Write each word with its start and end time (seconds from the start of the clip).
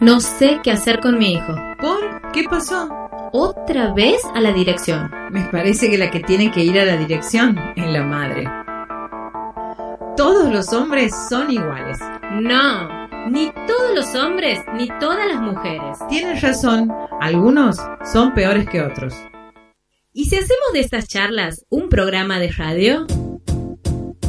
No 0.00 0.20
sé 0.20 0.60
qué 0.62 0.70
hacer 0.70 1.00
con 1.00 1.18
mi 1.18 1.32
hijo. 1.32 1.54
¿Por? 1.80 2.32
¿Qué 2.32 2.44
pasó? 2.44 2.88
Otra 3.32 3.92
vez 3.94 4.20
a 4.34 4.40
la 4.40 4.52
dirección. 4.52 5.10
Me 5.30 5.42
parece 5.44 5.90
que 5.90 5.98
la 5.98 6.10
que 6.10 6.20
tiene 6.20 6.50
que 6.50 6.62
ir 6.62 6.78
a 6.78 6.84
la 6.84 6.96
dirección 6.96 7.58
es 7.74 7.86
la 7.86 8.02
madre. 8.02 8.44
Todos 10.16 10.52
los 10.52 10.72
hombres 10.72 11.12
son 11.28 11.50
iguales. 11.50 11.98
No, 12.32 13.04
ni 13.28 13.50
todos 13.66 13.94
los 13.94 14.14
hombres 14.14 14.60
ni 14.74 14.88
todas 15.00 15.26
las 15.26 15.40
mujeres. 15.40 15.98
Tienes 16.08 16.42
razón, 16.42 16.92
algunos 17.20 17.76
son 18.12 18.34
peores 18.34 18.68
que 18.68 18.82
otros. 18.82 19.14
¿Y 20.12 20.26
si 20.26 20.36
hacemos 20.36 20.72
de 20.72 20.80
estas 20.80 21.08
charlas 21.08 21.64
un 21.70 21.88
programa 21.88 22.38
de 22.38 22.52
radio? 22.52 23.06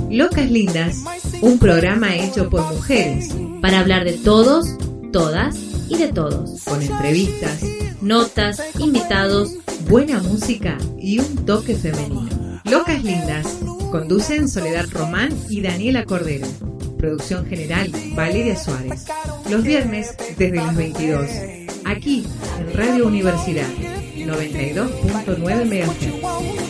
Locas 0.09 0.49
Lindas, 0.49 1.03
un 1.41 1.59
programa 1.59 2.15
hecho 2.15 2.49
por 2.49 2.61
mujeres, 2.73 3.35
Para 3.65 3.79
hablar 3.79 4.03
de 4.05 4.13
todos, 4.13 4.77
todas 5.11 5.57
y 5.89 5.97
de 5.97 6.09
todos. 6.09 6.61
con 6.65 6.83
entrevistas, 6.83 7.63
Notas, 7.99 8.61
invitados. 8.77 9.55
buena 9.89 10.21
música 10.21 10.77
y 10.99 11.17
un 11.17 11.47
toque 11.47 11.73
femenino. 11.73 12.61
Locas 12.65 13.03
Lindas, 13.03 13.47
conducen 13.89 14.49
Soledad 14.49 14.85
Román 14.91 15.33
y 15.49 15.61
Daniela 15.61 16.05
Cordero. 16.05 16.45
Producción 16.99 17.47
general, 17.47 17.91
Valeria 18.13 18.55
Suárez. 18.55 19.07
Los 19.49 19.63
viernes 19.63 20.15
desde 20.37 20.57
las 20.57 20.75
22, 20.75 21.25
aquí 21.85 22.23
en 22.59 22.71
Radio 22.71 23.07
Universidad, 23.07 23.67
92.9 24.15 25.65
MHz. 25.65 26.64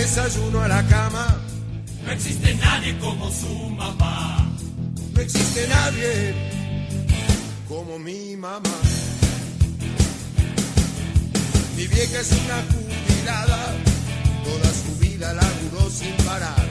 Desayuno 0.00 0.62
a 0.62 0.68
la 0.68 0.82
cama. 0.86 1.26
No 2.04 2.12
existe 2.12 2.54
nadie 2.54 2.98
como 2.98 3.30
su 3.30 3.52
mamá. 3.80 4.48
No 5.14 5.20
existe 5.20 5.68
nadie 5.68 6.34
como 7.68 7.98
mi 7.98 8.34
mamá. 8.36 8.76
Mi 11.76 11.86
vieja 11.86 12.20
es 12.20 12.32
una 12.32 12.58
jubilada. 12.70 13.60
Toda 14.48 14.70
su 14.82 14.90
vida 15.04 15.34
laburó 15.34 15.90
sin 15.90 16.14
parar. 16.28 16.66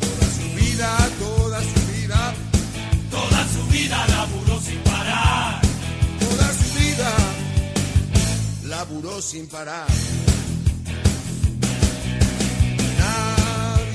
Toda 0.00 0.26
su 0.38 0.46
vida, 0.58 0.88
toda 1.18 1.60
su 1.60 1.80
vida, 1.92 2.34
Toda 3.10 3.40
su 3.54 3.62
vida 3.74 4.06
laburó 4.14 4.60
sin 4.60 4.80
parar. 4.90 5.60
toda 6.20 6.48
su 6.60 6.68
vida 6.78 7.10
laburó 8.64 9.20
sin 9.20 9.46
parar. 9.48 9.88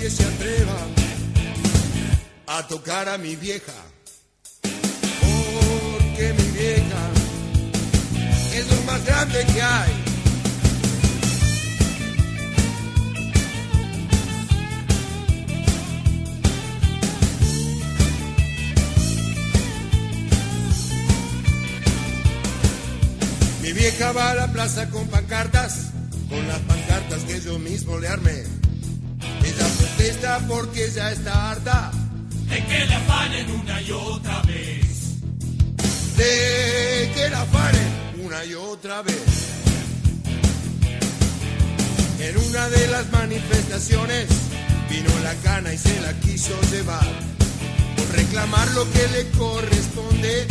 Nadie 0.03 0.17
se 0.17 0.25
atreva 0.25 0.77
a 2.47 2.67
tocar 2.67 3.07
a 3.07 3.17
mi 3.17 3.37
vieja, 3.37 3.71
porque 4.61 6.33
mi 6.37 6.51
vieja 6.51 7.09
es 8.53 8.69
lo 8.69 8.81
más 8.81 9.05
grande 9.05 9.45
que 9.45 9.61
hay. 9.61 9.93
Mi 23.61 23.71
vieja 23.71 24.11
va 24.11 24.31
a 24.31 24.35
la 24.35 24.51
plaza 24.51 24.89
con 24.89 25.07
pancartas, 25.07 25.91
con 26.27 26.45
las 26.45 26.59
pancartas 26.59 27.21
que 27.23 27.39
yo 27.39 27.57
mismo 27.57 27.97
le 27.99 28.09
armé. 28.09 28.52
Porque 30.49 30.91
ya 30.93 31.13
está 31.13 31.51
harta 31.51 31.89
De 32.49 32.57
que 32.65 32.85
le 32.85 32.93
afanen 32.93 33.49
una 33.51 33.81
y 33.81 33.91
otra 33.91 34.41
vez. 34.41 35.21
de 36.17 37.11
que 37.15 37.29
la 37.29 37.45
paren 37.45 37.87
una 38.21 38.43
y 38.43 38.53
otra 38.53 39.01
vez. 39.01 39.23
En 42.19 42.37
una 42.37 42.67
de 42.69 42.87
las 42.89 43.09
manifestaciones 43.13 44.27
vino 44.89 45.09
la 45.23 45.33
cana 45.35 45.73
y 45.73 45.77
se 45.77 46.01
la 46.01 46.11
quiso 46.19 46.53
llevar. 46.71 47.07
Por 47.95 48.09
reclamar 48.13 48.69
lo 48.71 48.83
que 48.91 49.07
le 49.07 49.29
corresponde, 49.37 50.47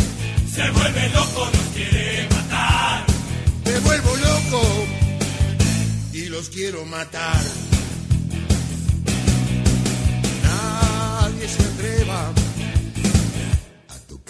Se 0.54 0.70
vuelve 0.70 1.08
loco, 1.10 1.44
nos 1.52 1.66
quiere 1.74 2.26
matar. 2.30 3.04
me 3.66 3.78
vuelvo 3.80 4.16
loco 4.16 4.62
y 6.14 6.24
los 6.30 6.48
quiero 6.48 6.86
matar. 6.86 7.40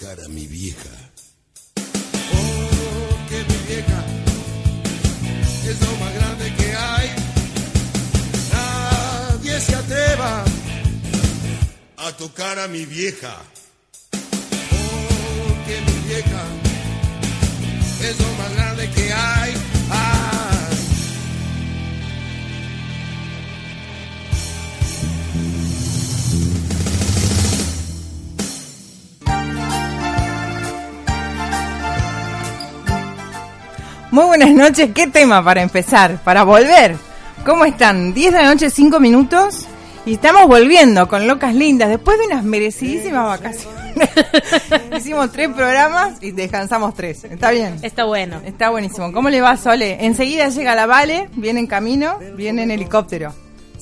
A 0.03 0.05
tocar 0.05 0.25
a 0.25 0.29
mi 0.29 0.47
vieja. 0.47 0.89
Porque 1.75 3.37
mi 3.47 3.57
vieja 3.67 4.03
es 5.65 5.81
lo 5.81 5.97
más 5.97 6.13
grande 6.13 6.53
que 6.55 6.75
hay. 6.75 7.09
Nadie 8.51 9.61
se 9.61 9.75
atreva 9.75 10.43
a 11.97 12.11
tocar 12.17 12.59
a 12.59 12.67
mi 12.67 12.85
vieja. 12.85 13.35
Porque 14.11 15.81
mi 15.87 16.07
vieja 16.07 16.43
es 18.01 18.19
lo 18.19 18.33
más 18.33 18.53
grande 18.55 18.89
que 18.89 19.13
hay. 19.13 19.53
Ay. 19.89 20.32
Muy 34.13 34.25
buenas 34.25 34.51
noches, 34.51 34.91
¿qué 34.93 35.07
tema 35.07 35.43
para 35.43 35.63
empezar? 35.63 36.23
Para 36.23 36.43
volver. 36.43 36.95
¿Cómo 37.43 37.65
están? 37.65 38.13
10 38.13 38.31
de 38.31 38.41
la 38.43 38.53
noche, 38.53 38.69
5 38.69 38.99
minutos. 38.99 39.65
Y 40.05 40.13
estamos 40.13 40.45
volviendo 40.45 41.07
con 41.07 41.25
Locas 41.25 41.55
Lindas 41.55 41.89
después 41.89 42.19
de 42.19 42.27
unas 42.27 42.43
merecidísimas 42.43 43.25
vacaciones. 43.25 44.09
Hicimos 44.95 45.31
tres 45.31 45.49
programas 45.49 46.21
y 46.21 46.29
descansamos 46.29 46.93
tres. 46.93 47.23
¿Está 47.23 47.49
bien? 47.49 47.79
Está 47.81 48.03
bueno. 48.03 48.39
Está 48.45 48.69
buenísimo. 48.69 49.11
¿Cómo 49.11 49.31
le 49.31 49.41
va, 49.41 49.57
Sole? 49.57 50.05
Enseguida 50.05 50.47
llega 50.49 50.75
la 50.75 50.85
Vale, 50.85 51.31
viene 51.33 51.61
en 51.61 51.65
camino, 51.65 52.19
viene 52.35 52.61
en 52.61 52.69
helicóptero. 52.69 53.33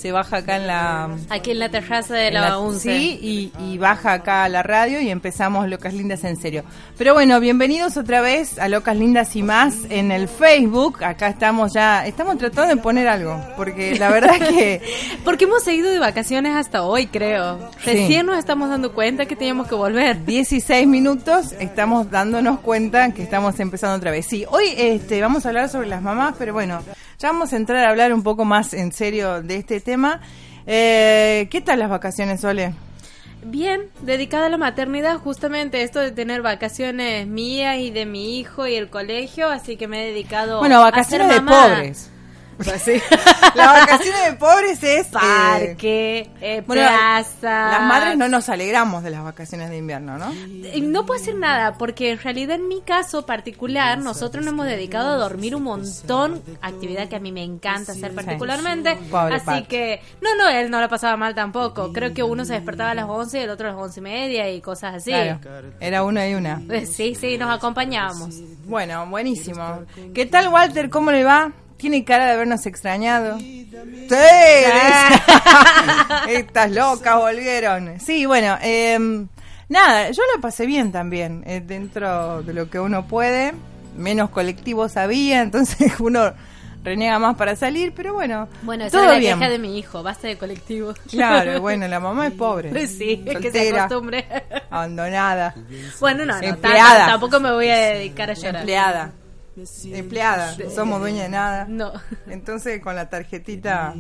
Se 0.02 0.12
baja 0.12 0.38
acá 0.38 0.56
en 0.56 0.66
la... 0.66 1.10
Aquí 1.30 1.52
en 1.52 1.60
la 1.60 1.70
terraza 1.70 2.16
de 2.16 2.32
la, 2.32 2.42
la- 2.50 2.58
UNCE. 2.58 2.80
Sí, 2.98 3.20
y, 3.22 3.64
y 3.64 3.78
baja 3.78 4.14
acá 4.14 4.46
a 4.46 4.50
la 4.50 4.64
radio 4.64 5.00
y 5.00 5.12
empezamos 5.12 5.68
Locas 5.70 5.94
Lindas 5.94 6.24
en 6.24 6.38
serio. 6.38 6.64
Pero 6.98 7.14
bueno, 7.14 7.40
bienvenidos 7.40 7.98
otra 7.98 8.20
vez 8.22 8.58
a 8.58 8.68
Locas 8.68 8.98
Lindas 8.98 9.36
y 9.36 9.44
más 9.44 9.76
en 9.92 10.12
el 10.12 10.28
Facebook. 10.28 11.04
Acá 11.04 11.28
estamos 11.28 11.74
ya, 11.74 12.08
estamos 12.08 12.40
tratando 12.40 12.74
de 12.76 12.82
poner 12.82 13.08
algo, 13.08 13.40
porque 13.56 13.96
la 14.00 14.10
verdad 14.10 14.40
que 14.50 14.82
Porque 15.24 15.44
hemos 15.46 15.64
seguido 15.64 15.92
de 15.92 16.00
vacaciones 16.00 16.56
hasta 16.56 16.82
hoy, 16.82 17.06
creo. 17.06 17.60
Sí. 17.84 17.92
Recién 17.92 18.26
nos 18.26 18.40
estamos 18.40 18.70
dando 18.70 18.94
cuenta 18.94 19.28
que 19.28 19.36
teníamos 19.36 19.68
que 19.68 19.76
volver. 19.76 20.26
16 20.26 20.88
minutos 20.88 21.52
estamos 21.60 22.10
dándonos 22.10 22.60
cuenta 22.62 23.14
que 23.14 23.22
estamos 23.22 23.60
empezando 23.60 23.98
otra 23.98 24.10
vez. 24.10 24.26
Sí, 24.26 24.46
hoy 24.50 24.66
este, 24.76 25.22
vamos 25.22 25.46
a 25.46 25.50
hablar 25.50 25.70
sobre 25.70 25.88
las 25.88 26.02
mamás, 26.02 26.34
pero 26.40 26.54
bueno, 26.54 26.82
ya 27.22 27.32
vamos 27.32 27.54
a 27.54 27.58
entrar 27.58 27.86
a 27.86 27.90
hablar 27.90 28.14
un 28.14 28.24
poco 28.24 28.46
más 28.46 28.74
en 28.74 28.92
serio 28.92 29.44
de 29.44 29.58
este 29.58 29.80
tema. 29.80 30.22
Eh, 30.66 31.48
¿Qué 31.52 31.62
tal 31.62 31.80
las 31.80 31.90
vacaciones, 31.90 32.42
Sole? 32.42 32.74
Bien, 33.44 33.82
dedicada 34.02 34.48
a 34.48 34.50
la 34.50 34.58
maternidad, 34.58 35.18
justamente 35.18 35.84
esto 35.84 36.00
de 36.00 36.12
tener 36.12 36.42
vacaciones 36.42 37.28
mías 37.28 37.78
y 37.78 37.92
de 37.92 38.06
mi 38.06 38.40
hijo 38.40 38.66
y 38.68 38.76
el 38.76 38.90
colegio, 38.90 39.50
así 39.50 39.78
que 39.78 39.88
me 39.88 40.04
he 40.04 40.08
dedicado 40.08 40.60
Bueno, 40.60 40.78
a 40.78 40.82
vacaciones 40.82 41.30
de 41.30 41.42
pobres. 41.42 42.12
Así. 42.70 43.02
Las 43.56 43.74
vacaciones 43.74 44.26
de 44.26 44.34
pobres 44.34 44.84
es... 44.84 45.08
eh, 45.08 45.10
Parque, 45.12 46.30
eh, 46.42 46.64
bueno, 46.66 46.84
plaza. 46.84 47.72
las 47.72 47.82
madres 47.84 48.18
no 48.18 48.28
nos 48.28 48.50
alegramos 48.50 49.04
de 49.04 49.10
las 49.10 49.24
vacaciones 49.24 49.70
de 49.70 49.78
invierno, 49.78 50.18
¿no? 50.18 50.32
No 50.82 51.06
puedo 51.06 51.20
hacer 51.22 51.36
nada, 51.36 51.74
porque 51.78 52.12
en 52.12 52.20
realidad 52.20 52.56
en 52.56 52.68
mi 52.68 52.82
caso 52.82 53.26
particular, 53.26 53.98
nosotros 54.00 54.44
nos 54.46 54.54
hemos 54.54 54.66
dedicado 54.68 55.12
a 55.12 55.16
dormir 55.16 55.56
un 55.56 55.64
montón, 55.64 56.42
actividad 56.62 57.08
que 57.10 57.16
a 57.16 57.20
mí 57.20 57.32
me 57.32 57.44
encanta 57.44 57.92
hacer 57.94 58.14
particularmente. 58.14 58.96
Pobre 59.10 59.36
así 59.36 59.46
Pat. 59.46 59.68
que, 59.68 60.02
no, 60.22 60.36
no, 60.36 60.50
él 60.50 60.70
no 60.70 60.80
la 60.80 60.88
pasaba 60.88 61.18
mal 61.18 61.36
tampoco. 61.36 61.92
Creo 61.94 62.14
que 62.14 62.24
uno 62.24 62.46
se 62.46 62.54
despertaba 62.54 62.92
a 62.92 62.96
las 62.96 63.06
11 63.08 63.40
y 63.40 63.44
el 63.44 63.50
otro 63.50 63.68
a 63.68 63.72
las 63.72 63.80
11 63.82 64.00
y 64.00 64.04
media 64.04 64.52
y 64.52 64.62
cosas 64.62 64.96
así. 64.96 65.12
Claro, 65.12 65.40
era 65.80 66.04
una 66.04 66.28
y 66.28 66.34
una. 66.36 66.62
Eh, 66.70 66.86
Sí, 66.86 67.16
sí, 67.16 67.38
nos 67.38 67.50
acompañábamos. 67.50 68.36
Bueno, 68.66 69.06
buenísimo. 69.08 69.84
¿Qué 70.14 70.26
tal, 70.26 70.50
Walter? 70.50 70.90
¿Cómo 70.90 71.12
le 71.12 71.24
va? 71.24 71.52
Tiene 71.82 72.04
cara 72.06 72.28
de 72.28 72.34
habernos 72.34 72.64
extrañado. 72.68 73.40
¡Sí! 73.40 73.68
Estas 76.30 76.72
locas 76.72 77.16
volvieron. 77.18 78.00
Sí, 78.00 78.28
bueno, 78.28 78.56
eh, 78.62 79.00
nada, 79.68 80.12
yo 80.12 80.22
lo 80.36 80.42
pasé 80.42 80.68
bien 80.68 80.92
también, 80.92 81.44
eh, 81.48 81.60
dentro 81.66 82.44
de 82.44 82.54
lo 82.54 82.70
que 82.70 82.80
uno 82.80 83.08
puede. 83.08 83.54
Menos 83.98 84.30
colectivos 84.30 84.96
había, 84.96 85.42
entonces 85.42 85.94
uno 86.00 86.34
reniega 86.84 87.20
más 87.20 87.36
para 87.36 87.56
salir, 87.56 87.94
pero 87.96 88.14
bueno, 88.14 88.48
Bueno, 88.64 88.86
esa 88.86 88.98
todo 88.98 89.08
es 89.08 89.14
la 89.14 89.20
bien. 89.20 89.40
queja 89.40 89.52
de 89.52 89.60
mi 89.60 89.78
hijo, 89.78 90.02
basta 90.04 90.28
de 90.28 90.38
colectivo. 90.38 90.94
Claro, 91.10 91.60
bueno, 91.62 91.88
la 91.88 92.00
mamá 92.00 92.28
es 92.28 92.34
pobre. 92.34 92.88
Sí, 92.88 93.24
es 93.26 93.38
que 93.38 93.52
se 93.52 93.60
soltera, 93.60 93.84
acostumbre. 93.86 94.26
abandonada, 94.70 95.56
Bueno, 96.00 96.26
no, 96.26 96.40
no, 96.40 96.48
Empleada. 96.48 97.08
tampoco 97.08 97.40
me 97.40 97.52
voy 97.52 97.70
a 97.70 97.76
dedicar 97.78 98.30
a 98.30 98.34
llorar. 98.34 98.56
empleada. 98.58 99.12
Empleada, 99.86 100.56
somos 100.74 101.00
dueña 101.02 101.24
de 101.24 101.30
nada. 101.30 101.66
No. 101.68 101.92
Entonces 102.28 102.82
con 102.82 102.96
la 102.96 103.10
tarjetita. 103.10 103.94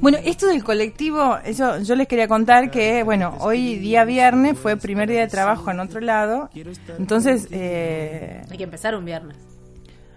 Bueno, 0.00 0.18
esto 0.24 0.46
del 0.46 0.64
colectivo, 0.64 1.38
eso 1.44 1.78
yo 1.78 1.94
les 1.94 2.08
quería 2.08 2.26
contar 2.26 2.70
que, 2.70 3.02
bueno, 3.04 3.36
hoy 3.40 3.76
día 3.78 4.04
viernes 4.04 4.58
fue 4.58 4.76
primer 4.76 5.08
día 5.08 5.20
de 5.20 5.28
trabajo 5.28 5.70
en 5.70 5.80
otro 5.80 6.00
lado. 6.00 6.50
Entonces 6.98 7.46
eh, 7.52 8.42
Hay 8.50 8.58
que 8.58 8.64
empezar 8.64 8.96
un 8.96 9.04
viernes. 9.04 9.36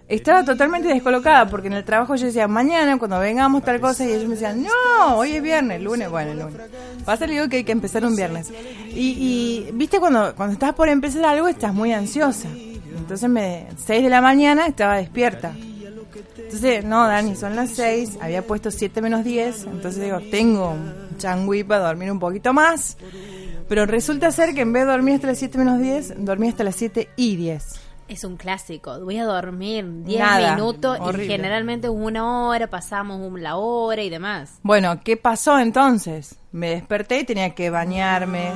estaba 0.08 0.44
totalmente 0.44 0.88
descolocada 0.88 1.48
porque 1.48 1.68
en 1.68 1.74
el 1.74 1.84
trabajo 1.84 2.16
yo 2.16 2.26
decía 2.26 2.48
mañana 2.48 2.98
cuando 2.98 3.18
vengamos 3.20 3.62
tal 3.64 3.80
cosa 3.80 4.04
y 4.04 4.08
ellos 4.12 4.24
me 4.24 4.34
decían 4.34 4.62
no, 4.64 5.16
hoy 5.16 5.32
es 5.32 5.42
viernes, 5.42 5.80
lunes, 5.80 6.10
bueno, 6.10 6.32
el 6.32 6.38
lunes. 6.40 6.56
Pasa 7.04 7.26
le 7.26 7.34
digo 7.34 7.48
que 7.48 7.58
hay 7.58 7.64
que 7.64 7.72
empezar 7.72 8.04
un 8.04 8.16
viernes. 8.16 8.50
Y, 8.90 9.66
y 9.68 9.70
viste 9.74 10.00
cuando 10.00 10.34
cuando 10.34 10.54
estás 10.54 10.74
por 10.74 10.88
empezar 10.88 11.24
algo 11.24 11.46
estás 11.46 11.72
muy 11.72 11.92
ansiosa. 11.92 12.48
Entonces 12.96 13.28
me 13.28 13.66
6 13.84 14.02
de 14.04 14.10
la 14.10 14.20
mañana 14.20 14.66
estaba 14.66 14.96
despierta. 14.96 15.54
Entonces, 16.38 16.84
no, 16.84 17.06
Dani, 17.06 17.34
son 17.34 17.56
las 17.56 17.70
6, 17.70 18.18
había 18.20 18.42
puesto 18.42 18.70
7 18.70 19.02
menos 19.02 19.24
10, 19.24 19.64
entonces 19.64 20.02
digo, 20.02 20.20
tengo 20.30 20.70
un 20.70 21.16
changüí 21.18 21.64
para 21.64 21.86
dormir 21.86 22.10
un 22.10 22.20
poquito 22.20 22.52
más, 22.52 22.96
pero 23.68 23.84
resulta 23.84 24.30
ser 24.30 24.54
que 24.54 24.60
en 24.60 24.72
vez 24.72 24.86
de 24.86 24.92
dormir 24.92 25.16
hasta 25.16 25.26
las 25.26 25.38
7 25.38 25.58
menos 25.58 25.80
10, 25.80 26.24
dormí 26.24 26.48
hasta 26.48 26.64
las 26.64 26.76
7 26.76 27.08
y 27.16 27.36
10. 27.36 27.85
Es 28.08 28.22
un 28.22 28.36
clásico. 28.36 29.00
Voy 29.00 29.18
a 29.18 29.24
dormir 29.24 29.84
10 30.04 30.20
Nada, 30.20 30.54
minutos 30.54 30.96
horrible. 31.00 31.24
y 31.24 31.28
generalmente 31.28 31.88
una 31.88 32.46
hora, 32.46 32.68
pasamos 32.68 33.38
la 33.40 33.56
hora 33.56 34.02
y 34.02 34.10
demás. 34.10 34.58
Bueno, 34.62 35.00
¿qué 35.02 35.16
pasó 35.16 35.58
entonces? 35.58 36.36
Me 36.52 36.70
desperté 36.70 37.20
y 37.20 37.24
tenía 37.24 37.54
que 37.54 37.68
bañarme, 37.68 38.52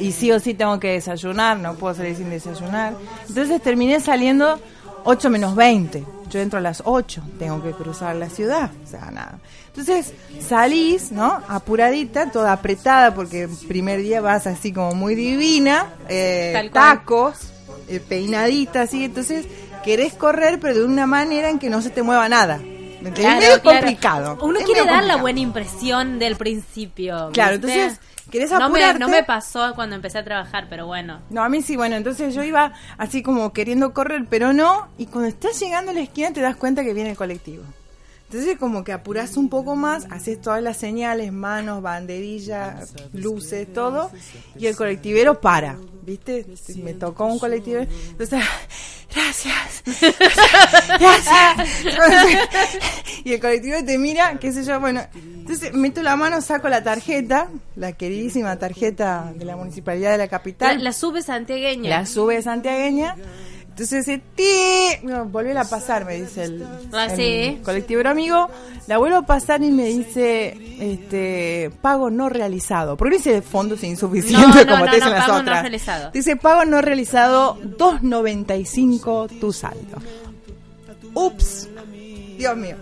y 0.00 0.10
sí 0.12 0.32
o 0.32 0.40
sí 0.40 0.54
tengo 0.54 0.80
que 0.80 0.92
desayunar, 0.92 1.56
no 1.58 1.74
puedo 1.74 1.94
salir 1.94 2.16
sin 2.16 2.30
desayunar. 2.30 2.94
Entonces 3.28 3.62
terminé 3.62 4.00
saliendo 4.00 4.58
8 5.04 5.30
menos 5.30 5.54
20. 5.54 6.04
Yo 6.28 6.38
entro 6.40 6.58
a 6.58 6.62
las 6.62 6.82
8, 6.84 7.22
tengo 7.38 7.62
que 7.62 7.72
cruzar 7.72 8.14
la 8.16 8.28
ciudad, 8.28 8.70
o 8.84 8.86
sea, 8.86 9.10
nada. 9.10 9.38
Entonces 9.68 10.12
salís, 10.40 11.10
¿no? 11.12 11.40
Apuradita, 11.48 12.30
toda 12.30 12.52
apretada, 12.52 13.14
porque 13.14 13.42
el 13.44 13.50
primer 13.68 14.00
día 14.00 14.20
vas 14.20 14.46
así 14.46 14.72
como 14.72 14.94
muy 14.94 15.14
divina, 15.16 15.86
eh, 16.08 16.70
tacos, 16.72 17.52
eh, 17.88 18.00
peinadita, 18.00 18.82
así. 18.82 19.04
Entonces 19.04 19.46
querés 19.84 20.14
correr, 20.14 20.60
pero 20.60 20.74
de 20.74 20.84
una 20.84 21.06
manera 21.06 21.50
en 21.50 21.58
que 21.58 21.70
no 21.70 21.82
se 21.82 21.90
te 21.90 22.02
mueva 22.02 22.28
nada. 22.28 22.60
Claro, 23.14 23.40
es 23.40 23.58
claro. 23.60 23.62
complicado. 23.62 24.38
Uno 24.42 24.58
es 24.58 24.64
quiere 24.64 24.84
dar 24.84 25.04
la 25.04 25.16
buena 25.16 25.40
impresión 25.40 26.18
del 26.18 26.36
principio. 26.36 27.30
Claro, 27.32 27.58
¿viste? 27.58 27.72
entonces, 27.72 28.00
¿querés 28.30 28.50
no 28.50 28.58
me, 28.58 28.64
apurarte? 28.64 28.98
no 28.98 29.08
me 29.08 29.22
pasó 29.24 29.74
cuando 29.74 29.96
empecé 29.96 30.18
a 30.18 30.24
trabajar, 30.24 30.66
pero 30.68 30.86
bueno. 30.86 31.20
No, 31.30 31.42
a 31.42 31.48
mí 31.48 31.62
sí, 31.62 31.76
bueno, 31.76 31.96
entonces 31.96 32.34
yo 32.34 32.42
iba 32.42 32.74
así 32.98 33.22
como 33.22 33.52
queriendo 33.52 33.94
correr, 33.94 34.26
pero 34.28 34.52
no, 34.52 34.88
y 34.98 35.06
cuando 35.06 35.28
estás 35.28 35.58
llegando 35.58 35.92
a 35.92 35.94
la 35.94 36.00
esquina 36.00 36.32
te 36.32 36.40
das 36.40 36.56
cuenta 36.56 36.84
que 36.84 36.92
viene 36.92 37.10
el 37.10 37.16
colectivo. 37.16 37.64
Entonces 38.32 38.58
como 38.58 38.84
que 38.84 38.92
apurás 38.92 39.36
un 39.36 39.48
poco 39.48 39.74
más, 39.74 40.06
haces 40.08 40.40
todas 40.40 40.62
las 40.62 40.76
señales, 40.76 41.32
manos, 41.32 41.82
banderilla, 41.82 42.76
luces, 43.12 43.72
todo, 43.72 44.08
y 44.56 44.66
el 44.66 44.76
colectivero 44.76 45.40
para, 45.40 45.76
¿viste? 46.04 46.46
Me 46.76 46.94
tocó 46.94 47.24
un 47.26 47.40
colectivero, 47.40 47.84
entonces, 48.08 48.38
gracias, 49.12 49.82
gracias. 51.00 51.56
y 53.24 53.32
el 53.32 53.40
colectivero 53.40 53.84
te 53.84 53.98
mira, 53.98 54.38
qué 54.38 54.52
sé 54.52 54.62
yo, 54.62 54.78
bueno, 54.78 55.02
entonces 55.12 55.74
meto 55.74 56.00
la 56.00 56.14
mano, 56.14 56.40
saco 56.40 56.68
la 56.68 56.84
tarjeta, 56.84 57.48
la 57.74 57.94
queridísima 57.94 58.60
tarjeta 58.60 59.32
de 59.34 59.44
la 59.44 59.56
Municipalidad 59.56 60.12
de 60.12 60.18
la 60.18 60.24
La, 60.26 60.30
Capital. 60.30 60.84
la 60.84 60.92
sube 60.92 61.22
santiagueña. 61.22 61.90
La 61.90 62.06
sube 62.06 62.40
santiagueña. 62.42 63.16
Entonces 63.80 64.04
dice, 64.04 64.22
ti, 64.36 65.06
no, 65.06 65.24
a 65.56 65.64
pasar, 65.64 66.04
me 66.04 66.20
dice 66.20 66.44
el, 66.44 66.66
Ah, 66.92 67.06
el 67.06 67.16
sí. 67.16 67.60
colectivo 67.64 68.00
amigo. 68.10 68.50
La 68.86 68.98
vuelvo 68.98 69.16
a 69.16 69.22
pasar 69.22 69.62
y 69.62 69.70
me 69.70 69.84
dice, 69.86 70.54
este, 70.78 71.70
pago 71.80 72.10
no 72.10 72.28
realizado. 72.28 72.98
Porque 72.98 73.16
dice 73.16 73.40
fondos 73.40 73.82
insuficientes 73.82 74.54
No, 74.54 74.64
no, 74.70 74.72
como 74.72 74.84
te 74.84 74.96
dicen 74.96 75.10
las 75.12 75.20
pago 75.24 75.32
no 75.36 75.40
otras. 75.40 75.62
realizado. 75.62 76.10
Dice, 76.10 76.36
pago 76.36 76.66
no 76.66 76.82
realizado, 76.82 77.56
2.95 77.56 79.40
tu 79.40 79.50
saldo. 79.50 79.96
Ups, 81.14 81.66
Dios 82.36 82.56
mío. 82.58 82.76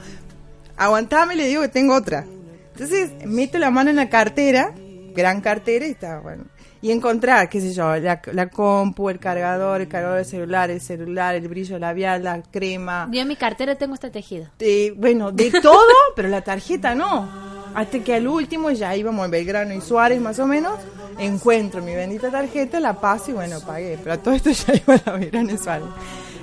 Aguantame, 0.76 1.36
le 1.36 1.46
digo 1.46 1.62
que 1.62 1.68
tengo 1.68 1.94
otra. 1.94 2.26
Entonces, 2.72 3.10
meto 3.24 3.58
la 3.58 3.70
mano 3.70 3.90
en 3.90 3.96
la 3.96 4.08
cartera, 4.08 4.74
gran 5.14 5.42
cartera, 5.42 5.86
y 5.86 5.90
está, 5.92 6.18
bueno. 6.18 6.44
Y 6.80 6.92
encontrar, 6.92 7.48
qué 7.48 7.60
sé 7.60 7.72
yo, 7.72 7.96
la, 7.96 8.20
la 8.32 8.48
compu, 8.48 9.08
el 9.10 9.18
cargador, 9.18 9.80
el 9.80 9.88
cargador 9.88 10.16
del 10.18 10.24
celular, 10.26 10.70
el 10.70 10.80
celular, 10.80 11.34
el 11.34 11.48
brillo 11.48 11.78
labial, 11.78 12.22
la 12.22 12.40
crema. 12.42 13.08
Yo 13.10 13.20
en 13.20 13.28
mi 13.28 13.34
cartera 13.36 13.74
tengo 13.74 13.94
este 13.94 14.10
tejido. 14.10 14.46
de- 14.58 14.94
bueno, 14.96 15.32
de 15.32 15.50
todo, 15.60 15.80
pero 16.16 16.28
la 16.28 16.42
tarjeta 16.42 16.94
no. 16.94 17.28
Hasta 17.74 17.98
que 17.98 18.14
al 18.14 18.26
último, 18.28 18.70
ya 18.70 18.94
íbamos 18.96 19.24
en 19.24 19.30
Belgrano 19.30 19.74
y 19.74 19.80
Suárez 19.80 20.20
más 20.20 20.38
o 20.38 20.46
menos, 20.46 20.74
encuentro 21.18 21.82
mi 21.82 21.94
bendita 21.94 22.30
tarjeta, 22.30 22.80
la 22.80 22.94
paso 22.94 23.30
y 23.30 23.34
bueno, 23.34 23.60
pagué. 23.60 23.98
Pero 24.02 24.14
a 24.14 24.18
todo 24.18 24.34
esto 24.34 24.50
ya 24.66 24.74
iba 24.74 24.94
a 25.04 25.12
Belgrano 25.18 25.52
y 25.52 25.58
Suárez. 25.58 25.86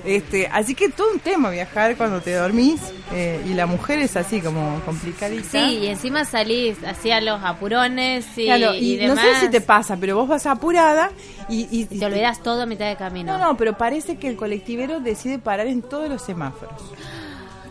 Este, 0.06 0.48
así 0.48 0.76
que 0.76 0.90
todo 0.90 1.12
un 1.12 1.20
tema 1.20 1.50
viajar 1.50 1.98
cuando 1.98 2.22
te 2.22 2.34
dormís 2.34 2.80
eh, 3.12 3.42
y 3.46 3.54
la 3.54 3.66
mujer 3.66 4.00
es 4.00 4.16
así 4.16 4.40
como 4.40 4.80
complicadita. 4.86 5.50
Sí, 5.50 5.80
y 5.80 5.88
encima 5.88 6.26
salís 6.26 6.78
hacia 6.84 7.22
los 7.22 7.44
apurones 7.44 8.26
y, 8.38 8.46
Claro, 8.46 8.76
y 8.76 9.02
y, 9.02 9.08
no 9.08 9.16
sé 9.16 9.40
si 9.40 9.50
te 9.50 9.62
pasa, 9.62 9.98
pero 9.98 10.16
vos 10.16 10.28
vas 10.28 10.46
apurada 10.46 11.12
y, 11.50 11.86
te 11.86 12.06
olvidas 12.06 12.42
todo 12.44 12.62
a 12.62 12.66
mitad 12.66 12.88
de 12.88 12.96
camino. 12.96 13.38
No, 13.38 13.44
no, 13.44 13.58
pero 13.58 13.78
parece 13.78 14.18
que 14.18 14.28
el 14.28 14.36
colectivero 14.36 15.00
decide 15.00 15.40
parar 15.40 15.68
en 15.68 15.82
todos 15.82 16.08
los 16.08 16.22
semáforos. 16.22 16.82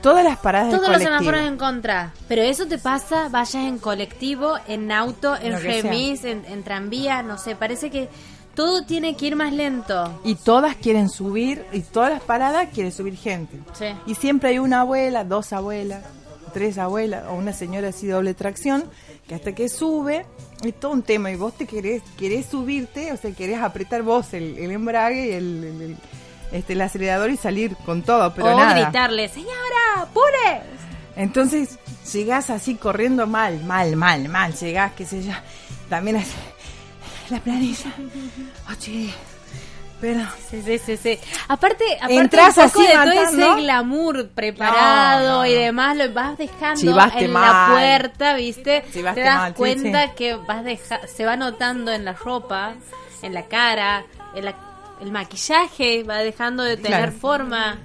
Todas 0.03 0.23
las 0.23 0.37
paradas 0.37 0.69
Todos 0.69 0.83
del 0.83 0.93
los 0.93 1.03
semáforos 1.03 1.41
en 1.41 1.57
contra. 1.57 2.13
Pero 2.29 2.43
eso 2.43 2.67
te 2.67 2.77
pasa, 2.77 3.31
vayas 3.31 3.55
en 3.55 3.79
colectivo, 3.79 4.59
en 4.69 4.93
auto, 4.93 5.35
en 5.35 5.59
remis, 5.59 6.25
en, 6.25 6.45
en 6.45 6.63
tranvía, 6.63 7.23
no 7.23 7.39
sé. 7.39 7.57
Parece 7.57 7.91
que 7.91 8.11
todo 8.55 8.85
tiene 8.85 9.17
que 9.17 9.27
ir 9.27 9.37
más 9.37 9.53
lento. 9.53 10.21
Y 10.25 10.35
todas 10.37 10.77
quieren 10.77 11.09
subir, 11.09 11.65
y 11.73 11.81
todas 11.81 12.11
las 12.11 12.23
paradas 12.23 12.69
quiere 12.73 12.91
subir 12.91 13.17
gente. 13.17 13.59
Sí. 13.79 13.87
Y 14.07 14.15
siempre 14.15 14.51
hay 14.51 14.59
una 14.59 14.81
abuela, 14.83 15.25
dos 15.25 15.53
abuelas, 15.53 16.03
tres 16.53 16.79
abuelas, 16.79 17.25
o 17.29 17.35
una 17.35 17.53
señora 17.53 17.89
así 17.89 18.07
doble 18.07 18.35
tracción, 18.35 18.85
que 19.29 19.35
hasta 19.35 19.55
que 19.55 19.69
sube, 19.69 20.25
es 20.63 20.79
todo 20.79 20.93
un 20.93 21.03
tema. 21.03 21.31
Y 21.31 21.37
vos 21.37 21.55
te 21.57 21.67
querés, 21.67 22.03
querés 22.19 22.47
subirte, 22.47 23.13
o 23.13 23.17
sea, 23.17 23.33
querés 23.33 23.61
apretar 23.61 24.03
vos 24.03 24.33
el, 24.35 24.57
el 24.59 24.71
embrague 24.71 25.29
y 25.29 25.33
el, 25.33 25.65
el- 25.65 25.83
el- 25.83 25.97
este, 26.53 26.75
el 26.75 26.81
acelerador 26.83 27.31
y 27.31 27.37
salir 27.37 27.75
con 27.85 28.03
todo, 28.03 28.33
pero 28.33 28.55
o 28.55 28.57
nada. 28.57 28.75
gritarle, 28.81 29.29
señora, 29.29 30.07
pure. 30.13 30.61
Entonces 31.17 31.79
llegás 32.13 32.51
así 32.51 32.77
corriendo 32.77 33.27
mal, 33.27 33.65
mal, 33.65 33.97
mal, 33.97 34.29
mal. 34.29 34.55
Llegás, 34.55 34.93
qué 34.93 35.05
sé 35.05 35.23
yo, 35.25 35.33
también 35.89 36.19
así, 36.19 36.31
la 37.31 37.41
planilla. 37.41 37.93
Oye, 38.71 39.11
pero 40.01 40.21
Sí, 40.51 40.61
sí, 40.63 40.79
sí, 40.79 40.97
sí. 40.97 41.19
Aparte, 41.49 41.85
aparte 41.97 42.15
Entras 42.15 42.57
un 42.59 42.65
poco 42.65 42.81
así 42.81 42.87
de 42.87 42.93
todo 42.95 43.07
matando. 43.07 43.53
ese 43.55 43.63
glamour 43.63 44.29
preparado 44.29 45.27
No, 45.29 45.39
no, 45.39 45.47
y 45.47 45.55
no. 45.55 45.61
demás, 45.61 45.97
lo 45.97 46.13
vas 46.13 46.37
dejando 46.39 46.81
Chivaste 46.81 47.25
en 47.25 47.33
la 47.33 47.67
puerta, 47.71 48.35
¿viste? 48.35 48.85
Chivaste 48.93 49.21
Te 49.21 49.27
das 49.27 49.37
mal, 49.39 49.53
sí, 49.53 49.57
cuenta 49.59 50.07
sí. 50.09 50.13
que 50.17 50.35
vas 50.37 50.65
deja 50.65 51.01
se 51.07 51.25
va 51.25 51.37
notando 51.37 51.91
en 51.93 52.05
la 52.05 52.13
ropa, 52.13 52.75
en 53.23 53.33
la 53.35 53.45
cara, 53.47 54.05
en 54.35 54.45
la- 54.45 54.55
el 55.01 55.11
maquillaje 55.11 56.03
va 56.05 56.19
dejando 56.19 56.63
de 56.63 56.77
tener 56.77 56.91
Claro. 57.01 57.13
forma. 57.13 57.79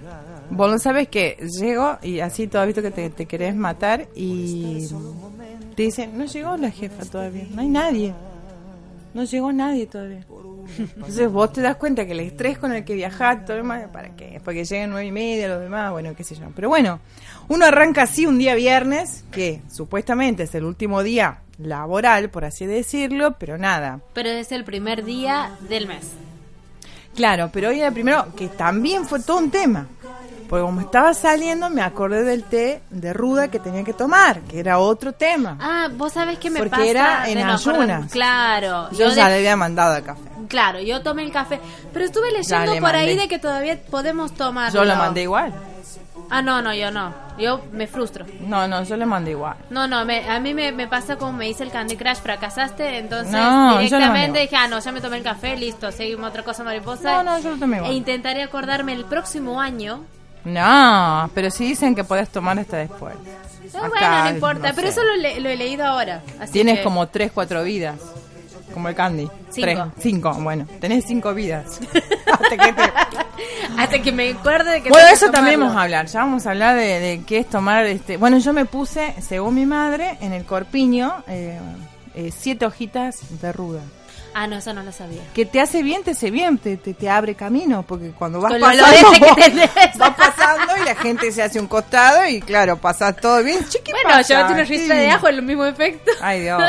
Vos 0.51 0.71
no 0.71 0.77
sabes 0.79 1.07
que 1.09 1.37
llego 1.59 1.97
y 2.01 2.19
así 2.19 2.47
todo 2.47 2.65
visto 2.65 2.81
que 2.81 2.91
te, 2.91 3.09
te 3.11 3.25
querés 3.27 3.55
matar 3.55 4.07
y 4.15 4.87
te 5.75 5.83
dicen, 5.83 6.17
no 6.17 6.25
llegó 6.25 6.57
la 6.57 6.69
jefa 6.71 7.05
todavía, 7.05 7.45
no 7.51 7.61
hay 7.61 7.67
nadie. 7.67 8.13
No 9.13 9.23
llegó 9.23 9.51
nadie 9.51 9.87
todavía. 9.87 10.23
Entonces 10.77 11.31
vos 11.31 11.51
te 11.51 11.61
das 11.61 11.75
cuenta 11.77 12.05
que 12.05 12.11
el 12.11 12.19
estrés 12.19 12.57
con 12.57 12.73
el 12.73 12.83
que 12.83 12.93
viajás, 12.93 13.43
todo 13.45 13.57
lo 13.57 13.63
demás, 13.63 13.87
¿para 13.91 14.15
qué? 14.15 14.41
Porque 14.43 14.65
llegan 14.65 14.91
nueve 14.91 15.07
y 15.07 15.11
media, 15.11 15.47
los 15.47 15.61
demás, 15.61 15.91
bueno, 15.91 16.13
qué 16.15 16.23
sé 16.23 16.35
yo. 16.35 16.45
Pero 16.55 16.69
bueno, 16.69 16.99
uno 17.47 17.65
arranca 17.65 18.03
así 18.03 18.25
un 18.25 18.37
día 18.37 18.55
viernes, 18.55 19.23
que 19.31 19.61
supuestamente 19.71 20.43
es 20.43 20.55
el 20.55 20.63
último 20.63 21.01
día 21.03 21.39
laboral, 21.57 22.29
por 22.29 22.45
así 22.45 22.65
decirlo, 22.65 23.35
pero 23.39 23.57
nada. 23.57 23.99
Pero 24.13 24.29
es 24.29 24.51
el 24.51 24.63
primer 24.63 25.03
día 25.03 25.51
del 25.67 25.87
mes. 25.87 26.11
Claro, 27.15 27.49
pero 27.51 27.69
hoy 27.69 27.79
era 27.79 27.87
el 27.87 27.93
primero, 27.93 28.33
que 28.35 28.47
también 28.47 29.05
fue 29.05 29.19
todo 29.19 29.39
un 29.39 29.51
tema. 29.51 29.87
Porque 30.49 30.63
como 30.63 30.81
estaba 30.81 31.13
saliendo, 31.13 31.69
me 31.69 31.83
acordé 31.83 32.23
del 32.23 32.43
té 32.43 32.81
de 32.89 33.13
ruda 33.13 33.49
que 33.49 33.59
tenía 33.59 33.83
que 33.83 33.93
tomar, 33.93 34.41
que 34.41 34.59
era 34.59 34.79
otro 34.79 35.13
tema. 35.13 35.57
Ah, 35.61 35.87
vos 35.93 36.13
sabés 36.13 36.39
que 36.39 36.49
me 36.49 36.57
Porque 36.59 36.71
pasa 36.71 36.85
era 36.85 37.29
en 37.29 37.37
de 37.37 37.43
ayunas. 37.43 38.11
Claro. 38.11 38.89
Yo, 38.91 39.09
ya 39.09 39.29
le 39.29 39.35
había 39.35 39.55
mandado 39.55 39.95
el 39.95 40.03
café. 40.03 40.21
Claro, 40.47 40.79
yo 40.79 41.01
tomé 41.03 41.23
el 41.23 41.31
café. 41.31 41.59
Pero 41.93 42.05
estuve 42.05 42.31
leyendo 42.31 42.73
le 42.73 42.81
por 42.81 42.95
ahí 42.95 43.15
de 43.15 43.27
que 43.27 43.37
todavía 43.37 43.79
podemos 43.91 44.33
tomar. 44.33 44.73
Yo 44.73 44.83
lo 44.83 44.95
mandé 44.95 45.21
igual. 45.21 45.53
Ah, 46.31 46.41
no, 46.41 46.61
no, 46.61 46.73
yo 46.73 46.91
no. 46.91 47.13
Yo 47.37 47.61
me 47.71 47.87
frustro. 47.87 48.25
No, 48.41 48.67
no, 48.67 48.83
yo 48.83 48.97
le 48.97 49.05
mandé 49.05 49.31
igual. 49.31 49.55
No, 49.69 49.87
no, 49.87 50.03
me- 50.05 50.27
a 50.29 50.39
mí 50.39 50.53
me, 50.53 50.71
me 50.71 50.87
pasa 50.87 51.15
como 51.15 51.33
me 51.33 51.45
dice 51.45 51.63
el 51.63 51.71
Candy 51.71 51.95
Crush, 51.95 52.17
fracasaste, 52.17 52.97
entonces 52.97 53.31
No, 53.33 53.77
directamente 53.79 54.39
dije, 54.39 54.55
ah, 54.55 54.67
no, 54.67 54.79
ya 54.79 54.91
me 54.91 55.01
tomé 55.01 55.17
el 55.17 55.23
café, 55.23 55.55
listo, 55.57 55.91
seguimos 55.91 56.29
otra 56.29 56.43
cosa 56.43 56.63
mariposa. 56.63 57.23
No, 57.23 57.31
no, 57.31 57.39
yo 57.39 57.51
lo 57.51 57.57
tomé 57.57 57.77
igual. 57.77 57.91
E 57.91 57.95
intentaré 57.95 58.43
acordarme 58.43 58.93
el 58.93 59.05
próximo 59.05 59.59
año. 59.61 60.03
No, 60.45 61.29
pero 61.33 61.51
sí 61.51 61.65
dicen 61.67 61.95
que 61.95 62.03
podés 62.03 62.29
tomar 62.29 62.57
hasta 62.59 62.77
después. 62.77 63.15
No, 63.73 63.79
Acá, 63.79 63.89
bueno, 63.89 64.23
no 64.23 64.29
importa, 64.31 64.69
no 64.69 64.75
pero 64.75 64.87
sé. 64.87 64.93
eso 64.93 65.03
lo, 65.03 65.15
le- 65.17 65.39
lo 65.39 65.49
he 65.49 65.55
leído 65.55 65.85
ahora. 65.85 66.21
así 66.39 66.53
Tienes 66.53 66.77
que- 66.79 66.83
como 66.83 67.07
tres, 67.07 67.31
cuatro 67.31 67.63
vidas. 67.63 67.99
Como 68.73 68.87
el 68.87 68.95
candy. 68.95 69.27
Cinco. 69.49 69.61
Tres, 69.61 69.79
cinco, 69.99 70.33
bueno. 70.41 70.65
Tenés 70.79 71.03
cinco 71.05 71.33
vidas. 71.33 71.79
Hasta 72.31 72.57
que 72.57 72.73
te- 72.73 72.91
Hasta 73.77 73.99
que 74.01 74.11
me 74.11 74.29
acuerde 74.31 74.71
de 74.73 74.83
que 74.83 74.89
Bueno, 74.89 75.07
eso 75.11 75.29
también 75.31 75.59
vamos 75.59 75.75
a 75.75 75.81
hablar. 75.83 76.05
Ya 76.05 76.19
vamos 76.19 76.45
a 76.45 76.51
hablar 76.51 76.75
de, 76.75 76.99
de 76.99 77.23
qué 77.25 77.39
es 77.39 77.49
tomar. 77.49 77.85
este 77.85 78.17
Bueno, 78.17 78.37
yo 78.37 78.53
me 78.53 78.65
puse, 78.65 79.15
según 79.21 79.55
mi 79.55 79.65
madre, 79.65 80.17
en 80.21 80.33
el 80.33 80.45
corpiño, 80.45 81.23
eh, 81.27 81.59
eh, 82.27 82.33
siete 82.37 82.65
hojitas 82.65 83.19
de 83.41 83.51
ruda. 83.51 83.81
Ah, 84.33 84.45
no, 84.45 84.57
eso 84.57 84.73
no 84.73 84.83
lo 84.83 84.91
sabía. 84.91 85.21
Que 85.33 85.43
te 85.45 85.59
hace 85.59 85.81
bien, 85.81 86.03
te 86.03 86.11
hace 86.11 86.29
bien, 86.29 86.59
te, 86.59 86.77
te, 86.77 86.93
te 86.93 87.09
abre 87.09 87.33
camino, 87.33 87.81
porque 87.81 88.11
cuando 88.11 88.39
vas 88.39 88.51
Con 88.53 88.61
pasando, 88.61 89.11
que 89.35 89.41
tenés. 89.41 89.69
vas 89.97 90.15
pasando 90.15 90.73
y 90.81 90.85
la 90.85 90.95
gente 90.95 91.31
se 91.31 91.41
hace 91.41 91.59
un 91.59 91.65
costado 91.67 92.27
y 92.27 92.39
claro, 92.39 92.77
pasas 92.77 93.15
todo 93.17 93.43
bien. 93.43 93.59
Che, 93.67 93.79
¿qué 93.83 93.91
Bueno, 93.91 94.09
pasa? 94.09 94.27
llévate 94.35 94.53
una 94.53 94.63
ristra 94.65 94.95
Sí. 94.95 95.01
de 95.01 95.09
ajo, 95.09 95.27
el 95.27 95.41
mismo 95.41 95.65
efecto. 95.65 96.11
Ay, 96.21 96.41
Dios. 96.41 96.61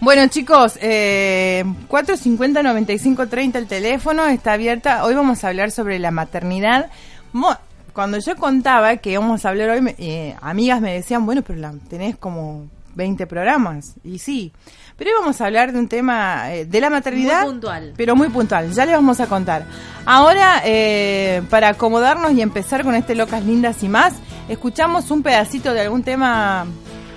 Bueno, 0.00 0.26
chicos, 0.28 0.78
eh, 0.80 1.64
450-9530 1.88 3.56
el 3.56 3.66
teléfono 3.66 4.26
está 4.26 4.52
abierta. 4.54 5.04
Hoy 5.04 5.14
vamos 5.14 5.42
a 5.44 5.48
hablar 5.48 5.70
sobre 5.70 5.98
la 5.98 6.10
maternidad. 6.10 6.90
Mo- 7.32 7.58
Cuando 7.92 8.18
yo 8.18 8.36
contaba 8.36 8.96
que 8.98 9.10
íbamos 9.12 9.44
a 9.44 9.48
hablar 9.48 9.70
hoy, 9.70 9.94
eh, 9.98 10.36
amigas 10.42 10.80
me 10.82 10.92
decían, 10.92 11.24
bueno, 11.24 11.40
pero 11.42 11.58
la, 11.58 11.72
tenés 11.88 12.16
como 12.16 12.66
20 12.96 13.26
programas. 13.26 13.94
Y 14.02 14.18
sí, 14.18 14.52
pero 14.96 15.10
hoy 15.10 15.16
vamos 15.20 15.40
a 15.40 15.46
hablar 15.46 15.72
de 15.72 15.78
un 15.78 15.88
tema 15.88 16.52
eh, 16.52 16.64
de 16.64 16.80
la 16.80 16.90
maternidad. 16.90 17.42
Muy 17.42 17.52
puntual. 17.52 17.92
Pero 17.96 18.16
muy 18.16 18.28
puntual, 18.28 18.72
ya 18.72 18.86
le 18.86 18.92
vamos 18.92 19.20
a 19.20 19.26
contar. 19.26 19.64
Ahora, 20.04 20.62
eh, 20.64 21.42
para 21.50 21.68
acomodarnos 21.68 22.32
y 22.32 22.42
empezar 22.42 22.82
con 22.82 22.94
este 22.94 23.14
Locas 23.14 23.44
Lindas 23.44 23.82
y 23.82 23.88
más, 23.88 24.14
escuchamos 24.48 25.10
un 25.10 25.22
pedacito 25.22 25.72
de 25.74 25.82
algún 25.82 26.02
tema, 26.02 26.66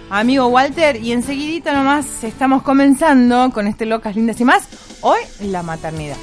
amigo 0.09 0.47
Walter, 0.47 0.97
y 0.97 1.13
enseguidita 1.13 1.73
nomás 1.73 2.23
estamos 2.23 2.61
comenzando 2.61 3.49
con 3.51 3.65
este 3.65 3.85
Locas 3.85 4.15
Lindas 4.15 4.39
y 4.41 4.45
más. 4.45 4.67
Hoy, 5.01 5.19
la 5.41 5.63
maternidad. 5.63 6.17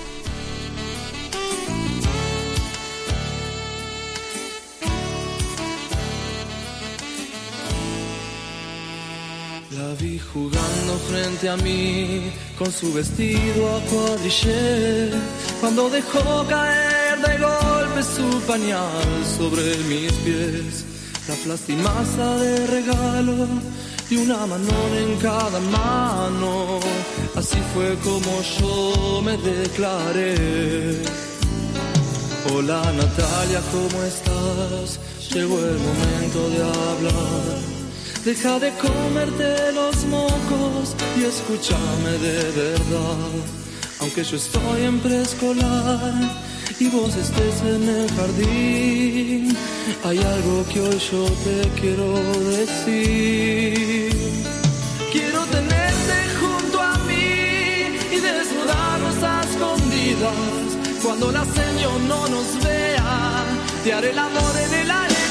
Vi 9.98 10.18
jugando 10.18 10.98
frente 11.08 11.48
a 11.48 11.56
mí 11.56 12.30
con 12.58 12.70
su 12.72 12.92
vestido 12.92 13.76
a 13.76 13.80
cuadrillé 13.90 15.10
cuando 15.60 15.88
dejó 15.90 16.46
caer 16.48 17.18
de 17.20 17.38
golpe 17.38 18.02
su 18.02 18.40
pañal 18.46 19.06
sobre 19.38 19.76
mis 19.88 20.12
pies. 20.24 20.84
La 21.28 21.34
plastimaza 21.34 22.36
de 22.36 22.66
regalo 22.66 23.48
y 24.10 24.16
una 24.16 24.46
manón 24.46 24.90
en 24.96 25.16
cada 25.18 25.60
mano. 25.60 26.80
Así 27.34 27.58
fue 27.74 27.94
como 28.04 28.42
yo 28.58 29.22
me 29.22 29.36
declaré. 29.36 31.02
Hola 32.52 32.92
Natalia, 32.92 33.60
¿cómo 33.72 34.02
estás? 34.04 35.00
Llegó 35.32 35.58
el 35.58 35.78
momento 35.78 36.50
de 36.50 36.62
hablar. 36.62 37.85
Deja 38.26 38.58
de 38.58 38.72
comerte 38.72 39.70
los 39.72 40.04
mocos 40.06 40.96
y 41.16 41.22
escúchame 41.22 42.10
de 42.18 42.42
verdad. 42.60 43.30
Aunque 44.00 44.24
yo 44.24 44.36
estoy 44.36 44.82
en 44.82 44.98
preescolar 44.98 46.12
y 46.80 46.88
vos 46.88 47.14
estés 47.14 47.60
en 47.62 47.88
el 47.88 48.10
jardín, 48.16 49.56
hay 50.02 50.18
algo 50.18 50.66
que 50.72 50.80
hoy 50.80 50.98
yo 50.98 51.24
te 51.44 51.68
quiero 51.80 52.14
decir. 52.50 54.10
Quiero 55.12 55.44
tenerte 55.44 56.16
junto 56.40 56.82
a 56.82 56.98
mí 57.06 57.96
y 58.10 58.18
desnudarnos 58.18 59.22
a 59.22 59.40
escondidas. 59.48 61.00
Cuando 61.00 61.30
la 61.30 61.44
señor 61.44 62.00
no 62.08 62.26
nos 62.26 62.64
vea, 62.64 63.44
te 63.84 63.92
haré 63.92 64.10
el 64.10 64.18
amor 64.18 64.52
en 64.66 64.74
el 64.80 64.90
arenero 64.90 65.25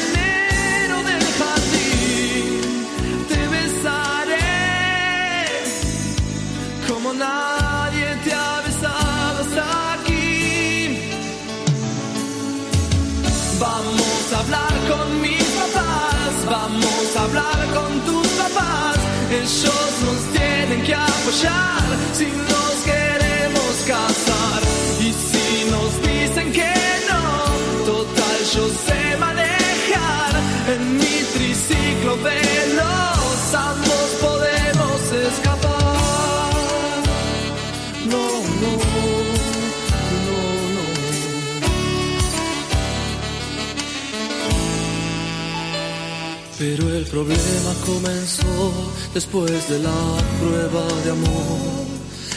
Ellos 19.31 19.91
nos 20.05 20.21
tienen 20.33 20.83
que 20.83 20.93
apoyar 20.93 21.83
si 22.13 22.25
nos 22.25 22.75
queremos 22.85 23.75
casar. 23.87 24.61
Y 24.99 25.11
si 25.13 25.69
nos 25.71 26.01
dicen 26.01 26.51
que 26.51 26.73
no, 27.09 27.85
total 27.85 28.37
yo 28.53 28.67
sé 28.69 29.04
problema 47.15 47.71
comenzó 47.85 48.73
después 49.13 49.69
de 49.69 49.79
la 49.79 49.99
prueba 50.41 50.85
de 51.05 51.11
amor. 51.11 51.85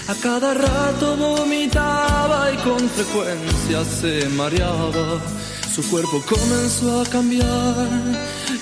A 0.06 0.14
cada 0.23 0.54
rato 0.54 1.16
vomitaba 1.16 2.52
y 2.52 2.56
con 2.58 2.78
frecuencia 2.88 3.85
se 3.85 4.28
mareaba. 4.28 5.20
Su 5.75 5.82
cuerpo 5.90 6.23
comenzó 6.28 7.00
a 7.00 7.04
cambiar 7.06 7.88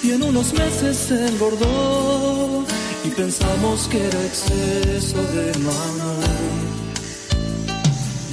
y 0.03 0.13
en 0.13 0.23
unos 0.23 0.55
meses 0.55 0.97
se 0.97 1.29
engordó. 1.29 2.65
Y 3.05 3.11
pensamos 3.11 3.87
que 3.89 3.99
era 4.07 4.25
exceso 4.25 5.23
de 5.37 5.47
mano. 5.69 6.11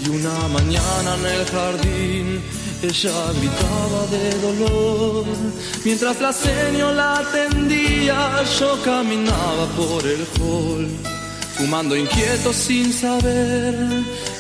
Y 0.06 0.10
una 0.10 0.48
mañana 0.58 1.16
en 1.20 1.25
el 1.25 1.46
jardín 1.48 2.44
ella 2.84 3.32
gritaba 3.40 4.06
de 4.12 4.40
dolor. 4.42 5.25
Mientras 5.86 6.20
la 6.20 6.34
señora 6.34 6.94
la 6.94 7.20
atendía, 7.20 8.44
yo 8.60 8.78
caminaba 8.84 9.66
por 9.78 10.06
el 10.06 10.28
hall. 10.40 10.90
Fumando 11.58 11.96
inquieto 11.96 12.52
sin 12.52 12.92
saber 12.92 13.75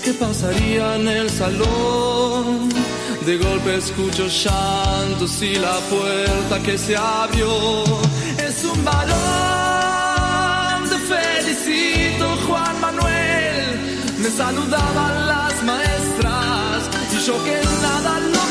qué 0.03 0.11
pasaría 0.13 0.95
en 0.95 1.07
el 1.07 1.29
salón. 1.29 2.69
De 3.25 3.37
golpe 3.37 3.77
escucho 3.77 4.27
llantos 4.27 5.41
y 5.41 5.55
la 5.55 5.79
puerta 5.91 6.59
que 6.65 6.77
se 6.77 6.97
abrió. 6.97 7.47
Es 8.37 8.65
un 8.65 8.83
varón, 8.83 10.89
te 10.89 10.97
felicito 11.13 12.25
Juan 12.47 12.81
Manuel. 12.81 13.79
Me 14.19 14.29
saludaban 14.29 15.27
las 15.27 15.32
yo 17.25 17.41
que 17.41 17.61
nada 17.81 18.19
lo 18.19 18.42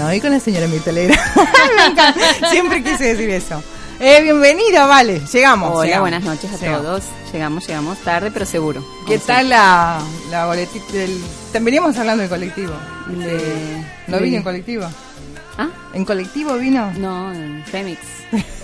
Almuerzan 0.00 0.06
hoy 0.08 0.20
con 0.20 0.30
la 0.30 0.40
señora 0.40 0.66
encanta. 1.90 2.14
Siempre 2.50 2.82
quise 2.82 3.14
decir 3.14 3.30
eso. 3.30 3.62
Eh, 3.98 4.20
bienvenida, 4.22 4.86
vale. 4.86 5.20
Llegamos. 5.32 5.70
Hola, 5.72 5.84
llegamos. 5.84 6.02
buenas 6.02 6.24
noches 6.24 6.52
a 6.52 6.56
Llegamos. 6.58 6.82
todos. 6.82 7.04
Llegamos, 7.32 7.66
llegamos 7.66 7.98
tarde, 7.98 8.30
pero 8.30 8.44
seguro. 8.46 8.84
¿Qué 9.06 9.18
tal 9.18 9.48
la, 9.48 9.98
la 10.30 10.46
boleti- 10.46 10.86
del... 10.88 11.18
También 11.52 11.64
veníamos 11.64 11.96
hablando 11.96 12.20
del 12.22 12.30
colectivo. 12.30 12.74
De- 13.08 13.84
¿No 14.06 14.18
vino 14.18 14.36
en 14.36 14.42
colectivo? 14.42 14.86
¿Ah? 15.58 15.68
¿En 15.94 16.04
colectivo 16.04 16.54
vino? 16.58 16.92
No, 16.98 17.32
en 17.32 17.64
remix. 17.72 18.00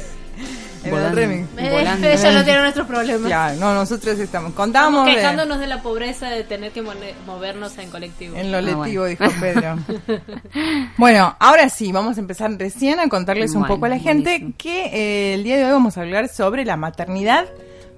Volando. 0.92 1.20
el 1.20 1.28
remix. 1.28 1.70
Volando. 1.70 2.08
ella 2.08 2.32
no 2.32 2.44
tiene 2.44 2.60
nuestros 2.60 2.86
problemas. 2.86 3.28
Ya, 3.30 3.52
no, 3.54 3.74
nosotros 3.74 4.18
estamos. 4.18 4.50
Estamos 4.50 4.52
Contábamos 4.54 5.06
de- 5.06 5.14
quejándonos 5.14 5.58
de 5.60 5.66
la 5.66 5.82
pobreza 5.82 6.28
de 6.30 6.44
tener 6.44 6.72
que 6.72 6.82
movernos 7.26 7.76
en 7.78 7.90
colectivo. 7.90 8.36
en 8.36 8.50
lo 8.52 8.58
Ah, 8.58 8.60
lectivo, 8.62 9.02
bueno. 9.04 9.18
dijo 9.20 9.24
Pedro. 9.40 9.78
bueno, 10.96 11.36
ahora 11.38 11.68
sí, 11.68 11.92
vamos 11.92 12.16
a 12.16 12.20
empezar 12.20 12.50
recién 12.58 13.00
a 13.00 13.08
contarles 13.08 13.52
un 13.54 13.60
Bueno, 13.60 13.74
poco 13.74 13.86
a 13.86 13.88
la 13.88 13.98
gente 13.98 14.30
buenísimo. 14.30 14.54
que 14.58 14.86
eh, 14.86 15.34
el 15.34 15.44
día 15.44 15.56
de 15.56 15.64
hoy 15.66 15.72
vamos 15.72 15.96
a 15.98 16.02
hablar 16.02 16.28
sobre 16.28 16.64
la 16.64 16.76
maternidad, 16.76 17.46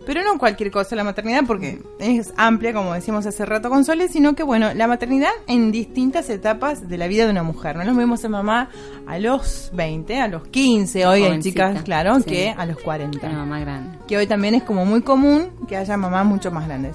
pero 0.06 0.22
no 0.22 0.38
cualquier 0.38 0.70
cosa 0.70 0.96
la 0.96 1.04
maternidad, 1.04 1.42
porque 1.46 1.82
es 1.98 2.32
amplia, 2.36 2.72
como 2.72 2.94
decíamos 2.94 3.26
hace 3.26 3.44
rato 3.44 3.70
con 3.70 3.84
Sole, 3.84 4.08
sino 4.08 4.34
que, 4.34 4.42
bueno, 4.42 4.74
la 4.74 4.86
maternidad 4.86 5.30
en 5.46 5.72
distintas 5.72 6.30
etapas 6.30 6.88
de 6.88 6.98
la 6.98 7.06
vida 7.06 7.24
de 7.24 7.30
una 7.30 7.42
mujer. 7.42 7.76
No 7.76 7.84
nos 7.84 7.96
vemos 7.96 8.24
a 8.24 8.28
mamá 8.28 8.68
a 9.06 9.18
los 9.18 9.70
20, 9.74 10.20
a 10.20 10.28
los 10.28 10.46
15, 10.48 11.06
hoy 11.06 11.24
hay 11.24 11.38
chicas, 11.40 11.82
claro, 11.82 12.16
sí. 12.18 12.24
que 12.24 12.54
a 12.56 12.66
los 12.66 12.78
40 12.78 13.26
Una 13.26 13.38
mamá 13.38 13.60
grande. 13.60 13.98
que 14.06 14.16
hoy 14.16 14.26
también 14.26 14.54
es 14.54 14.62
como 14.62 14.84
muy 14.84 15.02
común 15.02 15.50
que 15.68 15.76
haya 15.76 15.96
mamás 15.96 16.24
mucho 16.26 16.50
más 16.50 16.66
grandes. 16.66 16.94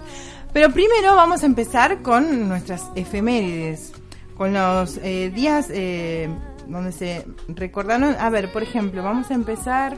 Pero 0.53 0.71
primero 0.71 1.15
vamos 1.15 1.43
a 1.43 1.45
empezar 1.45 2.01
con 2.01 2.47
nuestras 2.47 2.83
efemérides, 2.95 3.91
con 4.35 4.53
los 4.53 4.97
eh, 5.03 5.31
días 5.33 5.67
eh, 5.69 6.29
donde 6.67 6.91
se 6.91 7.25
recordaron. 7.47 8.15
A 8.19 8.29
ver, 8.29 8.51
por 8.51 8.63
ejemplo, 8.63 9.03
vamos 9.03 9.29
a 9.29 9.33
empezar. 9.35 9.97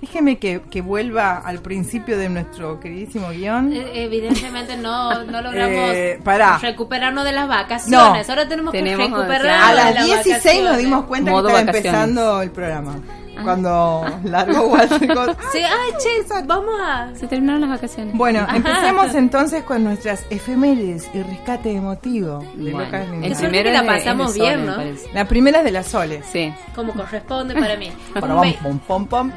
Déjeme 0.00 0.38
que, 0.38 0.62
que 0.70 0.80
vuelva 0.80 1.36
al 1.38 1.60
principio 1.60 2.16
de 2.16 2.28
nuestro 2.30 2.80
queridísimo 2.80 3.28
guion. 3.30 3.72
Eh, 3.72 4.04
Evidentemente 4.04 4.76
no, 4.76 5.24
no 5.24 5.42
logramos 5.42 5.92
Eh, 5.94 6.18
pará. 6.24 6.58
recuperarnos 6.58 7.24
de 7.24 7.32
las 7.32 7.46
vacaciones. 7.48 8.26
No. 8.26 8.32
Ahora 8.32 8.48
tenemos, 8.48 8.72
Tenemos, 8.72 9.06
que 9.08 9.14
recuperarnos 9.14 9.68
A 9.68 9.74
las 9.74 9.94
las 9.94 10.04
16 10.06 10.26
nos 10.36 10.44
vacaciones. 10.44 10.78
dimos 10.78 11.04
cuenta 11.04 11.30
Modo 11.30 11.48
que 11.48 11.54
estaba 11.54 11.66
vacaciones. 11.66 12.00
empezando 12.00 12.42
el 12.42 12.50
programa. 12.50 12.96
Cuando 13.42 14.04
largó 14.24 14.66
Walter 14.66 14.98
Scott. 15.10 15.38
Sí, 15.52 15.58
ay, 15.62 15.92
che, 15.98 16.42
vamos 16.44 16.74
a... 16.78 17.08
Se 17.14 17.26
terminaron 17.26 17.62
las 17.62 17.70
vacaciones. 17.70 18.14
Bueno, 18.14 18.46
empecemos 18.54 19.14
entonces 19.14 19.62
con 19.64 19.82
nuestras 19.82 20.26
efemérides 20.28 21.08
y 21.14 21.22
rescate 21.22 21.72
emotivo 21.72 22.44
de 22.54 22.70
Bueno, 22.72 22.98
el 23.22 23.34
primero 23.34 23.64
que 23.64 23.72
la 23.72 23.86
pasamos 23.86 24.34
de 24.34 24.40
bien, 24.40 24.66
¿no? 24.66 24.76
La 25.14 25.24
primera 25.26 25.58
es 25.60 25.64
de 25.64 25.70
las 25.72 25.86
soles. 25.86 26.26
Sí. 26.30 26.52
Como 26.74 26.92
corresponde 26.92 27.54
para 27.54 27.76
mí. 27.78 27.90
Un 28.14 28.40
ve- 28.42 28.58
pom, 28.62 28.78
pom, 28.80 29.06
pom, 29.06 29.30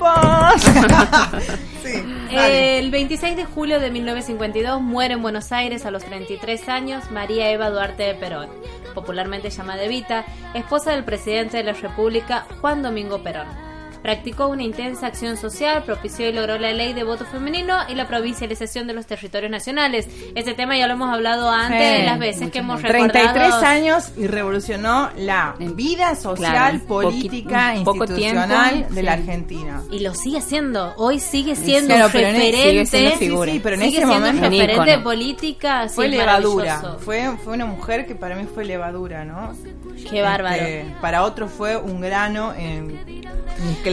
sí. 1.84 2.04
El 2.32 2.90
26 2.90 3.36
de 3.36 3.46
julio 3.46 3.80
de 3.80 3.92
1952 3.92 4.82
muere 4.82 5.14
en 5.14 5.22
Buenos 5.22 5.52
Aires 5.52 5.86
a 5.86 5.92
los 5.92 6.04
33 6.04 6.68
años 6.68 7.12
María 7.12 7.52
Eva 7.52 7.70
Duarte 7.70 8.04
de 8.04 8.16
Perón, 8.16 8.50
popularmente 8.96 9.50
llamada 9.50 9.84
Evita, 9.84 10.26
esposa 10.54 10.92
del 10.92 11.04
presidente 11.04 11.58
de 11.58 11.64
la 11.64 11.74
República 11.74 12.46
Juan 12.60 12.82
Domingo 12.82 13.22
Perón. 13.22 13.63
Practicó 14.04 14.48
una 14.48 14.64
intensa 14.64 15.08
acción 15.08 15.38
social, 15.38 15.84
propició 15.84 16.28
y 16.30 16.34
logró 16.34 16.58
la 16.60 16.74
ley 16.74 16.94
de 16.94 17.04
voto 17.04 17.26
femenino 17.26 17.78
y 17.90 17.96
la 17.96 18.08
provincialización 18.08 18.86
de 18.86 18.94
los 18.94 19.06
territorios 19.08 19.50
nacionales. 19.50 20.08
Este 20.36 20.54
tema 20.54 20.78
ya 20.78 20.88
lo 20.88 20.94
hemos 20.94 21.12
hablado 21.12 21.50
antes, 21.50 22.00
Sí, 22.02 22.06
las 22.06 22.20
veces 22.20 22.52
que 22.52 22.60
hemos 22.60 22.82
33 22.82 23.34
recordado. 23.34 23.66
años 23.66 24.12
y 24.18 24.28
revolucionó 24.28 25.10
la 25.18 25.56
vida 25.58 26.16
social, 26.16 26.52
Claro, 26.82 26.86
política, 26.86 27.74
poco 27.86 28.04
institucional 28.04 28.74
tiempo, 28.74 28.94
de 28.94 29.04
la. 29.04 29.14
Argentina. 29.14 29.82
Y 29.90 30.00
lo 30.00 30.14
sigue 30.14 30.40
haciendo. 30.40 30.94
Hoy 30.98 31.20
sigue 31.20 31.56
siendo 31.56 31.94
pero 31.94 32.06
en- 32.08 32.12
referente. 32.12 32.70
sigue 32.70 32.86
siendo 32.86 33.12
figura. 33.18 33.52
Sí, 33.52 33.58
sí, 33.58 33.62
pero 33.64 33.76
en 33.76 33.82
sigue 33.84 33.98
ese 34.00 34.06
siendo 34.08 34.26
momento 34.28 34.50
referente 34.50 34.98
política. 35.00 35.88
fue 35.88 36.08
levadura. 36.10 36.82
Fue, 37.00 37.38
fue 37.44 37.54
una 37.54 37.66
mujer 37.66 38.06
que 38.06 38.16
para 38.16 38.36
mí 38.36 38.46
fue 38.54 38.66
levadura, 38.66 39.24
¿no? 39.24 39.54
Qué 40.10 40.22
bárbaro. 40.22 40.56
Este, 40.62 40.94
para 41.00 41.24
otros 41.24 41.50
fue 41.52 41.78
un 41.78 42.02
grano 42.02 42.54
en 42.54 43.00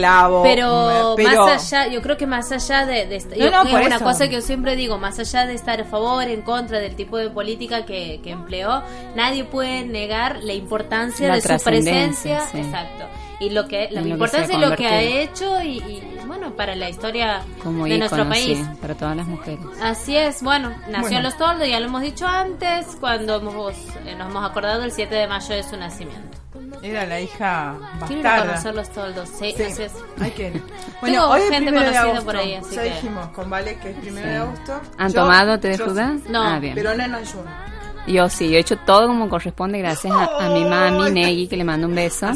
clavo. 0.01 0.43
Pero, 0.43 1.15
más 1.17 1.71
allá, 1.71 1.87
yo 1.87 2.01
creo 2.01 2.17
que 2.17 2.27
más 2.27 2.51
allá 2.51 2.85
de, 2.85 3.05
de 3.07 3.15
esta- 3.15 3.35
No, 3.35 3.45
yo- 3.45 3.51
no, 3.51 3.63
por 3.69 3.81
una 3.81 3.95
eso. 3.95 4.03
cosa 4.05 4.27
que 4.27 4.35
yo 4.35 4.41
siempre 4.41 4.75
digo, 4.75 4.97
más 4.97 5.17
allá 5.19 5.45
de 5.45 5.53
estar 5.53 5.79
a 5.81 5.85
favor, 5.85 6.23
en 6.27 6.41
contra 6.41 6.79
del 6.79 6.95
tipo 6.95 7.17
de 7.17 7.29
política 7.29 7.85
que, 7.85 8.19
que 8.23 8.31
empleó, 8.31 8.83
nadie 9.15 9.43
puede 9.43 9.83
negar 9.85 10.39
la 10.43 10.53
importancia 10.53 11.27
La 11.27 11.35
de 11.35 11.41
su 11.41 11.63
presencia, 11.63 12.41
sí. 12.51 12.57
exacto, 12.59 13.05
y 13.41 13.49
lo 13.49 13.67
que 13.67 13.89
la 13.91 14.01
importancia 14.01 14.57
de 14.57 14.65
lo 14.69 14.75
que 14.75 14.87
ha 14.87 15.01
hecho 15.01 15.61
y, 15.61 15.77
y, 15.79 16.17
bueno 16.27 16.55
para 16.55 16.75
la 16.75 16.89
historia 16.89 17.41
Como 17.63 17.85
de 17.85 17.97
nuestro 17.97 18.27
país. 18.29 18.57
sí, 18.59 18.65
para 18.79 18.95
todas 18.95 19.17
las 19.17 19.27
mujeres. 19.27 19.59
Así 19.81 20.15
es, 20.15 20.41
bueno, 20.43 20.69
nació 20.87 21.01
Bueno. 21.01 21.17
en 21.17 21.23
Los 21.23 21.37
Toldos, 21.37 21.67
ya 21.67 21.79
lo 21.79 21.87
hemos 21.87 22.01
dicho 22.01 22.25
antes, 22.27 22.85
cuando 22.99 23.37
hemos, 23.37 23.75
eh, 24.05 24.15
nos 24.17 24.29
hemos 24.29 24.49
acordado 24.49 24.83
el 24.83 24.91
7 24.91 25.13
de 25.15 25.27
mayo 25.27 25.55
de 25.55 25.63
su 25.63 25.75
nacimiento. 25.75 26.37
Era 26.83 27.05
la 27.05 27.19
hija 27.19 27.75
Quiero 28.07 28.23
bastarda. 28.23 28.45
conocer 28.47 28.75
Los 28.75 28.89
Toldos, 28.89 29.29
sí, 29.29 29.53
Sí, 29.55 29.63
así 29.63 29.83
es. 29.83 29.93
hay 30.19 30.31
que 30.31 30.47
ir. 30.47 30.53
Tengo 30.53 30.65
Bueno, 31.01 31.29
hoy 31.29 31.41
es 31.41 31.49
gente 31.49 31.71
de 31.71 31.77
conocida 31.77 32.01
agosto. 32.01 32.25
por 32.25 32.35
ahí, 32.37 32.55
así 32.55 32.75
ya 32.75 32.83
que- 32.83 32.89
dijimos 32.91 33.27
con 33.29 33.49
Vale 33.49 33.77
que 33.79 33.89
es 33.91 33.97
primero 33.97 34.27
de 34.27 34.37
agosto. 34.37 34.81
¿Han 34.97 35.09
Yo- 35.11 35.21
tomado 35.21 35.59
té 35.59 35.69
de? 35.77 36.19
No, 36.29 36.43
ah, 36.43 36.59
bien. 36.59 36.75
Pero 36.75 36.95
no 36.95 37.03
en 37.03 37.15
ayuno. 37.15 37.70
Yo 38.07 38.29
sí, 38.29 38.49
yo 38.49 38.57
he 38.57 38.59
hecho 38.59 38.77
todo 38.77 39.07
como 39.07 39.29
corresponde 39.29 39.77
gracias 39.77 40.13
a, 40.13 40.45
a 40.45 40.49
mi 40.49 40.65
mami, 40.65 41.11
Negui, 41.11 41.47
que 41.47 41.55
le 41.55 41.63
mando 41.63 41.87
un 41.87 41.95
beso. 41.95 42.27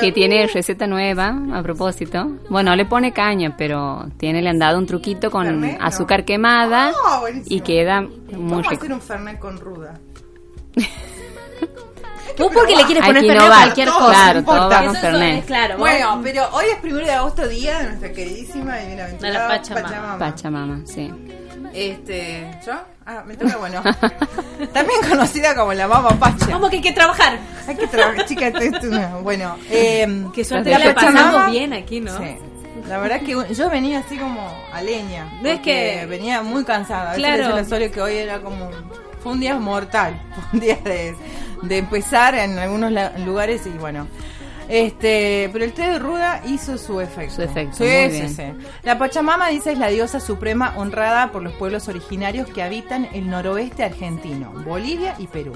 Que 0.00 0.12
tiene 0.12 0.46
receta 0.46 0.86
nueva, 0.86 1.36
a 1.52 1.62
propósito. 1.62 2.30
Bueno, 2.48 2.70
no 2.70 2.76
le 2.76 2.84
pone 2.86 3.12
caña, 3.12 3.56
pero 3.56 4.06
tiene, 4.18 4.40
le 4.42 4.48
han 4.50 4.58
dado 4.58 4.78
un 4.78 4.86
truquito 4.86 5.30
con 5.30 5.64
azúcar 5.80 6.24
quemada 6.24 6.92
buenísimo. 7.20 7.56
y 7.56 7.60
queda 7.60 8.02
muy 8.02 8.62
rico. 8.62 8.74
hacer 8.84 8.92
un 8.92 9.00
fernet 9.00 9.38
con 9.38 9.58
ruda. 9.58 9.98
Vos 12.38 12.50
porque 12.54 12.76
le 12.76 12.84
quieres 12.84 13.04
poner 13.04 13.22
que 13.22 13.28
Fernet 13.28 13.30
a 13.30 13.44
innovar. 13.44 13.62
cualquier 13.62 13.88
Todo, 13.88 13.98
cosa. 13.98 14.10
Claro, 14.12 14.40
no 14.40 14.46
todo 14.46 14.68
va 14.70 14.84
con 14.84 14.94
Fernet. 14.96 15.46
claro. 15.46 15.74
vos- 15.74 15.80
Bueno, 15.80 16.20
pero 16.22 16.48
hoy 16.52 16.64
es 16.72 16.78
primero 16.80 17.06
de 17.06 17.12
agosto, 17.12 17.48
día 17.48 17.78
de 17.78 17.84
nuestra 17.86 18.12
queridísima 18.12 18.80
y 18.82 18.86
bienaventurada 18.86 19.34
De 19.34 19.48
la 19.48 19.48
Pachamama. 19.48 20.18
Pachamama, 20.18 20.80
sí. 20.86 21.12
Este, 21.72 22.50
¿yo? 22.66 22.72
Ah, 23.06 23.22
me 23.26 23.36
toca, 23.36 23.56
bueno. 23.56 23.82
También 24.72 25.00
conocida 25.08 25.54
como 25.54 25.72
la 25.72 25.86
Mama 25.88 26.10
Pacha. 26.18 26.46
Vamos 26.50 26.70
que 26.70 26.76
hay 26.76 26.82
que 26.82 26.92
trabajar. 26.92 27.38
Hay 27.66 27.76
que 27.76 27.86
trabajar, 27.86 28.24
chica, 28.26 28.48
esto 28.48 28.58
es 28.60 28.84
una- 28.84 29.16
Bueno, 29.16 29.56
eh, 29.70 30.26
Qué 30.34 30.44
suerte 30.44 30.70
La 30.70 30.78
que 30.78 30.84
la 30.86 30.94
Pachamama- 30.94 31.12
pasamos 31.32 31.50
bien 31.52 31.72
aquí, 31.72 32.00
¿no? 32.00 32.16
Sí. 32.18 32.36
La 32.88 32.98
verdad 32.98 33.20
que 33.20 33.54
yo 33.54 33.70
venía 33.70 34.00
así 34.00 34.16
como 34.16 34.50
a 34.72 34.82
leña. 34.82 35.24
No 35.42 35.48
es 35.48 35.56
porque 35.56 35.98
que- 36.00 36.06
Venía 36.06 36.42
muy 36.42 36.64
cansada. 36.64 37.12
A 37.12 37.14
veces 37.14 37.18
Claro. 37.24 37.36
le 37.42 37.48
decía 37.48 37.60
a 37.60 37.64
Sole 37.64 37.90
que 37.90 38.00
hoy 38.00 38.16
era 38.16 38.40
como... 38.40 38.70
Fue 39.22 39.32
un 39.32 39.40
día 39.40 39.54
mortal. 39.56 40.20
Fue 40.34 40.44
un 40.54 40.60
día 40.60 40.76
de, 40.82 41.14
de 41.62 41.78
empezar 41.78 42.34
en 42.34 42.58
algunos 42.58 42.92
lugares 43.24 43.66
y 43.66 43.70
bueno... 43.70 44.06
Este, 44.68 45.50
pero 45.52 45.64
el 45.64 45.72
té 45.72 45.82
de 45.82 45.98
ruda 45.98 46.42
hizo 46.46 46.78
su 46.78 47.00
efecto. 47.00 47.34
Su 47.34 47.42
efecto, 47.42 47.78
Sí, 47.78 47.82
muy 47.82 48.10
sí, 48.12 48.20
bien. 48.20 48.28
sí. 48.60 48.66
La 48.84 48.96
Pachamama 48.98 49.48
dice 49.48 49.72
es 49.72 49.78
la 49.78 49.88
diosa 49.88 50.20
suprema 50.20 50.74
honrada 50.76 51.32
por 51.32 51.42
los 51.42 51.52
pueblos 51.54 51.88
originarios 51.88 52.48
que 52.48 52.62
habitan 52.62 53.08
el 53.12 53.28
noroeste 53.28 53.82
argentino, 53.82 54.52
Bolivia 54.64 55.16
y 55.18 55.26
Perú. 55.26 55.54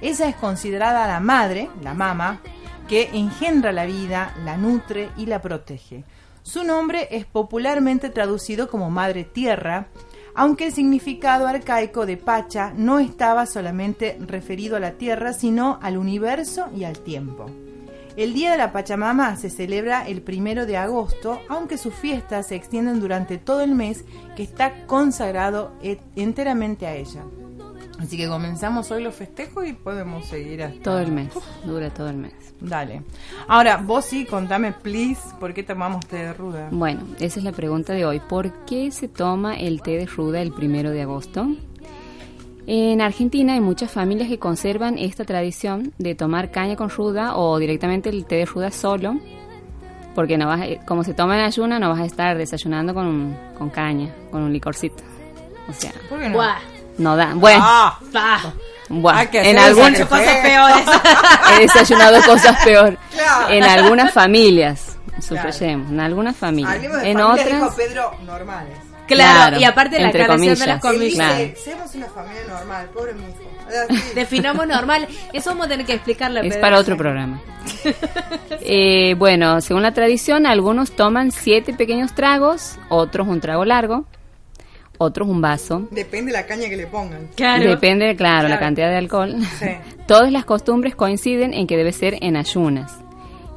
Ella 0.00 0.28
es 0.28 0.34
considerada 0.34 1.06
la 1.06 1.20
madre, 1.20 1.70
la 1.84 1.94
mama, 1.94 2.40
que 2.88 3.10
engendra 3.12 3.70
la 3.70 3.86
vida, 3.86 4.34
la 4.44 4.56
nutre 4.56 5.10
y 5.16 5.26
la 5.26 5.40
protege. 5.40 6.02
Su 6.42 6.64
nombre 6.64 7.06
es 7.12 7.26
popularmente 7.26 8.10
traducido 8.10 8.68
como 8.68 8.90
Madre 8.90 9.22
Tierra, 9.22 9.86
aunque 10.38 10.66
el 10.66 10.72
significado 10.72 11.48
arcaico 11.48 12.06
de 12.06 12.16
Pacha 12.16 12.72
no 12.76 13.00
estaba 13.00 13.44
solamente 13.44 14.16
referido 14.20 14.76
a 14.76 14.80
la 14.80 14.92
Tierra, 14.92 15.32
sino 15.32 15.80
al 15.82 15.98
universo 15.98 16.68
y 16.76 16.84
al 16.84 17.00
tiempo. 17.00 17.46
El 18.16 18.34
Día 18.34 18.52
de 18.52 18.58
la 18.58 18.70
Pachamama 18.72 19.34
se 19.36 19.50
celebra 19.50 20.06
el 20.06 20.22
primero 20.22 20.64
de 20.64 20.76
agosto, 20.76 21.40
aunque 21.48 21.76
sus 21.76 21.92
fiestas 21.92 22.46
se 22.46 22.54
extienden 22.54 23.00
durante 23.00 23.36
todo 23.38 23.62
el 23.62 23.74
mes 23.74 24.04
que 24.36 24.44
está 24.44 24.86
consagrado 24.86 25.72
et- 25.82 26.00
enteramente 26.14 26.86
a 26.86 26.94
ella. 26.94 27.24
Así 27.98 28.16
que 28.16 28.28
comenzamos 28.28 28.90
hoy 28.92 29.02
los 29.02 29.14
festejos 29.14 29.66
y 29.66 29.72
podemos 29.72 30.26
seguir 30.26 30.62
hasta... 30.62 30.80
Todo 30.82 31.00
el 31.00 31.10
mes, 31.10 31.30
dura 31.64 31.90
todo 31.90 32.08
el 32.08 32.16
mes. 32.16 32.32
Dale. 32.60 33.02
Ahora, 33.48 33.76
vos 33.78 34.04
sí, 34.04 34.24
contame, 34.24 34.72
please, 34.72 35.20
¿por 35.40 35.52
qué 35.52 35.62
tomamos 35.64 36.06
té 36.06 36.16
de 36.18 36.32
ruda? 36.32 36.68
Bueno, 36.70 37.00
esa 37.18 37.40
es 37.40 37.44
la 37.44 37.50
pregunta 37.52 37.92
de 37.94 38.04
hoy. 38.06 38.20
¿Por 38.20 38.64
qué 38.66 38.90
se 38.92 39.08
toma 39.08 39.56
el 39.56 39.82
té 39.82 39.92
de 39.98 40.06
ruda 40.06 40.40
el 40.40 40.52
primero 40.52 40.90
de 40.90 41.02
agosto? 41.02 41.48
En 42.66 43.00
Argentina 43.00 43.54
hay 43.54 43.60
muchas 43.60 43.90
familias 43.90 44.28
que 44.28 44.38
conservan 44.38 44.98
esta 44.98 45.24
tradición 45.24 45.92
de 45.98 46.14
tomar 46.14 46.50
caña 46.50 46.76
con 46.76 46.90
ruda 46.90 47.36
o 47.36 47.58
directamente 47.58 48.10
el 48.10 48.26
té 48.26 48.36
de 48.36 48.44
ruda 48.44 48.70
solo, 48.70 49.16
porque 50.14 50.36
no 50.36 50.46
vas, 50.46 50.60
a- 50.60 50.84
como 50.86 51.02
se 51.02 51.14
toma 51.14 51.36
en 51.38 51.44
ayuna, 51.46 51.78
no 51.78 51.88
vas 51.88 52.00
a 52.00 52.04
estar 52.04 52.36
desayunando 52.36 52.92
con, 52.94 53.06
un- 53.06 53.36
con 53.56 53.70
caña, 53.70 54.14
con 54.30 54.42
un 54.42 54.52
licorcito. 54.52 55.02
O 55.68 55.72
sea, 55.72 55.92
¿Por 56.08 56.18
qué 56.20 56.28
no? 56.28 56.36
No 56.98 57.16
da. 57.16 57.32
Bueno, 57.34 57.60
Ah, 57.64 57.98
bah. 58.12 58.52
bueno, 58.88 59.18
hay 59.18 59.26
que 59.28 59.50
en 59.50 59.56
esa 59.56 59.74
Cosas 60.06 60.36
peores. 60.42 60.84
he 61.56 61.60
desayunado 61.60 62.22
cosas 62.26 62.64
peor. 62.64 62.98
Claro. 63.12 63.48
En 63.50 63.64
algunas 63.64 64.12
familias, 64.12 64.96
subrayemos, 65.20 65.90
en 65.90 66.00
algunas 66.00 66.36
familias. 66.36 66.74
Hablemos 66.76 67.02
de 67.02 67.10
En 67.10 67.18
familias, 67.18 67.46
otras, 67.46 67.60
dijo 67.60 67.76
Pedro, 67.76 68.12
normales. 68.24 68.76
Claro, 69.06 69.38
Claro, 69.38 69.58
y 69.60 69.64
aparte 69.64 69.98
la 70.00 70.08
aclaración 70.08 70.54
de 70.58 70.66
las 70.66 70.82
dice, 70.82 70.92
comillas. 70.92 71.58
seamos 71.64 71.94
una 71.94 72.06
familia 72.08 72.42
normal, 72.48 72.88
pobre. 72.92 73.12
Definamos 74.14 74.66
normal. 74.66 75.06
Eso 75.32 75.50
vamos 75.50 75.66
a 75.66 75.68
tener 75.70 75.86
que 75.86 75.94
explicarle 75.94 76.40
Es 76.40 76.46
Pedro. 76.48 76.60
para 76.60 76.78
otro 76.78 76.96
programa. 76.96 77.40
Eh, 78.70 79.14
bueno, 79.18 79.60
según 79.62 79.82
la 79.82 79.92
tradición, 79.92 80.44
algunos 80.46 80.90
toman 80.92 81.30
siete 81.32 81.72
pequeños 81.72 82.14
tragos, 82.14 82.76
otros 82.90 83.28
un 83.28 83.40
trago 83.40 83.64
largo, 83.64 84.04
otros 84.98 85.28
un 85.28 85.40
vaso. 85.40 85.88
Depende 85.90 86.32
de 86.32 86.38
la 86.38 86.46
caña 86.46 86.68
que 86.68 86.76
le 86.76 86.86
pongan. 86.86 87.28
Claro. 87.36 87.70
Depende, 87.70 88.14
claro, 88.16 88.48
la 88.48 88.58
cantidad 88.58 88.88
de 88.90 88.96
alcohol. 88.96 89.36
Sí. 89.58 89.66
Todas 90.06 90.30
las 90.32 90.44
costumbres 90.44 90.94
coinciden 90.94 91.54
en 91.54 91.66
que 91.66 91.76
debe 91.76 91.92
ser 91.92 92.16
en 92.20 92.36
ayunas. 92.36 92.98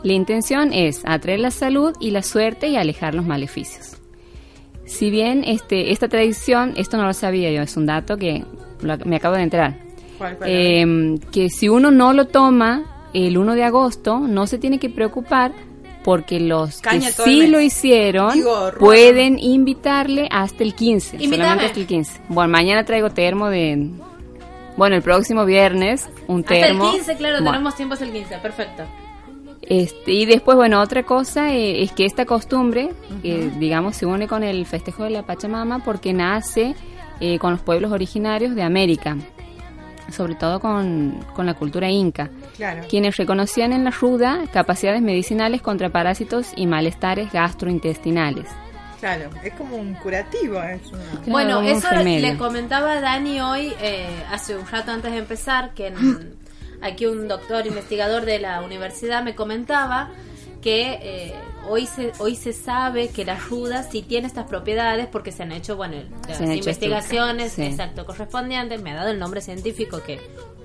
La 0.04 0.14
intención 0.14 0.72
es 0.74 1.02
atraer 1.06 1.40
la 1.40 1.52
salud 1.52 1.94
y 2.00 2.12
la 2.12 2.24
suerte 2.24 2.68
y 2.70 2.76
alejar 2.78 3.14
los 3.16 3.26
maleficios. 3.26 3.98
Si 4.86 5.10
bien 5.10 5.44
este, 5.46 5.92
esta 5.92 6.08
tradición, 6.10 6.74
esto 6.76 6.98
no 6.98 7.06
lo 7.06 7.14
sabía 7.14 7.52
yo, 7.52 7.62
es 7.62 7.78
un 7.78 7.86
dato 7.86 8.18
que 8.18 8.44
lo- 8.82 8.98
me 9.06 9.16
acabo 9.16 9.36
de 9.36 9.44
enterar, 9.44 9.78
¿Cuál, 10.18 10.38
cuál? 10.38 10.50
eh, 10.52 11.16
que 11.32 11.50
si 11.50 11.70
uno 11.70 11.92
no 11.92 12.14
lo 12.14 12.26
toma 12.28 13.08
el 13.14 13.38
1 13.38 13.54
de 13.56 13.64
agosto, 13.64 14.20
no 14.20 14.48
se 14.48 14.58
tiene 14.58 14.80
que 14.80 14.90
preocupar 14.90 15.54
porque 16.04 16.40
los 16.40 16.82
Caña 16.82 17.08
que 17.08 17.24
sí 17.24 17.48
lo 17.48 17.60
hicieron 17.60 18.34
Digo, 18.34 18.72
pueden 18.80 19.38
invitarle 19.40 20.28
hasta 20.32 20.64
el 20.64 20.74
15, 20.74 21.18
Invítame. 21.18 21.38
solamente 21.38 21.66
hasta 21.66 21.80
el 21.80 21.88
15. 21.88 22.22
Bueno, 22.30 22.52
mañana 22.52 22.84
traigo 22.86 23.10
termo 23.10 23.50
de... 23.50 23.90
Bueno, 24.78 24.96
el 24.96 25.02
próximo 25.02 25.46
viernes 25.46 26.10
un 26.28 26.40
Hasta 26.42 26.56
el 26.56 26.62
termo. 26.62 26.92
15, 26.92 27.16
claro, 27.18 27.36
Bueno, 27.36 27.52
tenemos 27.52 27.76
tiempo 27.76 27.94
hasta 27.94 28.06
el 28.06 28.12
15. 28.12 28.38
Perfecto. 28.38 28.84
este, 29.62 30.12
y 30.12 30.26
después, 30.26 30.56
bueno, 30.58 30.82
otra 30.82 31.04
cosa 31.04 31.54
eh, 31.54 31.84
es 31.84 31.92
que 31.92 32.06
esta 32.06 32.26
costumbre, 32.26 32.90
eh, 33.24 33.52
digamos, 33.60 33.96
se 33.98 34.06
une 34.06 34.28
con 34.28 34.44
el 34.44 34.66
festejo 34.66 35.04
de 35.04 35.12
la 35.12 35.24
Pachamama 35.24 35.80
porque 35.84 36.14
nace 36.14 36.74
eh, 37.20 37.38
con 37.38 37.52
los 37.52 37.62
pueblos 37.62 37.92
originarios 37.92 38.56
de 38.56 38.64
América, 38.64 39.18
sobre 40.12 40.36
todo 40.36 40.60
con, 40.60 41.24
con 41.36 41.46
la 41.46 41.54
cultura 41.54 41.90
inca, 41.90 42.30
Claro. 42.58 42.84
quienes 42.90 43.18
reconocían 43.18 43.74
en 43.74 43.84
la 43.84 43.92
ruda 43.92 44.40
capacidades 44.52 45.02
medicinales 45.02 45.62
contra 45.62 45.90
parásitos 45.90 46.52
y 46.56 46.68
malestares 46.68 47.32
gastrointestinales. 47.32 48.48
Claro, 49.00 49.30
es 49.44 49.54
como 49.54 49.78
un 49.78 49.96
curativo. 49.96 50.62
Es 50.62 50.86
una... 50.92 51.04
Claro, 51.04 51.22
Bueno, 51.26 51.62
eso 51.62 51.88
remedio. 51.90 52.28
le 52.34 52.38
comentaba 52.38 52.92
a 52.94 53.02
Dani 53.02 53.42
hoy, 53.42 53.74
eh, 53.82 54.08
hace 54.32 54.56
un 54.56 54.68
rato 54.68 54.92
antes 54.92 55.12
de 55.12 55.18
empezar, 55.18 55.74
que 55.74 55.88
en- 55.88 56.36
aquí 56.84 57.08
un 57.08 57.28
doctor 57.28 57.66
investigador 57.66 58.26
de 58.26 58.40
la 58.40 58.62
universidad 58.62 59.24
me 59.24 59.34
comentaba 59.34 60.10
que 60.62 61.00
eh, 61.02 61.34
hoy 61.68 61.88
se 61.88 62.12
hoy 62.20 62.36
se 62.36 62.54
sabe 62.54 63.10
que 63.10 63.26
la 63.26 63.38
ruda 63.38 63.84
sí 63.84 64.02
tiene 64.02 64.28
estas 64.28 64.46
propiedades 64.48 65.08
porque 65.08 65.32
se 65.32 65.44
han 65.44 65.52
hecho 65.52 65.76
bueno 65.76 65.98
las 66.28 66.42
han 66.42 66.52
investigaciones 66.52 67.54
sí. 67.54 67.64
exacto 67.64 68.06
correspondientes 68.06 68.82
me 68.82 68.92
ha 68.92 68.96
dado 68.96 69.10
el 69.10 69.20
nombre 69.20 69.42
científico 69.42 70.02
que 70.04 70.20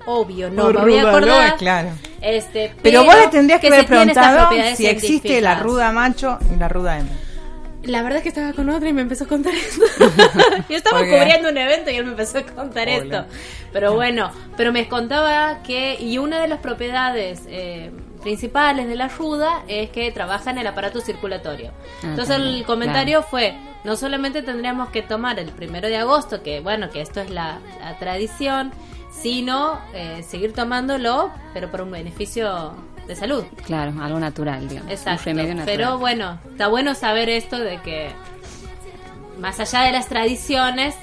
obvio 0.05 0.49
no 0.49 0.67
me 0.67 0.73
voy 0.73 0.97
a 0.97 1.01
ruda, 1.01 1.09
acordar 1.09 1.51
no, 1.51 1.57
claro. 1.57 1.89
este 2.21 2.73
Pero, 2.81 3.03
vos 3.03 3.15
le 3.15 3.27
tendrías 3.27 3.59
que, 3.59 3.67
haber 3.67 3.85
preguntado 3.85 4.49
si 4.75 4.87
existe 4.87 5.41
la 5.41 5.55
ruda 5.55 5.91
macho 5.91 6.39
y 6.53 6.57
la 6.57 6.69
ruda 6.69 6.99
hembra. 6.99 7.15
La 7.83 8.01
verdad 8.03 8.17
es 8.17 8.23
que 8.23 8.29
estaba 8.29 8.51
con 8.53 8.69
otra 8.69 8.89
y 8.89 8.93
me 8.93 9.01
empezó 9.01 9.23
a 9.23 9.27
contar 9.27 9.53
esto. 9.53 9.85
Yo 10.69 10.75
estaba 10.75 10.99
cubriendo 10.99 11.49
un 11.49 11.57
evento 11.57 11.89
y 11.89 11.95
él 11.95 12.03
me 12.03 12.11
empezó 12.11 12.39
a 12.39 12.41
contar 12.41 12.89
Hola. 12.89 12.97
esto. 12.97 13.25
Pero 13.71 13.93
bueno, 13.93 14.31
pero 14.57 14.73
me 14.73 14.89
contaba 14.89 15.61
que, 15.63 15.95
y 15.99 16.17
una 16.17 16.41
de 16.41 16.49
las 16.49 16.59
propiedades 16.59 17.43
eh, 17.47 17.91
principales 18.27 18.89
de 18.89 18.95
la 18.97 19.07
ruda 19.07 19.63
es 19.69 19.89
que 19.89 20.11
trabaja 20.11 20.51
en 20.51 20.57
el 20.57 20.67
aparato 20.67 20.99
circulatorio. 20.99 21.71
Ah, 22.03 22.07
Entonces 22.09 22.35
también, 22.35 22.55
el 22.55 22.65
comentario 22.65 23.23
fue, 23.23 23.55
no 23.85 23.95
solamente 23.95 24.41
tendríamos 24.41 24.89
que 24.89 25.01
tomar 25.01 25.39
el 25.39 25.49
primero 25.51 25.87
de 25.87 25.95
agosto, 25.95 26.43
que 26.43 26.59
bueno, 26.59 26.89
que 26.89 26.99
esto 26.99 27.21
es 27.21 27.29
la, 27.29 27.59
la 27.79 27.97
tradición, 27.97 28.73
sino 29.09 29.79
eh, 29.93 30.25
seguir 30.27 30.51
tomándolo, 30.51 31.31
pero 31.53 31.71
por 31.71 31.79
un 31.79 31.91
beneficio 31.91 32.73
de 33.07 33.15
salud. 33.15 33.45
Claro, 33.65 33.93
algo 34.01 34.19
natural, 34.19 34.67
digamos. 34.67 34.91
Exacto. 34.91 35.21
Un 35.21 35.37
remedio 35.37 35.55
natural. 35.55 35.77
Pero 35.77 35.97
bueno, 35.97 36.39
está 36.51 36.67
bueno 36.67 36.95
saber 36.95 37.29
esto 37.29 37.57
de 37.57 37.81
que 37.81 38.09
más 39.39 39.57
allá 39.61 39.83
de 39.83 39.93
las 39.93 40.09
tradiciones, 40.09 40.95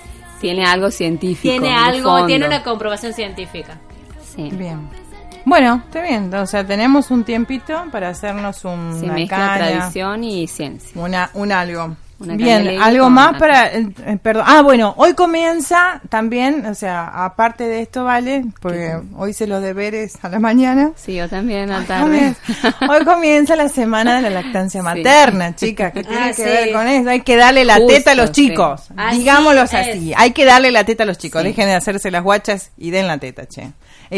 tiene 0.43 0.67
algo 0.67 0.91
científico. 0.91 1.51
tiene 1.51 1.75
algo, 1.75 2.27
tiene 2.27 2.47
una 2.47 2.63
comprobación 2.63 3.15
científica. 3.15 3.79
Sí. 4.23 4.51
Bien. 4.53 5.04
Bueno, 5.45 5.83
está 5.85 6.03
bien. 6.03 6.33
O 6.35 6.47
sea, 6.47 6.67
tenemos 6.67 7.11
un 7.11 7.25
tiempito 7.25 7.85
para 7.93 8.09
hacernos 8.09 8.65
un, 8.65 8.97
Se 8.99 9.05
una 9.05 9.15
mezcla 9.15 9.37
caña, 9.37 9.57
tradición 9.79 10.25
y 10.25 10.47
ciencia. 10.49 10.91
una, 11.01 11.31
un 11.35 11.53
algo. 11.53 11.97
Una 12.21 12.37
Bien, 12.37 12.81
algo 12.81 13.11
más 13.11 13.37
para, 13.39 13.73
eh, 13.75 13.89
eh, 14.07 14.17
perdón. 14.23 14.45
Ah, 14.47 14.63
bueno, 14.63 14.95
hoy 14.99 15.15
comienza 15.15 16.01
también, 16.09 16.65
o 16.65 16.73
sea, 16.75 17.09
aparte 17.25 17.65
de 17.67 17.83
esto, 17.83 18.05
¿vale? 18.05 18.45
Porque 18.61 18.97
hoy 19.17 19.31
hice 19.31 19.49
los 19.49 19.61
deberes 19.61 20.17
a 20.23 20.29
la 20.29 20.39
mañana. 20.39 20.93
Sí, 20.95 21.17
yo 21.17 21.29
también 21.29 21.73
a 21.73 21.81
la 21.81 21.87
tarde. 21.87 22.35
Hoy 22.89 23.05
comienza 23.05 23.57
la 23.57 23.69
semana 23.69 24.15
de 24.17 24.23
la 24.23 24.31
lactancia 24.31 24.81
Sí. 24.81 24.85
materna, 24.85 25.57
chicas, 25.57 25.93
que 25.93 26.05
tiene 26.05 26.23
Ah, 26.23 26.29
que 26.29 26.35
sí. 26.35 26.43
ver 26.45 26.73
con 26.73 26.87
eso. 26.87 27.11
Hay 27.11 27.21
que 27.23 27.37
darle 27.37 27.65
la 27.65 27.75
Justo, 27.77 27.89
teta 27.95 28.13
a 28.13 28.15
los 28.15 28.31
chicos. 28.31 28.83
Digámoslos 29.13 29.75
así. 29.75 30.13
Hay 30.17 30.31
que 30.31 30.45
darle 30.45 30.71
la 30.71 30.85
teta 30.85 31.03
a 31.03 31.07
los 31.07 31.19
chicos. 31.19 31.43
Dejen 31.43 31.67
de 31.67 31.75
hacerse 31.75 32.13
las 32.13 32.23
guachas 32.23 32.71
y 32.79 32.91
den 32.91 33.09
la 33.09 33.19
teta, 33.19 33.45
che. 33.47 33.73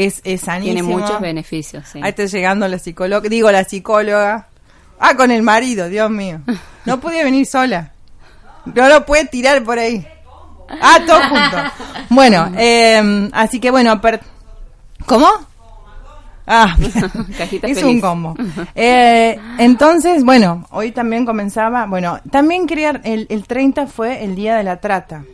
Es, 0.04 0.20
es 0.24 0.42
sanísimo. 0.42 0.74
Tiene 0.74 0.82
muchos 0.82 1.20
beneficios, 1.20 1.84
sí. 1.88 2.00
Ahí 2.02 2.10
está 2.10 2.24
llegando 2.26 2.68
la 2.68 2.78
psicóloga, 2.78 3.28
digo 3.28 3.50
la 3.50 3.64
psicóloga. 3.64 4.48
Ah, 5.00 5.14
con 5.16 5.30
el 5.30 5.42
marido, 5.42 5.88
Dios 5.88 6.10
mío. 6.10 6.40
No 6.84 7.00
podía 7.00 7.24
venir 7.24 7.46
sola. 7.46 7.92
No 8.74 8.88
lo 8.88 9.06
puede 9.06 9.26
tirar 9.26 9.62
por 9.64 9.78
ahí. 9.78 10.06
Ah, 10.68 10.98
todo 11.06 11.20
junto. 11.28 11.56
Bueno, 12.10 12.52
eh, 12.58 13.30
así 13.32 13.60
que 13.60 13.70
bueno, 13.70 14.00
per- 14.00 14.20
¿cómo? 15.06 15.28
Ah, 16.46 16.76
es 17.62 17.82
un 17.82 18.00
combo. 18.00 18.34
Eh, 18.74 19.38
entonces, 19.58 20.24
bueno, 20.24 20.66
hoy 20.70 20.92
también 20.92 21.24
comenzaba, 21.26 21.86
bueno, 21.86 22.20
también 22.30 22.66
quería, 22.66 23.00
el, 23.02 23.26
el 23.30 23.46
30 23.46 23.86
fue 23.88 24.22
el 24.24 24.36
día 24.36 24.56
de 24.56 24.62
la 24.62 24.76
trata, 24.80 25.24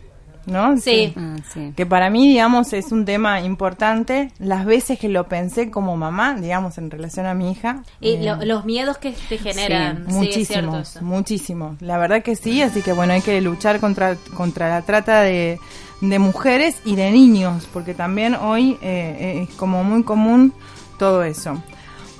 ¿no? 0.46 0.76
Sí. 0.78 1.12
Ah, 1.16 1.36
sí. 1.52 1.72
que 1.76 1.86
para 1.86 2.10
mí, 2.10 2.28
digamos, 2.28 2.72
es 2.72 2.92
un 2.92 3.04
tema 3.04 3.40
importante. 3.40 4.30
Las 4.38 4.64
veces 4.64 4.98
que 4.98 5.08
lo 5.08 5.28
pensé 5.28 5.70
como 5.70 5.96
mamá, 5.96 6.34
digamos, 6.34 6.78
en 6.78 6.90
relación 6.90 7.26
a 7.26 7.34
mi 7.34 7.52
hija. 7.52 7.82
Y 8.00 8.12
eh, 8.14 8.22
lo- 8.22 8.44
los 8.44 8.64
miedos 8.64 8.98
que 8.98 9.12
te 9.28 9.38
generan. 9.38 10.06
Sí, 10.08 10.28
es 10.28 10.48
cierto 10.48 10.70
muchísimos, 10.72 10.88
eso. 10.96 11.02
muchísimos. 11.04 11.82
La 11.82 11.98
verdad 11.98 12.22
que 12.22 12.36
sí, 12.36 12.62
así 12.62 12.82
que 12.82 12.92
bueno, 12.92 13.12
hay 13.12 13.20
que 13.22 13.40
luchar 13.40 13.80
contra, 13.80 14.16
contra 14.34 14.68
la 14.68 14.82
trata 14.82 15.20
de, 15.22 15.58
de 16.00 16.18
mujeres 16.18 16.76
y 16.84 16.96
de 16.96 17.10
niños, 17.10 17.68
porque 17.72 17.94
también 17.94 18.34
hoy 18.34 18.76
eh, 18.82 19.46
es 19.48 19.54
como 19.56 19.84
muy 19.84 20.02
común 20.02 20.52
todo 20.98 21.22
eso. 21.24 21.62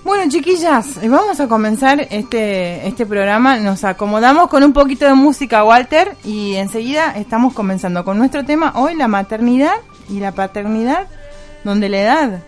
Bueno, 0.04 0.28
chiquillas, 0.28 0.98
vamos 1.08 1.38
a 1.38 1.46
comenzar 1.46 2.00
este, 2.10 2.86
este 2.88 3.06
programa. 3.06 3.58
Nos 3.58 3.84
acomodamos 3.84 4.48
con 4.48 4.64
un 4.64 4.72
poquito 4.72 5.06
de 5.06 5.14
música, 5.14 5.64
Walter, 5.64 6.16
y 6.24 6.56
enseguida 6.56 7.12
estamos 7.16 7.54
comenzando 7.54 8.04
con 8.04 8.18
nuestro 8.18 8.44
tema 8.44 8.72
hoy, 8.74 8.96
la 8.96 9.06
maternidad 9.06 9.76
y 10.08 10.18
la 10.18 10.32
paternidad, 10.32 11.06
donde 11.62 11.88
la 11.88 12.00
edad 12.00 12.42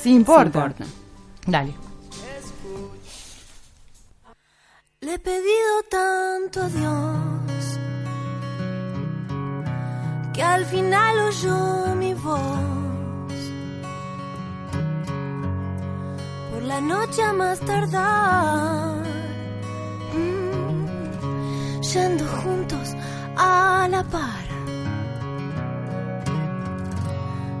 sí 0.00 0.14
importa. 0.14 0.52
Sí 0.52 0.56
importa. 0.58 0.84
Dale. 1.46 1.74
Le 5.00 5.14
he 5.14 5.18
pedido 5.18 5.82
tanto 5.90 6.62
a 6.62 6.68
Dios 6.68 7.78
que 10.32 10.42
al 10.42 10.64
final 10.64 11.18
oyó 11.18 11.94
mi 11.96 12.14
voz. 12.14 12.83
La 16.66 16.80
noche 16.80 17.22
a 17.22 17.32
más 17.32 17.60
tardar, 17.60 19.02
mm, 20.14 21.80
yendo 21.82 22.24
juntos 22.26 22.94
a 23.36 23.86
la 23.90 24.02
par. 24.04 24.44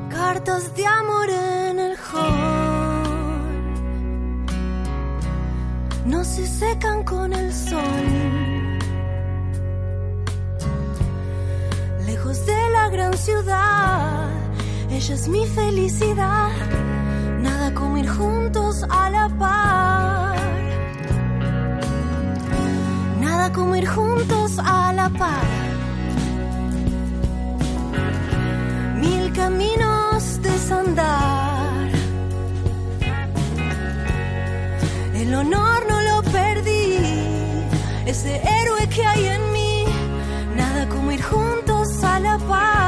Cartas 0.08 0.74
de 0.74 0.86
amor 0.86 1.28
en 1.28 1.78
el 1.80 1.96
hall 1.96 3.04
no 6.06 6.24
se 6.24 6.46
secan 6.46 7.04
con 7.04 7.32
el 7.32 7.52
sol. 7.52 8.08
Lejos 12.06 12.46
de 12.46 12.70
la 12.70 12.88
gran 12.88 13.14
ciudad, 13.16 14.30
ella 14.90 15.14
es 15.14 15.28
mi 15.28 15.46
felicidad. 15.46 17.03
Nada 17.44 17.74
como 17.74 17.98
ir 17.98 18.08
juntos 18.08 18.82
a 18.88 19.10
la 19.10 19.28
par. 19.40 20.36
Nada 23.20 23.52
como 23.52 23.76
ir 23.76 23.86
juntos 23.86 24.58
a 24.58 24.92
la 24.94 25.08
par. 25.10 25.46
Mil 29.02 29.32
caminos 29.32 30.40
desandar. 30.42 31.90
El 35.22 35.34
honor 35.34 35.80
no 35.90 35.98
lo 36.08 36.16
perdí, 36.38 36.96
ese 38.06 38.32
héroe 38.58 38.88
que 38.94 39.02
hay 39.06 39.24
en 39.36 39.52
mí, 39.52 39.84
nada 40.56 40.88
como 40.88 41.12
ir 41.12 41.22
juntos 41.22 41.88
a 42.04 42.20
la 42.20 42.38
par. 42.50 42.83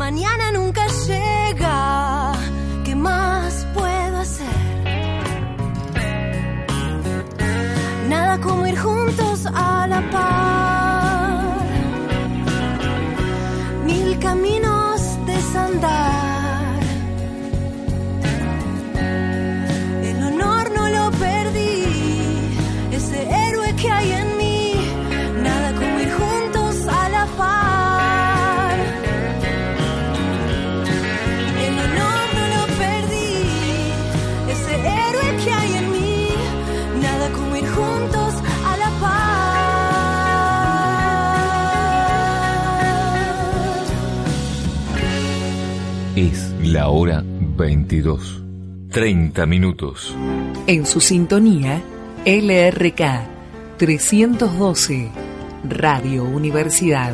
Mañana 0.00 0.50
nunca 0.52 0.86
llega, 1.06 2.32
¿qué 2.84 2.94
más 2.94 3.66
puedo 3.74 4.16
hacer? 4.26 4.46
Nada 8.08 8.40
como 8.40 8.66
ir 8.66 8.78
juntos 8.78 9.44
a 9.44 9.86
la 9.86 10.00
par 10.10 10.39
la 46.70 46.88
hora 46.88 47.22
22. 47.24 48.42
30 48.90 49.46
minutos. 49.46 50.16
En 50.68 50.86
su 50.86 51.00
sintonía, 51.00 51.82
LRK 52.24 53.00
312, 53.76 55.10
Radio 55.68 56.22
Universidad. 56.22 57.12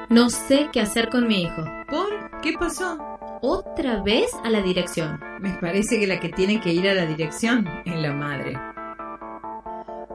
No 0.08 0.30
sé 0.30 0.70
qué 0.72 0.80
hacer 0.80 1.10
con 1.10 1.28
mi 1.28 1.42
hijo. 1.42 1.62
¿Por? 1.88 2.40
¿Qué 2.40 2.54
pasó? 2.58 2.98
Otra 3.42 4.02
vez 4.02 4.30
a 4.42 4.48
la 4.50 4.62
dirección. 4.62 5.20
Me 5.40 5.50
parece 5.54 6.00
que 6.00 6.06
la 6.06 6.20
que 6.20 6.30
tiene 6.30 6.60
que 6.60 6.72
ir 6.72 6.88
a 6.88 6.94
la 6.94 7.04
dirección 7.04 7.68
es 7.84 7.96
la 7.96 8.12
madre. 8.12 8.56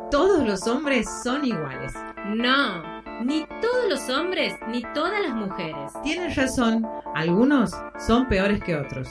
Todos 0.09 0.43
los 0.45 0.65
hombres 0.67 1.05
son 1.23 1.45
iguales. 1.45 1.93
No, 2.25 2.98
Ni 3.23 3.45
todos 3.61 3.89
los 3.89 4.09
hombres, 4.09 4.53
ni 4.69 4.81
todas 4.93 5.21
las 5.21 5.35
mujeres. 5.35 5.91
Tienes 6.03 6.35
razón, 6.35 6.85
algunos 7.15 7.71
son 8.07 8.27
peores 8.29 8.63
que 8.63 8.75
otros. 8.75 9.07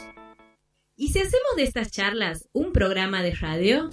¿Y 0.97 1.09
si 1.09 1.19
hacemos 1.21 1.57
de 1.57 1.65
estas 1.65 1.91
charlas 1.91 2.49
un 2.53 2.73
programa 2.73 3.23
de 3.23 3.35
radio? 3.35 3.89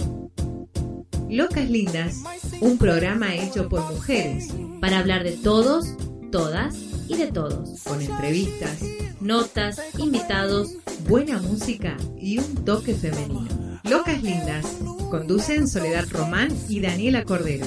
Locas 1.30 1.70
Lindas, 1.70 2.24
un 2.62 2.78
programa 2.78 3.36
hecho 3.36 3.68
por 3.68 3.82
mujeres, 3.92 4.48
Para 4.80 5.00
hablar 5.00 5.24
de 5.24 5.34
todos, 5.34 5.96
todas 6.32 6.76
y 7.08 7.18
de 7.18 7.28
todos. 7.28 7.84
con 7.84 8.02
entrevistas, 8.02 8.82
Notas, 9.20 9.82
invitados. 9.98 10.76
buena 11.08 11.40
música 11.40 11.98
y 12.18 12.38
un 12.38 12.64
toque 12.64 12.94
femenino. 12.94 13.48
Locas 13.90 14.22
Lindas, 14.24 14.66
conducen 15.10 15.68
Soledad 15.68 16.06
Román 16.10 16.50
y 16.70 16.80
Daniela 16.80 17.24
Cordero. 17.24 17.66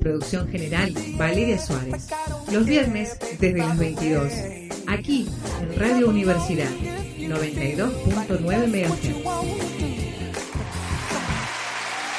Producción 0.00 0.48
general, 0.50 0.94
Valeria 1.16 1.58
Suárez. 1.58 2.08
Los 2.52 2.64
viernes 2.66 3.18
desde 3.38 3.58
las 3.58 3.76
22, 3.76 4.32
aquí 4.86 5.28
en 5.60 5.78
Radio 5.78 6.08
Universidad, 6.08 6.68
92.9 6.70 8.38
MHz. 8.68 9.22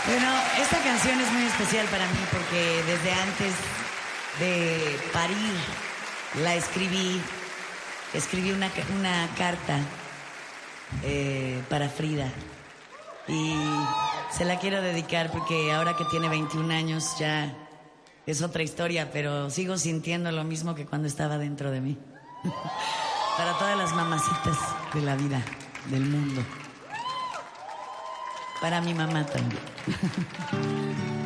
Bueno, 0.08 0.32
esta 0.62 0.78
canción 0.84 1.20
es 1.22 1.32
muy 1.32 1.44
especial 1.44 1.86
para 1.88 2.06
mí 2.08 2.20
porque 2.32 2.84
desde 2.88 3.12
antes 3.12 3.54
de 4.40 5.00
parir 5.14 5.38
la 6.44 6.56
escribí, 6.56 7.22
escribí 8.14 8.52
una, 8.52 8.70
ca- 8.70 8.84
una 8.98 9.30
carta 9.38 9.80
eh, 11.04 11.62
para 11.70 11.90
Frida 11.90 12.30
y 13.28 13.56
se 14.36 14.46
la 14.46 14.58
quiero 14.60 14.82
dedicar 14.82 15.32
porque 15.32 15.72
ahora 15.72 15.96
que 15.96 16.06
tiene 16.06 16.28
21 16.30 16.74
años 16.74 17.06
ya 17.20 17.54
es 18.32 18.42
otra 18.42 18.64
historia, 18.64 19.12
pero 19.12 19.50
sigo 19.50 19.78
sintiendo 19.78 20.32
lo 20.32 20.44
mismo 20.44 20.76
que 20.76 20.86
cuando 20.86 21.08
estaba 21.08 21.38
dentro 21.38 21.72
de 21.72 21.82
mí. 21.82 21.98
para 23.38 23.58
todas 23.58 23.78
las 23.78 23.94
mamacitas 23.94 24.58
de 24.94 25.02
la 25.02 25.16
vida, 25.16 25.42
del 25.90 26.06
mundo. 26.06 26.42
Para 28.62 28.82
mi 28.82 28.94
mamá 28.94 29.26
también. 29.26 29.62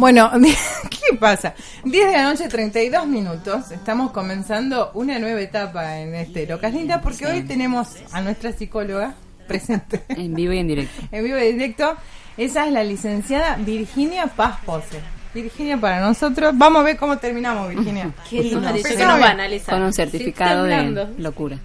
Bueno, 0.00 0.30
¿qué 0.90 1.14
pasa? 1.18 1.52
10 1.84 2.06
de 2.06 2.12
la 2.14 2.22
noche, 2.22 2.48
32 2.48 3.06
minutos. 3.06 3.70
Estamos 3.70 4.12
comenzando 4.12 4.92
una 4.94 5.18
nueva 5.18 5.42
etapa 5.42 5.98
en 5.98 6.14
este 6.14 6.46
Locas 6.46 6.72
Lindas 6.72 7.02
porque 7.02 7.26
hoy 7.26 7.42
tenemos 7.42 7.88
a 8.10 8.22
nuestra 8.22 8.50
psicóloga 8.52 9.12
presente 9.46 10.02
En 10.08 10.32
vivo 10.34 10.54
y 10.54 10.58
en 10.58 10.68
directo. 10.68 11.02
en 11.12 11.22
vivo 11.22 11.36
y 11.38 11.52
directo. 11.52 11.96
Esa 12.38 12.66
es 12.66 12.72
la 12.72 12.82
licenciada 12.82 13.56
Virginia 13.56 14.26
Paz 14.26 14.56
Pose. 14.64 15.00
Virginia 15.34 15.76
para 15.76 16.00
nosotros. 16.00 16.54
Vamos 16.56 16.80
a 16.80 16.84
ver 16.84 16.96
cómo 16.96 17.18
terminamos, 17.18 17.68
Virginia. 17.68 18.10
Qué 18.30 18.42
lindo. 18.42 18.72
Que 18.82 18.96
no 18.96 19.18
va 19.20 19.26
a 19.26 19.30
analizar. 19.32 19.74
Con 19.74 19.82
un 19.84 19.92
Sí, 19.92 19.96
certificado 19.96 20.64
de 20.64 21.08
locura. 21.18 21.58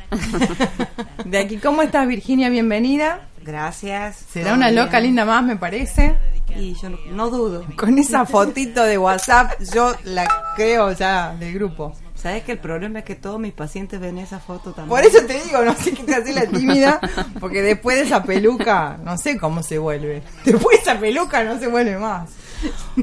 De 1.24 1.38
aquí, 1.38 1.56
¿cómo 1.56 1.84
estás, 1.84 2.06
Virginia? 2.06 2.50
Bienvenida. 2.50 3.21
Gracias. 3.45 4.17
Será 4.30 4.56
una 4.56 4.71
bien. 4.71 4.84
loca 4.84 5.00
linda 5.00 5.24
más, 5.24 5.41
me 5.45 5.56
parece. 5.56 6.15
Y 6.56 6.74
yo 6.76 6.89
no, 6.89 6.98
no 7.12 7.30
dudo. 7.30 7.65
Con 7.78 7.98
esa 7.98 8.26
fotito 8.26 8.84
de 8.84 8.98
WhatsApp, 8.98 9.54
yo 9.74 9.94
la 10.04 10.28
creo 10.56 10.91
ya 10.91 11.36
del 11.36 11.54
grupo. 11.54 11.94
¿Sabes 12.15 12.44
que 12.44 12.54
el 12.54 12.58
problema 12.58 13.00
es 13.00 13.06
que 13.06 13.13
todos 13.13 13.39
mis 13.39 13.54
pacientes 13.54 14.00
ven 14.00 14.18
esa 14.18 14.39
foto 14.39 14.72
también? 14.72 14.89
Por 14.89 15.02
eso 15.02 15.24
te 15.28 15.39
digo, 15.44 15.63
no 15.63 15.76
sé 15.76 15.94
qué 15.94 16.04
te 16.04 16.15
hace 16.15 16.34
la 16.34 16.48
tímida, 16.48 17.00
porque 17.39 17.62
después 17.62 17.98
de 17.98 18.04
esa 18.04 18.24
peluca, 18.24 18.98
no 19.04 19.15
sé 19.18 19.38
cómo 19.38 19.62
se 19.62 19.78
vuelve. 19.78 20.24
Después 20.44 20.78
de 20.78 20.82
esa 20.82 21.00
peluca 21.00 21.44
no 21.44 21.60
se 21.60 21.68
vuelve 21.68 21.98
más. 22.00 22.32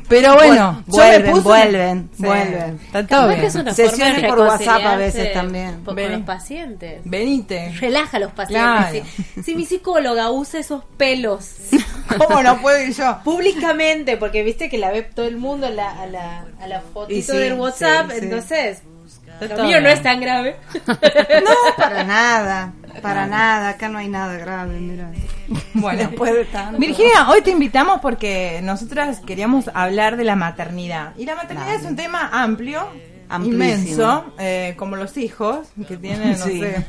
Pero 0.08 0.34
bueno, 0.34 0.82
vuelven, 0.86 1.32
puse- 1.32 1.42
vuelven, 1.42 2.10
Sí, 2.16 2.24
vuelven. 2.24 2.80
Está 2.84 3.06
todo 3.06 3.28
bien. 3.28 3.40
es 3.44 3.54
una 3.54 3.72
Sesiones 3.74 4.14
forma 4.14 4.22
de 4.22 4.28
por 4.28 4.38
WhatsApp 4.46 4.86
a 4.86 4.96
veces 4.96 5.32
también. 5.32 5.84
Con 5.84 5.94
Vení. 5.94 6.16
los 6.16 6.22
pacientes. 6.22 7.00
Venite. 7.04 7.72
Relaja 7.80 8.16
a 8.16 8.20
los 8.20 8.32
pacientes. 8.32 9.02
Claro. 9.02 9.06
Si, 9.34 9.42
si 9.42 9.54
mi 9.54 9.66
psicóloga 9.66 10.30
usa 10.30 10.60
esos 10.60 10.82
pelos 10.96 11.56
¿Cómo 12.18 12.42
no 12.42 12.60
puedo 12.60 12.82
ir 12.82 12.94
yo? 12.94 13.18
públicamente, 13.24 14.16
porque 14.16 14.42
viste 14.42 14.68
que 14.68 14.78
la 14.78 14.90
ve 14.90 15.02
todo 15.02 15.26
el 15.26 15.36
mundo 15.36 15.66
a 15.66 15.70
la, 15.70 15.90
a 16.00 16.06
la, 16.06 16.44
a 16.60 16.66
la 16.66 16.80
fotito 16.80 17.32
sí, 17.32 17.38
del 17.38 17.54
WhatsApp, 17.54 18.10
sí, 18.10 18.18
sí. 18.18 18.24
entonces 18.24 18.82
lo 19.40 19.64
mío 19.64 19.78
no 19.78 19.86
bien. 19.86 19.86
es 19.86 20.02
tan 20.02 20.20
grave. 20.20 20.56
No, 20.86 21.76
para 21.76 22.04
nada. 22.04 22.72
Para 23.00 23.26
nada. 23.26 23.70
Acá 23.70 23.88
no 23.88 23.98
hay 23.98 24.08
nada 24.08 24.36
grave, 24.36 24.78
mira. 24.80 25.10
Bueno, 25.74 25.98
Después 26.10 26.34
de 26.34 26.44
tanto. 26.46 26.78
Virginia, 26.78 27.28
hoy 27.30 27.40
te 27.42 27.50
invitamos 27.50 28.00
porque 28.00 28.60
nosotras 28.62 29.20
queríamos 29.20 29.70
hablar 29.74 30.16
de 30.16 30.24
la 30.24 30.36
maternidad. 30.36 31.14
Y 31.16 31.24
la 31.24 31.34
maternidad 31.36 31.66
Claro. 31.68 31.80
es 31.80 31.86
un 31.86 31.96
tema 31.96 32.28
amplio, 32.32 32.86
Amplísimo. 33.28 33.64
inmenso, 33.64 34.34
eh, 34.38 34.74
como 34.76 34.96
los 34.96 35.16
hijos, 35.16 35.68
que 35.88 35.96
tienen, 35.96 36.38
no 36.38 36.44
Sí. 36.44 36.60
sé, 36.60 36.86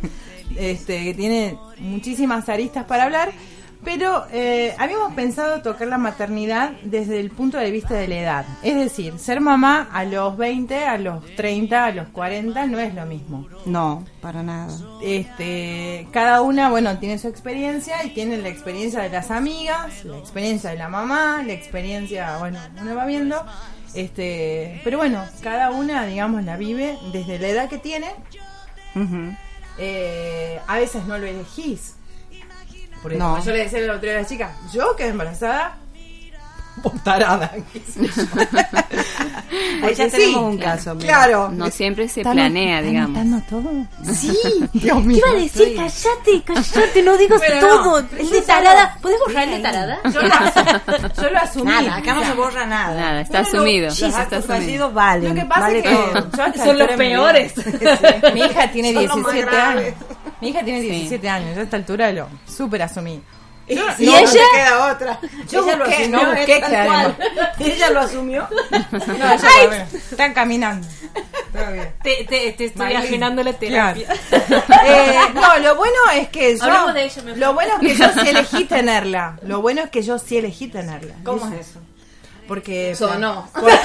este, 0.58 1.04
que 1.06 1.14
tiene 1.14 1.58
muchísimas 1.80 2.50
aristas 2.50 2.84
para 2.86 3.04
hablar. 3.04 3.32
Pero 3.84 4.26
eh, 4.32 4.74
habíamos 4.78 5.14
pensado 5.14 5.62
tocar 5.62 5.88
la 5.88 5.98
maternidad 5.98 6.72
desde 6.84 7.20
el 7.20 7.32
punto 7.32 7.58
de 7.58 7.70
vista 7.72 7.96
de 7.96 8.08
la 8.08 8.16
edad. 8.16 8.46
Es 8.64 8.76
decir, 8.76 9.20
ser 9.20 9.42
mamá 9.42 9.90
a 9.92 10.06
los 10.06 10.38
20, 10.38 10.86
a 10.86 10.98
los 10.98 11.26
30, 11.36 11.86
a 11.86 11.92
los 11.92 12.08
40 12.10 12.66
no 12.68 12.80
es 12.80 12.94
lo 12.94 13.06
mismo. 13.06 13.48
No, 13.66 14.06
para 14.22 14.42
nada. 14.44 14.74
Este, 15.02 16.08
cada 16.12 16.42
una, 16.42 16.70
bueno, 16.70 16.98
tiene 17.00 17.18
su 17.18 17.28
experiencia 17.28 18.04
y 18.06 18.10
tiene 18.12 18.38
la 18.38 18.50
experiencia 18.50 19.02
de 19.02 19.10
las 19.10 19.32
amigas, 19.32 20.06
la 20.06 20.18
experiencia 20.18 20.70
de 20.70 20.78
la 20.78 20.90
mamá, 20.90 21.44
la 21.46 21.54
experiencia, 21.54 22.38
bueno, 22.38 22.60
uno 22.82 22.96
va 22.96 23.06
viendo. 23.06 23.44
Este, 23.94 24.82
pero 24.84 24.98
bueno, 24.98 25.24
cada 25.42 25.72
una, 25.72 26.06
digamos, 26.06 26.44
la 26.44 26.58
vive 26.58 26.98
desde 27.12 27.38
la 27.40 27.48
edad 27.48 27.70
que 27.70 27.78
tiene. 27.78 28.08
Eh, 29.78 30.60
a 30.68 30.78
veces 30.78 31.06
no 31.06 31.18
lo 31.18 31.26
elegís. 31.26 31.96
Porque 33.04 33.18
No. 33.18 33.32
como 33.34 33.44
yo 33.46 33.52
le 33.52 33.58
decía 33.60 33.80
el 33.80 33.90
otro 33.92 34.02
día 34.02 34.18
a 34.18 34.22
la 34.22 34.28
chica, 34.28 34.52
yo 34.74 34.96
quedé 34.96 35.10
embarazada, 35.10 35.76
tarada. 37.04 37.52
Ahí 39.84 39.94
ya 39.96 40.06
Porque 40.06 40.10
tenemos 40.10 40.18
sí, 40.18 40.36
un 40.36 40.58
caso. 40.58 40.96
mira. 40.96 41.08
Claro. 41.08 41.50
No 41.50 41.70
siempre 41.70 42.08
se 42.10 42.22
¿Está 42.22 42.32
planea, 42.32 42.82
digamos. 42.82 43.10
¿Está 43.10 43.22
anotando 43.22 43.88
todo? 44.04 44.14
Sí, 44.16 44.38
Dios 44.74 45.04
mío. 45.06 45.18
iba 45.18 45.30
a 45.30 45.42
decir, 45.42 45.76
callate, 45.76 46.44
callate, 46.44 47.04
no 47.04 47.18
digas 47.18 47.42
Pero 47.46 47.60
todo. 47.60 47.84
no, 47.84 47.98
el 48.00 48.08
de 48.18 48.26
solo- 48.26 48.42
tarada, 48.44 48.98
¿podés 49.02 49.20
borrar 49.26 49.48
el 49.48 49.56
de 49.56 49.60
tarada? 49.60 50.00
Yo 50.06 50.22
lo, 50.22 51.14
yo 51.24 51.30
lo 51.30 51.40
asumí. 51.40 51.72
Nada, 51.72 51.96
acá 51.98 52.14
no 52.16 52.26
se 52.26 52.34
borra 52.34 52.66
nada. 52.66 52.96
Nada, 53.00 53.22
está 53.22 53.42
No, 53.42 53.44
no, 53.44 53.50
asumido. 53.60 53.86
Los 53.88 54.02
está 54.02 54.22
actos 54.22 54.46
fallidos 54.46 54.94
valen. 54.94 55.30
Lo 55.30 55.36
que 55.42 55.46
pasa 55.48 55.62
vale 55.62 55.80
es 55.80 55.86
que 55.86 56.64
Son 56.64 56.78
los 56.80 56.88
peores. 56.92 57.54
Mi 58.34 58.40
hija 58.42 58.72
tiene 58.72 58.94
Son 58.94 59.08
los 59.08 59.18
más 59.18 59.34
17 59.34 59.52
graves. 59.56 59.94
años. 59.94 60.13
Mi 60.44 60.50
hija 60.50 60.64
tiene 60.64 60.82
17 60.82 61.30
años. 61.30 61.56
Yo 61.56 61.62
a 61.62 61.64
esta 61.64 61.78
altura 61.78 62.12
lo 62.12 62.28
súper 62.48 62.82
asumí. 62.84 63.22
¿Y, 63.66 63.76
no, 63.76 63.84
ella? 63.98 64.22
no 64.22 64.28
te 64.28 64.38
queda 64.54 64.92
otra. 64.92 65.20
Yo 65.50 65.64
ella 65.64 65.78
busqué, 65.78 65.78
lo 65.78 65.86
asumió. 65.86 66.10
no 66.24 66.36
busqué 66.36 66.60
tal 66.60 66.70
que 66.70 66.76
además- 66.78 67.14
cual. 67.16 67.54
Ella 67.60 67.90
lo 67.92 68.00
asumió. 68.02 68.48
No, 68.92 69.34
ella. 69.34 69.88
Están 70.12 70.34
caminando. 70.34 70.88
Te, 72.04 72.26
te, 72.26 72.52
te 72.52 72.66
estoy 72.66 72.72
Maylin. 72.76 72.98
ajenando 73.04 73.44
la 73.44 73.54
terapia. 73.54 74.10
Eh, 74.86 75.18
no, 75.34 75.60
lo 75.60 75.76
bueno 75.78 75.96
es 76.14 76.28
que 76.28 76.58
yo. 76.58 76.94
De. 76.94 77.10
Lo 77.38 77.54
bueno 77.54 77.74
es 77.76 77.80
que 77.80 77.96
yo 77.96 78.12
sí 78.22 78.28
elegí 78.28 78.66
tenerla. 78.66 79.40
Lo 79.44 79.62
bueno 79.62 79.82
es 79.84 79.90
que 79.90 80.02
yo 80.02 80.20
sí 80.20 80.38
elegí 80.38 80.68
tenerla. 80.68 81.16
¿Cómo 81.24 81.48
es 81.48 81.68
eso? 81.70 81.80
Porque. 82.48 82.96
Sonó. 82.96 83.50
Porque 83.54 83.78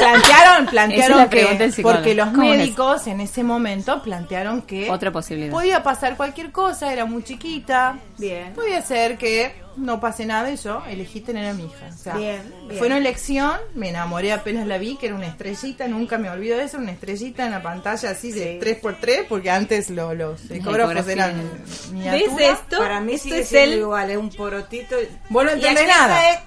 plantearon, 0.00 0.66
plantearon 0.66 1.20
es 1.60 1.74
que. 1.76 1.82
Porque 1.82 2.14
los 2.14 2.28
¿Cómo 2.28 2.52
es 2.52 2.58
médicos 2.58 3.06
en 3.06 3.20
ese 3.20 3.42
momento 3.42 4.02
plantearon 4.02 4.62
que. 4.62 4.90
Otra 4.90 5.10
posibilidad. 5.10 5.50
Podía 5.52 5.82
pasar 5.82 6.16
cualquier 6.16 6.52
cosa, 6.52 6.92
era 6.92 7.04
muy 7.04 7.22
chiquita. 7.24 7.98
Bien. 8.16 8.52
Podía 8.54 8.82
ser 8.82 9.16
que 9.18 9.54
no 9.76 10.00
pase 10.00 10.26
nada 10.26 10.50
y 10.50 10.56
yo 10.56 10.82
elegí 10.88 11.20
tener 11.20 11.46
a 11.46 11.52
mi 11.54 11.64
hija. 11.66 11.88
O 11.92 11.96
sea, 11.96 12.14
Bien, 12.16 12.42
bien. 12.66 12.78
Fue 12.78 12.88
una 12.88 12.98
elección, 12.98 13.52
me 13.74 13.90
enamoré 13.90 14.32
apenas 14.32 14.66
la 14.66 14.76
vi, 14.78 14.96
que 14.96 15.06
era 15.06 15.14
una 15.14 15.26
estrellita, 15.26 15.86
nunca 15.86 16.18
me 16.18 16.28
olvido 16.30 16.58
de 16.58 16.64
eso, 16.64 16.78
una 16.78 16.90
estrellita 16.92 17.44
en 17.44 17.52
la 17.52 17.62
pantalla 17.62 18.10
así 18.10 18.32
de 18.32 18.58
3x3, 18.60 19.26
porque 19.28 19.50
antes 19.50 19.88
lo- 19.90 20.14
los 20.14 20.50
ecógrafos 20.50 21.06
eran 21.08 21.48
miniatura. 21.92 22.34
¿Ves 22.36 22.58
esto? 22.58 22.78
Para 22.78 23.00
mí 23.00 23.14
Esto 23.14 23.24
sigue 23.28 23.40
es 23.40 23.48
siendo 23.48 23.72
el- 23.74 23.78
igual, 23.80 24.10
es 24.10 24.16
un 24.16 24.30
porotito. 24.30 24.96
Vos 25.30 25.44
no 25.44 25.50
entendés 25.52 25.86
nada. 25.86 26.30
es- 26.32 26.38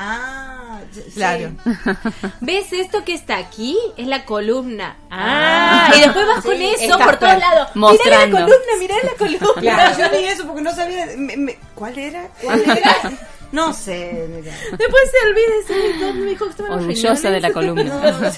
Ah, 0.00 0.78
sí. 0.92 1.02
Claro. 1.14 1.50
¿Ves 2.40 2.72
esto 2.72 3.04
que 3.04 3.14
está 3.14 3.36
aquí? 3.36 3.76
Es 3.96 4.06
la 4.06 4.24
columna. 4.24 4.96
Ah, 5.10 5.90
y 5.96 6.00
después 6.02 6.24
vas 6.26 6.36
Sí, 6.42 6.48
con 6.48 6.62
eso 6.62 6.98
por 6.98 7.16
todos 7.16 7.38
lados. 7.38 7.68
mostrando. 7.74 8.36
Mirá 8.38 8.40
la 8.40 8.46
columna, 8.46 8.72
mirá 8.78 8.94
la 9.02 9.12
columna. 9.18 9.60
Claro, 9.60 9.98
yo 9.98 10.18
ni 10.20 10.24
eso 10.26 10.46
porque 10.46 10.62
no 10.62 10.72
sabía. 10.74 11.06
me- 11.16 11.36
me- 11.36 11.58
¿Cuál 11.74 11.98
era? 11.98 12.28
¿Cuál 12.42 12.60
era? 12.62 12.96
No 13.50 13.72
sé, 13.72 14.26
mira. 14.28 14.52
Después 14.72 15.02
se 15.10 15.26
olvida 15.26 15.54
ese 15.64 15.98
¿dónde 16.04 16.20
me 16.22 16.30
dijo 16.32 16.50
que 16.54 16.62
Orgullosa 16.64 17.30
de 17.30 17.40
la 17.40 17.50
columna. 17.50 18.30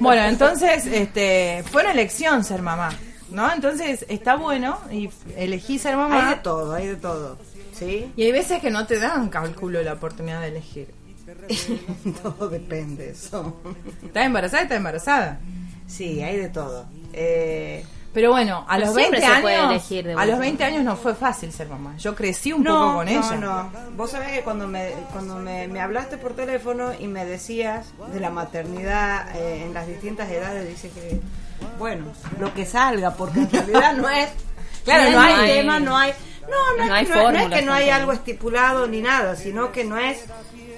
Bueno, 0.00 0.22
entonces, 0.24 0.84
este, 0.86 1.62
fue 1.70 1.82
una 1.82 1.92
elección 1.92 2.42
ser 2.42 2.60
mamá. 2.60 2.88
¿no? 3.30 3.50
Entonces 3.52 4.04
está 4.08 4.34
bueno 4.34 4.78
y 4.90 5.08
elegí 5.36 5.78
ser 5.78 5.96
mamá. 5.96 6.28
Hay 6.28 6.34
de 6.34 6.40
todo, 6.42 6.74
hay 6.74 6.86
de 6.88 6.96
todo. 6.96 7.38
¿Sí? 7.72 8.12
Y 8.16 8.22
hay 8.24 8.32
veces 8.32 8.60
que 8.60 8.70
no 8.70 8.86
te 8.86 8.98
dan, 8.98 9.28
calculo, 9.28 9.82
la 9.82 9.94
oportunidad 9.94 10.40
de 10.40 10.48
elegir. 10.48 10.88
todo 12.22 12.48
depende 12.48 13.10
eso. 13.10 13.56
¿Estás 14.04 14.26
embarazada? 14.26 14.62
¿Estás 14.62 14.76
embarazada? 14.78 15.40
Sí, 15.86 16.22
hay 16.22 16.36
de 16.36 16.48
todo. 16.48 16.86
Eh, 17.12 17.84
Pero 18.12 18.30
bueno, 18.32 18.64
a 18.68 18.78
los 18.78 18.94
siempre 18.94 19.20
20 19.20 19.34
se 19.36 19.40
puede 19.42 19.54
años, 19.56 19.70
elegir 19.70 20.06
de 20.06 20.14
a 20.14 20.26
los 20.26 20.38
20 20.38 20.64
años 20.64 20.84
no 20.84 20.96
fue 20.96 21.14
fácil 21.14 21.52
ser 21.52 21.68
mamá. 21.68 21.96
Yo 21.98 22.14
crecí 22.14 22.52
un 22.52 22.62
no, 22.64 22.72
poco 22.78 22.94
con 22.96 23.06
no, 23.06 23.10
ella. 23.12 23.36
no. 23.36 23.70
Vos 23.96 24.10
sabés 24.10 24.32
que 24.32 24.42
cuando 24.42 24.66
me 24.68 24.90
cuando 25.12 25.36
me, 25.36 25.68
me 25.68 25.80
hablaste 25.80 26.16
por 26.18 26.34
teléfono 26.34 26.92
y 26.98 27.06
me 27.06 27.24
decías 27.24 27.86
de 28.12 28.20
la 28.20 28.30
maternidad 28.30 29.34
eh, 29.36 29.64
en 29.64 29.74
las 29.74 29.86
distintas 29.86 30.30
edades, 30.30 30.68
dice 30.68 30.90
que 30.90 31.20
bueno, 31.78 32.06
lo 32.40 32.52
que 32.54 32.66
salga, 32.66 33.14
porque 33.14 33.40
en 33.40 33.50
realidad 33.50 33.94
no 33.96 34.08
es 34.08 34.28
Claro, 34.84 35.04
no, 35.12 35.16
no 35.18 35.20
hay 35.22 35.32
hay- 35.34 35.52
tema, 35.60 35.78
no 35.80 35.96
hay 35.96 36.12
no, 36.52 36.76
no, 36.76 36.76
no 36.76 36.84
es, 36.84 36.90
hay 36.90 37.06
que 37.06 37.12
no, 37.14 37.32
no 37.32 37.38
es 37.38 37.48
que 37.48 37.62
no 37.62 37.72
hay 37.72 37.90
algo 37.90 38.12
estipulado 38.12 38.86
ni 38.86 39.00
nada, 39.00 39.34
sino 39.36 39.72
que 39.72 39.84
no 39.84 39.98
es 39.98 40.24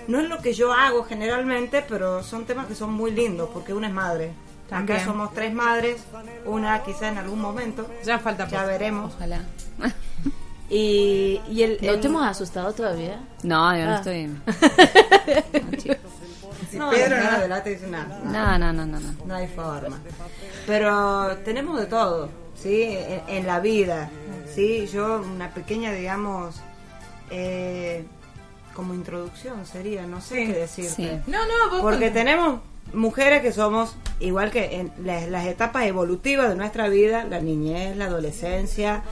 no 0.09 0.21
es 0.21 0.29
lo 0.29 0.39
que 0.41 0.53
yo 0.55 0.73
hago 0.73 1.05
generalmente, 1.05 1.85
pero 1.89 2.23
son 2.23 2.45
temas 2.45 2.67
que 2.67 2.75
son 2.75 2.93
muy 2.93 3.11
lindos 3.11 3.49
porque 3.53 3.73
una 3.73 3.89
es 3.89 3.93
madre. 3.95 4.33
También. 4.69 4.99
Acá 4.99 5.07
somos 5.07 5.33
tres 5.35 5.53
madres, 5.53 6.03
una 6.47 6.83
quizá 6.83 7.09
en 7.09 7.19
algún 7.19 7.41
momento, 7.41 7.87
Ya 8.05 8.19
falta 8.19 8.47
ya 8.49 8.65
veremos. 8.65 9.15
Ojalá. 9.15 9.41
Y, 10.71 11.41
y 11.51 11.63
el, 11.63 11.79
¿No 11.83 11.93
el- 11.93 12.01
te 12.01 12.07
hemos 12.09 12.27
asustado 12.27 12.73
todavía? 12.73 13.21
No, 13.43 13.77
yo 13.77 13.85
no 13.85 13.93
Ah. 13.93 13.97
estoy. 13.97 14.31
Si 16.71 16.79
No, 16.79 16.91
Pedro 16.91 17.17
no. 17.19 17.23
no 17.23 17.31
adelante 17.31 17.71
dice 17.71 17.87
nada. 17.87 18.21
No, 18.25 18.59
no, 18.59 18.73
no, 18.73 18.87
no. 18.87 18.99
no. 18.99 19.15
No 19.27 19.35
hay 19.35 19.47
forma. 19.49 19.99
Pero 20.67 21.37
tenemos 21.45 21.79
de 21.79 21.87
todo, 21.87 22.29
¿sí? 22.61 22.83
En, 22.83 23.23
en 23.29 23.47
la 23.47 23.61
vida, 23.61 24.11
¿sí? 24.55 24.87
Yo, 24.93 25.21
una 25.23 25.53
pequeña, 25.55 25.93
digamos, 25.93 26.57
eh, 27.31 28.05
como 28.75 28.95
introducción 28.95 29.67
sería, 29.67 30.07
no 30.07 30.21
sé 30.21 30.35
Sí, 30.47 30.47
qué 30.53 30.59
decirte. 30.61 30.93
sí. 30.95 31.11
No, 31.31 31.39
no, 31.47 31.71
vos 31.71 31.81
Porque 31.83 32.07
con- 32.07 32.15
tenemos 32.15 32.61
mujeres 32.93 33.41
que 33.43 33.53
somos, 33.53 33.95
igual 34.21 34.51
que 34.51 34.77
en 34.81 34.93
las, 35.05 35.29
las 35.29 35.47
etapas 35.47 35.85
evolutivas 35.87 36.49
de 36.49 36.57
nuestra 36.57 36.89
vida, 36.89 37.25
la 37.25 37.41
niñez, 37.41 37.97
la 37.97 38.07
adolescencia, 38.07 39.03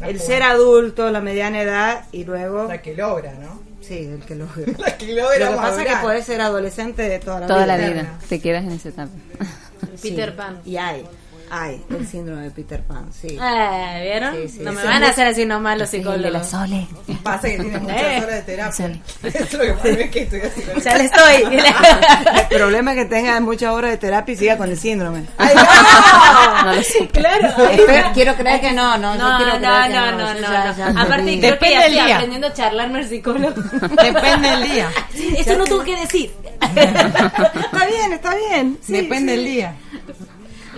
La 0.00 0.08
el 0.08 0.20
ser 0.20 0.42
adulto, 0.42 1.10
la 1.10 1.20
mediana 1.20 1.62
edad 1.62 2.04
y 2.12 2.24
luego... 2.24 2.64
La 2.64 2.82
que 2.82 2.94
logra, 2.94 3.32
¿no? 3.34 3.60
Sí, 3.80 3.98
el 4.04 4.20
que 4.24 4.34
lo 4.34 4.46
La 4.78 4.96
que 4.98 5.14
logra 5.14 5.38
Lo 5.38 5.50
que 5.52 5.56
pasa 5.56 5.82
es 5.82 5.88
que 5.88 5.96
puedes 6.02 6.26
ser 6.26 6.40
adolescente 6.40 7.02
de 7.08 7.18
toda 7.20 7.40
la 7.40 7.46
Toda 7.46 7.64
vida. 7.64 7.76
la 7.78 7.88
vida. 7.88 8.18
Te 8.28 8.40
quedas 8.40 8.64
en 8.64 8.72
esa 8.72 8.88
etapa. 8.90 9.10
Peter 10.02 10.30
Sí, 10.30 10.36
Pan. 10.36 10.60
Y 10.66 10.76
hay, 10.76 11.04
hay 11.50 11.82
el 11.90 12.06
síndrome 12.06 12.42
de 12.42 12.50
Peter 12.50 12.82
Pan, 12.82 13.10
sí. 13.12 13.36
Ah, 13.40 13.98
¿vieron? 14.02 14.34
Sí, 14.34 14.48
sí, 14.48 14.58
no 14.62 14.72
me 14.72 14.82
van 14.84 15.02
a 15.04 15.08
hacer 15.08 15.26
así 15.26 15.44
nomás 15.44 15.78
los 15.78 15.90
de 15.90 15.98
la 15.98 16.04
psicólogos. 16.12 16.46
Sole. 16.48 16.86
Pasa 17.22 17.48
que 17.48 17.58
tiene 17.58 17.78
muchas 17.80 18.00
Eh. 18.00 18.20
horas 18.22 18.34
de 18.34 18.42
terapia. 18.42 18.86
Es 19.22 19.52
lo 19.52 19.60
que 19.60 19.72
pasa 19.74 19.88
es 19.88 20.10
que 20.10 20.22
estoy 20.22 20.40
haciendo. 20.40 20.80
Ya 20.80 20.96
le 20.96 21.04
estoy. 21.04 21.58
el 22.50 22.56
problema 22.58 22.92
es 22.92 22.98
que 22.98 23.04
tenga 23.06 23.40
muchas 23.40 23.70
horas 23.72 23.90
de 23.92 23.96
terapia 23.98 24.32
y 24.32 24.36
siga 24.36 24.56
con 24.56 24.70
el 24.70 24.78
síndrome. 24.78 25.24
¡Ay, 25.38 25.54
no! 25.54 26.62
No 26.64 26.74
lo 26.74 26.82
sé. 26.82 27.08
Claro. 27.08 27.48
Espero- 27.70 28.10
quiero 28.14 28.34
creer 28.36 28.60
que 28.60 28.72
no, 28.72 28.96
no, 28.98 29.14
No, 29.14 29.38
no, 29.38 29.38
no, 29.38 29.58
no, 29.58 29.88
yo 29.88 30.40
no, 30.40 30.40
ya- 30.40 30.64
no. 30.72 30.76
ya 30.76 30.86
Aparte, 30.88 31.24
perdí. 31.24 31.40
creo 31.40 31.58
que 31.58 31.70
ya 31.70 31.80
estoy 31.86 31.92
día. 32.04 32.14
aprendiendo 32.16 32.46
a 32.48 32.52
charlarme 32.52 33.00
el 33.00 33.08
psicólogo. 33.08 33.62
Depende 34.02 34.48
del 34.50 34.62
día. 34.70 34.88
Eso 35.36 35.56
no 35.56 35.64
tuvo 35.64 35.82
que 35.84 35.96
decir. 35.96 36.32
está 36.60 37.86
bien, 37.86 38.12
está 38.12 38.34
bien. 38.34 38.78
sí, 38.82 38.92
Depende 38.92 39.32
sí. 39.32 39.36
del 39.38 39.44
día. 39.44 39.74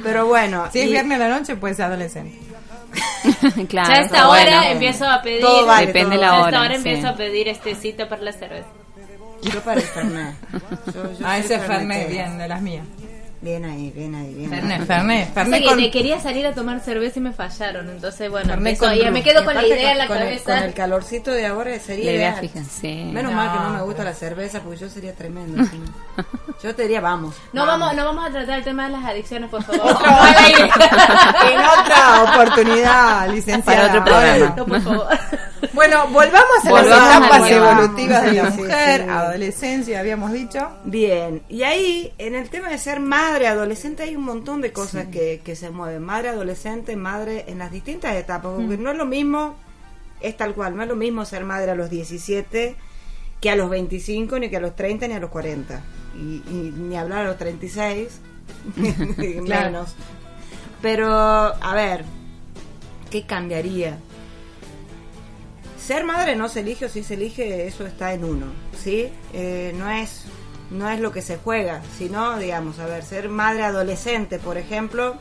Pero 0.08 0.26
bueno, 0.26 0.66
Si 0.72 0.80
es 0.80 0.86
y- 0.86 0.90
viernes 0.90 1.20
a 1.20 1.28
la 1.28 1.38
noche, 1.38 1.56
puede 1.56 1.74
ser 1.74 1.84
adolescente. 1.86 2.38
claro. 3.68 3.88
ya 3.90 3.94
a 3.96 4.00
esta 4.00 4.28
hora 4.28 4.42
bueno. 4.44 4.62
empiezo 4.72 5.06
a 5.08 5.20
pedir. 5.22 5.40
Todo 5.40 5.66
vale, 5.66 5.86
Depende 5.88 6.16
todo 6.16 6.20
la 6.24 6.26
ya 6.30 6.32
a 6.32 6.36
esta 6.38 6.48
hora, 6.48 6.60
hora 6.60 6.68
sí. 6.70 6.74
empiezo 6.76 7.08
a 7.08 7.14
pedir 7.16 7.48
este 7.48 7.74
cita 7.74 8.08
para 8.08 8.22
la 8.22 8.32
cerveza. 8.32 8.68
yo 9.42 9.60
para 9.60 9.80
el 9.80 9.86
Fernet. 9.86 10.34
Yo- 10.86 11.12
yo 11.12 11.26
Ah, 11.26 11.38
ese 11.38 11.54
es 11.56 11.62
Fernet, 11.62 12.08
bien, 12.10 12.38
de 12.38 12.48
las 12.48 12.60
mías. 12.62 12.86
Bien 13.40 13.64
ahí, 13.64 13.92
bien 13.94 14.16
ahí, 14.16 14.34
bien 14.34 14.50
Fernet, 14.50 14.80
ahí. 14.80 14.86
Fernet, 14.86 15.32
Fernet 15.32 15.60
que 15.62 15.68
con... 15.68 15.76
me 15.76 15.90
quería 15.92 16.18
salir 16.20 16.44
a 16.44 16.54
tomar 16.54 16.80
cerveza 16.80 17.20
y 17.20 17.22
me 17.22 17.32
fallaron. 17.32 17.88
Entonces, 17.88 18.28
bueno, 18.28 18.52
con 18.52 18.64
ya 18.96 19.04
rum. 19.04 19.12
me 19.12 19.22
quedo 19.22 19.42
Y 19.42 19.44
con 19.44 19.54
la 19.54 19.64
idea 19.64 19.92
en 19.92 19.98
la 19.98 20.06
con 20.08 20.16
el- 20.16 20.22
cabeza. 20.24 20.54
Con 20.56 20.62
el 20.64 20.74
calorcito 20.74 21.30
de 21.30 21.46
ahora 21.46 21.78
sería 21.78 22.06
La 22.06 22.12
idea 22.12 22.40
sí. 22.68 23.10
Menos 23.12 23.30
No. 23.30 23.36
mal 23.38 23.52
que 23.52 23.58
no 23.62 23.70
me 23.70 23.82
gusta 23.82 24.02
la 24.02 24.12
cerveza 24.12 24.60
porque 24.60 24.78
yo 24.80 24.88
sería 24.88 25.14
tremendo. 25.14 25.62
Yo 26.60 26.74
te 26.74 26.82
diría, 26.82 27.00
vamos. 27.00 27.36
No 27.52 27.64
vamos, 27.64 27.94
no 27.94 28.04
vamos 28.04 28.26
a 28.26 28.30
tratar 28.32 28.58
el 28.58 28.64
tema 28.64 28.86
de 28.88 28.92
las 28.94 29.04
adicciones, 29.04 29.48
por 29.48 29.62
favor. 29.62 29.96
Aire. 30.44 30.64
en 30.64 31.60
otra 31.60 32.22
oportunidad, 32.24 33.28
licenciada. 33.30 33.62
Para 33.82 33.88
otro 33.88 34.04
programa. 34.04 34.54
No, 34.56 34.66
por 34.66 34.80
favor. 34.82 35.08
Bueno, 35.78 36.08
volvamos 36.08 36.64
a 36.64 36.70
Volvamos 36.70 36.88
las 36.90 37.16
etapas 37.18 37.50
evolutivas 37.52 38.24
de 38.24 38.32
la 38.32 38.50
sí, 38.50 38.58
mujer, 38.62 39.02
sí. 39.04 39.08
adolescencia, 39.08 40.00
habíamos 40.00 40.32
dicho. 40.32 40.68
Bien, 40.82 41.40
y 41.48 41.62
ahí 41.62 42.12
en 42.18 42.34
el 42.34 42.50
tema 42.50 42.68
de 42.68 42.78
ser 42.78 42.98
madre 42.98 43.46
adolescente 43.46 44.02
hay 44.02 44.16
un 44.16 44.24
montón 44.24 44.60
de 44.60 44.72
cosas 44.72 45.06
que, 45.06 45.40
que 45.44 45.54
se 45.54 45.70
mueven. 45.70 46.02
Madre 46.02 46.30
adolescente, 46.30 46.96
madre 46.96 47.44
en 47.46 47.58
las 47.58 47.70
distintas 47.70 48.16
etapas, 48.16 48.54
porque 48.56 48.76
no 48.76 48.90
es 48.90 48.96
lo 48.96 49.06
mismo, 49.06 49.54
es 50.20 50.36
tal 50.36 50.52
cual, 50.56 50.76
no 50.76 50.82
es 50.82 50.88
lo 50.88 50.96
mismo 50.96 51.24
ser 51.24 51.44
madre 51.44 51.70
a 51.70 51.74
los 51.76 51.88
17 51.90 52.74
que 53.40 53.48
a 53.50 53.54
los 53.54 53.70
25, 53.70 54.36
ni 54.40 54.50
que 54.50 54.56
a 54.56 54.60
los 54.60 54.74
30, 54.74 55.06
ni 55.06 55.14
a 55.14 55.20
los 55.20 55.30
40. 55.30 55.80
Y, 56.16 56.42
y 56.50 56.74
ni 56.76 56.96
hablar 56.96 57.20
a 57.20 57.28
los 57.28 57.38
36, 57.38 58.08
Claro. 59.44 59.66
menos. 59.70 59.94
Pero, 60.82 61.08
a 61.08 61.74
ver, 61.76 62.04
¿qué 63.12 63.24
cambiaría? 63.26 63.96
Ser 65.88 66.04
madre 66.04 66.36
no 66.36 66.50
se 66.50 66.60
elige 66.60 66.84
o 66.84 66.88
si 66.90 67.02
se 67.02 67.14
elige, 67.14 67.66
eso 67.66 67.86
está 67.86 68.12
en 68.12 68.22
uno, 68.22 68.44
¿sí? 68.78 69.08
Eh, 69.32 69.74
no 69.74 69.88
es 69.90 70.26
no 70.70 70.90
es 70.90 71.00
lo 71.00 71.12
que 71.12 71.22
se 71.22 71.38
juega, 71.38 71.80
sino, 71.96 72.38
digamos, 72.38 72.78
a 72.78 72.84
ver, 72.84 73.02
ser 73.02 73.30
madre 73.30 73.62
adolescente, 73.62 74.38
por 74.38 74.58
ejemplo, 74.58 75.16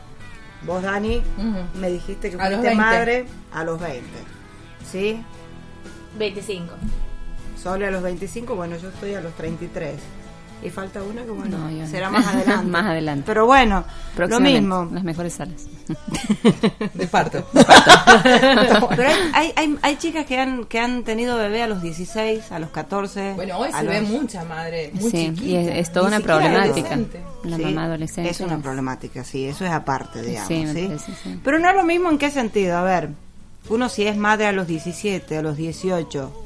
vos, 0.64 0.84
Dani, 0.84 1.24
me 1.76 1.90
dijiste 1.90 2.30
que 2.30 2.36
A 2.36 2.48
fuiste 2.48 2.68
20. 2.68 2.76
madre 2.76 3.26
a 3.54 3.64
los 3.64 3.80
20, 3.80 4.04
¿sí? 4.92 5.24
25. 6.20 6.74
Solo 7.64 7.88
a 7.88 7.92
los 7.92 8.04
25, 8.04 8.56
bueno, 8.58 8.76
yo 8.76 8.90
estoy 8.90 9.14
a 9.14 9.22
los 9.22 9.34
33. 9.36 9.96
Y 10.64 10.70
falta 10.72 11.04
una 11.04 11.24
que, 11.24 11.30
bueno, 11.30 11.56
No, 11.58 11.70
yo 11.70 11.84
no. 11.84 11.88
será 11.88 12.10
más 12.10 12.26
adelante. 12.34 12.66
Más 12.66 12.86
adelante. 12.86 13.24
Pero 13.28 13.46
bueno, 13.46 13.84
lo 14.18 14.40
mismo. 14.40 14.90
Las 14.92 15.04
mejores 15.04 15.34
salas. 15.34 15.66
De 16.96 17.08
parto. 17.08 17.46
Pero 17.54 19.10
hay, 19.10 19.18
hay, 19.34 19.54
hay, 19.56 19.78
hay 19.82 19.96
chicas 19.98 20.26
que 20.26 20.40
han, 20.40 20.66
que 20.66 20.80
han 20.80 21.04
tenido 21.04 21.38
bebé 21.38 21.62
a 21.62 21.68
los 21.68 21.82
16, 21.82 22.52
a 22.52 22.60
los 22.60 22.70
14. 22.72 23.34
Bueno, 23.36 23.58
hoy 23.58 23.72
se 23.72 23.84
ve 23.86 24.02
los- 24.02 24.10
mucha 24.10 24.44
madre, 24.46 24.92
muy 24.94 25.12
sí, 25.12 25.32
chiquita. 25.36 25.46
y 25.46 25.56
es, 25.56 25.68
es 25.88 25.94
toda 25.94 26.10
Ni 26.10 26.16
una 26.16 26.26
problemática. 26.26 26.64
adolescente. 26.94 27.22
La 27.44 27.58
Sí, 27.58 27.64
mamá 27.64 27.84
adolescente. 27.86 28.30
Es 28.32 28.40
una 28.42 28.58
problemática, 28.58 29.24
sí, 29.24 29.46
eso 29.46 29.64
es 29.66 29.72
aparte, 29.72 30.22
digamos. 30.22 30.48
Sí, 30.48 30.66
¿sí? 30.68 30.86
parece, 30.88 31.12
sí. 31.24 31.40
Pero 31.44 31.60
no 31.60 31.70
es 31.70 31.76
lo 31.76 31.84
mismo 31.84 32.10
en 32.10 32.18
qué 32.18 32.32
sentido. 32.32 32.78
A 32.78 32.84
ver, 32.84 33.10
uno 33.70 33.90
si 33.90 34.08
es 34.08 34.18
madre 34.18 34.48
a 34.48 34.52
los 34.52 34.68
17, 34.68 35.38
a 35.38 35.42
los 35.42 35.56
18, 35.56 36.46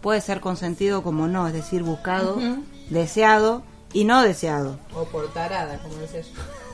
puede 0.00 0.20
ser 0.20 0.40
consentido 0.40 1.02
como 1.02 1.28
no, 1.28 1.46
es 1.46 1.52
decir, 1.52 1.82
buscado, 1.82 2.36
Ujú. 2.36 2.64
Deseado 2.90 3.62
y 3.92 4.04
no 4.04 4.22
deseado. 4.22 4.78
O 4.94 5.04
por 5.04 5.32
tarada, 5.32 5.78
como 5.78 5.94
decía 5.96 6.20
yo. 6.20 6.28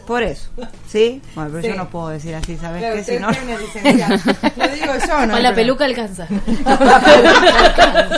Por 0.06 0.22
eso, 0.22 0.50
¿sí? 0.88 1.20
Bueno, 1.34 1.50
pero 1.50 1.62
Sí. 1.64 1.68
yo 1.70 1.74
no 1.74 1.90
puedo 1.90 2.08
decir 2.10 2.32
así, 2.36 2.56
¿sabes 2.56 2.78
Claro, 2.80 2.94
qué? 2.94 3.02
Si 3.02 3.18
no... 3.18 3.28
Lo 4.56 4.68
digo 4.68 4.92
yo, 5.04 5.26
¿no? 5.26 5.32
Con 5.32 5.42
la 5.42 5.48
Pero- 5.48 5.54
peluca 5.54 5.84
alcanza. 5.84 6.28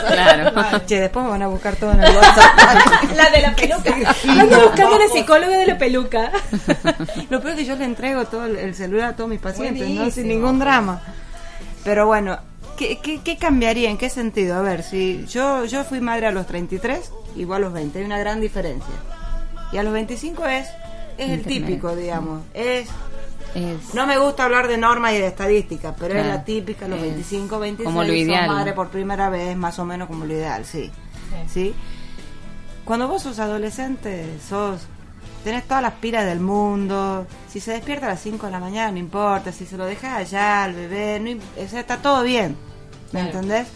Claro. 0.07 0.81
Che, 0.85 0.99
después 0.99 1.25
me 1.25 1.31
van 1.31 1.41
a 1.43 1.47
buscar 1.47 1.75
todo 1.75 1.91
en 1.93 2.03
el 2.03 2.15
WhatsApp. 2.15 3.11
La 3.15 3.29
de 3.29 3.41
la 3.41 3.55
peluca. 3.55 3.93
Ando 4.27 4.61
buscando 4.61 4.95
una 4.95 5.07
psicóloga 5.07 5.57
de 5.57 5.65
la 5.65 5.77
peluca. 5.77 6.31
Lo 7.29 7.39
peor 7.41 7.51
es 7.53 7.55
que 7.59 7.65
yo 7.65 7.75
le 7.75 7.85
entrego 7.85 8.25
todo 8.25 8.45
el, 8.45 8.55
el 8.57 8.75
celular 8.75 9.09
a 9.09 9.15
todos 9.15 9.29
mis 9.29 9.39
pacientes, 9.39 9.89
¿no? 9.89 10.11
Sin 10.11 10.27
ningún 10.27 10.59
drama. 10.59 11.01
Pero 11.83 12.05
bueno, 12.07 12.37
¿qué, 12.79 12.97
qué, 12.99 13.21
qué 13.21 13.37
cambiaría? 13.37 13.89
¿En 13.91 13.97
qué 13.97 14.09
sentido? 14.09 14.55
A 14.55 14.61
ver, 14.61 14.81
si 14.83 15.25
yo, 15.27 15.65
yo 15.65 15.83
fui 15.83 15.99
madre 16.01 16.27
a 16.27 16.31
los 16.31 16.47
33 16.47 17.11
y 17.35 17.43
vos 17.45 17.57
a 17.57 17.59
los 17.59 17.73
20, 17.73 17.99
hay 17.99 18.05
una 18.05 18.17
gran 18.17 18.39
diferencia. 18.41 18.93
Y 19.71 19.77
a 19.77 19.83
los 19.83 19.93
25 19.93 20.45
es, 20.47 20.67
es 21.17 21.29
el 21.29 21.43
típico, 21.43 21.95
digamos. 21.95 22.41
Es, 22.53 22.87
Es- 23.53 23.93
no 23.93 24.07
me 24.07 24.17
gusta 24.17 24.45
hablar 24.45 24.67
de 24.67 24.77
normas 24.77 25.13
y 25.13 25.17
de 25.17 25.27
estadísticas, 25.27 25.93
pero 25.99 26.17
es 26.19 26.25
la 26.25 26.43
típica, 26.43 26.87
los 26.87 26.97
Es 26.99 27.03
25, 27.03 27.59
26, 27.59 27.85
como 27.85 28.01
lo 28.03 28.07
sos 28.09 28.17
ideal. 28.17 28.47
madre 28.47 28.73
por 28.73 28.89
primera 28.89 29.29
vez, 29.29 29.55
más 29.57 29.77
o 29.79 29.85
menos 29.85 30.07
como 30.07 30.25
lo 30.25 30.33
ideal, 30.33 30.65
sí. 30.65 30.89
¿Sí? 31.51 31.73
Cuando 32.85 33.07
vos 33.07 33.21
sos 33.23 33.37
adolescente, 33.39 34.25
sos 34.47 34.81
tenés 35.43 35.63
todas 35.67 35.81
las 35.83 35.93
pilas 35.93 36.25
del 36.25 36.39
mundo. 36.39 37.25
Si 37.51 37.59
se 37.59 37.71
despierta 37.71 38.07
a 38.07 38.09
las 38.09 38.21
5 38.21 38.47
de 38.47 38.51
la 38.51 38.59
mañana, 38.59 38.91
no 38.91 38.97
importa. 38.97 39.51
Si 39.51 39.65
se 39.65 39.77
lo 39.77 39.85
dejas 39.85 40.17
allá 40.17 40.63
al 40.63 40.73
bebé, 40.73 41.19
no, 41.19 41.29
im- 41.29 41.39
o 41.63 41.67
sea, 41.69 41.79
está 41.81 41.97
todo 41.97 42.23
bien. 42.23 42.55
¿Me 43.11 43.21
Claro. 43.21 43.27
entendés? 43.39 43.67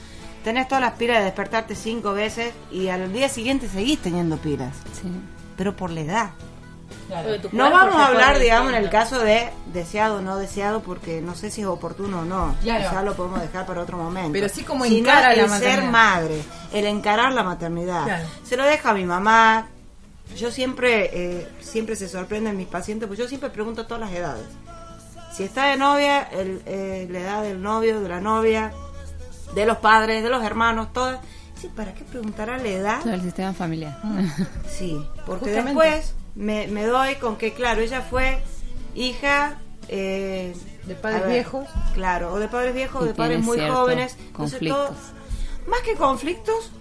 Tenés 0.43 0.67
todas 0.67 0.81
las 0.81 0.93
pilas 0.93 1.19
de 1.19 1.25
despertarte 1.25 1.73
cinco 1.75 2.13
veces 2.13 2.53
y 2.71 2.89
al 2.89 3.11
día 3.13 3.29
siguiente 3.29 3.67
seguís 3.69 3.99
teniendo 3.99 4.37
pilas. 4.37 4.75
sí. 5.01 5.07
Pero 5.55 5.75
por 5.75 5.91
la 5.91 6.01
edad. 6.01 6.29
Porque 7.07 7.49
No 7.55 7.69
vamos 7.69 7.95
a 7.95 8.07
hablar, 8.07 8.39
digamos, 8.39 8.69
en 8.73 8.83
el 8.83 8.89
caso 8.89 9.19
de 9.19 9.49
deseado 9.71 10.17
o 10.17 10.21
no 10.21 10.37
deseado, 10.37 10.81
porque 10.81 11.21
no 11.21 11.35
sé 11.35 11.51
si 11.51 11.61
es 11.61 11.67
oportuno 11.67 12.21
o 12.21 12.25
no. 12.25 12.55
Claro. 12.63 12.89
Ya 12.91 13.01
lo 13.03 13.13
podemos 13.15 13.39
dejar 13.39 13.65
para 13.67 13.81
otro 13.81 13.97
momento. 13.97 14.31
Pero 14.33 14.49
sí 14.49 14.63
como 14.63 14.83
encara 14.85 15.35
la 15.35 15.43
el 15.43 15.49
maternidad. 15.49 15.75
ser 15.81 15.83
madre, 15.91 16.41
el 16.73 16.85
encarar 16.87 17.33
la 17.33 17.43
maternidad. 17.43 18.03
Claro. 18.05 18.27
Se 18.43 18.57
lo 18.57 18.63
deja 18.63 18.89
a 18.89 18.93
mi 18.95 19.05
mamá. 19.05 19.67
Yo 20.35 20.49
siempre, 20.49 21.09
eh, 21.13 21.47
siempre 21.61 21.95
se 21.95 22.07
sorprenden 22.09 22.57
mis 22.57 22.67
pacientes, 22.67 23.05
pues 23.07 23.19
yo 23.19 23.27
siempre 23.27 23.51
pregunto 23.51 23.81
a 23.81 23.87
todas 23.87 24.01
las 24.01 24.11
edades. 24.11 24.45
Si 25.35 25.43
está 25.43 25.65
de 25.67 25.77
novia, 25.77 26.23
el, 26.31 26.63
eh, 26.65 27.07
la 27.11 27.19
edad 27.19 27.43
del 27.43 27.61
novio, 27.61 28.01
de 28.01 28.09
la 28.09 28.21
novia, 28.21 28.71
de 29.53 29.65
los 29.65 29.77
padres, 29.77 30.23
de 30.23 30.29
los 30.29 30.43
hermanos, 30.43 30.91
todas. 30.93 31.19
Sí, 31.59 31.69
¿para 31.75 31.93
qué 31.93 32.03
preguntará 32.03 32.57
la 32.57 32.67
edad? 32.67 32.99
Todo 33.01 33.13
el 33.13 33.21
sistema 33.21 33.53
familiar. 33.53 33.97
Sí, 34.69 34.97
porque 35.25 35.45
Justamente. 35.45 35.79
después 35.81 36.15
me, 36.35 36.67
me 36.67 36.85
doy 36.85 37.15
con 37.15 37.37
que, 37.37 37.53
claro, 37.53 37.81
ella 37.81 38.01
fue 38.01 38.41
hija 38.95 39.57
eh, 39.87 40.55
De 40.85 40.95
padres 40.95 41.21
a 41.21 41.25
ver, 41.25 41.33
viejos. 41.33 41.67
Claro, 41.93 42.33
o 42.33 42.39
de 42.39 42.47
padres 42.47 42.73
viejos 42.73 43.01
o 43.01 43.05
de 43.05 43.13
padres 43.13 43.41
muy 43.41 43.57
jóvenes. 43.59 44.17
Entonces, 44.19 44.31
conflictos. 44.59 44.87
todo- 44.87 44.95
más 45.69 45.79
que 45.81 45.93
conflictos, 45.95 46.71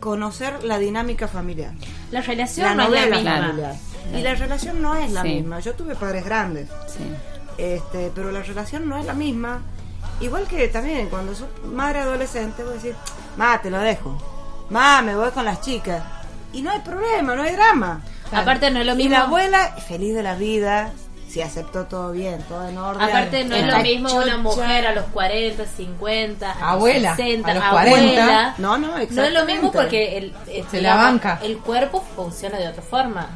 conocer 0.00 0.64
la 0.64 0.78
dinámica 0.78 1.28
familiar. 1.28 1.72
La 2.10 2.20
relación 2.22 2.66
La 2.66 2.74
no 2.74 2.82
es 2.94 3.08
la 3.10 3.16
misma. 3.16 3.36
familiar. 3.48 3.74
Y 4.14 4.20
la 4.22 4.34
relación 4.34 4.82
no 4.82 4.96
es 4.96 5.12
la 5.12 5.22
Sí. 5.22 5.28
misma. 5.28 5.60
Yo 5.60 5.74
tuve 5.74 5.94
padres 5.94 6.24
grandes, 6.24 6.68
Sí. 6.88 7.04
este, 7.58 8.10
pero 8.14 8.32
la 8.32 8.42
relación 8.42 8.88
no 8.88 8.98
es 8.98 9.06
la 9.06 9.14
misma. 9.14 9.62
Igual 10.20 10.46
que 10.46 10.68
también 10.68 11.08
cuando 11.08 11.34
sos 11.34 11.48
madre 11.64 12.00
adolescente, 12.00 12.62
voy 12.62 12.72
a 12.72 12.76
decir, 12.76 12.94
ma, 13.36 13.60
te 13.60 13.70
lo 13.70 13.78
dejo. 13.78 14.16
Ma, 14.70 15.02
me 15.02 15.14
voy 15.16 15.30
con 15.30 15.44
las 15.44 15.60
chicas. 15.60 16.02
Y 16.52 16.62
no 16.62 16.70
hay 16.70 16.80
problema, 16.80 17.34
no 17.34 17.42
hay 17.42 17.52
drama. 17.54 18.00
Aparte 18.30 18.70
no 18.70 18.80
es 18.80 18.86
lo 18.86 18.92
Y 18.92 18.96
mismo. 18.96 19.12
la 19.12 19.22
abuela, 19.22 19.76
feliz 19.88 20.14
de 20.14 20.22
la 20.22 20.34
vida, 20.34 20.92
si 21.28 21.40
aceptó 21.42 21.84
todo 21.86 22.12
bien, 22.12 22.40
todo 22.42 22.68
en 22.68 22.78
orden. 22.78 23.02
Aparte 23.02 23.44
no 23.44 23.56
es 23.56 23.66
lo 23.66 23.78
mismo 23.80 24.14
una 24.14 24.36
mujer 24.36 24.86
a 24.86 24.94
los 24.94 25.04
40, 25.06 25.64
50, 25.66 26.50
a 26.50 26.54
los 26.54 26.62
Abuela, 26.62 27.16
60, 27.16 27.50
a 27.50 27.54
los 27.54 27.64
abuela. 27.64 27.90
40. 27.90 28.54
No, 28.58 28.78
no, 28.78 28.88
No 29.10 29.22
es 29.24 29.32
lo 29.32 29.44
mismo 29.44 29.72
porque 29.72 30.18
el, 30.18 30.34
el- 30.46 30.68
Se 30.68 30.80
la 30.80 30.94
banca. 30.96 31.40
el 31.42 31.58
cuerpo 31.58 32.04
funciona 32.14 32.58
de 32.58 32.68
otra 32.68 32.82
forma. 32.82 33.26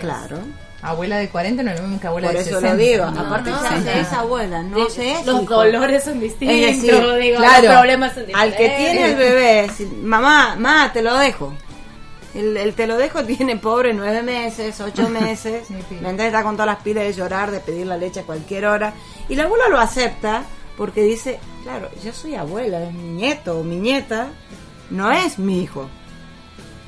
Claro. 0.00 0.38
Abuela 0.86 1.16
de 1.18 1.28
40 1.28 1.62
no 1.62 1.70
es 1.72 1.76
lo 1.80 1.82
mismo 1.86 2.00
que 2.00 2.06
abuela 2.06 2.28
Por 2.28 2.36
de 2.36 2.40
eso 2.42 2.60
60. 2.60 2.70
lo 2.72 2.76
digo. 2.78 3.06
No, 3.10 3.20
Aparte, 3.20 3.50
no, 3.50 3.62
ya 3.84 4.00
es 4.00 4.12
abuela, 4.12 4.62
no 4.62 4.86
es 4.86 4.96
los 5.26 5.42
hijo. 5.42 5.54
dolores 5.54 6.04
son 6.04 6.20
distintos, 6.20 6.56
Es 6.56 6.82
decir, 6.82 6.94
digo, 7.20 7.36
claro, 7.38 7.64
los 7.68 7.72
problemas 7.76 8.14
son 8.14 8.26
diferentes. 8.26 8.34
Al 8.52 8.56
que 8.56 8.68
tiene 8.76 9.10
el 9.10 9.16
bebé, 9.16 9.70
si- 9.76 9.86
mamá, 9.86 10.54
mamá, 10.56 10.92
te 10.92 11.02
lo 11.02 11.16
dejo. 11.16 11.52
El, 12.34 12.56
el 12.56 12.74
te 12.74 12.86
lo 12.86 12.98
dejo 12.98 13.24
tiene 13.24 13.56
pobre 13.56 13.94
nueve 13.94 14.22
meses, 14.22 14.78
ocho 14.80 15.08
meses. 15.08 15.64
Sí, 15.66 15.74
sí. 15.88 15.94
¿Me 15.94 16.10
entiendes? 16.10 16.26
Está 16.26 16.42
con 16.42 16.54
todas 16.54 16.66
las 16.66 16.82
pilas 16.82 17.04
de 17.04 17.12
llorar, 17.14 17.50
de 17.50 17.60
pedir 17.60 17.86
la 17.86 17.96
leche 17.96 18.20
a 18.20 18.22
cualquier 18.24 18.66
hora. 18.66 18.92
Y 19.28 19.34
la 19.34 19.44
abuela 19.44 19.68
lo 19.68 19.78
acepta 19.80 20.42
porque 20.76 21.02
dice, 21.02 21.38
claro, 21.62 21.88
yo 22.04 22.12
soy 22.12 22.34
abuela, 22.34 22.82
es 22.82 22.92
mi 22.92 23.08
nieto 23.08 23.58
o 23.60 23.64
mi 23.64 23.76
nieta, 23.76 24.28
no 24.90 25.10
es 25.10 25.38
mi 25.38 25.62
hijo. 25.62 25.88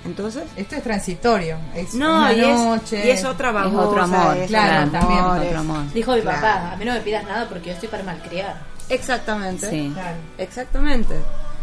Entonces, 0.04 0.44
Esto 0.56 0.76
es 0.76 0.82
transitorio. 0.82 1.58
Es 1.74 1.92
no, 1.94 2.18
una 2.18 2.32
y 2.32 2.40
es, 2.40 2.46
noche. 2.58 3.06
y 3.06 3.10
es 3.10 3.24
otra 3.24 3.48
Es 3.48 3.54
babosa. 3.54 3.88
otro 3.88 4.02
amor, 4.02 4.36
es 4.38 4.46
claro, 4.48 4.90
también, 4.90 5.18
es 5.18 5.42
es- 5.42 5.46
otro 5.48 5.58
amor. 5.60 5.92
Dijo 5.92 6.12
mi 6.14 6.20
Claro. 6.22 6.36
papá, 6.40 6.72
a 6.72 6.76
mí 6.76 6.84
no 6.84 6.92
me 6.92 7.00
pidas 7.00 7.24
nada 7.24 7.48
porque 7.48 7.66
yo 7.68 7.72
estoy 7.74 7.88
para 7.88 8.02
malcriar. 8.04 8.56
Exactamente. 8.88 9.68
Sí. 9.68 9.90
Claro. 9.92 10.16
Exactamente. 10.38 11.14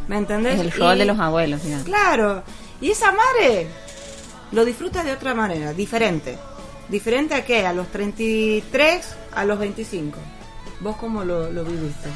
¿Me 0.08 0.18
entendés? 0.18 0.56
Es 0.56 0.60
el 0.62 0.72
rol 0.74 0.96
Y- 0.96 1.00
de 1.00 1.06
los 1.06 1.20
abuelos, 1.20 1.64
digamos. 1.64 1.86
Claro. 1.86 2.44
Y 2.82 2.92
esa 2.92 3.12
madre 3.12 3.68
lo 4.52 4.64
disfruta 4.66 5.04
de 5.04 5.14
otra 5.14 5.34
manera, 5.34 5.74
diferente. 5.74 6.38
¿Diferente 6.90 7.34
a 7.34 7.44
qué? 7.44 7.66
A 7.66 7.74
los 7.74 7.88
33, 7.88 9.16
a 9.34 9.44
los 9.46 9.58
25. 9.58 10.20
¿Vos 10.82 10.98
cómo 10.98 11.24
lo, 11.24 11.50
lo 11.52 11.64
viviste? 11.64 12.10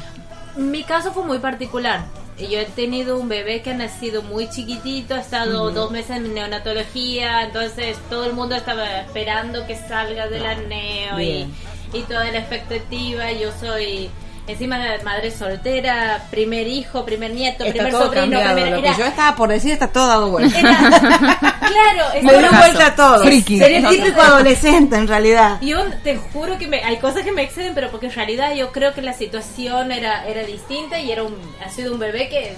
Mi 0.60 0.84
caso 0.84 1.12
fue 1.12 1.24
muy 1.24 1.38
particular. 1.38 2.04
Yo 2.38 2.58
he 2.58 2.66
tenido 2.66 3.18
un 3.18 3.28
bebé 3.28 3.62
que 3.62 3.70
ha 3.70 3.74
nacido 3.74 4.22
muy 4.22 4.48
chiquitito, 4.48 5.14
ha 5.14 5.20
estado 5.20 5.70
dos 5.70 5.90
meses 5.90 6.18
en 6.18 6.34
neonatología, 6.34 7.42
entonces 7.42 7.98
todo 8.08 8.24
el 8.24 8.34
mundo 8.34 8.54
estaba 8.54 9.00
esperando 9.00 9.66
que 9.66 9.76
salga 9.76 10.28
de 10.28 10.40
la 10.40 10.54
neo 10.54 11.20
y, 11.20 11.46
y 11.92 12.02
toda 12.02 12.30
la 12.30 12.38
expectativa. 12.38 13.32
Yo 13.32 13.50
soy 13.58 14.10
encima 14.46 14.78
de 14.78 14.98
madre 15.04 15.30
soltera, 15.30 16.24
primer 16.30 16.66
hijo, 16.66 17.04
primer 17.04 17.32
nieto, 17.32 17.64
Está 17.64 17.72
primer 17.72 17.92
todo 17.92 18.04
sobrino, 18.06 18.22
cambiado. 18.38 18.54
primer... 18.54 18.72
Lo 18.74 18.82
que 18.82 18.88
era- 18.88 18.98
yo 18.98 19.04
estaba 19.04 19.36
por 19.36 19.48
decir 19.50 19.72
está 19.72 19.88
todo 19.92 20.06
dado 20.08 20.30
vuelta. 20.30 20.58
claro, 20.60 22.12
es 22.14 22.22
Me 22.24 22.38
dio 22.38 22.50
vuelta 22.50 22.94
todo. 22.96 23.22
Friki. 23.24 23.58
Sería 23.58 23.78
el 23.78 23.88
típico 23.88 24.20
adolescente 24.20 24.96
en 24.96 25.06
realidad. 25.08 25.58
Yo 25.60 25.84
te 26.02 26.16
juro 26.16 26.58
que 26.58 26.66
me, 26.66 26.82
hay 26.82 26.96
cosas 26.98 27.22
que 27.22 27.32
me 27.32 27.42
exceden, 27.42 27.74
pero 27.74 27.90
porque 27.90 28.06
en 28.06 28.12
realidad 28.12 28.54
yo 28.54 28.72
creo 28.72 28.92
que 28.94 29.02
la 29.02 29.12
situación 29.12 29.92
era, 29.92 30.26
era 30.26 30.42
distinta 30.44 30.98
y 30.98 31.12
era 31.12 31.22
un, 31.22 31.36
ha 31.64 31.68
sido 31.70 31.92
un 31.92 31.98
bebé 32.00 32.28
que 32.28 32.56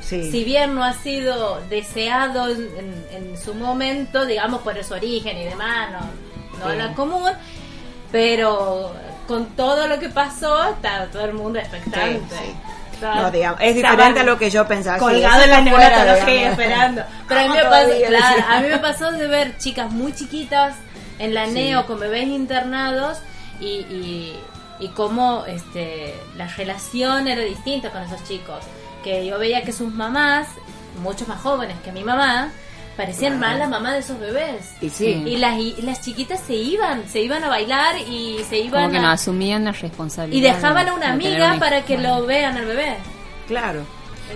Sí. 0.00 0.30
si 0.30 0.44
bien 0.44 0.74
no 0.76 0.84
ha 0.84 0.92
sido 0.92 1.60
deseado 1.68 2.48
en, 2.48 2.68
en- 2.78 3.06
en 3.32 3.36
su 3.36 3.54
momento, 3.54 4.24
digamos 4.24 4.62
por 4.62 4.82
su 4.84 4.94
origen 4.94 5.36
y 5.36 5.44
demás, 5.44 5.90
no, 5.90 5.98
no 6.60 6.70
Sí. 6.70 6.76
era 6.76 6.92
común, 6.94 7.30
pero 8.12 8.92
con 9.26 9.46
todo 9.56 9.86
lo 9.88 9.98
que 9.98 10.08
pasó, 10.08 10.70
está 10.70 11.06
todo 11.06 11.24
el 11.24 11.34
mundo 11.34 11.58
expectante. 11.58 12.20
Sí, 12.30 12.36
sí. 12.44 12.54
Estaba- 12.94 13.22
No, 13.22 13.30
digamos, 13.30 13.60
es 13.60 13.76
estaba 13.76 13.92
diferente 13.94 14.20
a 14.20 14.24
lo 14.24 14.38
que 14.38 14.48
yo 14.50 14.66
pensaba. 14.66 14.98
Colgado 14.98 15.42
en 15.42 15.50
la 15.50 15.60
neonatología 15.60 16.50
esperando. 16.52 17.02
Pero 17.28 17.40
a 17.40 17.44
mí, 17.44 17.48
me 17.50 17.62
pasó, 17.64 17.90
claro, 18.08 18.44
a 18.48 18.60
mí 18.60 18.68
me 18.68 18.78
pasó 18.78 19.12
de 19.12 19.26
ver 19.26 19.58
chicas 19.58 19.90
muy 19.90 20.14
chiquitas 20.14 20.76
en 21.18 21.34
la 21.34 21.46
neo 21.46 21.86
con 21.86 21.98
bebés 22.00 22.26
internados 22.26 23.18
y, 23.60 23.66
y, 23.66 24.38
y 24.80 24.88
cómo 24.88 25.44
este, 25.46 26.14
la 26.36 26.46
relación 26.46 27.28
era 27.28 27.42
distinta 27.42 27.90
con 27.90 28.02
esos 28.02 28.24
chicos. 28.24 28.60
Que 29.04 29.26
yo 29.26 29.38
veía 29.38 29.62
que 29.62 29.72
sus 29.72 29.92
mamás, 29.92 30.48
muchos 31.02 31.28
más 31.28 31.40
jóvenes 31.40 31.76
que 31.84 31.92
mi 31.92 32.02
mamá, 32.02 32.50
parecían 32.96 33.38
más 33.38 33.58
la 33.58 33.68
mamá 33.68 33.92
de 33.92 33.98
esos 33.98 34.18
bebés. 34.18 34.72
Y 34.80 34.88
sí. 34.90 35.22
Y 35.26 35.36
las, 35.36 35.58
y 35.58 35.76
las 35.82 36.00
chiquitas 36.00 36.40
se 36.40 36.54
iban, 36.54 37.08
se 37.08 37.20
iban 37.20 37.44
a 37.44 37.48
bailar 37.48 37.96
y 37.98 38.38
se 38.48 38.58
iban 38.58 38.82
Como 38.84 38.92
que 38.94 39.00
no 39.00 39.08
a- 39.08 39.12
asumían 39.12 39.64
la 39.64 39.70
y 39.70 39.74
responsabilidad. 39.74 40.54
dejaban 40.56 40.84
de- 40.86 40.90
a 40.90 40.94
una 40.94 41.06
de 41.06 41.12
amiga 41.12 41.52
un 41.54 41.58
para 41.60 41.82
que 41.84 41.98
lo 41.98 42.24
vean 42.26 42.56
al 42.56 42.64
bebé. 42.66 42.96
Claro. 43.48 43.82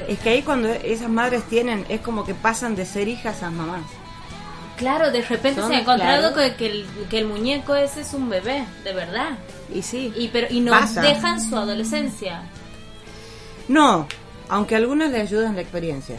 Es 0.09 0.19
que 0.21 0.31
ahí 0.31 0.43
cuando 0.43 0.69
esas 0.69 1.09
madres 1.09 1.43
tienen, 1.45 1.85
es 1.89 2.01
como 2.01 2.25
que 2.25 2.35
pasan 2.35 2.77
de 2.77 2.85
ser 2.87 3.09
hijas 3.09 3.43
a 3.43 3.51
mamás. 3.51 3.83
Claro, 4.77 5.11
de 5.11 5.21
repente 5.23 5.61
Son, 5.61 5.69
se 5.71 5.77
ha 5.77 5.81
encontrado 5.81 6.33
claro. 6.33 6.53
que, 6.53 6.57
que 6.57 6.67
el, 6.71 6.87
que 7.11 7.19
el 7.19 7.27
muñeco 7.27 7.75
ese 7.75 8.01
es 8.03 8.15
un 8.15 8.31
bebé, 8.31 8.65
de 8.85 8.93
verdad. 8.93 9.31
Y 9.75 9.83
sí. 9.83 10.13
Y, 10.17 10.29
pero, 10.29 10.47
y 10.49 10.61
no 10.61 10.73
Pasa. 10.73 11.03
dejan 11.03 11.41
su 11.41 11.55
adolescencia. 11.57 12.43
No, 13.69 14.07
aunque 14.49 14.77
algunas 14.77 15.11
le 15.11 15.21
ayudan 15.21 15.55
la 15.57 15.61
experiencia. 15.63 16.19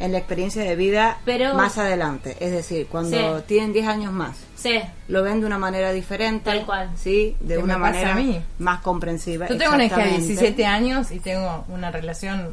En 0.00 0.12
la 0.12 0.18
experiencia 0.18 0.62
de 0.62 0.76
vida 0.76 1.18
Pero- 1.24 1.54
más 1.54 1.76
adelante. 1.78 2.36
Es 2.40 2.52
decir, 2.52 2.86
cuando 2.86 3.38
Sí. 3.38 3.44
tienen 3.48 3.72
10 3.72 3.86
años 3.88 4.12
más. 4.12 4.36
Sí. 4.56 4.80
Lo 5.08 5.22
ven 5.24 5.40
de 5.40 5.46
una 5.46 5.58
manera 5.58 5.92
diferente. 5.92 6.44
Tal 6.44 6.64
cual. 6.64 6.90
Sí, 6.96 7.36
de 7.40 7.56
¿Qué 7.56 7.62
una 7.62 7.78
manera 7.78 8.16
más 8.58 8.80
comprensiva. 8.80 9.48
Yo 9.48 9.56
tengo 9.58 9.74
una 9.74 9.84
hija 9.84 9.96
de 9.96 10.02
exactamente. 10.02 10.26
17 10.34 10.66
años 10.66 11.10
y 11.10 11.18
tengo 11.20 11.64
una 11.68 11.90
relación 11.90 12.50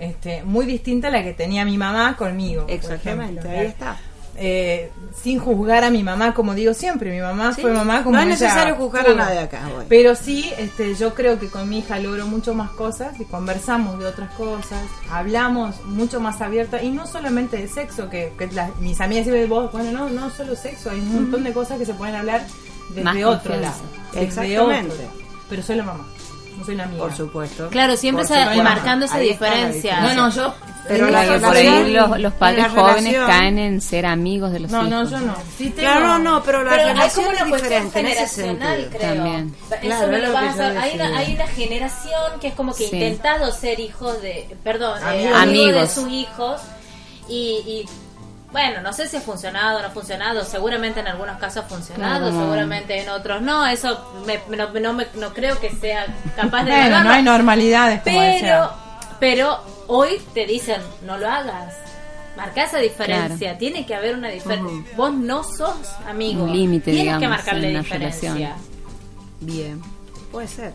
este, 0.00 0.42
muy 0.44 0.64
distinta 0.66 1.08
a 1.08 1.10
la 1.10 1.22
que 1.22 1.34
tenía 1.34 1.64
mi 1.64 1.76
mamá 1.76 2.16
conmigo. 2.16 2.62
por 2.62 2.70
Exactamente, 2.72 3.40
ejemplo. 3.40 3.60
ahí 3.60 3.66
está. 3.66 3.96
Eh, 4.42 4.90
sin 5.22 5.38
juzgar 5.38 5.84
a 5.84 5.90
mi 5.90 6.02
mamá, 6.02 6.32
como 6.32 6.54
digo 6.54 6.72
siempre, 6.72 7.10
mi 7.10 7.20
mamá 7.20 7.52
Sí, 7.52 7.60
fue 7.60 7.72
mamá 7.74 8.02
como 8.02 8.16
no 8.16 8.22
es 8.22 8.26
ella 8.28 8.46
necesario 8.46 8.74
juzgar 8.76 9.06
a 9.06 9.14
nadie 9.14 9.38
acá. 9.38 9.68
Pero 9.86 10.14
sí, 10.14 10.50
este, 10.56 10.94
yo 10.94 11.12
creo 11.14 11.38
que 11.38 11.48
con 11.48 11.68
mi 11.68 11.80
hija 11.80 11.98
logro 11.98 12.26
mucho 12.26 12.54
más 12.54 12.70
cosas 12.70 13.20
y 13.20 13.24
conversamos 13.26 13.98
de 13.98 14.06
otras 14.06 14.32
cosas, 14.32 14.80
hablamos 15.10 15.84
mucho 15.84 16.20
más 16.20 16.40
abierta 16.40 16.82
y 16.82 16.90
no 16.90 17.06
solamente 17.06 17.58
de 17.58 17.68
sexo, 17.68 18.08
que, 18.08 18.32
que 18.38 18.46
las- 18.46 18.74
mis 18.78 18.98
amigas 19.02 19.24
siempre 19.24 19.44
vos, 19.46 19.70
bueno, 19.72 19.92
no, 19.92 20.08
no 20.08 20.30
solo 20.30 20.56
sexo, 20.56 20.88
hay 20.90 21.00
un 21.00 21.12
montón 21.14 21.44
de 21.44 21.52
cosas 21.52 21.76
que 21.78 21.84
se 21.84 21.92
pueden 21.92 22.14
hablar 22.14 22.40
desde 22.88 23.02
Más 23.02 23.22
otro 23.24 23.56
lado. 23.56 23.74
desde 24.12 24.24
Exactamente. 24.24 24.94
otro. 24.94 25.06
Pero 25.50 25.62
soy 25.62 25.76
la 25.76 25.82
mamá, 25.84 26.06
no 26.60 26.64
soy 26.66 26.76
la 26.76 26.84
amiga. 26.84 27.02
Por 27.02 27.14
supuesto. 27.16 27.68
Claro, 27.70 27.96
siempre 27.96 28.24
se 28.26 28.34
marcando 28.62 29.06
esa 29.06 29.18
diferencia. 29.18 30.00
No, 30.00 30.14
no, 30.14 30.30
yo. 30.30 30.54
Pero 30.88 31.08
la 31.08 31.20
una 31.22 31.46
por 31.46 31.56
ahí 31.56 31.66
relación- 31.68 32.10
los, 32.10 32.20
los 32.20 32.32
padres 32.32 32.66
jóvenes 32.68 33.04
relación- 33.12 33.26
caen 33.28 33.58
en 33.58 33.80
ser 33.80 34.06
amigos 34.06 34.50
de 34.50 34.60
los 34.60 34.70
No, 34.72 34.78
hijos. 34.78 34.90
no, 34.90 35.04
yo 35.10 35.20
no. 35.20 35.34
Sí 35.56 35.70
Claro, 35.70 36.00
no, 36.06 36.18
no, 36.18 36.42
pero 36.42 36.64
la 36.64 36.70
Pero 36.70 36.82
hay 36.82 36.88
relación 36.94 37.24
como 37.26 37.28
una 37.36 37.44
es 37.44 37.48
cuestión 37.50 37.84
diferente 37.84 38.00
en 38.00 38.24
ese 38.24 38.42
sentido. 38.42 38.70
creo. 38.98 39.14
También. 39.14 39.54
Eso 39.70 39.76
Claro, 39.80 40.06
me 40.08 40.16
es 40.16 40.22
lo 40.22 40.28
lo 40.28 40.34
vas 40.34 40.42
que 40.42 40.48
a 40.48 40.52
yo 40.52 40.56
saber. 40.58 40.78
hay, 40.78 40.94
una, 40.96 41.18
hay 41.18 41.34
una 41.34 41.46
generación 41.46 42.40
que 42.40 42.48
es 42.48 42.54
como 42.54 42.74
que 42.74 42.88
Sí. 42.88 42.96
intentado 42.96 43.52
ser 43.52 43.78
hijos 43.78 44.20
de, 44.20 44.56
perdón, 44.64 44.98
eh, 45.00 45.04
Amigos. 45.06 45.36
amigos 45.42 45.66
de 45.66 45.78
Amigos. 45.80 45.90
sus 45.92 46.08
hijos 46.10 46.60
y, 47.28 47.34
y, 47.66 47.88
bueno, 48.52 48.80
no 48.82 48.92
sé 48.92 49.06
si 49.08 49.16
ha 49.16 49.20
funcionado 49.20 49.78
o 49.78 49.82
no 49.82 49.88
ha 49.88 49.90
funcionado, 49.90 50.44
seguramente 50.44 51.00
en 51.00 51.06
algunos 51.08 51.38
casos 51.38 51.64
ha 51.64 51.68
funcionado, 51.68 52.30
seguramente 52.32 53.00
en 53.00 53.08
otros 53.08 53.40
no, 53.42 53.66
eso 53.66 54.12
me- 54.26 54.40
no, 54.56 54.68
no 54.70 54.92
me- 54.92 55.06
no 55.14 55.32
creo 55.32 55.58
que 55.60 55.70
sea 55.70 56.06
capaz 56.36 56.64
de 56.64 56.72
Bueno, 56.72 57.04
no 57.04 57.10
hay 57.10 57.22
normalidades 57.22 58.00
como 58.02 58.18
pero, 58.18 58.32
decía. 58.32 58.70
pero 59.20 59.64
hoy 59.86 60.20
te 60.34 60.46
dicen, 60.46 60.80
no 61.02 61.16
lo 61.18 61.28
hagas. 61.30 61.74
marcar 62.36 62.66
esa 62.68 62.78
diferencia. 62.78 63.58
Tiene 63.58 63.84
que 63.84 63.94
haber 63.94 64.14
una 64.14 64.28
diferencia. 64.28 64.94
Vos 64.96 65.12
no 65.12 65.42
sos 65.44 65.74
amigo. 66.08 66.44
Un 66.44 66.52
límite, 66.52 66.90
Tienes 66.92 67.12
que 67.12 67.16
digamos, 67.18 67.36
marcarle 67.36 67.66
en 67.68 67.74
una 67.74 67.82
diferencia. 67.82 68.32
relación. 68.32 68.58
Bien, 69.40 69.82
puede 70.32 70.48
ser. 70.48 70.72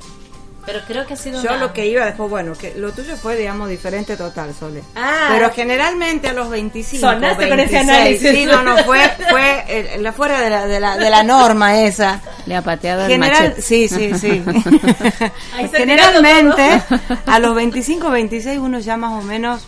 Pero 0.66 0.80
creo 0.88 1.05
que 1.05 1.13
ha 1.13 1.18
sido 1.18 1.43
Yo 1.43 1.49
una- 1.51 1.59
lo 1.59 1.74
que 1.74 1.86
iba 1.86 2.05
después, 2.05 2.28
bueno, 2.30 2.53
que 2.53 2.74
lo 2.76 2.91
tuyo 2.91 3.16
fue, 3.18 3.36
digamos, 3.36 3.70
diferente 3.70 4.18
total, 4.18 4.53
Sole. 4.53 4.82
Ah. 4.95 5.28
Pero 5.32 5.51
generalmente 5.53 6.28
a 6.30 6.34
los 6.34 6.49
25, 6.49 7.01
Sonaste 7.01 7.47
con 7.49 7.59
ese 7.59 7.76
26, 7.76 7.89
análisis. 7.89 8.32
Sí, 8.32 8.45
no, 8.47 8.63
no, 8.63 8.78
fue, 8.84 8.99
fue 9.30 9.63
eh, 9.68 9.97
la 9.99 10.11
fuera 10.11 10.41
de 10.41 10.49
la, 10.49 10.66
de, 10.66 10.80
la, 10.80 10.97
de 10.97 11.09
la 11.11 11.22
norma 11.24 11.80
esa. 11.82 12.20
Le 12.47 12.55
ha 12.55 12.61
pateado 12.63 13.05
el 13.05 13.20
machete. 13.20 13.61
sí, 13.61 13.88
sí, 13.88 14.11
sí. 14.18 14.43
Generalmente, 15.74 16.82
a 17.26 17.39
los 17.39 17.55
25, 17.55 18.09
26 18.09 18.59
uno 18.59 18.80
ya 18.80 18.97
más 18.97 19.13
o 19.13 19.26
menos 19.26 19.66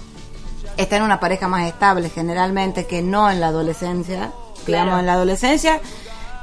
está 0.78 0.98
en 0.98 1.04
una 1.04 1.20
pareja 1.20 1.48
más 1.48 1.68
estable, 1.68 2.10
generalmente, 2.10 2.86
que 2.86 3.02
no 3.02 3.30
en 3.30 3.40
la 3.40 3.48
adolescencia. 3.48 4.32
Digamos, 4.66 5.00
en 5.00 5.06
la 5.06 5.14
adolescencia 5.14 5.80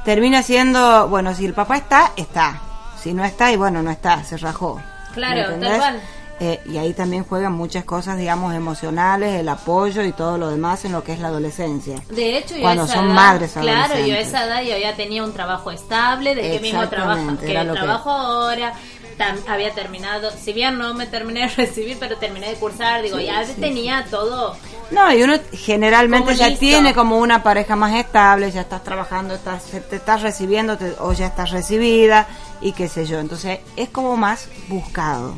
termina 0.03 0.41
siendo, 0.43 1.07
bueno, 1.09 1.35
si 1.35 1.45
el 1.45 1.53
papá 1.53 1.77
está, 1.77 2.11
está. 2.15 2.61
Si 3.05 3.13
no 3.13 3.23
está, 3.23 3.51
y 3.51 3.55
bueno, 3.55 3.83
no 3.83 3.91
está, 3.91 4.23
se 4.23 4.35
rajó. 4.35 4.81
Claro, 5.13 5.57
¿Me 5.57 5.63
tal 5.67 5.77
cual. 5.77 6.01
Eh, 6.39 6.59
y 6.65 6.77
ahí 6.79 6.91
también 6.95 7.23
juegan 7.23 7.53
muchas 7.53 7.83
cosas, 7.83 8.17
digamos, 8.17 8.55
emocionales, 8.55 9.39
el 9.39 9.47
apoyo 9.47 10.01
y 10.01 10.11
todo 10.11 10.39
lo 10.39 10.49
demás 10.49 10.83
en 10.85 10.91
lo 10.91 11.03
que 11.03 11.13
es 11.13 11.19
la 11.19 11.27
adolescencia. 11.27 12.01
De 12.09 12.35
hecho, 12.39 12.55
yo 12.55 12.61
Cuando 12.63 12.81
a 12.81 12.85
esa 12.85 12.95
son 12.95 13.05
edad, 13.05 13.13
madres 13.13 13.51
Claro, 13.53 13.99
yo 14.07 14.15
a 14.15 14.17
esa 14.17 14.45
edad 14.47 14.63
yo 14.63 14.75
ya 14.79 14.95
tenía 14.95 15.23
un 15.23 15.33
trabajo 15.33 15.69
estable, 15.69 16.33
de 16.33 16.41
qué 16.53 16.59
mismo 16.59 16.89
trabajo 16.89 17.37
que 17.39 17.45
que- 17.45 17.63
trabajo 17.71 18.09
ahora. 18.09 18.73
tam- 19.19 19.39
había 19.47 19.71
terminado, 19.71 20.29
si 20.31 20.51
bien 20.51 20.79
no 20.79 20.93
me 20.95 21.05
terminé 21.05 21.41
de 21.41 21.47
recibir, 21.49 21.97
pero 21.99 22.17
terminé 22.17 22.49
de 22.49 22.55
cursar, 22.55 23.03
digo, 23.03 23.17
Sí, 23.19 23.25
ya 23.27 23.45
sí, 23.45 23.53
tenía 23.61 24.03
todo. 24.09 24.57
No, 24.91 25.11
y 25.13 25.23
uno 25.23 25.33
generalmente 25.51 26.25
Como 26.27 26.37
ya 26.37 26.47
listo. 26.47 26.59
tiene 26.59 26.93
como 26.93 27.17
una 27.17 27.41
pareja 27.41 27.75
más 27.75 27.93
estable, 27.95 28.51
ya 28.51 28.61
estás 28.61 28.83
trabajando, 28.83 29.33
estás, 29.33 29.63
te 29.63 29.95
estás 29.95 30.21
recibiendo 30.21 30.77
te- 30.77 30.95
o 30.99 31.11
ya 31.13 31.27
estás 31.27 31.51
recibida 31.51 32.27
y 32.61 32.71
qué 32.73 32.87
sé 32.87 33.05
yo. 33.05 33.19
Entonces 33.19 33.59
es 33.75 33.89
como 33.89 34.15
más 34.15 34.47
buscado. 34.67 35.33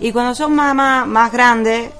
Y 0.00 0.12
cuando 0.12 0.34
son 0.34 0.54
mamás 0.54 1.06
más 1.06 1.32
grandes, 1.32 1.90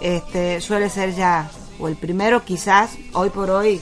este, 0.00 0.60
suele 0.60 0.88
ser 0.90 1.14
ya, 1.14 1.50
o 1.78 1.88
el 1.88 1.96
primero 1.96 2.44
quizás, 2.44 2.90
hoy 3.14 3.30
por 3.30 3.50
hoy, 3.50 3.80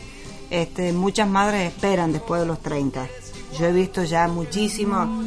este, 0.51 0.93
muchas 0.93 1.29
madres 1.29 1.69
esperan 1.73 2.13
después 2.13 2.41
de 2.41 2.47
los 2.47 2.61
30. 2.61 3.07
Yo 3.59 3.67
he 3.67 3.73
visto 3.73 4.05
ya 4.05 4.29
muchísimo. 4.29 5.23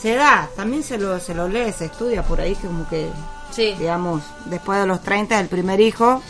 Se 0.00 0.14
da, 0.14 0.48
también 0.56 0.82
se 0.82 0.98
lo, 0.98 1.18
se 1.20 1.34
lo 1.34 1.48
lee, 1.48 1.72
se 1.72 1.86
estudia 1.86 2.22
por 2.22 2.40
ahí 2.40 2.54
como 2.56 2.88
que 2.88 3.08
Sí. 3.56 3.74
digamos, 3.78 4.22
después 4.44 4.78
de 4.78 4.86
los 4.86 5.02
30 5.02 5.40
el 5.40 5.48
primer 5.48 5.80
hijo, 5.80 6.22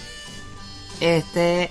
este, 1.01 1.70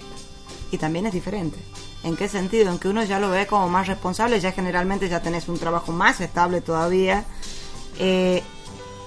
y 0.71 0.77
también 0.77 1.05
es 1.05 1.13
diferente. 1.13 1.57
¿En 2.03 2.15
qué 2.15 2.27
sentido? 2.27 2.71
En 2.71 2.77
que 2.77 2.89
uno 2.89 3.03
ya 3.03 3.19
lo 3.19 3.29
ve 3.29 3.47
como 3.47 3.67
más 3.69 3.87
responsable, 3.87 4.39
ya 4.39 4.51
generalmente 4.51 5.09
ya 5.09 5.21
tenés 5.21 5.47
un 5.47 5.57
trabajo 5.57 5.91
más 5.91 6.21
estable 6.21 6.61
todavía. 6.61 7.25
Eh, 7.97 8.43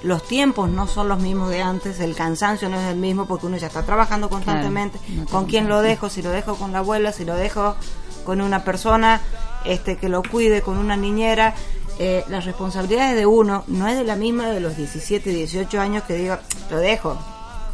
los 0.03 0.26
tiempos 0.26 0.70
no 0.70 0.86
son 0.86 1.09
los 1.09 1.20
mismos 1.20 1.51
de 1.51 1.61
antes, 1.61 2.01
el 2.01 2.14
cansancio 2.14 2.68
no 2.68 2.80
es 2.80 2.86
el 2.88 2.96
mismo 2.96 3.26
porque 3.26 3.46
uno 3.46 3.57
ya 3.57 3.66
está 3.66 3.84
trabajando 3.84 4.28
constantemente. 4.28 4.99
no 5.09 5.26
¿Con 5.26 5.46
quién 5.46 5.68
lo 5.68 5.82
dejo? 5.82 6.09
Si 6.09 6.22
lo 6.22 6.30
dejo 6.30 6.57
con 6.57 6.72
la 6.72 6.78
abuela, 6.78 7.12
si 7.12 7.24
lo 7.24 7.34
dejo 7.34 7.76
con 8.24 8.40
una 8.40 8.64
persona 8.64 9.20
este 9.64 9.96
que 9.96 10.09
lo 10.09 10.22
cuide, 10.22 10.62
con 10.62 10.78
una 10.78 10.96
niñera. 10.96 11.55
Eh, 11.99 12.24
las 12.28 12.44
responsabilidades 12.44 13.16
de 13.16 13.26
uno 13.26 13.64
no 13.66 13.88
es 13.88 13.96
de 13.99 14.05
la 14.05 14.14
misma 14.16 14.49
de 14.51 14.61
los 14.61 14.76
17, 14.76 15.30
18 15.30 15.80
años 15.80 16.05
que 16.05 16.14
digo, 16.14 16.36
lo 16.70 16.78
dejo, 16.78 17.18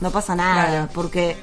no 0.01 0.11
pasa 0.11 0.35
nada, 0.35 0.67
Claro. 0.71 0.89
porque 0.95 1.37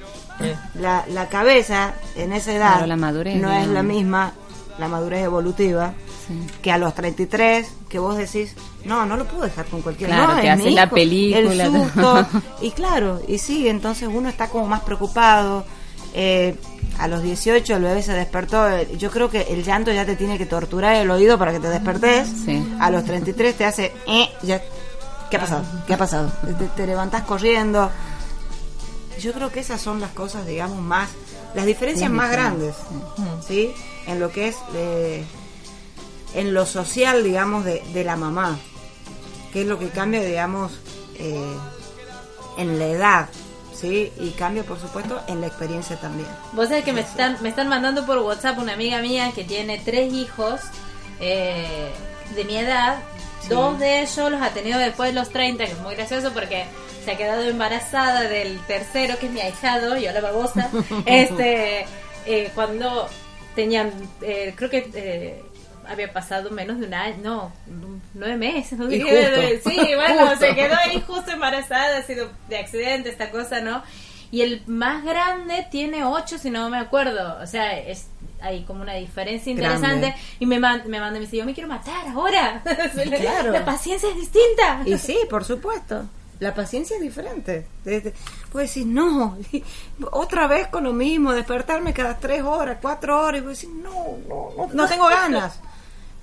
la, 0.75 1.05
la 1.09 1.29
cabeza 1.29 1.93
en 2.15 2.33
esa 2.33 2.53
edad 2.53 2.71
Claro, 2.73 2.87
la 2.87 2.95
madurez, 2.97 3.35
no 3.39 3.51
es 3.51 3.67
la 3.67 3.83
misma, 3.83 4.33
la 4.79 4.87
madurez 4.87 5.23
evolutiva, 5.23 5.93
Sí. 6.27 6.39
que 6.61 6.71
a 6.71 6.77
los 6.77 6.93
33, 6.95 7.67
que 7.89 7.97
vos 7.99 8.15
decís, 8.15 8.55
no, 8.85 9.05
no 9.05 9.15
lo 9.17 9.25
puedo 9.25 9.43
dejar 9.43 9.65
con 9.65 9.81
cualquiera. 9.81 10.15
Claro, 10.15 10.33
no, 10.35 10.41
te 10.41 10.47
es 10.47 10.53
haces 10.53 10.73
la 10.73 10.89
película, 10.89 11.65
El 11.65 11.71
susto, 11.71 12.25
y 12.61 12.71
claro, 12.71 13.21
y 13.27 13.37
sí, 13.39 13.67
entonces 13.67 14.07
uno 14.11 14.29
está 14.29 14.47
como 14.47 14.65
más 14.67 14.81
preocupado. 14.81 15.65
Eh, 16.13 16.55
a 16.99 17.07
los 17.07 17.23
18 17.23 17.75
el 17.77 17.83
bebé 17.83 18.03
se 18.03 18.13
despertó. 18.13 18.69
eh, 18.69 18.87
Yo 18.97 19.09
creo 19.11 19.29
que 19.29 19.41
el 19.49 19.63
llanto 19.63 19.91
ya 19.91 20.05
te 20.05 20.15
tiene 20.15 20.37
que 20.37 20.45
torturar 20.45 20.95
el 20.95 21.09
oído 21.11 21.37
para 21.37 21.51
que 21.51 21.59
te 21.59 21.69
despertes. 21.69 22.27
Sí. 22.45 22.75
A 22.79 22.89
los 22.91 23.03
33 23.05 23.55
te 23.55 23.65
hace, 23.65 23.91
eh, 24.07 24.29
ya, 24.43 24.61
¿qué 25.29 25.37
ha 25.37 25.39
pasado? 25.39 25.63
¿Qué 25.87 25.93
ha 25.93 25.97
pasado? 25.97 26.31
Te, 26.57 26.65
te 26.67 26.87
levantás 26.87 27.23
corriendo. 27.23 27.89
Yo 29.19 29.33
creo 29.33 29.51
que 29.51 29.59
esas 29.59 29.81
son 29.81 29.99
las 29.99 30.11
cosas, 30.11 30.45
digamos, 30.45 30.79
más, 30.81 31.09
las 31.53 31.65
diferencias 31.65 32.09
más 32.09 32.31
grandes, 32.31 32.75
¿sí? 33.47 33.71
En 34.07 34.19
lo 34.19 34.31
que 34.31 34.47
es, 34.47 34.55
eh, 34.73 35.23
en 36.33 36.53
lo 36.53 36.65
social, 36.65 37.23
digamos, 37.23 37.65
de, 37.65 37.83
de 37.93 38.03
la 38.03 38.15
mamá, 38.15 38.57
que 39.53 39.61
es 39.61 39.67
lo 39.67 39.77
que 39.77 39.89
cambia, 39.89 40.21
digamos, 40.23 40.71
eh, 41.19 41.55
en 42.57 42.79
la 42.79 42.85
edad, 42.87 43.29
¿sí? 43.81 44.11
Y 44.19 44.29
cambia, 44.31 44.63
por 44.63 44.79
supuesto, 44.79 45.21
en 45.27 45.41
la 45.41 45.47
experiencia 45.47 45.97
también. 45.97 46.29
Vos 46.53 46.69
sabés 46.69 46.85
que 46.85 46.93
me 46.93 47.01
están, 47.01 47.37
me 47.41 47.49
están 47.49 47.67
mandando 47.67 48.05
por 48.05 48.19
WhatsApp 48.19 48.59
una 48.59 48.73
amiga 48.73 49.01
mía 49.01 49.31
que 49.33 49.43
tiene 49.43 49.81
tres 49.83 50.13
hijos 50.13 50.61
eh, 51.19 51.91
de 52.35 52.45
mi 52.45 52.57
edad. 52.57 52.99
Dos 53.49 53.79
de 53.79 54.01
ellos 54.01 54.31
los 54.31 54.41
ha 54.41 54.51
tenido 54.51 54.79
después 54.79 55.09
de 55.09 55.19
los 55.19 55.29
30, 55.29 55.65
que 55.65 55.71
es 55.71 55.79
muy 55.79 55.95
gracioso 55.95 56.31
porque 56.31 56.65
se 57.03 57.11
ha 57.11 57.17
quedado 57.17 57.41
embarazada 57.43 58.21
del 58.21 58.59
tercero, 58.67 59.17
que 59.19 59.25
es 59.25 59.31
mi 59.31 59.41
ahijado, 59.41 59.97
yo 59.97 60.11
la 60.11 60.21
babosa. 60.21 60.69
este, 61.05 61.85
eh, 62.25 62.51
cuando 62.53 63.09
tenían, 63.55 63.91
eh, 64.21 64.53
creo 64.55 64.69
que 64.69 64.89
eh, 64.93 65.43
había 65.91 66.11
pasado 66.13 66.49
menos 66.51 66.79
de 66.79 66.87
un 66.87 66.93
año, 66.93 67.21
no, 67.23 67.51
nueve 68.13 68.37
meses. 68.37 68.77
no. 68.79 68.89
Sí, 68.89 68.99
bueno, 69.01 70.27
Justo. 70.29 70.45
se 70.45 70.55
quedó 70.55 70.75
ahí 70.75 71.03
justo 71.05 71.31
embarazada, 71.31 71.97
ha 71.97 72.03
sido 72.03 72.29
de 72.49 72.57
accidente 72.57 73.09
esta 73.09 73.29
cosa, 73.31 73.61
¿no? 73.61 73.83
Y 74.31 74.41
el 74.41 74.63
más 74.65 75.03
grande 75.03 75.67
tiene 75.69 76.05
ocho, 76.05 76.37
si 76.37 76.49
no 76.49 76.69
me 76.69 76.77
acuerdo. 76.77 77.37
O 77.41 77.47
sea, 77.47 77.77
es 77.77 78.07
hay 78.41 78.63
como 78.63 78.81
una 78.81 78.93
diferencia 78.95 79.53
Grande. 79.53 79.87
interesante. 79.87 80.15
Y 80.39 80.45
me, 80.45 80.57
man- 80.59 80.83
me 80.87 80.99
manda 80.99 81.17
y 81.17 81.19
me 81.19 81.25
dice, 81.25 81.37
yo 81.37 81.45
me 81.45 81.53
quiero 81.53 81.67
matar 81.69 82.07
ahora. 82.07 82.63
Claro. 83.19 83.51
La 83.51 83.63
paciencia 83.65 84.09
es 84.09 84.15
distinta. 84.15 84.81
Y 84.85 84.97
sí, 84.97 85.17
por 85.29 85.43
supuesto. 85.43 86.05
La 86.39 86.55
paciencia 86.55 86.95
es 86.95 87.01
diferente. 87.03 87.67
Puedes 87.83 88.69
decir, 88.69 88.87
no, 88.87 89.37
otra 90.11 90.47
vez 90.47 90.67
con 90.69 90.85
lo 90.85 90.93
mismo, 90.93 91.33
despertarme 91.33 91.93
cada 91.93 92.17
tres 92.17 92.41
horas, 92.41 92.77
cuatro 92.81 93.21
horas, 93.21 93.41
y 93.41 93.45
vos 93.45 93.61
decís, 93.61 93.75
no, 93.83 94.17
no, 94.27 94.49
no, 94.57 94.73
no 94.73 94.87
tengo 94.87 95.07
ganas. 95.07 95.59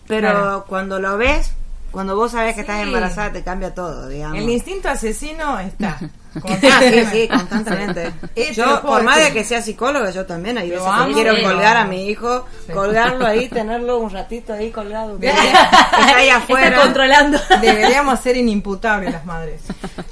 Pero 0.09 0.31
Claro. 0.31 0.65
cuando 0.69 0.99
lo 0.99 1.17
ves, 1.19 1.53
cuando 1.91 2.17
vos 2.17 2.33
sabés 2.33 2.55
que 2.55 2.63
estás 2.63 2.81
embarazada, 2.83 3.33
te 3.33 3.43
cambia 3.45 3.75
todo, 3.75 4.09
digamos. 4.09 4.39
El 4.39 4.49
instinto 4.49 4.89
asesino 4.89 5.59
está. 5.61 5.99
Ah, 6.45 6.79
sí, 6.81 7.05
sí, 7.11 7.27
constantemente. 7.27 8.07
Eh, 8.37 8.49
te 8.49 8.55
yo, 8.55 8.81
por 8.83 9.03
más 9.03 9.17
de 9.17 9.33
que 9.33 9.43
sea 9.45 9.61
psicóloga, 9.61 10.11
yo 10.11 10.25
también 10.25 10.57
hay 10.59 10.71
veces 10.71 10.87
que 11.09 11.13
quiero 11.15 11.35
sí. 11.35 11.43
colgar 11.43 11.77
a 11.77 11.85
mi 11.85 12.07
hijo, 12.07 12.45
Sí. 12.67 12.73
colgarlo 12.73 13.27
ahí, 13.27 13.49
tenerlo 13.49 13.99
un 13.99 14.11
ratito 14.11 14.53
ahí 14.53 14.71
colgado. 14.71 15.19
está 15.21 16.17
ahí 16.17 16.29
afuera. 16.29 16.69
Está 16.69 16.83
controlando. 16.83 17.39
Deberíamos 17.61 18.21
ser 18.21 18.37
inimputables 18.37 19.11
las 19.15 19.25
madres. 19.25 19.63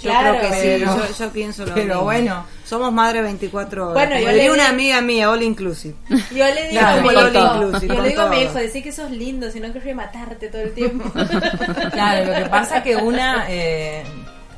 Yo 0.03 0.11
Claro, 0.11 0.39
creo 0.39 0.51
que 0.51 0.57
pero- 0.57 0.93
sí, 0.95 0.99
yo, 1.19 1.27
yo 1.27 1.31
pienso 1.33 1.67
lo 1.67 1.75
pero 1.75 1.87
mismo. 1.87 2.03
bueno. 2.03 2.45
Somos 2.67 2.93
madre 2.93 3.23
24 3.23 3.91
horas. 3.91 3.95
Bueno, 3.95 4.19
yo 4.21 4.33
le 4.37 4.51
una 4.51 4.65
di- 4.65 4.69
amiga 4.71 5.01
mía, 5.01 5.31
all 5.31 5.43
inclusive. 5.43 5.95
Yo 6.11 6.17
le 6.47 6.69
digo, 6.69 6.81
Claro, 6.81 6.99
a 6.99 7.03
mi 7.03 7.09
con 7.09 7.19
hijo, 7.19 7.33
todo. 7.33 7.55
inclusive, 7.67 7.95
yo 7.97 8.03
le 8.03 8.09
digo 8.09 8.23
a 8.23 8.29
mi 8.29 8.41
hijo, 8.43 8.55
decir 8.55 8.83
que 8.83 8.93
sos 8.93 9.11
lindo, 9.13 9.51
si 9.53 9.61
no 9.61 9.73
querría 9.73 9.95
matarte 9.95 10.49
todo 10.49 10.63
el 10.63 10.73
tiempo. 10.75 11.11
Claro, 11.93 12.27
lo 12.33 12.35
que 12.45 12.51
pasa 12.51 12.79
es 12.79 12.83
que 12.83 12.97
una, 12.97 13.47
eh, 13.49 14.03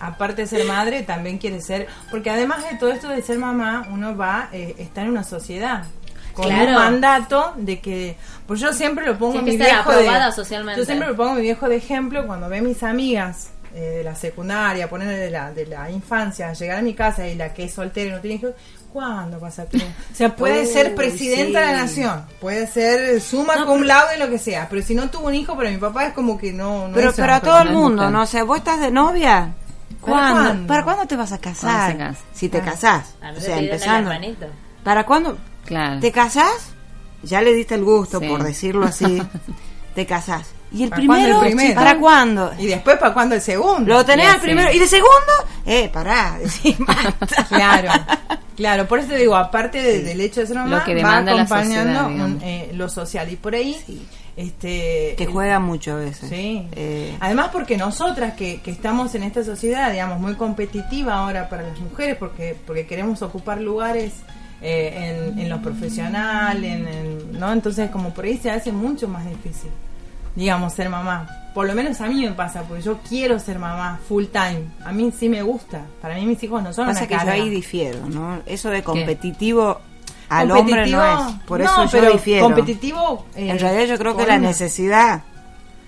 aparte 0.01 0.43
de 0.43 0.49
ser 0.49 0.65
madre, 0.65 1.03
también 1.03 1.37
quiere 1.39 1.61
ser, 1.61 1.87
porque 2.11 2.31
además 2.31 2.63
de 2.71 2.79
todo 2.79 2.91
esto 2.91 3.09
de 3.09 3.21
ser 3.23 3.39
mamá, 3.39 3.87
uno 3.91 4.17
va, 4.17 4.49
eh, 4.53 4.75
está 4.79 5.03
en 5.03 5.11
una 5.11 5.23
sociedad. 5.25 5.85
Con 6.33 6.47
Claro. 6.47 6.69
un 6.69 6.75
mandato 6.75 7.53
de 7.57 7.81
que, 7.81 8.17
pues 8.47 8.61
yo 8.61 8.73
siempre 8.73 9.05
lo 9.05 9.19
pongo 9.19 9.41
a 9.41 9.43
mi 9.43 9.51
estar 9.51 9.67
viejo 9.67 9.91
de, 9.93 10.33
socialmente. 10.33 10.81
yo 10.81 10.87
siempre 10.87 11.09
lo 11.09 11.17
pongo 11.17 11.31
a 11.31 11.35
mi 11.35 11.43
viejo 11.43 11.69
de 11.69 11.77
ejemplo 11.77 12.25
cuando 12.27 12.49
ve 12.49 12.59
a 12.59 12.63
mis 12.63 12.83
amigas 12.85 13.51
eh, 13.75 13.81
de 13.99 14.05
la 14.05 14.15
secundaria, 14.15 14.89
poner 14.89 15.09
de 15.17 15.31
la, 15.31 15.53
de 15.53 15.67
la 15.67 15.91
infancia, 15.91 16.53
llegar 16.53 16.79
a 16.79 16.83
mi 16.83 16.95
casa 16.95 17.27
y 17.27 17.35
la 17.35 17.53
que 17.55 17.65
es 17.65 17.73
soltera 17.75 18.11
y 18.11 18.13
no 18.13 18.21
tiene 18.21 18.37
hijos, 18.37 18.53
¿cuándo 18.93 19.39
vas 19.39 19.59
a 19.59 19.67
tener? 19.67 19.87
O 19.87 20.15
sea, 20.15 20.35
puede 20.35 20.61
Uy, 20.63 20.67
ser 20.67 20.95
presidenta 20.95 21.61
de 21.61 21.67
la 21.67 21.73
nación, 21.73 22.25
puede 22.41 22.67
ser 22.67 23.21
suma 23.21 23.65
cum 23.67 23.83
laude, 23.83 24.17
lo 24.19 24.29
que 24.29 24.39
sea, 24.39 24.67
pero 24.69 24.83
si 24.83 24.95
no 24.95 25.11
tuvo 25.11 25.27
un 25.29 25.35
hijo, 25.35 25.57
para 25.57 25.71
mi 25.71 25.77
papá 25.79 26.07
es 26.07 26.13
como 26.15 26.39
que 26.39 26.53
no, 26.53 26.89
no 26.89 26.95
Pero, 26.95 27.13
pero 27.15 27.35
a 27.35 27.41
todo 27.41 27.61
el 27.63 27.71
mundo. 27.71 28.11
¿no? 28.11 28.23
O 28.23 28.27
sea, 28.27 28.45
vos 28.45 28.59
estás 28.59 28.81
de 28.81 28.91
novia. 28.91 29.55
¿Cuándo? 30.01 30.41
cuándo? 30.43 30.67
¿Para 30.69 30.85
cuándo 30.85 31.07
te 31.07 31.17
vas 31.17 31.33
a 31.33 31.39
casar? 31.39 32.15
Si 32.33 32.49
te 32.49 32.61
casás. 32.61 33.15
A 33.21 33.33
O 33.33 33.41
sea, 33.41 33.57
te 33.57 33.65
empezando. 33.65 34.11
hermanito. 34.11 34.47
¿Para 34.85 35.05
cuándo? 35.05 35.37
Claro. 35.65 36.01
¿Te 36.01 36.13
casás? 36.13 36.71
Ya 37.23 37.43
le 37.43 37.53
diste 37.53 37.75
el 37.75 37.85
gusto, 37.85 38.21
Sí. 38.21 38.29
por 38.29 38.43
decirlo 38.45 38.87
así. 38.87 39.21
te 39.95 40.07
casás. 40.07 40.47
¿Y 40.71 40.83
el 40.85 40.91
¿Para 40.91 41.07
cuándo 41.07 41.15
primero? 41.25 41.43
el 41.43 41.47
primero? 41.57 41.75
¿Para 41.75 41.99
cuándo? 41.99 42.53
Y 42.59 42.67
después, 42.67 42.99
¿para 42.99 43.15
cuándo 43.15 43.35
el 43.35 43.41
segundo? 43.41 43.93
Lo 43.95 44.05
tenés 44.05 44.29
al 44.29 44.41
primero. 44.41 44.71
¿Y 44.73 44.79
de 44.79 44.87
segundo? 44.87 45.33
Eh, 45.67 45.89
pará. 45.93 46.39
Claro. 47.49 47.91
Claro, 48.57 48.87
por 48.89 48.99
eso 48.99 49.09
te 49.09 49.17
digo, 49.17 49.37
aparte 49.37 49.81
de- 49.81 50.03
del 50.03 50.21
hecho 50.21 50.41
de 50.41 50.47
ser 50.49 50.57
mamá, 50.57 50.79
Lo 50.79 50.85
que 50.85 51.01
va 51.03 51.19
acompañando 51.19 52.01
sociedad, 52.01 52.07
un, 52.07 52.41
eh, 52.43 52.71
lo 52.75 52.89
social. 52.89 53.31
Y 53.33 53.37
por 53.37 53.55
ahí, 53.55 53.77
este... 54.37 55.15
Que 55.17 55.25
el- 55.25 55.31
juega 55.31 55.61
mucho 55.61 55.93
a 55.93 55.97
veces. 55.97 56.29
Sí. 56.29 56.67
Eh, 56.73 57.17
Además 57.21 57.51
porque 57.53 57.77
nosotras 57.77 58.35
que, 58.35 58.61
que 58.61 58.71
estamos 58.73 59.15
en 59.15 59.23
esta 59.23 59.45
sociedad, 59.45 59.93
digamos, 59.93 60.19
muy 60.21 60.35
competitiva 60.35 61.15
ahora 61.15 61.49
para 61.49 61.63
las 61.63 61.79
mujeres, 61.79 62.17
porque, 62.19 62.57
porque 62.67 62.85
queremos 62.87 63.23
ocupar 63.23 63.61
lugares 63.61 64.13
eh, 64.61 65.31
en, 65.33 65.39
en 65.39 65.49
lo 65.49 65.63
profesional, 65.63 66.65
en, 66.65 66.89
en- 66.89 67.39
¿no? 67.39 67.53
Entonces 67.53 67.91
como 67.91 68.13
por 68.13 68.25
ahí 68.25 68.39
se 68.39 68.51
hace 68.51 68.73
mucho 68.73 69.07
más 69.07 69.25
difícil, 69.25 69.71
digamos, 70.39 70.73
ser 70.73 70.89
mamá. 70.89 71.29
Por 71.53 71.67
lo 71.67 71.75
menos 71.75 72.01
a 72.01 72.07
mí 72.07 72.25
me 72.25 72.31
pasa, 72.33 72.63
porque 72.63 72.83
yo 72.83 72.99
quiero 73.09 73.39
ser 73.41 73.59
mamá 73.59 73.99
full 74.09 74.27
time. 74.27 74.63
A 74.85 74.93
mí 74.93 75.13
sí 75.19 75.29
me 75.29 75.43
gusta. 75.43 75.83
Para 76.01 76.15
mí 76.15 76.25
mis 76.25 76.41
hijos 76.43 76.63
no 76.63 76.73
son 76.73 76.87
pasa 76.87 77.01
una 77.01 77.09
que 77.09 77.15
yo 77.27 77.31
ahí 77.33 77.49
difiero, 77.51 78.07
¿no? 78.09 78.41
Eso 78.47 78.71
de 78.71 78.83
competitivo 78.85 79.81
al 80.29 80.51
hombre 80.53 80.87
no 80.89 80.99
Competitivo- 81.01 81.29
es. 81.41 81.45
Por 81.47 81.61
no, 81.61 81.65
eso 81.67 81.85
yo 81.85 81.91
pero 81.91 82.13
difiero. 82.13 82.45
competitivo, 82.45 83.27
eh, 83.35 83.51
en 83.51 83.59
realidad 83.59 83.87
yo 83.87 83.99
creo 83.99 84.13
que 84.13 84.21
por 84.23 84.29
la 84.29 84.37
una- 84.39 84.47
necesidad 84.49 85.23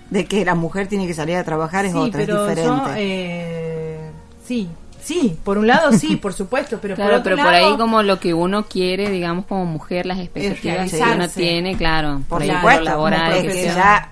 de 0.09 0.25
que 0.25 0.43
la 0.43 0.55
mujer 0.55 0.87
tiene 0.87 1.07
que 1.07 1.13
salir 1.13 1.37
a 1.37 1.43
trabajar 1.45 1.85
es 1.85 1.93
sí, 1.93 1.97
otra, 1.97 2.21
es 2.21 2.27
pero 2.27 2.45
diferente. 2.47 2.83
yo, 2.89 2.93
eh, 2.97 4.11
sí, 4.45 4.67
sí, 5.01 5.37
por 5.45 5.57
un 5.57 5.67
lado 5.67 5.93
sí, 5.93 6.17
por 6.17 6.33
supuesto, 6.33 6.79
pero 6.81 6.95
por 6.95 7.05
Claro, 7.05 7.19
otro 7.21 7.35
pero 7.35 7.45
por 7.45 7.53
ahí 7.53 7.77
como 7.77 8.03
lo 8.03 8.19
que 8.19 8.33
uno 8.33 8.65
quiere, 8.65 9.09
digamos, 9.09 9.45
como 9.45 9.63
mujer, 9.65 10.05
las 10.05 10.19
expectativas 10.19 10.91
que 10.91 11.01
uno 11.01 11.29
tiene, 11.29 11.77
claro, 11.77 12.15
por 12.27 12.39
por 12.39 12.41
ahí 12.41 12.51
supuesto, 12.51 12.83
laboral, 12.83 13.33
es 13.45 13.53
que 13.53 13.63
ya, 13.65 14.11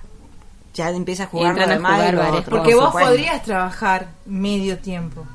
ya 0.80 0.90
empieza 0.90 1.24
a 1.24 1.28
jugar 1.28 1.56
lo 1.56 1.62
a 1.64 1.68
demás 1.68 1.96
jugar 1.96 2.14
lo 2.14 2.38
otro, 2.38 2.50
porque 2.58 2.72
por 2.72 2.80
vos 2.82 2.86
supuesto. 2.88 3.10
podrías 3.12 3.44
trabajar 3.44 4.08
medio 4.26 4.78
tiempo, 4.80 5.26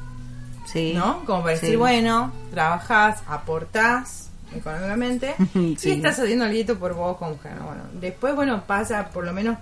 Sí. 0.66 0.92
¿no? 0.95 1.24
Como 1.24 1.42
para 1.42 1.55
decir, 1.55 1.70
Sí. 1.70 1.76
bueno, 1.76 2.32
trabajás, 2.51 3.22
aportás 3.28 4.30
económicamente 4.57 5.34
Sí. 5.78 5.88
y 5.88 5.90
estás 5.92 6.18
haciendo 6.18 6.45
algo 6.47 6.74
por 6.78 6.95
vos 6.95 7.16
como 7.18 7.32
mujer. 7.32 7.53
¿no? 7.59 7.66
Bueno, 7.66 7.82
después, 8.01 8.34
bueno, 8.34 8.62
pasa, 8.66 9.09
por 9.11 9.24
lo 9.24 9.32
menos 9.32 9.57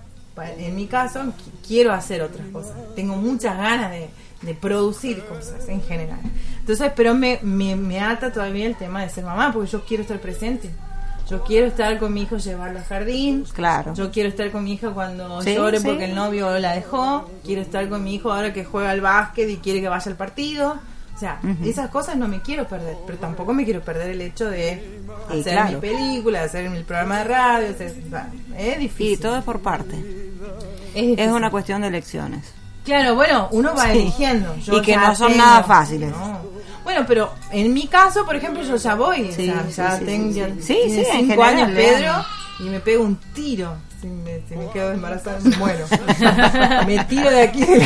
en 0.57 0.75
mi 0.75 0.87
caso, 0.87 1.21
qui- 1.23 1.67
quiero 1.67 1.93
hacer 1.93 2.21
otras 2.21 2.47
cosas. 2.47 2.73
Tengo 2.95 3.15
muchas 3.17 3.55
ganas 3.57 3.91
de, 3.91 4.09
de 4.41 4.53
producir 4.55 5.23
cosas 5.25 5.67
en 5.69 5.81
general. 5.83 6.19
Entonces, 6.59 6.91
pero 6.95 7.13
me, 7.13 7.39
me, 7.43 7.75
me 7.75 7.99
ata 7.99 8.31
todavía 8.31 8.65
el 8.65 8.75
tema 8.75 9.01
de 9.03 9.09
ser 9.09 9.23
mamá, 9.25 9.51
porque 9.53 9.69
yo 9.69 9.83
quiero 9.85 10.01
estar 10.03 10.19
presente. 10.19 10.71
Yo 11.29 11.41
quiero 11.43 11.67
estar 11.67 11.97
con 11.99 12.13
mi 12.13 12.23
hijo, 12.23 12.37
llevarlo 12.37 12.79
al 12.79 12.85
jardín. 12.85 13.45
Claro. 13.53 13.93
Yo 13.93 14.11
quiero 14.11 14.29
estar 14.29 14.51
con 14.51 14.63
mi 14.63 14.73
hija 14.73 14.91
cuando 14.91 15.41
Sí, 15.41 15.55
llore 15.55 15.79
sí. 15.79 15.85
porque 15.85 16.05
el 16.05 16.15
novio 16.15 16.59
la 16.59 16.73
dejó. 16.73 17.29
Quiero 17.45 17.61
estar 17.61 17.87
con 17.89 18.03
mi 18.03 18.15
hijo 18.15 18.31
ahora 18.31 18.51
que 18.53 18.65
juega 18.65 18.91
al 18.91 19.01
básquet 19.01 19.49
y 19.49 19.57
quiere 19.57 19.81
que 19.81 19.87
vaya 19.87 20.11
al 20.11 20.17
partido. 20.17 20.77
O 21.15 21.19
sea, 21.19 21.39
esas 21.63 21.89
cosas 21.89 22.17
no 22.17 22.27
me 22.27 22.41
quiero 22.41 22.67
perder, 22.67 22.97
pero 23.05 23.17
tampoco 23.19 23.53
me 23.53 23.63
quiero 23.63 23.81
perder 23.81 24.09
el 24.09 24.21
hecho 24.21 24.49
de 24.49 25.01
Sí, 25.31 25.39
hacer 25.39 25.53
claro. 25.53 25.73
mi 25.75 25.75
película, 25.79 26.43
hacer 26.43 26.69
mi 26.69 26.83
programa 26.83 27.19
de 27.19 27.23
radio. 27.23 27.69
hacer- 27.69 27.95
o 28.07 28.09
sea, 28.09 28.29
es 28.57 28.79
difícil. 28.79 29.13
Y 29.13 29.17
todo 29.17 29.37
es 29.37 29.43
por 29.43 29.61
parte. 29.61 29.95
Es 30.95 31.31
una 31.31 31.49
cuestión 31.49 31.81
de 31.81 31.87
elecciones. 31.87 32.51
Claro, 32.83 33.15
bueno, 33.15 33.47
uno 33.51 33.73
va 33.75 33.85
Sí. 33.85 33.99
eligiendo. 33.99 34.55
Yo 34.57 34.77
Y 34.77 34.81
que 34.81 34.97
no 34.97 35.15
son 35.15 35.31
tengo- 35.31 35.43
nada 35.45 35.63
fáciles. 35.63 36.11
no. 36.11 36.39
Bueno, 36.83 37.05
pero 37.07 37.31
en 37.51 37.73
mi 37.73 37.87
caso, 37.87 38.25
por 38.25 38.35
ejemplo, 38.35 38.61
yo 38.61 38.75
ya 38.75 38.95
voy. 38.95 39.31
Sí, 39.31 39.49
o 39.49 39.71
sea, 39.71 39.97
ya 39.99 40.05
tengo 40.05 40.33
sí, 40.59 40.77
en 40.85 40.93
cinco 40.93 41.05
general, 41.15 41.41
años 41.55 41.69
Pedro 41.73 42.13
y 42.59 42.63
me 42.63 42.79
pego 42.81 43.03
un 43.05 43.15
tiro. 43.33 43.75
Si 44.01 44.07
me, 44.07 44.41
si 44.49 44.55
me 44.57 44.67
quedo 44.71 44.91
embarazada, 44.91 45.39
me 45.41 45.55
muero. 45.55 45.85
me 46.85 47.01
tiro 47.05 47.29
de 47.29 47.41
aquí. 47.43 47.61
de 47.63 47.79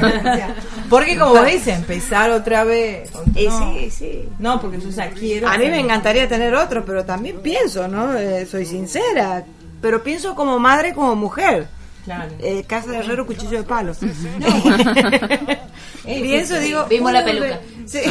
la- 0.00 0.54
porque 0.88 1.18
como 1.18 1.32
vos 1.34 1.44
dices, 1.46 1.76
empezar 1.76 2.30
otra 2.30 2.64
vez. 2.64 3.10
Y 3.34 3.46
no. 3.48 3.74
sí, 3.74 3.90
sí. 3.90 4.28
No, 4.38 4.58
porque 4.62 4.80
yo 4.80 4.88
ya 4.88 5.10
quiero. 5.10 5.46
A 5.46 5.58
mí 5.58 5.66
me 5.66 5.80
encantaría 5.80 6.26
tener 6.26 6.54
otro, 6.54 6.86
pero 6.86 7.04
también 7.04 7.40
pienso, 7.42 7.86
¿no? 7.86 8.14
Eh, 8.16 8.46
soy 8.46 8.64
sincera. 8.64 9.44
Pero 9.82 10.02
pienso 10.02 10.34
como 10.34 10.58
madre, 10.58 10.94
como 10.94 11.14
mujer. 11.14 11.68
Claro. 12.08 12.30
Eh, 12.38 12.64
casa 12.66 12.90
de 12.90 12.98
herrero, 13.00 13.26
cuchillo 13.26 13.58
de 13.58 13.64
palo. 13.64 13.92
Pienso, 16.04 16.54
sí, 16.56 16.60
digo... 16.62 16.86
Vimos 16.88 17.12
la 17.12 17.22
peluca. 17.24 17.58
Sí. 17.84 18.00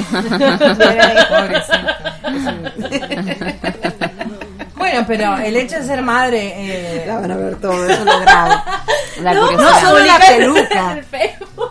Bueno, 4.76 5.04
pero 5.08 5.38
el 5.38 5.56
hecho 5.58 5.78
de 5.78 5.84
ser 5.84 6.02
madre. 6.02 6.54
Eh, 6.56 7.04
La 7.08 7.20
van 7.20 7.32
a 7.32 7.36
ver 7.36 7.56
todo, 7.56 7.74
eso 7.86 7.94
es 8.00 8.06
lo 8.06 8.20
grave. 8.22 8.56
La 9.22 9.34
no, 9.34 9.52
no 9.52 9.80
solo 9.82 10.00
la 10.06 10.20
peluca. 10.20 11.00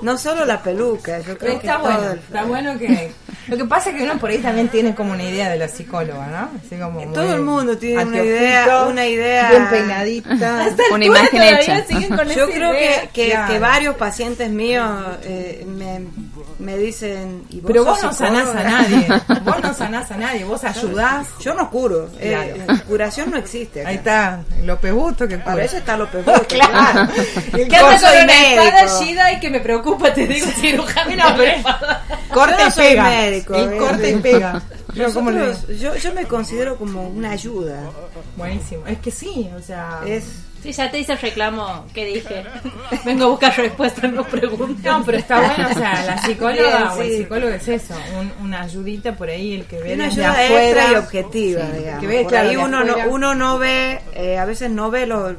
No 0.02 0.18
solo 0.18 0.44
la 0.44 0.60
peluca, 0.60 1.20
yo 1.20 1.38
creo 1.38 1.60
que 1.60 1.66
está 1.68 1.78
todo 1.78 1.92
bueno, 1.92 2.10
el- 2.10 2.18
está 2.18 2.42
bueno 2.44 2.78
que 2.78 3.12
lo 3.48 3.56
que 3.56 3.64
pasa 3.64 3.90
es 3.90 3.96
que 3.96 4.02
uno 4.02 4.18
por 4.18 4.30
ahí 4.30 4.38
también 4.38 4.68
tiene 4.68 4.94
como 4.94 5.12
una 5.12 5.22
idea 5.22 5.48
de 5.48 5.56
la 5.58 5.68
psicóloga, 5.68 6.26
¿no? 6.26 6.58
Así 6.58 6.76
como 6.76 7.00
muy 7.00 7.14
Todo 7.14 7.34
el 7.34 7.42
mundo 7.42 7.76
tiene 7.78 8.04
una 8.04 8.22
idea, 8.22 8.84
una 8.88 9.06
idea. 9.06 9.50
bien 9.50 9.68
peinadita. 9.68 10.68
Una 10.92 11.04
imagen 11.04 11.42
hecha. 11.42 11.84
Yo 12.34 12.48
creo 12.50 12.72
que, 12.72 13.08
que, 13.12 13.30
Claro. 13.30 13.52
que 13.52 13.58
varios 13.58 13.94
pacientes 13.96 14.50
míos 14.50 14.88
eh, 15.22 15.64
me, 15.66 16.00
me 16.58 16.76
dicen. 16.76 17.44
¿y 17.50 17.60
Pero 17.60 17.84
vos 17.84 18.02
no 18.02 18.12
sanás 18.12 18.48
a 18.48 18.62
nadie. 18.64 19.06
Vos 19.44 19.60
no 19.62 19.74
sanás 19.74 20.10
a 20.10 20.16
nadie, 20.16 20.44
vos 20.44 20.64
ayudás. 20.64 21.26
Yo 21.40 21.54
no 21.54 21.70
curo. 21.70 22.08
eh, 22.18 22.54
Claro. 22.64 22.82
curación 22.88 23.30
no 23.30 23.36
existe. 23.36 23.80
acá. 23.80 23.88
Ahí 23.90 23.96
está, 23.96 24.40
López 24.62 24.92
Busto 24.92 25.28
que 25.28 25.38
Para 25.38 25.64
eso 25.64 25.76
está 25.76 25.96
López 25.96 26.24
Busto, 26.24 26.44
Claro. 26.48 27.08
El 27.52 27.68
¿Qué 27.68 27.76
soy 27.78 27.88
con 27.98 28.24
una 28.24 28.46
espada. 28.86 29.00
Shida 29.00 29.32
y 29.32 29.40
que 29.40 29.50
me 29.50 29.60
preocupa? 29.60 30.12
Te 30.14 30.26
digo 30.26 30.46
cirujano. 30.60 31.10
No 31.16 31.44
y 32.78 32.90
pega. 32.90 33.02
médico, 33.04 33.54
eh. 33.54 33.76
corta 33.78 34.08
y 34.08 34.14
pega. 34.16 34.62
Yo. 34.94 35.08
Nosotros- 35.08 35.68
yo, 35.78 35.94
yo 35.96 36.14
me 36.14 36.24
considero 36.24 36.76
como 36.76 37.06
una 37.08 37.32
ayuda. 37.32 37.80
Buenísimo. 38.36 38.86
Es 38.86 38.98
que 38.98 39.10
sí, 39.10 39.50
o 39.56 39.60
sea. 39.60 40.00
Es 40.06 40.24
Sí, 40.62 40.72
ya 40.72 40.90
te 40.90 40.98
hice 40.98 41.12
el 41.12 41.18
reclamo 41.18 41.84
que 41.94 42.04
dije. 42.06 42.44
Vengo 43.04 43.24
a 43.24 43.28
buscar 43.28 43.56
respuestas, 43.56 44.10
no 44.12 44.24
preguntas. 44.24 44.84
No, 44.98 45.04
pero 45.04 45.18
está 45.18 45.38
bueno, 45.40 45.68
o 45.70 45.74
sea, 45.74 46.04
la 46.04 46.18
psicóloga 46.26 46.94
o 46.94 47.02
el 47.02 47.08
sí. 47.08 47.16
psicólogo 47.18 47.52
es 47.52 47.68
eso, 47.68 47.94
un- 48.18 48.32
una 48.44 48.62
ayudita 48.62 49.14
por 49.16 49.28
ahí, 49.28 49.54
el 49.54 49.64
que 49.66 49.78
ve 49.80 49.94
una 49.94 50.06
ayuda 50.06 50.30
afuera. 50.32 50.60
extra 50.64 50.92
y 50.92 50.94
objetiva, 50.96 51.62
digamos. 51.70 52.00
que 52.00 52.06
ve, 52.08 52.22
Por 52.22 52.30
claro, 52.32 52.48
ahí 52.48 52.56
de 52.56 52.62
uno 52.62 52.84
no, 52.84 52.90
afuera. 52.92 53.08
uno 53.10 53.34
no 53.36 53.58
ve, 53.58 54.00
eh, 54.14 54.38
a 54.38 54.44
veces 54.44 54.70
no 54.70 54.90
ve 54.90 55.06
los... 55.06 55.34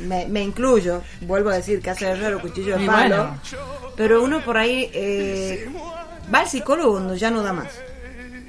Me, 0.00 0.26
me 0.26 0.42
incluyo, 0.42 1.02
vuelvo 1.22 1.50
a 1.50 1.54
decir, 1.56 1.80
que 1.80 1.90
hace 1.90 2.06
herrero, 2.06 2.40
cuchillo 2.40 2.78
de 2.78 2.86
palo. 2.86 3.16
bueno. 3.16 3.40
Pero 3.96 4.22
uno 4.22 4.40
por 4.40 4.58
ahí 4.58 4.90
eh, 4.92 5.68
va 6.32 6.40
al 6.40 6.48
psicólogo 6.48 6.92
cuando 6.92 7.14
ya 7.14 7.30
no 7.30 7.42
da 7.42 7.52
más. 7.52 7.68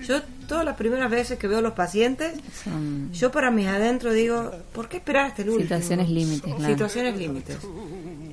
Yo 0.08 0.22
todas 0.48 0.64
las 0.64 0.76
primeras 0.78 1.12
veces 1.12 1.38
que 1.38 1.48
veo 1.48 1.58
a 1.58 1.62
los 1.62 1.74
pacientes, 1.74 2.34
Son 2.64 3.12
yo 3.12 3.30
para 3.32 3.52
mis 3.52 3.68
adentro 3.68 4.14
digo, 4.14 4.52
¿por 4.72 4.88
qué 4.88 4.98
esperar 4.98 5.26
hasta 5.26 5.42
el 5.42 5.50
último? 5.50 5.64
situaciones 5.68 6.10
límites, 6.10 6.54
claro. 6.56 6.74
Situaciones 6.74 7.18
límites. 7.18 7.58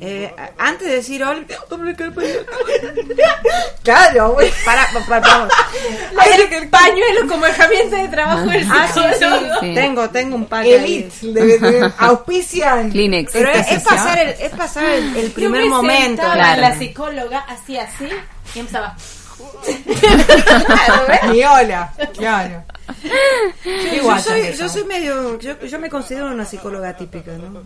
Eh, 0.01 0.33
antes 0.59 0.87
de 0.87 0.95
decir, 0.95 1.25
hola, 1.25 1.45
Claro, 3.83 4.35
güey. 4.35 4.53
para, 4.65 4.87
para, 5.09 5.21
para, 5.21 5.49
el 6.59 6.69
pañuelo 6.69 7.27
como 7.29 7.47
herramienta 7.47 8.03
de 8.03 8.09
trabajo 8.09 8.47
del 8.47 8.67
Ah, 8.71 8.89
sí, 8.93 9.01
sí. 9.19 9.75
Tengo, 9.75 10.09
tengo 10.11 10.37
un 10.37 10.47
ahí. 10.51 10.73
Elite, 10.73 11.27
de, 11.33 11.59
de, 11.59 11.93
auspician. 11.99 12.91
Kleenex. 12.91 13.33
Pero 13.33 13.51
es, 13.51 13.59
Esta 13.59 13.75
es 13.75 13.83
pasar 13.85 14.19
el, 14.19 14.29
es 14.29 14.51
pasar 14.51 14.85
el, 14.85 15.17
el 15.17 15.29
Yo 15.29 15.35
primer 15.35 15.63
me 15.63 15.69
momento. 15.69 16.23
Claro. 16.23 16.61
La 16.61 16.79
psicóloga 16.79 17.41
hacía 17.41 17.85
así 17.85 18.09
y 18.55 18.59
empezaba. 18.61 18.97
Ni 21.33 21.45
hola, 21.45 21.93
claro. 22.17 22.65
Yo, 23.65 23.95
Igual 23.97 24.21
soy, 24.21 24.53
yo 24.57 24.69
soy 24.69 24.85
medio, 24.85 25.39
yo, 25.39 25.59
yo 25.61 25.79
me 25.79 25.89
considero 25.89 26.27
una 26.31 26.45
psicóloga 26.45 26.97
típica, 26.97 27.33
¿no? 27.33 27.63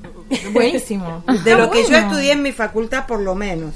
Buenísimo. 0.52 1.22
De 1.26 1.34
Está 1.34 1.54
lo 1.56 1.70
que 1.70 1.84
yo 1.88 1.96
estudié 1.96 2.32
en 2.32 2.42
mi 2.42 2.52
facultad, 2.52 3.06
por 3.06 3.20
lo 3.20 3.34
menos. 3.34 3.74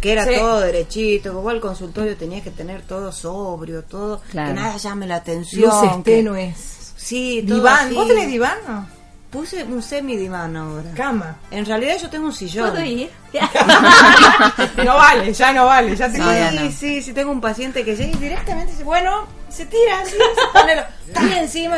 Que 0.00 0.12
era 0.12 0.24
Sí. 0.24 0.34
todo 0.38 0.60
derechito, 0.60 1.34
como 1.34 1.50
el 1.50 1.60
consultorio 1.60 2.16
tenía 2.16 2.42
que 2.42 2.50
tener 2.52 2.82
todo 2.82 3.10
sobrio, 3.12 3.82
todo, 3.82 4.20
Claro. 4.30 4.48
que 4.48 4.54
nada 4.60 4.76
llame 4.76 5.06
la 5.06 5.16
atención. 5.16 5.62
Luces 5.70 5.96
que- 6.04 6.16
tenues. 6.16 6.92
Sí, 6.96 7.44
todo 7.46 7.56
Diván. 7.58 7.86
así. 7.86 7.94
¿Vos 7.94 8.08
tenés 8.08 8.28
diván 8.28 8.58
no? 8.66 8.86
Puse 9.30 9.62
un 9.64 9.82
semi-diván 9.82 10.56
ahora. 10.56 10.90
Cama. 10.94 11.36
En 11.50 11.66
realidad 11.66 11.98
yo 12.00 12.08
tengo 12.08 12.26
un 12.26 12.32
sillón. 12.32 12.70
¿Puedo 12.70 12.82
ir? 12.84 13.10
No 14.84 14.94
vale, 14.96 15.32
ya 15.34 15.52
no 15.52 15.66
vale, 15.66 15.94
ya 15.96 16.06
te 16.10 16.14
Sí, 16.16 16.56
No, 16.56 16.70
sí, 16.70 17.02
sí, 17.02 17.12
tengo 17.12 17.30
un 17.30 17.40
paciente 17.40 17.84
que 17.84 17.94
llega 17.96 18.10
y 18.10 18.16
directamente 18.20 18.72
dice, 18.72 18.84
bueno, 18.84 19.26
se 19.50 19.66
tira 19.66 19.98
así, 20.02 20.12
se 20.12 20.58
pone 20.58 20.76
lo- 20.76 20.82
está 21.06 21.20
ahí 21.20 21.32
encima, 21.38 21.76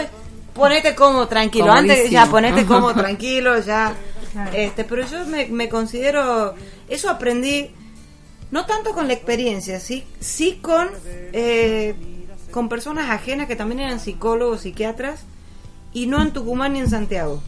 ponete 0.55 0.95
como 0.95 1.27
tranquilo, 1.27 1.73
antes 1.73 1.97
Comodísimo. 1.97 2.25
ya 2.25 2.31
ponete 2.31 2.67
como 2.67 2.95
tranquilo, 2.95 3.59
ya, 3.61 3.95
este, 4.53 4.85
pero 4.85 5.05
yo 5.07 5.25
me, 5.27 5.47
me 5.47 5.69
considero, 5.69 6.55
eso 6.89 7.11
aprendí, 7.11 7.71
no 8.51 8.67
tanto 8.67 8.93
con 8.93 9.09
la 9.09 9.15
experiencia, 9.15 9.81
sí, 9.81 10.05
sí 10.21 10.59
con, 10.63 10.89
eh, 11.33 11.95
con 12.51 12.69
personas 12.69 13.11
ajenas 13.11 13.47
que 13.49 13.57
también 13.57 13.81
eran 13.81 13.99
psicólogos, 14.01 14.61
psiquiatras, 14.63 15.25
y 15.93 16.07
no 16.07 16.23
en 16.23 16.33
Tucumán 16.33 16.73
ni 16.73 16.81
en 16.81 16.91
Santiago. 16.91 17.43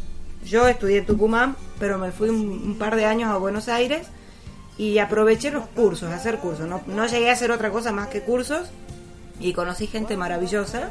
Yo 0.45 0.67
estudié 0.69 0.99
en 0.99 1.07
Tucumán, 1.07 1.57
pero 1.79 1.99
me 1.99 2.11
fui 2.11 2.29
un, 2.29 2.41
un 2.41 2.79
par 2.79 2.97
de 2.97 3.05
años 3.05 3.31
a 3.31 3.37
Buenos 3.37 3.69
Aires 3.69 4.09
y 4.79 4.99
aproveché 4.99 5.51
los 5.51 5.67
cursos, 5.67 6.11
hacer 6.11 6.39
cursos. 6.39 6.67
No, 6.69 6.83
no 6.87 7.07
llegué 7.07 7.31
a 7.31 7.35
hacer 7.35 7.51
otra 7.51 7.71
cosa 7.71 7.93
más 7.93 8.09
que 8.09 8.23
cursos 8.23 8.71
y 9.39 9.53
conocí 9.53 9.87
gente 9.87 10.17
maravillosa 10.17 10.91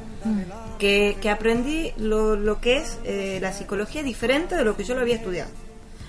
que, 0.77 1.17
que 1.21 1.29
aprendí 1.29 1.93
lo, 1.97 2.35
lo 2.35 2.59
que 2.59 2.77
es 2.77 2.99
eh, 3.03 3.39
la 3.41 3.53
psicología 3.53 4.03
diferente 4.03 4.55
de 4.55 4.63
lo 4.63 4.75
que 4.75 4.83
yo 4.83 4.95
lo 4.95 5.01
había 5.01 5.15
estudiado. 5.15 5.49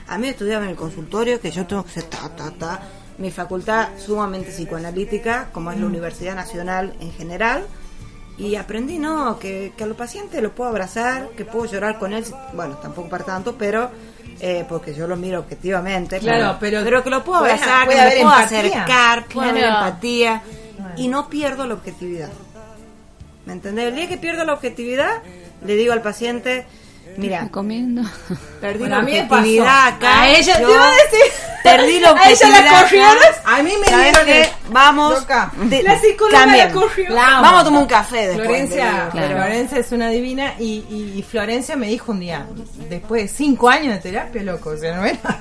A 0.08 0.18
mí 0.18 0.28
estudiaba 0.28 0.64
en 0.64 0.70
el 0.70 0.76
consultorio, 0.76 1.40
que 1.40 1.50
yo 1.50 1.66
tengo 1.66 1.84
que 1.84 1.90
ser 1.90 2.04
ta, 2.04 2.28
ta, 2.36 2.50
ta. 2.50 2.82
Mi 3.18 3.30
facultad 3.30 3.90
sumamente 3.98 4.50
psicoanalítica, 4.50 5.50
como 5.52 5.70
es 5.70 5.78
la 5.78 5.86
Universidad 5.86 6.34
Nacional 6.34 6.94
en 7.00 7.12
general. 7.12 7.64
Y 8.38 8.56
aprendí, 8.56 8.98
no, 8.98 9.38
que, 9.38 9.72
que 9.76 9.84
a 9.84 9.86
los 9.86 9.96
pacientes 9.96 10.42
los 10.42 10.52
puedo 10.52 10.70
abrazar, 10.70 11.28
que 11.36 11.44
puedo 11.44 11.66
llorar 11.66 11.98
con 11.98 12.12
él. 12.12 12.24
Bueno, 12.54 12.76
tampoco 12.78 13.08
para 13.08 13.24
tanto, 13.24 13.56
pero 13.56 13.90
eh, 14.40 14.64
porque 14.68 14.94
yo 14.94 15.06
lo 15.06 15.16
miro 15.16 15.40
objetivamente. 15.40 16.18
Claro, 16.18 16.56
pero- 16.58 16.82
pero 16.82 17.04
que 17.04 17.10
lo 17.10 17.22
puedo 17.22 17.38
abrazar, 17.40 17.84
puede 17.86 17.98
que 17.98 18.02
me 18.04 18.10
haber 18.10 18.22
puedo 18.22 18.36
empatía. 18.38 18.58
acercar, 18.58 19.24
puede 19.26 19.50
haber 19.50 19.62
Claro. 19.64 19.86
empatía. 19.86 20.42
Y 20.96 21.08
no 21.08 21.28
pierdo 21.28 21.66
la 21.66 21.74
objetividad. 21.74 22.30
¿Me 23.46 23.52
entendés? 23.52 23.88
El 23.88 23.96
día 23.96 24.08
que 24.08 24.16
pierdo 24.18 24.44
la 24.44 24.54
objetividad, 24.54 25.22
le 25.64 25.76
digo 25.76 25.92
al 25.92 26.02
paciente, 26.02 26.66
mira, 27.16 27.48
comiendo. 27.50 28.02
perdí 28.60 28.78
Bueno, 28.80 28.96
la 28.96 29.02
objetividad 29.02 29.86
acá. 29.88 30.22
A 30.22 30.28
ella- 30.30 30.58
yo 30.60 30.66
te 30.66 30.72
iba 30.72 30.88
a 30.88 30.92
decir. 30.92 31.32
Perdí 31.62 32.00
la 32.00 32.10
A 32.16 32.30
ella 32.30 32.48
la 32.48 32.58
objetividad 32.58 32.82
corrieron, 32.82 33.18
a 33.44 33.62
mí 33.62 33.72
me 33.80 33.86
¿Sabes 33.86 34.04
dieron 34.06 34.26
qué? 34.26 34.42
el- 34.42 34.48
Vamos. 34.72 35.14
Loca. 35.20 35.52
La 35.84 36.00
psicóloga 36.00 36.46
la 36.46 36.70
corrió. 36.72 37.14
Vamos 37.14 37.60
a 37.60 37.64
tomar 37.64 37.82
un 37.82 37.88
café 37.88 38.26
después. 38.28 38.46
Florencia. 38.46 39.08
Claro. 39.12 39.36
Florencia 39.36 39.78
es 39.78 39.92
una 39.92 40.08
divina 40.08 40.54
y, 40.58 40.84
y- 40.90 41.14
y 41.18 41.22
Florencia 41.22 41.76
me 41.76 41.86
dijo 41.88 42.12
un 42.12 42.20
día, 42.20 42.46
después 42.88 43.22
de 43.22 43.28
cinco 43.28 43.68
años 43.68 43.94
de 43.94 44.00
terapia, 44.10 44.42
loco, 44.42 44.70
o 44.70 44.76
sea, 44.76 44.96
no 44.96 45.04
era. 45.04 45.40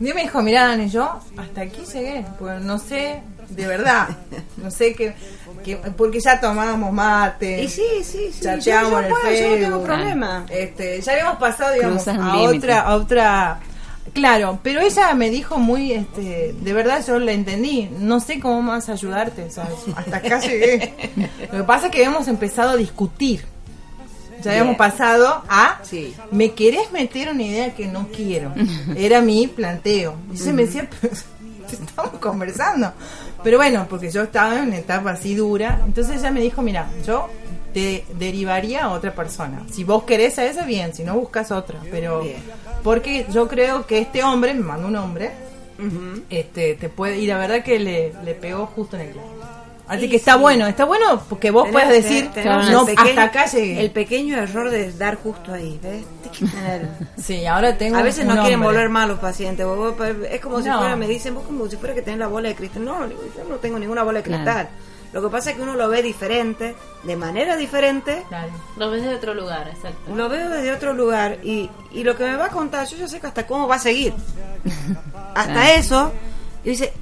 Un 0.00 0.06
día 0.06 0.14
me 0.14 0.22
dijo, 0.22 0.42
mira, 0.42 0.66
Dani, 0.66 0.88
yo 0.90 1.20
hasta 1.38 1.60
aquí 1.60 1.82
llegué, 1.92 2.24
porque 2.38 2.58
no 2.60 2.78
sé, 2.78 3.22
de 3.48 3.66
verdad, 3.66 4.08
no 4.56 4.70
sé 4.70 4.94
qué, 4.94 5.14
porque 5.96 6.20
ya 6.20 6.40
tomábamos 6.40 6.92
mate, 6.92 7.62
Y 7.62 7.68
sí, 7.68 7.82
sí, 8.02 8.30
sí. 8.32 8.40
chateábamos 8.42 8.92
yo, 8.92 8.98
en 8.98 9.04
yo, 9.04 9.08
el 9.08 9.20
puedo, 9.20 9.34
yo 9.34 9.48
no 9.50 9.56
tengo 9.56 9.82
problema. 9.84 10.46
este, 10.50 11.00
ya 11.00 11.12
habíamos 11.12 11.36
pasado, 11.38 11.74
digamos, 11.74 12.06
a 12.08 12.12
límite. 12.12 12.56
otra, 12.58 12.80
a 12.80 12.94
otra, 12.96 13.60
claro, 14.14 14.58
pero 14.62 14.80
ella 14.80 15.14
me 15.14 15.30
dijo 15.30 15.58
muy, 15.58 15.92
este, 15.92 16.54
de 16.58 16.72
verdad 16.72 17.04
yo 17.06 17.18
la 17.18 17.32
entendí, 17.32 17.88
no 17.98 18.20
sé 18.20 18.40
cómo 18.40 18.62
más 18.62 18.88
ayudarte, 18.88 19.50
sea, 19.50 19.68
hasta 19.96 20.16
acá 20.16 20.40
llegué. 20.40 20.94
Lo 21.52 21.58
que 21.58 21.64
pasa 21.64 21.86
es 21.86 21.92
que 21.92 22.04
habíamos 22.04 22.28
empezado 22.28 22.70
a 22.70 22.76
discutir. 22.76 23.44
Ya 24.42 24.50
habíamos 24.50 24.74
pasado 24.76 25.44
a 25.48 25.78
Sí. 25.84 26.12
me 26.32 26.50
querés 26.50 26.90
meter 26.90 27.28
una 27.28 27.44
idea 27.44 27.74
que 27.76 27.86
no 27.86 28.08
quiero. 28.08 28.52
Era 28.96 29.20
mi 29.20 29.46
planteo. 29.46 30.16
Y 30.32 30.36
se 30.36 30.52
me 30.52 30.66
decía, 30.66 30.88
pero 31.00 31.14
estamos 31.70 32.18
conversando. 32.18 32.92
Pero 33.44 33.58
bueno, 33.58 33.86
porque 33.88 34.10
yo 34.10 34.22
estaba 34.22 34.58
en 34.58 34.68
una 34.68 34.78
etapa 34.78 35.10
así 35.10 35.34
dura. 35.34 35.80
Entonces 35.84 36.20
ella 36.20 36.30
me 36.30 36.40
dijo, 36.40 36.62
mira, 36.62 36.88
yo 37.06 37.28
te 37.72 38.04
derivaría 38.18 38.84
a 38.84 38.90
otra 38.90 39.14
persona. 39.14 39.64
Si 39.70 39.84
vos 39.84 40.04
querés 40.04 40.38
a 40.38 40.44
esa, 40.46 40.64
bien. 40.64 40.94
Si 40.94 41.02
no, 41.04 41.14
buscas 41.14 41.50
otra. 41.50 41.80
Pero 41.90 42.20
Bien. 42.20 42.36
porque 42.82 43.26
yo 43.32 43.48
creo 43.48 43.86
que 43.86 43.98
este 43.98 44.22
hombre, 44.22 44.54
me 44.54 44.60
mandó 44.62 44.88
un 44.88 44.96
hombre, 44.96 45.32
este 46.30 46.74
te 46.74 46.88
puede 46.88 47.18
y 47.18 47.26
la 47.26 47.38
verdad 47.38 47.64
que 47.64 47.78
le, 47.78 48.12
le 48.24 48.34
pegó 48.34 48.66
justo 48.66 48.96
en 48.96 49.02
el 49.02 49.10
clavo. 49.10 49.28
Así 49.88 50.04
Y 50.06 50.08
que 50.10 50.16
está 50.16 50.34
sí. 50.34 50.38
bueno, 50.40 50.66
está 50.66 50.84
bueno 50.84 51.22
porque 51.28 51.50
vos 51.50 51.64
Tenés- 51.66 51.72
puedes 51.72 51.88
decir, 52.04 52.24
no, 52.70 52.86
pequeño- 52.86 53.08
hasta 53.10 53.22
acá 53.24 53.46
llegué. 53.46 53.80
El 53.80 53.90
pequeño 53.90 54.36
error 54.38 54.70
de 54.70 54.92
dar 54.92 55.16
justo 55.16 55.52
ahí, 55.52 55.78
¿ves? 55.82 56.04
Sí, 57.22 57.44
ahora 57.46 57.76
tengo 57.76 57.98
A 57.98 58.02
veces 58.02 58.24
no 58.24 58.34
quieren 58.34 58.54
hombre. 58.54 58.68
volver 58.68 58.88
mal 58.88 59.08
los 59.08 59.18
pacientes. 59.18 59.66
vos- 59.66 59.96
vos- 59.96 60.08
Es 60.30 60.40
como 60.40 60.62
si 60.62 60.68
No. 60.68 60.78
fuera, 60.78 60.96
me 60.96 61.06
dicen, 61.08 61.34
vos 61.34 61.44
como 61.44 61.68
si 61.68 61.76
fuera 61.76 61.94
que 61.94 62.02
tenés 62.02 62.20
la 62.20 62.28
bola 62.28 62.48
de 62.48 62.54
cristal. 62.54 62.84
No, 62.84 63.06
yo 63.08 63.16
no 63.48 63.56
tengo 63.56 63.78
ninguna 63.78 64.02
bola 64.02 64.20
de 64.20 64.24
Claro. 64.24 64.44
cristal. 64.44 64.68
Lo 65.12 65.20
que 65.20 65.28
pasa 65.28 65.50
es 65.50 65.56
que 65.56 65.62
uno 65.62 65.74
lo 65.74 65.88
ve 65.90 66.02
diferente, 66.02 66.74
de 67.02 67.16
manera 67.16 67.54
diferente. 67.56 68.24
Claro. 68.28 68.50
Lo 68.78 68.90
ves 68.90 69.02
de 69.02 69.14
otro 69.14 69.34
lugar, 69.34 69.68
exacto. 69.68 70.14
Lo 70.14 70.28
veo 70.30 70.48
desde 70.48 70.72
otro 70.72 70.94
lugar 70.94 71.36
y, 71.42 71.68
y 71.92 72.02
lo 72.02 72.16
que 72.16 72.24
me 72.24 72.36
va 72.36 72.46
a 72.46 72.50
contar, 72.50 72.86
yo 72.86 72.96
ya 72.96 73.06
sé 73.08 73.20
que 73.20 73.26
hasta 73.26 73.46
cómo 73.46 73.68
va 73.68 73.74
a 73.74 73.78
seguir. 73.78 74.14
Hasta 75.34 75.52
Claro. 75.52 75.72
eso. 75.76 76.12
Y 76.64 76.70
dice, 76.70 76.92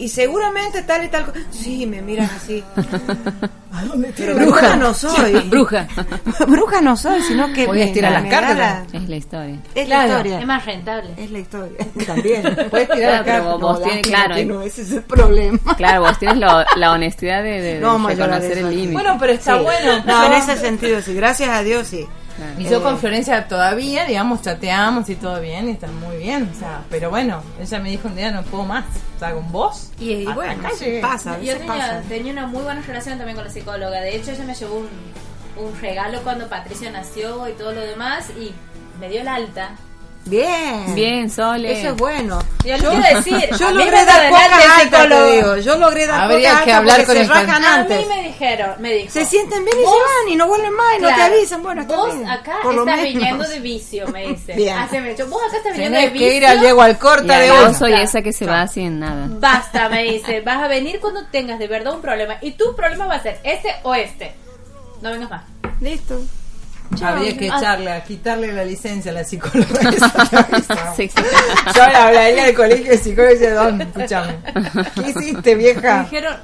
y 0.00 0.08
seguramente 0.08 0.82
tal 0.82 1.04
y 1.04 1.08
tal 1.08 1.26
cosa. 1.26 1.38
Sí, 1.50 1.86
me 1.86 2.00
miran 2.02 2.28
así. 2.34 2.64
¿A 3.72 3.84
dónde 3.84 4.12
Pero 4.16 4.34
bruja 4.34 4.74
no 4.76 4.92
soy. 4.92 5.32
Bruja. 5.48 5.86
bruja 6.48 6.80
no 6.80 6.96
soy, 6.96 7.20
sino 7.22 7.52
que 7.52 7.66
Voy 7.66 7.80
a 7.82 7.84
estirar 7.84 8.12
las 8.12 8.24
cartas, 8.24 8.56
la- 8.58 8.84
Es 8.92 9.08
la 9.08 9.16
historia. 9.16 9.56
Es 9.74 9.86
Claro. 9.86 10.08
la 10.08 10.14
historia. 10.16 10.40
Es 10.40 10.46
más 10.46 10.66
rentable. 10.66 11.10
Es 11.16 11.30
la 11.30 11.38
historia. 11.38 11.86
También. 12.06 12.42
Puedes 12.70 12.88
tirar 12.90 13.22
Claro, 13.22 13.24
pero 13.24 13.44
vos, 13.44 13.60
vos 13.60 13.78
No, 13.80 13.84
tienes, 13.86 14.02
claro, 14.06 14.34
no, 14.44 14.62
ese 14.62 14.82
es 14.82 14.90
el 14.92 15.02
problema. 15.02 15.58
claro, 15.76 16.00
vos 16.00 16.18
tienes 16.18 16.38
lo- 16.38 16.64
la 16.76 16.92
honestidad 16.92 17.42
de, 17.42 17.60
de, 17.60 17.74
de 17.74 17.80
No 17.80 18.08
reconocer 18.08 18.58
el 18.58 18.70
límite. 18.70 18.92
Bueno, 18.94 19.16
pero 19.20 19.32
está 19.34 19.56
Sí. 19.58 19.62
bueno. 19.62 20.02
No, 20.04 20.24
en 20.26 20.32
ese 20.32 20.56
sentido, 20.56 21.00
sí. 21.00 21.14
Gracias 21.14 21.48
a 21.50 21.62
Dios, 21.62 21.86
sí. 21.86 22.06
Claro. 22.40 22.60
Y 22.60 22.64
yo 22.64 22.78
Eh, 22.78 22.82
con 22.82 22.98
Florencia 22.98 23.46
todavía, 23.48 24.06
digamos, 24.06 24.40
chateamos 24.40 25.10
y 25.10 25.16
todo 25.16 25.40
bien, 25.40 25.68
y 25.68 25.72
está 25.72 25.88
muy 25.88 26.16
bien, 26.16 26.50
o 26.54 26.58
sea, 26.58 26.84
pero 26.88 27.10
bueno, 27.10 27.42
ella 27.60 27.78
me 27.80 27.90
dijo 27.90 28.08
un 28.08 28.16
día 28.16 28.30
no 28.32 28.42
puedo 28.44 28.64
más, 28.64 28.86
o 29.16 29.18
sea, 29.18 29.32
con 29.34 29.52
vos. 29.52 29.90
Y, 29.98 30.12
y 30.12 30.24
bueno, 30.24 30.62
pasa, 31.02 31.34
a 31.34 31.38
Yo 31.40 31.52
tenía, 31.58 31.66
pasa. 31.66 32.02
tenía 32.08 32.32
una 32.32 32.46
muy 32.46 32.62
buena 32.62 32.80
relación 32.80 33.18
también 33.18 33.36
con 33.36 33.44
la 33.46 33.52
psicóloga. 33.52 34.00
De 34.00 34.16
hecho, 34.16 34.30
ella 34.30 34.44
me 34.44 34.54
llevó 34.54 34.76
un, 34.76 34.88
un 35.62 35.80
regalo 35.82 36.22
cuando 36.22 36.48
Patricia 36.48 36.90
nació 36.90 37.46
y 37.48 37.52
todo 37.52 37.72
lo 37.72 37.82
demás 37.82 38.30
y 38.30 38.52
me 38.98 39.08
dio 39.10 39.20
el 39.20 39.28
alta. 39.28 39.76
Bien. 40.26 40.94
Bien, 40.94 41.30
Sole. 41.30 41.72
Eso 41.80 41.88
es 41.88 41.96
bueno. 41.96 42.38
Y 42.62 42.68
yo 42.68 42.76
quiero 42.76 43.16
decir, 43.16 43.48
Yo 43.58 43.70
logré 43.70 43.90
me 43.90 44.04
dar 44.04 44.30
te 44.30 44.82
psicólogo. 44.84 45.24
digo. 45.32 45.56
Yo 45.56 45.76
logré 45.78 46.06
dar 46.06 46.20
Habría 46.30 46.62
que 46.62 46.72
hablar 46.72 47.04
con 47.06 47.14
se 47.16 47.22
el 47.22 47.28
rajan 47.28 47.64
A 47.64 47.84
mí 47.84 48.04
me 48.08 48.22
dijeron, 48.28 48.70
me 48.78 48.92
dijo. 48.92 49.10
Se 49.12 49.24
sienten 49.24 49.64
bien 49.64 49.76
y 49.78 49.80
se 49.80 49.86
van 49.86 50.28
y 50.28 50.36
no 50.36 50.46
vuelven 50.46 50.72
más 50.74 50.98
y 50.98 51.02
no 51.02 51.08
te 51.08 51.22
avisan. 51.22 51.62
Bueno, 51.62 51.82
está 51.82 51.96
vos 51.96 52.14
bien. 52.14 52.28
acá 52.28 52.56
Por 52.62 52.74
lo 52.74 52.82
estás 52.82 52.96
menos. 52.98 53.12
viniendo 53.14 53.48
de 53.48 53.60
vicio, 53.60 54.08
me 54.08 54.26
dice. 54.28 54.52
Bien. 54.54 54.76
Hace 54.78 55.00
mucho. 55.00 55.26
Vos 55.26 55.42
acá 55.48 55.56
estás 55.56 55.72
viniendo 55.72 55.98
de 55.98 56.08
vicio. 56.10 56.28
que 56.28 56.36
ir 56.36 56.46
al 56.46 56.60
Diego 56.60 56.82
al 56.82 56.98
corta 56.98 57.38
de 57.38 57.48
yo 57.48 57.54
uno. 57.64 57.74
soy 57.74 57.94
esa 57.94 58.22
que 58.22 58.32
se 58.32 58.46
va 58.46 58.62
así 58.62 58.82
en 58.82 59.00
nada. 59.00 59.26
Basta, 59.28 59.88
me 59.88 60.04
dice. 60.04 60.42
Vas 60.42 60.62
a 60.62 60.68
venir 60.68 61.00
cuando 61.00 61.24
tengas 61.26 61.58
de 61.58 61.66
verdad 61.66 61.94
un 61.94 62.02
problema. 62.02 62.36
Y 62.42 62.52
tu 62.52 62.76
problema 62.76 63.06
va 63.06 63.14
a 63.14 63.22
ser 63.22 63.40
este 63.42 63.74
o 63.82 63.94
este. 63.94 64.34
No 65.00 65.10
vengas 65.10 65.30
más. 65.30 65.42
Listo. 65.80 66.20
Habría 67.02 67.36
que 67.36 67.48
Ah. 67.50 67.56
echarle, 67.58 67.92
a 67.92 68.02
quitarle 68.04 68.52
la 68.52 68.64
licencia 68.64 69.10
a 69.12 69.14
la 69.14 69.24
psicóloga. 69.24 69.68
Sí, 70.96 71.08
sí. 71.14 71.22
Yo 71.74 71.86
le 71.86 71.96
hablaría 71.96 72.44
del 72.46 72.54
colegio 72.54 72.90
de 72.90 72.98
psicólogo 72.98 73.30
y 73.34 73.38
decía, 73.38 73.54
"Don, 73.54 73.80
escúchame, 73.80 74.36
¿qué 74.96 75.10
hiciste, 75.10 75.50
Me 75.56 75.62
vieja? 75.62 76.02
dijeron, 76.02 76.36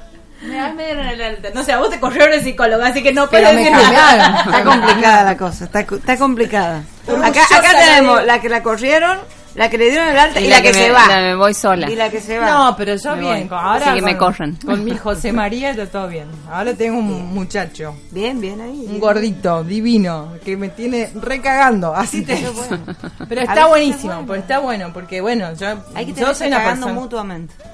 me 0.43 0.59
a 0.59 0.71
meter 0.73 0.97
en 0.99 1.07
el 1.07 1.21
alta. 1.21 1.49
No 1.53 1.63
sé, 1.63 1.73
a 1.73 1.77
vos 1.79 1.89
te 1.89 1.99
corrieron 1.99 2.33
el 2.33 2.41
psicólogo, 2.43 2.81
así 2.83 3.03
que 3.03 3.11
no 3.11 3.29
puedes 3.29 3.53
me 3.53 3.59
decir 3.61 3.71
nada. 3.73 4.41
Está 4.45 4.63
complicada 4.63 5.23
la 5.23 5.37
cosa, 5.37 5.65
está, 5.65 5.79
está 5.81 6.17
complicada. 6.17 6.83
Acá, 7.23 7.41
acá 7.55 7.71
tenemos 7.71 8.23
la 8.25 8.39
que 8.39 8.47
la 8.49 8.63
corrieron, 8.63 9.17
la 9.57 9.69
que 9.69 9.77
le 9.77 9.89
dieron 9.89 10.07
el 10.07 10.17
alta 10.17 10.39
y, 10.39 10.45
Y 10.45 10.47
la, 10.49 10.61
que, 10.61 10.67
me, 10.69 10.73
se 10.73 10.91
va. 10.91 11.07
la 11.07 11.17
me 11.17 11.35
voy 11.35 11.53
sola. 11.53 11.91
Y 11.91 11.95
la 11.95 12.09
que 12.09 12.21
se 12.21 12.37
va. 12.39 12.49
No, 12.49 12.75
pero 12.77 12.95
yo 12.95 13.15
Me 13.15 13.21
bien, 13.21 13.49
voy. 13.49 13.57
ahora 13.59 13.85
Sí, 13.87 13.95
que 13.95 14.01
me 14.03 14.17
con, 14.17 14.27
corran. 14.33 14.55
con 14.65 14.83
mi 14.85 14.95
José 14.97 15.33
María 15.33 15.71
está 15.71 15.87
todo 15.87 16.07
bien. 16.07 16.27
Ahora 16.49 16.73
tengo 16.75 16.99
un 16.99 17.33
muchacho, 17.33 17.95
Bien, 18.11 18.39
bien 18.39 18.61
ahí. 18.61 18.71
un 18.81 18.87
bien. 18.87 18.99
gordito, 18.99 19.63
divino, 19.63 20.33
que 20.45 20.55
me 20.55 20.69
tiene 20.69 21.09
recagando, 21.21 21.93
así 21.93 22.23
te 22.23 22.35
bueno. 22.49 22.79
Pero 23.27 23.41
está 23.41 23.67
buenísimo, 23.67 24.13
bueno. 24.13 24.25
pero 24.27 24.39
está 24.41 24.59
bueno, 24.59 24.91
porque 24.93 25.19
bueno, 25.21 25.53
yo, 25.55 25.67
Hay 25.95 26.05
que 26.05 26.13
yo 26.13 26.33
soy 26.33 26.47
una 26.47 26.57
cagando 26.57 26.85
persona... 26.85 27.01
mutuamente. 27.01 27.53
No, 27.57 27.65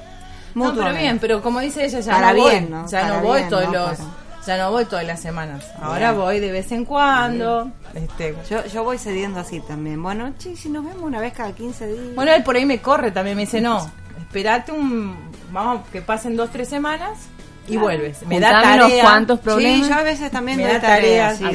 pero 0.65 0.73
Mutuamente. 0.73 1.01
bien, 1.01 1.19
pero 1.19 1.41
como 1.41 1.59
dice 1.59 1.83
ella, 1.85 1.99
ya 1.99 2.11
Para 2.11 2.31
no 2.33 2.39
voy, 2.41 2.51
bien, 2.51 2.69
¿no? 2.71 2.87
ya 2.87 3.01
Para 3.01 3.13
no 3.15 3.21
voy 3.23 3.37
bien, 3.39 3.49
todos 3.49 3.65
no 3.65 3.71
los, 3.73 3.99
ya 4.45 4.57
no 4.57 4.71
voy 4.71 4.85
todas 4.85 5.05
las 5.05 5.21
semanas. 5.21 5.65
Ahora 5.81 6.11
Bien. 6.11 6.21
voy 6.21 6.39
de 6.39 6.51
vez 6.51 6.71
en 6.71 6.85
cuando. 6.85 7.71
Este, 7.93 8.35
Yo, 8.49 8.65
yo 8.65 8.83
voy 8.83 8.97
cediendo 8.97 9.39
así 9.39 9.59
también. 9.61 10.01
Bueno, 10.01 10.33
che, 10.37 10.55
si 10.55 10.69
nos 10.69 10.83
vemos 10.83 11.03
una 11.03 11.19
vez 11.19 11.33
cada 11.33 11.53
15 11.53 11.87
días. 11.87 12.15
bueno, 12.15 12.31
él 12.33 12.43
por 12.43 12.55
ahí 12.55 12.65
me 12.65 12.81
corre 12.81 13.11
también, 13.11 13.37
me 13.37 13.43
dice, 13.43 13.61
no, 13.61 13.89
esperate 14.19 14.71
un, 14.71 15.15
vamos, 15.51 15.87
que 15.91 16.01
pasen 16.01 16.35
dos, 16.35 16.49
tres 16.51 16.67
semanas 16.67 17.29
y 17.67 17.77
vuelves. 17.77 18.25
Me 18.27 18.39
da 18.39 18.61
tarea. 18.61 19.01
cuantos 19.03 19.39
problemas. 19.39 19.85
Sí, 19.85 19.89
yo 19.89 19.95
a 19.95 20.03
veces 20.03 20.31
también 20.31 20.57
Me 20.57 20.65
da 20.65 20.81
tareas. 20.81 21.37
sí, 21.37 21.45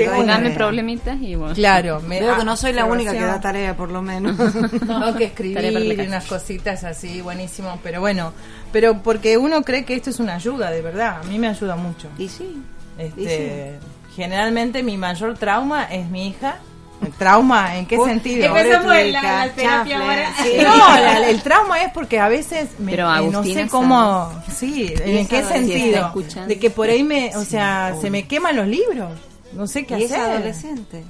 problemitas 0.55 1.21
y 1.21 1.35
bueno. 1.35 1.55
Claro, 1.55 2.01
me 2.01 2.21
Veo 2.21 2.35
ah, 2.35 2.39
que 2.39 2.45
no 2.45 2.57
soy 2.57 2.73
la 2.73 2.85
única 2.85 3.13
que 3.13 3.21
da 3.21 3.41
tarea, 3.41 3.77
por 3.77 3.91
lo 3.91 4.01
menos. 4.01 4.37
Tengo 4.71 5.15
que 5.17 5.25
escribir 5.27 6.07
unas 6.07 6.27
cositas 6.27 6.85
así, 6.85 7.21
buenísimo, 7.21 7.79
pero 7.83 8.01
bueno, 8.01 8.33
pero 8.73 9.03
porque 9.03 9.37
uno 9.37 9.63
cree 9.63 9.85
que 9.85 9.95
esto 9.95 10.11
es 10.11 10.19
una 10.21 10.37
ayuda, 10.37 10.71
de 10.71 10.83
verdad, 10.83 11.21
a 11.23 11.25
mí 11.25 11.39
me 11.39 11.49
ayuda 11.49 11.77
mucho. 11.77 12.09
y 12.19 12.29
sí. 12.29 12.63
Este, 12.99 13.79
generalmente 14.15 14.83
mi 14.83 14.97
mayor 14.97 15.39
trauma 15.39 15.85
es 15.85 16.09
mi 16.11 16.29
hija. 16.29 16.57
¿El 17.01 17.13
trauma 17.13 17.77
en 17.77 17.87
qué 17.87 17.97
sentido? 17.97 18.47
Empezamos 18.47 18.93
en 18.97 19.13
la, 19.13 19.53
terapia 19.55 20.01
ahora. 20.01 20.35
sí. 20.43 20.51
No, 20.61 20.77
la- 20.77 21.29
el 21.31 21.41
trauma 21.43 21.81
es 21.85 21.93
porque 21.93 22.19
a 22.19 22.29
veces 22.29 22.71
me, 22.81 22.91
Pero 22.91 23.05
eh, 23.05 23.07
no 23.31 23.39
Agustina 23.39 23.63
sé 23.63 23.69
cómo, 23.69 24.43
sí, 24.53 24.93
en 24.99 25.29
qué 25.29 25.45
sentido, 25.45 26.13
de 26.49 26.59
que 26.59 26.71
por 26.71 26.89
ahí 26.89 27.05
me, 27.05 27.37
o 27.37 27.45
sea, 27.45 27.95
se 28.01 28.11
me 28.11 28.27
queman 28.27 28.57
los 28.57 28.67
libros, 28.67 29.13
no 29.53 29.69
sé 29.69 29.87
qué 29.87 29.97
Y 30.01 30.05
es 30.05 30.11
hacer. 30.13 30.31
adolescente. 30.31 31.05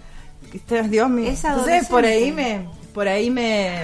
Dios 0.91 1.09
mío. 1.09 1.31
Es 1.31 1.43
Entonces 1.45 1.87
por 1.89 2.05
ahí 2.05 2.33
me, 2.33 2.67
por 2.93 3.09
ahí 3.09 3.31
me, 3.31 3.79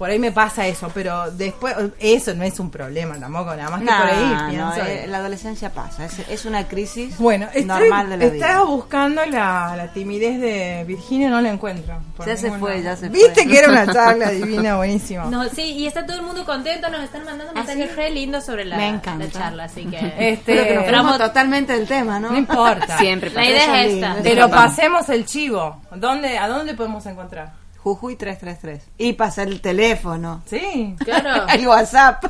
por 0.00 0.08
ahí 0.08 0.18
me 0.18 0.32
pasa 0.32 0.66
eso, 0.66 0.90
pero 0.94 1.30
después, 1.30 1.76
eso 1.98 2.32
no 2.34 2.42
es 2.42 2.58
un 2.58 2.70
problema 2.70 3.16
tampoco, 3.20 3.54
nada 3.54 3.68
más 3.68 3.80
que 3.80 3.84
No, 3.84 3.92
por 3.98 4.06
ahí 4.06 4.24
no, 4.56 4.72
pienso. 4.72 4.90
eh, 4.90 5.06
la 5.06 5.18
adolescencia 5.18 5.74
pasa, 5.74 6.06
es, 6.06 6.18
es 6.26 6.46
una 6.46 6.66
crisis 6.66 7.18
Bueno, 7.18 7.44
estoy, 7.48 7.66
normal 7.66 8.08
de 8.08 8.16
la 8.16 8.24
estaba 8.24 8.60
vida. 8.62 8.64
buscando 8.64 9.26
la, 9.26 9.74
la 9.76 9.92
timidez 9.92 10.40
de 10.40 10.84
Virginia, 10.88 11.28
no 11.28 11.42
la 11.42 11.50
encuentro. 11.50 11.98
por 12.16 12.26
Ya 12.26 12.34
se 12.38 12.50
fue, 12.52 12.70
lado. 12.78 12.82
ya 12.82 12.96
se 12.96 13.08
Viste 13.10 13.42
fue. 13.42 13.46
que 13.52 13.58
era 13.58 13.68
una 13.68 13.86
charla 13.92 14.30
divina, 14.30 14.76
buenísima. 14.76 15.24
No, 15.26 15.46
sí, 15.50 15.64
y 15.64 15.86
está 15.86 16.06
todo 16.06 16.16
el 16.16 16.22
mundo 16.22 16.46
contento, 16.46 16.88
nos 16.88 17.02
están 17.02 17.24
mandando 17.26 17.52
mensajes 17.52 17.94
re 17.94 18.08
lindos 18.08 18.42
sobre 18.46 18.64
la, 18.64 18.78
Me 18.78 18.88
encanta. 18.88 19.26
la 19.26 19.30
charla, 19.30 19.64
así 19.64 19.84
que... 19.84 19.98
Este, 20.18 20.52
Creo 20.54 20.64
que 20.64 20.74
nos 20.76 20.84
Pero 20.86 21.18
totalmente 21.18 21.74
del 21.74 21.86
tema, 21.86 22.18
¿no? 22.18 22.30
No 22.30 22.38
importa. 22.38 22.96
Siempre 22.98 23.28
La 23.28 23.34
pasa. 23.42 23.50
idea 23.50 23.82
es 23.82 23.86
es 23.88 23.94
esta. 23.96 24.16
Pero 24.22 24.48
pasemos 24.48 25.06
el 25.10 25.26
chivo. 25.26 25.82
¿Dónde, 25.94 26.38
¿A 26.38 26.48
dónde 26.48 26.72
podemos 26.72 27.04
encontrar? 27.04 27.59
Jujuy 27.82 28.16
333. 28.16 28.82
Y 28.98 29.14
pasa 29.14 29.42
el 29.42 29.60
teléfono. 29.60 30.42
Sí. 30.46 30.94
Claro. 31.04 31.46
El 31.48 31.66
WhatsApp. 31.66 32.24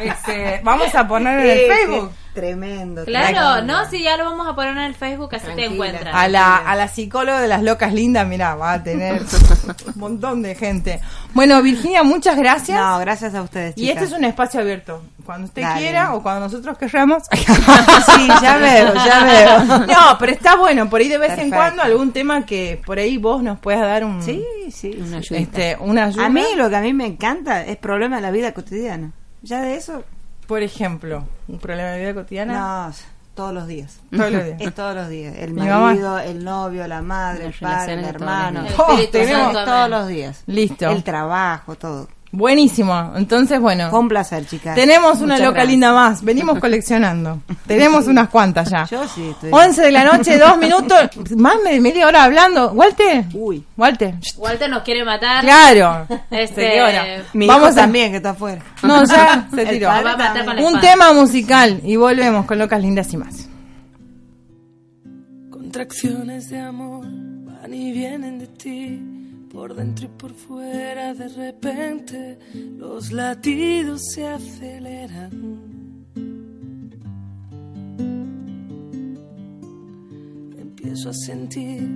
Este, 0.00 0.60
vamos 0.64 0.94
a 0.94 1.06
poner 1.06 1.40
en 1.40 1.50
el 1.50 1.72
Facebook. 1.72 2.12
Tremendo. 2.36 3.04
Claro, 3.06 3.54
tremendo. 3.54 3.62
no, 3.82 3.90
sí, 3.90 4.02
ya 4.02 4.18
lo 4.18 4.24
vamos 4.26 4.46
a 4.46 4.54
poner 4.54 4.72
en 4.72 4.82
el 4.82 4.94
Facebook, 4.94 5.34
así 5.34 5.46
te 5.56 5.64
encuentras. 5.64 6.14
A 6.14 6.28
la, 6.28 6.56
a 6.58 6.76
la 6.76 6.86
psicóloga 6.86 7.40
de 7.40 7.48
las 7.48 7.62
locas 7.62 7.94
lindas, 7.94 8.26
mira, 8.28 8.54
va 8.56 8.74
a 8.74 8.82
tener 8.82 9.22
un 9.86 9.92
montón 9.96 10.42
de 10.42 10.54
gente. 10.54 11.00
Bueno, 11.32 11.62
Virginia, 11.62 12.02
muchas 12.02 12.36
gracias. 12.36 12.78
No, 12.78 12.98
gracias 12.98 13.34
a 13.34 13.40
ustedes. 13.40 13.72
y 13.78 13.88
este 13.88 14.00
chicas. 14.02 14.12
es 14.12 14.18
un 14.18 14.24
espacio 14.26 14.60
abierto. 14.60 15.02
Cuando 15.24 15.46
usted 15.46 15.62
Dale. 15.62 15.80
quiera 15.80 16.14
o 16.14 16.22
cuando 16.22 16.42
nosotros 16.42 16.76
querramos. 16.78 17.22
Sí, 18.16 18.28
ya 18.40 18.56
veo, 18.58 18.94
ya 18.94 19.24
veo. 19.66 19.78
No, 19.86 20.16
pero 20.18 20.32
está 20.32 20.56
bueno, 20.56 20.88
por 20.88 21.00
ahí 21.00 21.08
de 21.08 21.18
vez 21.18 21.36
en 21.38 21.50
cuando 21.50 21.82
algún 21.82 22.12
tema 22.12 22.44
que 22.46 22.80
por 22.84 22.98
ahí 22.98 23.16
vos 23.18 23.42
nos 23.42 23.58
puedas 23.58 23.80
dar 23.80 24.04
un, 24.04 24.22
Sí, 24.22 24.44
sí. 24.70 24.96
Una 25.00 25.18
ayudita. 25.18 25.36
este, 25.38 25.76
una 25.82 26.04
ayuda. 26.04 26.26
A 26.26 26.28
mí 26.28 26.44
lo 26.56 26.68
que 26.70 26.76
a 26.76 26.80
mí 26.80 26.92
me 26.92 27.06
encanta 27.06 27.64
es 27.64 27.76
problema 27.78 28.16
de 28.16 28.22
la 28.22 28.30
vida 28.30 28.52
cotidiana. 28.52 29.12
Ya 29.42 29.60
de 29.62 29.76
eso, 29.76 30.04
por 30.46 30.62
ejemplo, 30.62 31.24
un 31.48 31.58
problema 31.58 31.90
de 31.90 32.00
vida 32.00 32.14
cotidiana. 32.14 32.86
no, 32.88 32.94
todos 33.34 33.52
los 33.52 33.66
días. 33.66 34.00
Todos 34.10 34.32
los 34.32 34.44
días. 34.44 34.60
Es 34.60 34.74
todos 34.74 34.94
los 34.94 35.08
días. 35.08 35.34
El 35.36 35.52
marido, 35.52 36.18
el 36.18 36.42
novio, 36.42 36.86
la 36.88 37.02
madre, 37.02 37.46
el 37.46 37.52
padre, 37.52 37.92
el 37.94 38.00
todos 38.00 38.14
hermano. 38.14 38.60
los 38.60 38.68
días. 38.68 38.76
Todo, 38.76 38.86
El 38.86 39.00
Espíritu 39.04 39.28
tenemos 39.30 39.64
todos 39.64 39.90
los 39.90 40.08
días. 40.08 40.42
Listo. 40.46 40.90
El 40.90 41.04
trabajo, 41.04 41.74
todo. 41.74 42.08
Buenísimo. 42.36 43.12
Entonces, 43.16 43.58
bueno. 43.60 43.90
Con 43.90 44.08
placer, 44.08 44.46
chicas. 44.46 44.74
Tenemos 44.74 45.20
una 45.20 45.38
loca 45.38 45.52
gracias. 45.52 45.68
linda 45.70 45.92
más. 45.94 46.22
Venimos 46.22 46.58
coleccionando. 46.58 47.40
Tenemos 47.66 48.06
unas 48.08 48.28
cuantas 48.28 48.68
ya. 48.70 48.84
Yo 48.84 49.08
sí 49.08 49.28
estoy. 49.30 49.50
11 49.52 49.82
de 49.82 49.90
la 49.90 50.04
noche, 50.04 50.38
dos 50.38 50.58
minutos. 50.58 50.98
Más 51.36 51.54
de 51.64 51.80
media 51.80 52.06
hora 52.06 52.24
hablando. 52.24 52.72
Walter. 52.72 53.24
Uy. 53.32 53.64
Walter. 53.76 54.14
Walter 54.36 54.68
nos 54.68 54.82
quiere 54.82 55.04
matar. 55.04 55.42
Claro. 55.42 56.06
Este, 56.30 56.78
Vamos 57.32 57.56
hijo 57.56 57.66
a- 57.66 57.74
también, 57.74 58.10
que 58.10 58.18
está 58.18 58.30
afuera. 58.30 58.62
No, 58.82 59.04
ya 59.06 59.48
se 59.54 59.64
tiró. 59.66 59.88
padre 59.88 60.04
Va 60.04 60.12
a 60.12 60.16
matar 60.16 60.34
también. 60.34 60.44
con 60.56 60.56
la 60.56 60.68
Un 60.70 60.80
tema 60.80 61.12
musical 61.14 61.80
y 61.84 61.96
volvemos 61.96 62.44
con 62.44 62.58
locas 62.58 62.80
lindas 62.82 63.12
y 63.12 63.16
más. 63.16 63.48
Contracciones 65.50 66.50
de 66.50 66.60
amor 66.60 67.06
van 67.06 67.72
y 67.74 67.92
vienen 67.92 68.38
de 68.38 68.46
ti, 68.46 69.00
por 69.56 69.74
dentro 69.74 70.04
y 70.04 70.08
por 70.08 70.34
fuera. 70.34 71.14
De 71.14 71.28
repente 71.28 72.38
los 72.76 73.10
latidos 73.10 74.02
se 74.12 74.26
aceleran. 74.26 75.32
Empiezo 80.58 81.08
a 81.08 81.14
sentir 81.14 81.88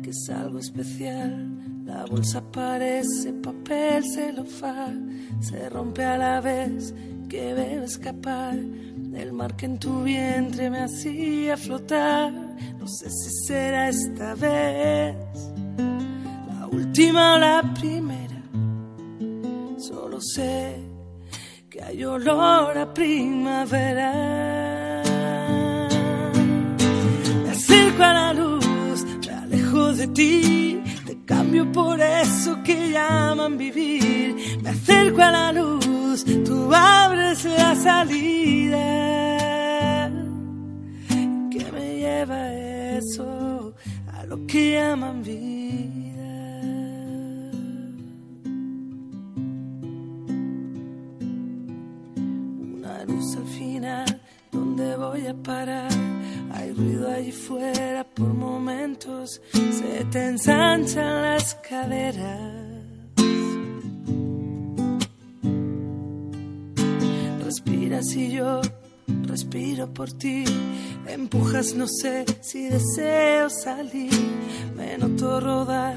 que 0.00 0.10
es 0.10 0.30
algo 0.30 0.60
especial. 0.60 1.84
La 1.84 2.04
bolsa 2.04 2.40
parece 2.52 3.32
papel 3.32 4.04
celofán, 4.14 5.40
se 5.40 5.68
rompe 5.70 6.04
a 6.04 6.18
la 6.18 6.40
vez 6.40 6.94
que 7.28 7.54
veo 7.54 7.82
escapar 7.82 8.56
del 8.56 9.32
mar 9.32 9.56
que 9.56 9.66
en 9.66 9.78
tu 9.78 10.04
vientre 10.04 10.70
me 10.70 10.80
hacía 10.80 11.56
flotar. 11.56 12.32
No 12.78 12.86
sé 12.86 13.10
si 13.10 13.30
será 13.46 13.88
esta 13.88 14.34
vez 14.34 15.16
última 16.72 17.34
o 17.34 17.38
la 17.38 17.62
primera. 17.78 18.42
Solo 19.78 20.20
sé 20.20 20.76
que 21.70 21.82
hay 21.82 22.04
olor 22.04 22.76
a 22.76 22.92
primavera. 22.92 24.12
Me 27.44 27.50
acerco 27.50 28.02
a 28.02 28.12
la 28.12 28.32
luz, 28.34 29.04
me 29.26 29.32
alejo 29.32 29.92
de 29.94 30.06
ti, 30.08 30.82
te 31.06 31.24
cambio 31.24 31.70
por 31.72 32.00
eso 32.00 32.62
que 32.62 32.90
llaman 32.90 33.56
vivir. 33.58 34.58
Me 34.62 34.70
acerco 34.70 35.22
a 35.22 35.30
la 35.30 35.52
luz, 35.52 36.24
tú 36.44 36.74
abres 36.74 37.44
la 37.44 37.74
salida. 37.74 38.86
¿Qué 41.50 41.72
me 41.72 41.96
lleva 41.98 42.52
eso 42.54 43.74
a 44.12 44.24
lo 44.24 44.46
que 44.46 44.72
llaman 44.72 45.22
vida? 45.22 46.07
Al 53.18 53.46
final, 53.46 54.20
¿dónde 54.52 54.96
voy 54.96 55.26
a 55.26 55.34
parar? 55.34 55.90
Hay 56.52 56.72
ruido 56.72 57.10
allí 57.10 57.32
fuera 57.32 58.04
por 58.04 58.32
momentos, 58.32 59.40
se 59.52 60.04
te 60.04 60.24
ensanchan 60.24 61.22
las 61.22 61.56
caderas. 61.68 62.84
Respiras 67.44 68.14
y 68.14 68.30
yo 68.30 68.60
respiro 69.24 69.92
por 69.92 70.12
ti. 70.12 70.44
Empujas, 71.08 71.74
no 71.74 71.88
sé 71.88 72.24
si 72.40 72.68
deseo 72.68 73.50
salir. 73.50 74.12
Me 74.76 74.96
noto 74.96 75.40
rodar 75.40 75.96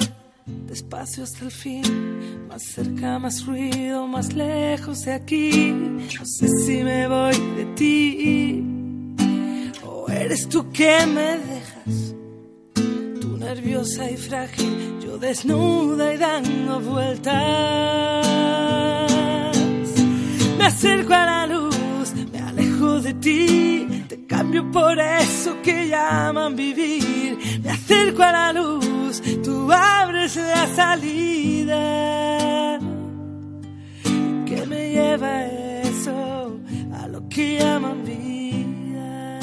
despacio 0.72 1.26
hasta 1.26 1.43
el 1.45 1.51
fin. 1.51 2.47
Más 2.47 2.63
cerca, 2.63 3.19
más 3.19 3.45
ruido, 3.45 4.07
más 4.07 4.34
lejos 4.34 5.03
de 5.03 5.13
aquí. 5.13 5.51
No 6.17 6.26
sé 6.26 6.47
si 6.47 6.84
me 6.84 7.07
voy 7.07 7.36
de 7.57 7.65
ti. 7.76 8.63
O 9.84 10.09
eres 10.09 10.47
tú 10.47 10.72
que 10.72 11.05
me 11.07 11.38
dejas. 11.49 12.15
Tú 13.22 13.38
nerviosa 13.38 14.09
y 14.09 14.15
frágil, 14.15 14.99
yo 15.03 15.17
desnuda 15.17 16.13
y 16.13 16.17
dando 16.17 16.80
vueltas. 16.80 17.36
Me 20.57 20.65
acerco 20.65 21.13
a 21.13 21.26
la 21.26 21.47
luz, 21.47 22.13
me 22.32 22.39
alejo 22.39 23.01
de 23.01 23.13
ti, 23.15 24.05
te 24.07 24.26
cambio 24.26 24.72
por 24.72 24.97
eso 24.97 25.61
que 25.61 25.89
llaman 25.89 26.55
vivir. 26.55 27.38
Me 27.61 27.72
acerco 27.72 28.24
a 28.24 28.32
la 28.32 28.53
luz, 28.53 28.81
tú 29.43 29.72
abres 29.72 30.36
la 30.36 30.68
salida. 30.76 32.80
¿Qué 34.45 34.66
me 34.68 34.91
lleva 34.91 35.45
eso 35.45 36.59
a 36.93 37.07
lo 37.07 37.28
que 37.28 37.59
llaman 37.59 38.03
vida? 38.03 39.39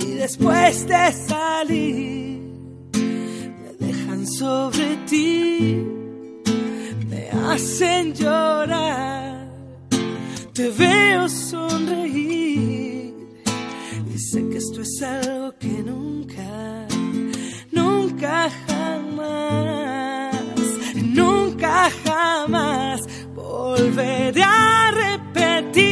Y 0.00 0.14
después 0.14 0.86
de 0.86 1.12
salir, 1.12 2.40
me 3.60 3.86
dejan 3.86 4.26
sobre 4.26 4.96
ti 5.08 5.82
me 7.08 7.28
hacen 7.30 8.14
llorar. 8.14 9.48
Te 10.54 10.68
veo 10.70 11.28
sonreír 11.28 12.42
sé 14.32 14.48
que 14.48 14.56
esto 14.56 14.80
es 14.80 15.02
algo 15.02 15.52
que 15.58 15.82
nunca, 15.82 16.86
nunca 17.72 18.48
jamás, 18.66 20.36
nunca 20.94 21.90
jamás 22.04 23.00
volveré 23.34 24.42
a 24.42 24.90
repetir. 24.92 25.82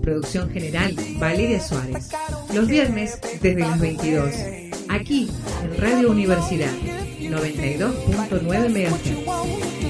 Producción 0.00 0.50
general, 0.50 0.96
Valeria 1.18 1.60
Suárez. 1.60 2.10
Los 2.54 2.68
viernes 2.68 3.18
desde 3.42 3.60
las 3.60 3.78
22. 3.80 4.30
Aquí, 4.88 5.28
en 5.62 5.76
Radio 5.80 6.10
Universidad, 6.10 6.72
92.9 7.20 8.68
MHz. 8.70 9.85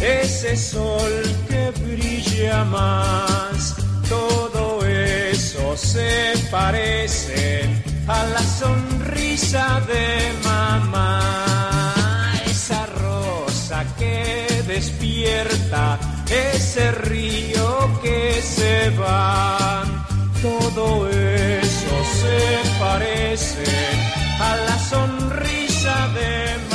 Ese 0.00 0.56
sol 0.56 1.22
que 1.48 1.70
brilla 1.82 2.64
más, 2.64 3.74
todo 4.08 4.86
eso 4.86 5.76
se 5.76 6.34
parece 6.50 7.68
a 8.06 8.24
la 8.24 8.42
sonrisa 8.42 9.80
de 9.88 10.32
mamá, 10.44 11.20
esa 12.46 12.86
rosa 12.86 13.84
que 13.98 14.46
despierta, 14.66 15.98
ese 16.54 16.92
río 16.92 18.00
que 18.02 18.40
se 18.40 18.90
va, 18.90 19.84
todo 20.40 21.08
eso 21.08 21.94
se 22.22 22.78
parece 22.78 23.64
a 24.40 24.56
la 24.68 24.78
sonrisa 24.78 26.08
de 26.14 26.56
mamá. 26.58 26.67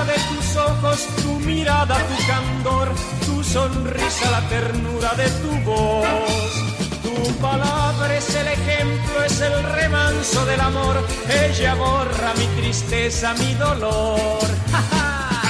De 0.00 0.14
tus 0.14 0.56
ojos, 0.56 1.06
tu 1.22 1.38
mirada, 1.40 1.96
tu 1.96 2.26
candor, 2.26 2.88
tu 3.26 3.44
sonrisa, 3.44 4.30
la 4.30 4.40
ternura 4.48 5.12
de 5.14 5.28
tu 5.42 5.50
voz. 5.70 6.52
Tu 7.02 7.32
palabra 7.34 8.16
es 8.16 8.34
el 8.34 8.48
ejemplo, 8.48 9.24
es 9.24 9.40
el 9.42 9.62
remanso 9.62 10.46
del 10.46 10.60
amor. 10.60 10.96
Ella 11.28 11.74
borra 11.74 12.32
mi 12.38 12.46
tristeza, 12.60 13.34
mi 13.34 13.52
dolor. 13.54 14.48
A 14.72 15.42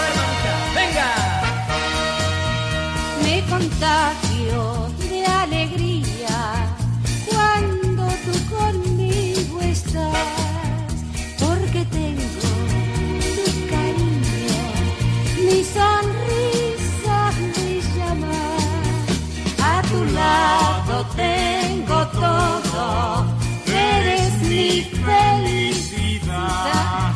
ver, 0.00 0.12
mamita, 0.18 0.52
venga. 0.74 1.10
Me 3.22 3.36
contagio 3.48 4.19
tengo 21.20 21.98
todo, 22.08 23.26
eres 23.66 24.32
mi 24.42 24.82
felicidad. 25.06 27.12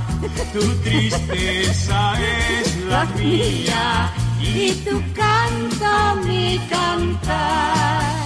Tu 0.53 0.65
tristeza 0.87 2.01
es 2.21 2.77
la 2.93 3.05
mía 3.17 4.13
y 4.41 4.73
tu 4.87 4.97
canto 5.21 5.93
mi 6.27 6.59
cantar. 6.71 8.24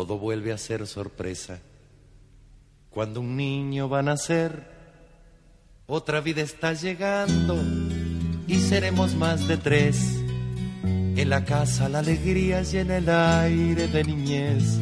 Todo 0.00 0.16
vuelve 0.16 0.50
a 0.50 0.56
ser 0.56 0.86
sorpresa. 0.86 1.60
Cuando 2.88 3.20
un 3.20 3.36
niño 3.36 3.86
va 3.90 3.98
a 3.98 4.02
nacer, 4.02 4.66
otra 5.86 6.22
vida 6.22 6.40
está 6.40 6.72
llegando 6.72 7.62
y 8.46 8.54
seremos 8.60 9.14
más 9.14 9.46
de 9.46 9.58
tres. 9.58 10.22
En 10.82 11.28
la 11.28 11.44
casa 11.44 11.90
la 11.90 11.98
alegría 11.98 12.62
en 12.72 12.90
el 12.90 13.10
aire 13.10 13.88
de 13.88 14.04
niñez. 14.04 14.78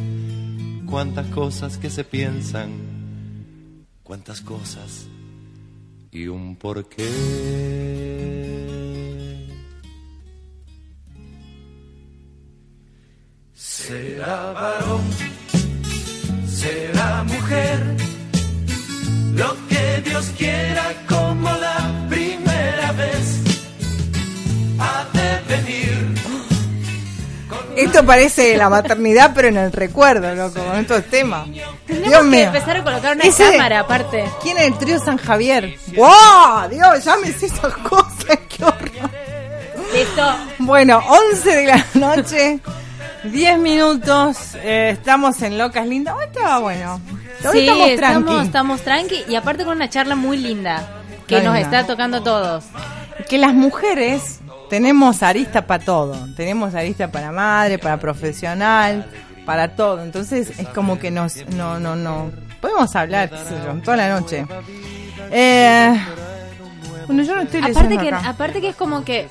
Cuántas 0.89 1.27
cosas 1.27 1.77
que 1.77 1.89
se 1.89 2.05
piensan, 2.05 2.69
cuántas 4.03 4.39
cosas 4.39 5.09
y 6.11 6.27
un 6.27 6.55
porqué. 6.55 8.38
Será 13.89 14.51
varón, 14.53 15.01
será 16.47 17.23
mujer, 17.23 17.79
lo 19.33 19.55
que 19.67 20.01
Dios 20.07 20.31
quiera 20.37 20.83
como 21.07 21.49
la 21.49 22.05
primera 22.07 22.91
vez 22.91 23.39
ha 24.79 25.05
de 25.11 25.55
venir. 25.55 26.15
Esto 27.77 28.05
parece 28.05 28.55
la 28.57 28.69
maternidad, 28.69 29.31
pero 29.33 29.47
en 29.47 29.57
el 29.57 29.71
recuerdo, 29.71 30.35
loco, 30.35 30.63
con 30.63 30.75
estos 30.79 31.05
temas. 31.05 31.47
Tenemos 31.87 32.09
Dios 32.09 32.21
que 32.21 32.27
mío. 32.27 32.43
empezar 32.45 32.77
a 32.77 32.83
colocar 32.83 33.15
una 33.15 33.23
Ese- 33.25 33.51
cámara 33.53 33.79
aparte. 33.79 34.25
¿Quién 34.43 34.57
es 34.59 34.67
el 34.67 34.77
trío 34.77 34.99
San 34.99 35.17
Javier? 35.17 35.75
¡Wow! 35.95 36.69
Dios, 36.69 37.03
ya 37.03 37.17
me 37.17 37.29
hice 37.29 37.47
esas 37.47 37.73
cosas, 37.77 38.37
qué 38.55 38.63
horror. 38.65 39.09
Listo. 39.93 40.35
Bueno, 40.59 41.01
11 41.31 41.55
de 41.55 41.65
la 41.65 41.85
noche, 41.95 42.59
10 43.23 43.59
minutos, 43.59 44.55
eh, 44.55 44.91
estamos 44.91 45.41
en 45.41 45.57
Locas 45.57 45.85
Lindas. 45.85 46.15
Hoy 46.15 46.25
estaba 46.25 46.59
bueno. 46.59 47.01
Hoy 47.45 47.51
Sí, 47.51 47.59
estamos 47.59 47.87
estamos, 47.89 48.25
tranqui. 48.25 48.45
estamos 48.45 48.81
tranqui 48.81 49.23
y 49.27 49.35
aparte 49.35 49.65
con 49.65 49.75
una 49.75 49.89
charla 49.89 50.15
muy 50.15 50.37
linda 50.37 50.87
que 51.27 51.41
nos 51.41 51.57
está 51.57 51.85
tocando 51.85 52.17
a 52.17 52.23
todos. 52.23 52.65
Que 53.27 53.37
las 53.37 53.53
mujeres 53.53 54.39
tenemos 54.69 55.21
arista 55.23 55.67
para 55.67 55.83
todo. 55.83 56.15
Tenemos 56.35 56.73
arista 56.75 57.11
para 57.11 57.31
madre, 57.31 57.77
para 57.77 57.97
profesional, 57.97 59.05
para 59.45 59.75
todo. 59.75 60.01
Entonces 60.01 60.57
es 60.57 60.67
como 60.69 60.97
que 60.99 61.11
nos, 61.11 61.45
no, 61.47 61.79
no, 61.79 61.95
no. 61.95 62.31
Podemos 62.61 62.95
hablar, 62.95 63.29
qué 63.29 63.37
sé 63.37 63.55
yo, 63.65 63.73
toda 63.81 63.97
la 63.97 64.09
noche. 64.19 64.45
Eh, 65.31 65.93
bueno, 67.05 67.23
yo 67.23 67.35
no 67.35 67.41
estoy 67.41 67.61
Aparte 67.61 67.97
que, 67.97 68.07
acá. 68.09 68.29
aparte 68.29 68.61
que 68.61 68.69
es 68.69 68.75
como 68.75 69.03
que, 69.03 69.29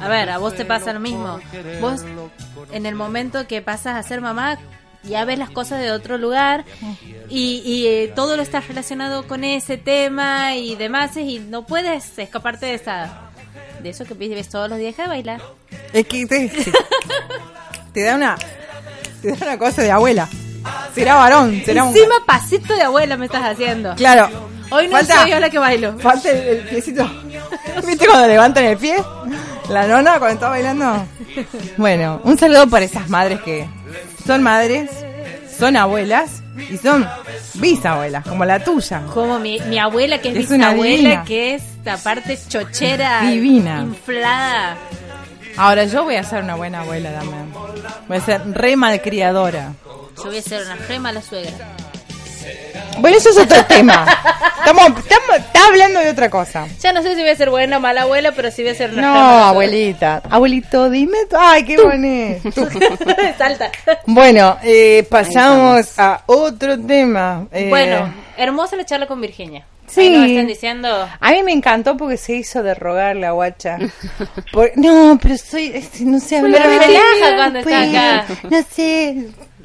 a 0.00 0.08
ver, 0.08 0.30
a 0.30 0.38
vos 0.38 0.54
te 0.54 0.64
pasa 0.64 0.92
lo 0.92 1.00
mismo. 1.00 1.38
Vos, 1.80 2.02
en 2.72 2.86
el 2.86 2.94
momento 2.94 3.46
que 3.46 3.62
pasas 3.62 3.96
a 3.96 4.02
ser 4.08 4.20
mamá, 4.20 4.58
ya 5.02 5.24
ves 5.24 5.38
las 5.38 5.50
cosas 5.50 5.80
de 5.80 5.92
otro 5.92 6.18
lugar 6.18 6.64
y, 7.28 7.62
y, 7.64 7.86
eh, 7.86 8.12
todo 8.14 8.36
lo 8.36 8.42
está 8.42 8.60
relacionado 8.60 9.26
con 9.26 9.44
ese 9.44 9.78
tema 9.78 10.54
y 10.56 10.74
demás 10.76 11.16
y 11.16 11.38
no 11.38 11.64
puedes 11.66 12.18
escaparte 12.18 12.66
de 12.66 12.74
esa 12.74 13.20
de 13.82 13.88
eso 13.88 14.04
que 14.04 14.12
vives 14.12 14.50
todos 14.50 14.68
los 14.68 14.78
días 14.78 14.94
de 14.98 15.06
bailar. 15.06 15.40
Es 15.94 16.06
que 16.06 16.26
te, 16.26 16.52
te 17.94 18.02
da 18.02 18.14
una 18.16 18.36
te 19.22 19.28
da 19.32 19.36
una 19.46 19.58
cosa 19.58 19.80
de 19.82 19.90
abuela. 19.90 20.28
Será 20.94 21.14
varón, 21.14 21.62
será 21.64 21.84
un 21.84 21.96
Encima 21.96 22.16
pasito 22.26 22.74
de 22.74 22.82
abuela 22.82 23.16
me 23.16 23.24
estás 23.24 23.42
haciendo. 23.44 23.94
Claro. 23.94 24.28
Hoy 24.70 24.86
no 24.86 24.92
Falta- 24.92 25.22
soy 25.22 25.30
yo 25.30 25.40
la 25.40 25.48
que 25.50 25.58
bailo. 25.58 25.98
Falta 25.98 26.30
el, 26.30 26.58
el 26.58 26.68
piecito. 26.68 27.10
¿Viste 27.86 28.06
cuando 28.06 28.28
levantan 28.28 28.64
el 28.64 28.76
pie? 28.76 28.96
La 29.70 29.86
nona 29.86 30.18
cuando 30.18 30.34
está 30.34 30.48
bailando. 30.48 31.06
Bueno, 31.76 32.20
un 32.24 32.36
saludo 32.38 32.66
para 32.68 32.84
esas 32.84 33.08
madres 33.08 33.40
que 33.40 33.66
son 34.26 34.42
madres, 34.42 34.90
son 35.58 35.76
abuelas 35.76 36.42
y 36.70 36.76
son 36.76 37.06
bisabuelas, 37.54 38.24
como 38.26 38.44
la 38.44 38.62
tuya. 38.62 39.02
Como 39.14 39.38
mi, 39.38 39.58
mi 39.60 39.78
abuela 39.78 40.20
que 40.20 40.30
es, 40.30 40.36
Es 40.46 40.50
una 40.50 40.70
bisabuela, 40.74 41.24
que 41.24 41.54
es 41.54 41.62
aparte 41.86 42.38
chochera, 42.48 43.22
Divina. 43.22 43.80
inflada. 43.82 44.76
Ahora 45.56 45.84
yo 45.84 46.04
voy 46.04 46.16
a 46.16 46.24
ser 46.24 46.42
una 46.42 46.56
buena 46.56 46.80
abuela 46.80 47.12
también. 47.12 47.52
Voy 48.08 48.16
a 48.16 48.20
ser 48.20 48.42
re 48.52 48.76
malcriadora. 48.76 49.72
Yo 50.16 50.24
voy 50.24 50.38
a 50.38 50.42
ser 50.42 50.62
una 50.64 50.76
re 50.76 50.98
mala 50.98 51.22
suegra. 51.22 51.52
Bueno, 53.00 53.16
eso 53.16 53.30
es 53.30 53.38
otro 53.38 53.64
tema. 53.68 54.06
Estamos, 54.58 54.98
estamos, 55.00 55.36
está 55.38 55.66
hablando 55.66 56.00
de 56.00 56.10
otra 56.10 56.28
cosa. 56.30 56.66
Ya 56.80 56.92
no 56.92 57.02
sé 57.02 57.14
si 57.14 57.20
voy 57.20 57.30
a 57.30 57.36
ser 57.36 57.50
buena 57.50 57.78
o 57.78 57.80
mala 57.80 58.02
abuela, 58.02 58.32
pero 58.32 58.50
sí 58.50 58.62
voy 58.62 58.72
a 58.72 58.74
ser 58.74 58.92
No, 58.92 59.02
mala 59.02 59.48
abuelita. 59.48 60.22
Abuelito, 60.30 60.90
dime. 60.90 61.16
Ay, 61.38 61.64
qué 61.64 61.76
bonito. 61.82 62.50
Salta. 63.38 63.70
Bueno, 64.06 64.58
eh, 64.62 65.06
pasamos 65.10 65.98
a 65.98 66.22
otro 66.26 66.78
tema. 66.78 67.46
Eh, 67.52 67.68
Bueno, 67.70 68.12
hermosa 68.36 68.76
la 68.76 68.84
charla 68.84 69.06
con 69.06 69.20
Virginia. 69.20 69.64
Sí. 69.86 70.02
Ahí 70.02 70.10
nos 70.16 70.28
están 70.30 70.46
diciendo. 70.46 71.08
A 71.18 71.30
mí 71.32 71.42
me 71.42 71.50
encantó 71.52 71.96
porque 71.96 72.16
se 72.16 72.34
hizo 72.34 72.62
de 72.62 72.74
rogar 72.74 73.16
la 73.16 73.32
guacha. 73.32 73.76
Por- 74.52 74.70
no, 74.76 75.18
pero 75.20 75.36
soy, 75.36 75.72
este, 75.74 76.04
no 76.04 76.20
sé 76.20 76.40
Pero 76.40 76.46
hablar. 76.58 76.78
relaja 76.86 77.36
cuando 77.36 77.58
está 77.58 77.70
Pues, 77.70 77.88
acá. 77.88 78.24
No 78.48 78.62
sé. 78.72 79.16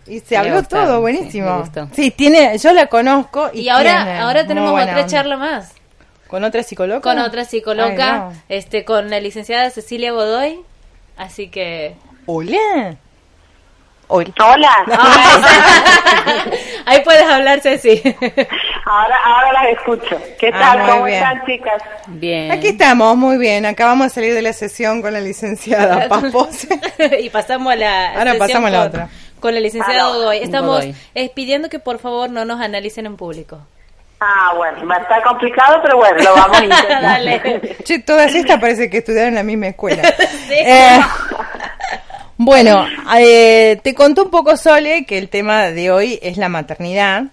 Y 0.08 0.20
se 0.20 0.38
habló 0.38 0.62
todo, 0.64 1.02
buenísimo. 1.02 1.64
Sí, 1.94 2.12
tiene, 2.12 2.58
yo 2.60 2.74
la 2.74 2.86
conozco 2.88 3.50
y, 3.54 3.62
Y 3.62 3.70
ahora, 3.70 4.04
tiene 4.04 4.20
ahora 4.20 4.46
tenemos 4.48 4.72
otra 4.82 5.06
charla 5.08 5.38
más. 5.38 5.74
¿Con 6.28 6.44
otra 6.44 6.64
psicóloga? 6.64 7.02
Con 7.02 7.20
otra 7.20 7.46
psicóloga, 7.46 8.14
Ay, 8.14 8.20
no. 8.20 8.34
este, 8.50 8.84
con 8.86 9.10
la 9.10 9.20
licenciada 9.20 9.70
Cecilia 9.70 10.12
Godoy. 10.12 10.60
Así 11.18 11.50
que. 11.50 11.96
Hola. 12.26 12.96
Hola. 14.08 14.70
Ahí 16.86 17.02
puedes 17.04 17.24
hablar, 17.24 17.60
Ceci. 17.62 18.02
Ahora, 18.86 19.16
ahora 19.26 19.54
las 19.54 19.66
escucho. 19.78 20.22
¿Qué 20.40 20.52
Ah, 20.54 20.76
tal? 20.78 20.90
¿Cómo 20.92 21.04
bien. 21.06 21.24
están, 21.24 21.46
chicas? 21.46 21.84
Bien. 22.08 22.52
Aquí 22.52 22.68
estamos, 22.68 23.18
muy 23.18 23.38
bien. 23.38 23.66
Acabamos 23.66 24.08
de 24.08 24.14
salir 24.14 24.34
de 24.36 24.42
la 24.44 24.54
sesión 24.54 25.02
con 25.02 25.14
la 25.14 25.22
licenciada 25.22 26.06
Pampose. 26.10 26.68
y 27.20 27.30
pasamos 27.30 27.74
a 27.74 27.76
la. 27.76 28.10
Ahora 28.14 28.32
sesión 28.34 28.40
pasamos 28.48 28.68
a 28.68 28.72
la 28.72 28.78
con- 28.78 28.88
otra. 28.88 29.10
Con 29.46 29.54
la 29.54 29.60
licenciada 29.62 30.00
Ah, 30.00 30.08
no. 30.08 30.14
Godoy. 30.16 30.38
Estamos 30.40 30.76
Godoy. 30.78 30.96
eh, 31.14 31.32
pidiendo 31.36 31.70
que 31.70 31.78
por 31.78 32.00
favor 32.00 32.32
no 32.32 32.46
nos 32.46 32.60
analicen 32.60 33.06
en 33.06 33.16
público. 33.16 33.60
Ah, 34.20 34.54
bueno, 34.58 34.88
va 34.88 34.96
a 34.96 35.00
estar 35.00 35.22
complicado, 35.24 35.78
pero 35.84 35.98
bueno, 35.98 36.18
lo 36.24 36.34
vamos 36.34 36.58
a 36.60 36.64
intentar. 36.64 37.02
Dale. 37.02 37.76
Che, 37.84 38.00
todas 38.00 38.34
estas 38.34 38.60
parece 38.60 38.90
que 38.90 38.98
estudiaron 39.00 39.30
en 39.30 39.36
la 39.36 39.44
misma 39.44 39.68
escuela. 39.68 40.02
Eh, 40.50 41.00
bueno, 42.38 42.86
eh, 43.18 43.80
te 43.84 43.94
contó 43.94 44.24
un 44.24 44.32
poco 44.32 44.58
Sole 44.58 45.06
que 45.06 45.18
el 45.18 45.30
tema 45.30 45.64
de 45.66 45.92
hoy 45.92 46.20
es 46.22 46.38
la 46.38 46.50
maternidad. 46.50 47.26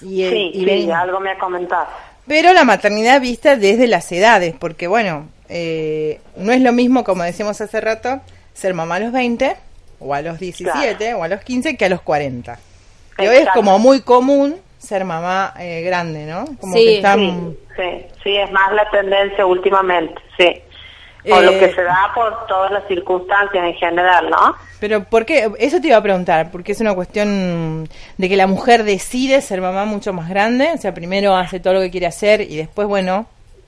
Y, 0.00 0.22
eh, 0.24 0.30
Sí, 0.30 0.50
y 0.54 0.58
sí, 0.60 0.64
ven- 0.64 0.92
algo 0.92 1.20
me 1.20 1.30
ha 1.32 1.38
comentado. 1.38 1.86
pero 2.26 2.52
la 2.52 2.64
maternidad 2.64 3.20
vista 3.20 3.56
desde 3.56 3.86
las 3.86 4.10
edades, 4.12 4.54
porque 4.58 4.86
bueno, 4.86 5.28
eh, 5.48 6.20
no 6.36 6.52
es 6.52 6.60
lo 6.60 6.72
mismo, 6.72 7.02
como 7.04 7.22
decíamos 7.22 7.60
hace 7.60 7.80
rato, 7.80 8.20
ser 8.54 8.74
mamá 8.74 8.96
a 8.96 9.00
los 9.00 9.12
20, 9.12 9.56
o 10.00 10.14
a 10.14 10.22
los 10.22 10.38
17, 10.38 11.14
o 11.14 11.22
a 11.22 11.28
los 11.28 11.40
15, 11.42 11.76
que 11.76 11.84
a 11.84 11.88
los 11.88 12.02
40. 12.02 12.58
Y 13.18 13.26
hoy 13.26 13.36
es 13.36 13.48
como 13.54 13.78
muy 13.78 14.00
común 14.02 14.56
ser 14.78 15.04
mamá 15.04 15.54
eh, 15.58 15.82
grande, 15.82 16.26
¿no? 16.26 16.44
Como 16.60 16.74
Sí, 16.74 16.84
que 16.84 16.96
están... 16.96 17.18
Sí, 17.20 17.56
sí, 17.76 18.06
sí, 18.22 18.36
es 18.36 18.50
más 18.52 18.72
la 18.72 18.88
tendencia 18.90 19.44
últimamente, 19.46 20.20
sí. 20.38 20.62
O 21.28 21.40
Eh, 21.40 21.44
lo 21.44 21.50
que 21.52 21.72
se 21.74 21.82
da 21.82 22.12
por 22.14 22.46
todas 22.46 22.70
las 22.70 22.86
circunstancias 22.86 23.64
en 23.64 23.74
general, 23.74 24.30
¿no? 24.30 24.54
Pero 24.78 25.02
¿por 25.04 25.24
qué? 25.24 25.50
Eso 25.58 25.80
te 25.80 25.88
iba 25.88 25.96
a 25.96 26.02
preguntar, 26.02 26.50
porque 26.52 26.72
es 26.72 26.80
una 26.80 26.94
cuestión 26.94 27.88
de 28.16 28.28
que 28.28 28.36
la 28.36 28.46
mujer 28.46 28.84
decide 28.84 29.40
ser 29.40 29.60
mamá 29.60 29.86
mucho 29.86 30.12
más 30.12 30.28
grande, 30.28 30.70
o 30.74 30.78
sea, 30.78 30.94
primero 30.94 31.34
hace 31.34 31.58
todo 31.58 31.74
lo 31.74 31.80
que 31.80 31.90
quiere 31.90 32.06
hacer 32.06 32.42
y 32.42 32.56
después, 32.56 32.86
bueno, 32.86 33.26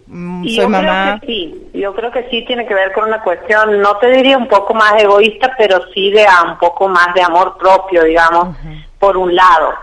soy 0.08 0.56
yo 0.56 0.68
mamá. 0.68 1.18
creo 1.18 1.20
que 1.20 1.26
sí, 1.26 1.70
yo 1.74 1.94
creo 1.94 2.10
que 2.10 2.28
sí 2.30 2.44
tiene 2.46 2.66
que 2.66 2.74
ver 2.74 2.92
con 2.92 3.04
una 3.04 3.22
cuestión, 3.22 3.80
no 3.80 3.96
te 3.96 4.08
diría 4.08 4.38
un 4.38 4.48
poco 4.48 4.74
más 4.74 4.94
egoísta, 5.02 5.54
pero 5.58 5.80
sí 5.92 6.10
de 6.10 6.26
a 6.26 6.44
un 6.44 6.58
poco 6.58 6.88
más 6.88 7.12
de 7.14 7.22
amor 7.22 7.56
propio, 7.58 8.04
digamos, 8.04 8.56
por 8.98 9.16
un 9.16 9.34
lado. 9.34 9.74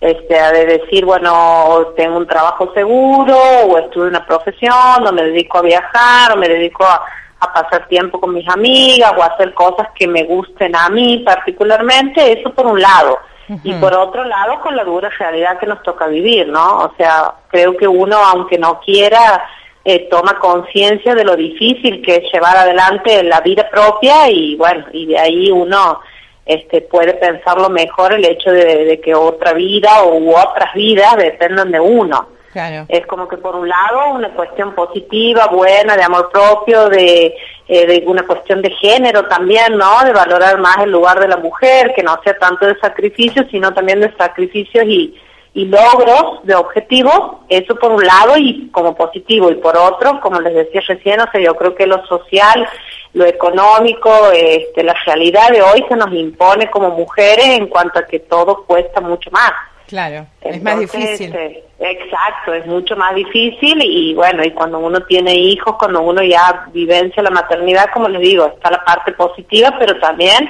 Este, 0.00 0.34
de 0.34 0.66
decir, 0.66 1.04
bueno, 1.04 1.92
tengo 1.96 2.16
un 2.16 2.26
trabajo 2.26 2.72
seguro, 2.74 3.36
o 3.36 3.78
estudio 3.78 4.08
una 4.08 4.26
profesión, 4.26 5.06
o 5.06 5.12
me 5.12 5.22
dedico 5.22 5.58
a 5.58 5.62
viajar, 5.62 6.32
o 6.32 6.36
me 6.36 6.48
dedico 6.48 6.84
a, 6.84 7.04
a 7.38 7.52
pasar 7.52 7.86
tiempo 7.86 8.20
con 8.20 8.34
mis 8.34 8.48
amigas, 8.48 9.12
o 9.16 9.22
a 9.22 9.26
hacer 9.26 9.54
cosas 9.54 9.88
que 9.94 10.08
me 10.08 10.24
gusten 10.24 10.74
a 10.74 10.88
mí 10.88 11.18
particularmente, 11.24 12.32
eso 12.32 12.52
por 12.52 12.66
un 12.66 12.80
lado. 12.80 13.18
Y 13.64 13.74
por 13.74 13.92
otro 13.94 14.24
lado, 14.24 14.60
con 14.60 14.74
la 14.74 14.82
dura 14.82 15.10
realidad 15.10 15.58
que 15.58 15.66
nos 15.66 15.82
toca 15.82 16.06
vivir, 16.06 16.48
¿no? 16.48 16.78
O 16.78 16.94
sea, 16.96 17.34
creo 17.48 17.76
que 17.76 17.86
uno, 17.86 18.16
aunque 18.16 18.56
no 18.56 18.80
quiera, 18.80 19.44
eh, 19.84 20.08
toma 20.10 20.38
conciencia 20.38 21.14
de 21.14 21.24
lo 21.24 21.36
difícil 21.36 22.02
que 22.02 22.16
es 22.16 22.32
llevar 22.32 22.56
adelante 22.56 23.22
la 23.24 23.40
vida 23.40 23.68
propia 23.68 24.30
y 24.30 24.54
bueno, 24.56 24.86
y 24.92 25.06
de 25.06 25.18
ahí 25.18 25.50
uno 25.50 26.00
este, 26.46 26.82
puede 26.82 27.14
pensarlo 27.14 27.68
mejor 27.68 28.12
el 28.12 28.24
hecho 28.24 28.50
de, 28.50 28.84
de 28.84 29.00
que 29.00 29.14
otra 29.14 29.52
vida 29.52 30.02
o 30.02 30.18
u 30.18 30.36
otras 30.36 30.72
vidas 30.74 31.16
dependan 31.16 31.70
de 31.70 31.80
uno. 31.80 32.28
Claro. 32.52 32.84
Es 32.88 33.06
como 33.06 33.26
que 33.28 33.38
por 33.38 33.56
un 33.56 33.66
lado 33.66 34.12
una 34.14 34.28
cuestión 34.30 34.74
positiva, 34.74 35.46
buena, 35.46 35.96
de 35.96 36.02
amor 36.02 36.30
propio, 36.30 36.90
de, 36.90 37.34
eh, 37.66 37.86
de 37.86 38.04
una 38.06 38.26
cuestión 38.26 38.60
de 38.60 38.70
género 38.72 39.24
también, 39.24 39.78
¿no? 39.78 40.04
De 40.04 40.12
valorar 40.12 40.60
más 40.60 40.78
el 40.78 40.90
lugar 40.90 41.18
de 41.18 41.28
la 41.28 41.38
mujer, 41.38 41.94
que 41.96 42.02
no 42.02 42.20
sea 42.22 42.36
tanto 42.38 42.66
de 42.66 42.78
sacrificios, 42.78 43.46
sino 43.50 43.72
también 43.72 44.00
de 44.00 44.14
sacrificios 44.16 44.84
y, 44.84 45.18
y 45.54 45.66
logros 45.66 46.44
de 46.44 46.54
objetivos, 46.54 47.36
eso 47.48 47.74
por 47.76 47.92
un 47.92 48.04
lado 48.04 48.36
y 48.38 48.70
como 48.70 48.94
positivo, 48.94 49.50
y 49.50 49.56
por 49.56 49.76
otro, 49.76 50.20
como 50.20 50.40
les 50.40 50.54
decía 50.54 50.80
recién, 50.86 51.20
o 51.20 51.30
sea, 51.30 51.40
yo 51.40 51.54
creo 51.54 51.74
que 51.74 51.86
lo 51.86 52.04
social, 52.06 52.66
lo 53.12 53.26
económico, 53.26 54.10
este, 54.32 54.82
la 54.82 54.94
realidad 55.04 55.50
de 55.50 55.60
hoy 55.60 55.84
se 55.88 55.96
nos 55.96 56.12
impone 56.14 56.70
como 56.70 56.90
mujeres 56.90 57.46
en 57.46 57.66
cuanto 57.66 57.98
a 57.98 58.06
que 58.06 58.20
todo 58.20 58.64
cuesta 58.64 59.00
mucho 59.02 59.30
más. 59.30 59.52
Claro, 59.86 60.26
es 60.40 60.62
más 60.62 60.80
difícil. 60.80 61.34
eh, 61.34 61.64
exacto, 61.80 62.54
es 62.54 62.64
mucho 62.64 62.96
más 62.96 63.14
difícil 63.14 63.78
y 63.82 64.14
bueno, 64.14 64.42
y 64.42 64.50
cuando 64.52 64.78
uno 64.78 65.02
tiene 65.02 65.34
hijos, 65.34 65.76
cuando 65.78 66.00
uno 66.00 66.22
ya 66.22 66.66
vivencia 66.72 67.22
la 67.22 67.28
maternidad, 67.28 67.90
como 67.92 68.08
les 68.08 68.22
digo, 68.22 68.46
está 68.46 68.70
la 68.70 68.82
parte 68.82 69.12
positiva, 69.12 69.76
pero 69.78 70.00
también 70.00 70.48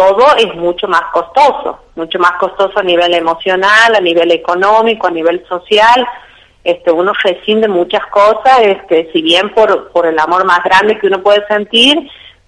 todo 0.00 0.34
es 0.38 0.54
mucho 0.54 0.88
más 0.88 1.02
costoso, 1.12 1.78
mucho 1.94 2.18
más 2.18 2.32
costoso 2.32 2.78
a 2.78 2.82
nivel 2.82 3.12
emocional, 3.12 3.94
a 3.94 4.00
nivel 4.00 4.30
económico, 4.32 5.06
a 5.06 5.10
nivel 5.10 5.44
social. 5.46 6.06
Este, 6.64 6.90
uno 6.90 7.12
rescinde 7.22 7.68
muchas 7.68 8.06
cosas, 8.06 8.60
este, 8.62 9.10
si 9.12 9.20
bien 9.20 9.50
por, 9.50 9.90
por 9.92 10.06
el 10.06 10.18
amor 10.18 10.44
más 10.46 10.64
grande 10.64 10.98
que 10.98 11.06
uno 11.06 11.22
puede 11.22 11.46
sentir, 11.46 11.98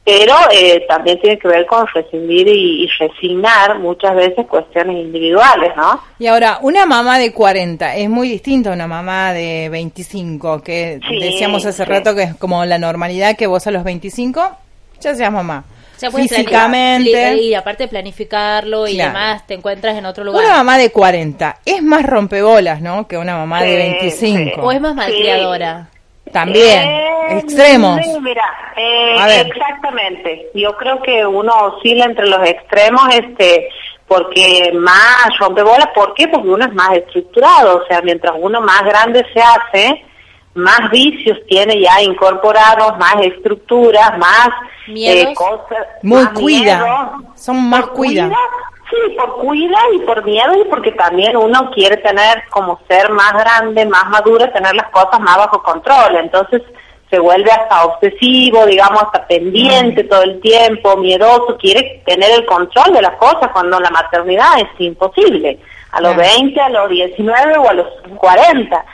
pero 0.02 0.34
eh, 0.50 0.84
también 0.88 1.20
tiene 1.20 1.38
que 1.38 1.46
ver 1.46 1.66
con 1.66 1.86
rescindir 1.94 2.48
y, 2.48 2.84
y 2.84 2.88
resignar 2.98 3.78
muchas 3.78 4.14
veces 4.16 4.46
cuestiones 4.46 4.96
individuales, 4.96 5.72
¿no? 5.76 6.00
Y 6.18 6.26
ahora, 6.28 6.58
una 6.62 6.86
mamá 6.86 7.18
de 7.18 7.32
40 7.34 7.96
es 7.96 8.08
muy 8.08 8.28
distinta 8.28 8.70
a 8.70 8.72
una 8.74 8.86
mamá 8.86 9.32
de 9.34 9.68
25, 9.68 10.62
que 10.62 11.00
Sí, 11.06 11.18
decíamos 11.20 11.66
hace 11.66 11.84
sí. 11.84 11.90
rato 11.90 12.14
que 12.14 12.22
es 12.22 12.34
como 12.36 12.64
la 12.64 12.78
normalidad 12.78 13.36
que 13.36 13.46
vos 13.46 13.66
a 13.66 13.70
los 13.70 13.84
25 13.84 14.42
ya 15.00 15.14
seas 15.14 15.32
mamá. 15.32 15.64
Físicamente. 16.10 17.10
planificar- 17.10 17.36
y 17.38 17.54
aparte 17.54 17.82
de 17.84 17.88
planificarlo 17.88 18.86
y 18.88 18.94
Claro. 18.94 19.12
demás, 19.12 19.46
te 19.46 19.54
encuentras 19.54 19.96
en 19.96 20.06
otro 20.06 20.24
lugar. 20.24 20.44
Una 20.44 20.54
mamá 20.56 20.78
de 20.78 20.90
40 20.90 21.58
es 21.64 21.82
más 21.82 22.04
rompebolas, 22.04 22.80
¿no? 22.80 23.06
Que 23.06 23.16
una 23.18 23.36
mamá 23.36 23.62
de 23.62 23.70
Sí, 23.70 23.76
25. 23.76 24.60
O 24.62 24.72
es 24.72 24.80
más 24.80 24.94
malcriadora. 24.94 25.88
También, 26.32 26.88
Eh, 26.88 27.38
extremos. 27.38 28.00
Mira, 28.22 28.44
eh, 28.76 29.44
exactamente. 29.46 30.48
Yo 30.54 30.76
creo 30.76 31.02
que 31.02 31.26
uno 31.26 31.52
oscila 31.66 32.04
entre 32.06 32.26
los 32.26 32.46
extremos, 32.48 33.02
este, 33.14 33.68
porque 34.06 34.70
más 34.74 35.26
rompebolas, 35.38 35.88
¿por 35.94 36.14
qué? 36.14 36.28
Porque 36.28 36.48
uno 36.48 36.64
es 36.64 36.72
más 36.72 36.92
estructurado, 36.96 37.82
o 37.82 37.86
sea, 37.86 38.00
mientras 38.02 38.32
uno 38.38 38.60
más 38.60 38.82
grande 38.82 39.24
se 39.34 39.40
hace, 39.40 40.04
más 40.54 40.90
vicios 40.90 41.38
tiene 41.48 41.80
ya 41.80 42.00
incorporados, 42.02 42.98
más 42.98 43.16
estructuras, 43.22 44.16
más 44.18 44.48
Miedos. 44.88 45.30
eh, 45.32 45.34
cosas. 45.34 45.86
Muy 46.02 46.22
más 46.24 46.32
cuida. 46.34 46.78
miedo. 46.82 47.12
Son 47.36 47.68
más 47.70 47.82
Por 47.82 47.92
cuida. 47.94 48.30
Sí, 48.90 49.16
por 49.16 49.36
cuida 49.40 49.78
y 49.94 49.98
por 50.00 50.22
miedo 50.24 50.52
y 50.60 50.64
porque 50.68 50.92
también 50.92 51.34
uno 51.36 51.70
quiere 51.70 51.96
tener 51.98 52.42
como 52.50 52.78
ser 52.88 53.08
más 53.10 53.32
grande, 53.32 53.86
más 53.86 54.06
maduro, 54.10 54.50
tener 54.50 54.74
las 54.74 54.90
cosas 54.90 55.18
más 55.20 55.38
bajo 55.38 55.62
control. 55.62 56.16
Entonces 56.16 56.60
se 57.08 57.18
vuelve 57.18 57.50
hasta 57.50 57.84
obsesivo, 57.84 58.66
digamos, 58.66 59.02
hasta 59.04 59.20
Mm. 59.20 59.28
pendiente 59.28 60.04
todo 60.04 60.22
el 60.22 60.40
tiempo, 60.42 60.96
miedoso, 60.98 61.56
quiere 61.58 62.02
tener 62.04 62.30
el 62.32 62.44
control 62.44 62.92
de 62.92 63.00
las 63.02 63.16
cosas 63.16 63.50
cuando 63.52 63.80
la 63.80 63.90
maternidad 63.90 64.58
es 64.60 64.68
imposible. 64.80 65.58
A 65.92 66.00
los 66.02 66.14
Claro. 66.14 66.28
20, 66.36 66.60
a 66.60 66.68
los 66.70 66.88
19 66.90 67.56
o 67.58 67.68
a 67.70 67.74
los 67.74 67.86
40. 68.18 68.84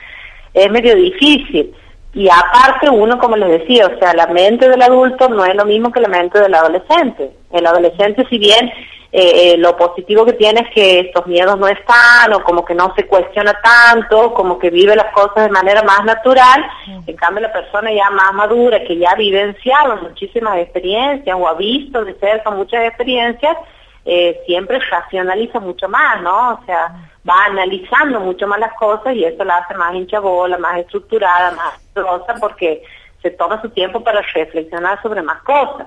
Es 0.54 0.70
medio 0.70 0.94
difícil. 0.94 1.74
Y 2.14 2.28
aparte 2.28 2.88
uno, 2.88 3.18
como 3.18 3.36
les 3.36 3.60
decía, 3.60 3.86
o 3.86 3.98
sea, 3.98 4.14
la 4.14 4.26
mente 4.28 4.68
del 4.68 4.82
adulto 4.82 5.28
no 5.28 5.44
es 5.44 5.54
lo 5.54 5.64
mismo 5.64 5.92
que 5.92 6.00
la 6.00 6.08
mente 6.08 6.40
del 6.40 6.54
adolescente. 6.54 7.30
El 7.52 7.66
adolescente, 7.66 8.26
si 8.28 8.38
bien 8.38 8.72
eh, 9.10 9.52
eh, 9.52 9.56
lo 9.56 9.74
positivo 9.74 10.26
que 10.26 10.34
tiene 10.34 10.60
es 10.60 10.70
que 10.74 11.00
estos 11.00 11.26
miedos 11.26 11.58
no 11.58 11.66
están, 11.66 12.32
o 12.34 12.42
como 12.44 12.62
que 12.64 12.74
no 12.74 12.94
se 12.94 13.06
cuestiona 13.06 13.58
tanto, 13.62 14.34
como 14.34 14.58
que 14.58 14.68
vive 14.68 14.94
las 14.94 15.12
cosas 15.14 15.44
de 15.44 15.50
manera 15.50 15.82
más 15.82 16.04
natural, 16.04 16.62
en 17.06 17.16
cambio 17.16 17.42
la 17.42 17.52
persona 17.52 17.90
ya 17.90 18.10
más 18.10 18.34
madura, 18.34 18.84
que 18.84 18.98
ya 18.98 19.10
ha 19.12 19.14
vivenciado 19.14 19.96
muchísimas 19.96 20.58
experiencias, 20.58 21.36
o 21.38 21.48
ha 21.48 21.54
visto 21.54 22.04
de 22.04 22.14
cerca 22.14 22.50
muchas 22.50 22.84
experiencias, 22.84 23.56
eh, 24.04 24.40
siempre 24.44 24.78
racionaliza 24.78 25.58
mucho 25.58 25.88
más, 25.88 26.20
¿no? 26.20 26.50
O 26.50 26.60
sea, 26.66 27.07
va 27.28 27.44
analizando 27.46 28.20
mucho 28.20 28.46
más 28.46 28.58
las 28.60 28.72
cosas 28.74 29.14
y 29.14 29.24
eso 29.24 29.44
la 29.44 29.58
hace 29.58 29.74
más 29.74 29.94
hinchabola, 29.94 30.56
más 30.58 30.78
estructurada, 30.78 31.50
más 31.52 31.74
rosa, 31.94 32.34
porque 32.40 32.82
se 33.22 33.30
toma 33.32 33.60
su 33.60 33.68
tiempo 33.70 34.02
para 34.02 34.20
reflexionar 34.34 35.00
sobre 35.02 35.22
más 35.22 35.42
cosas 35.42 35.86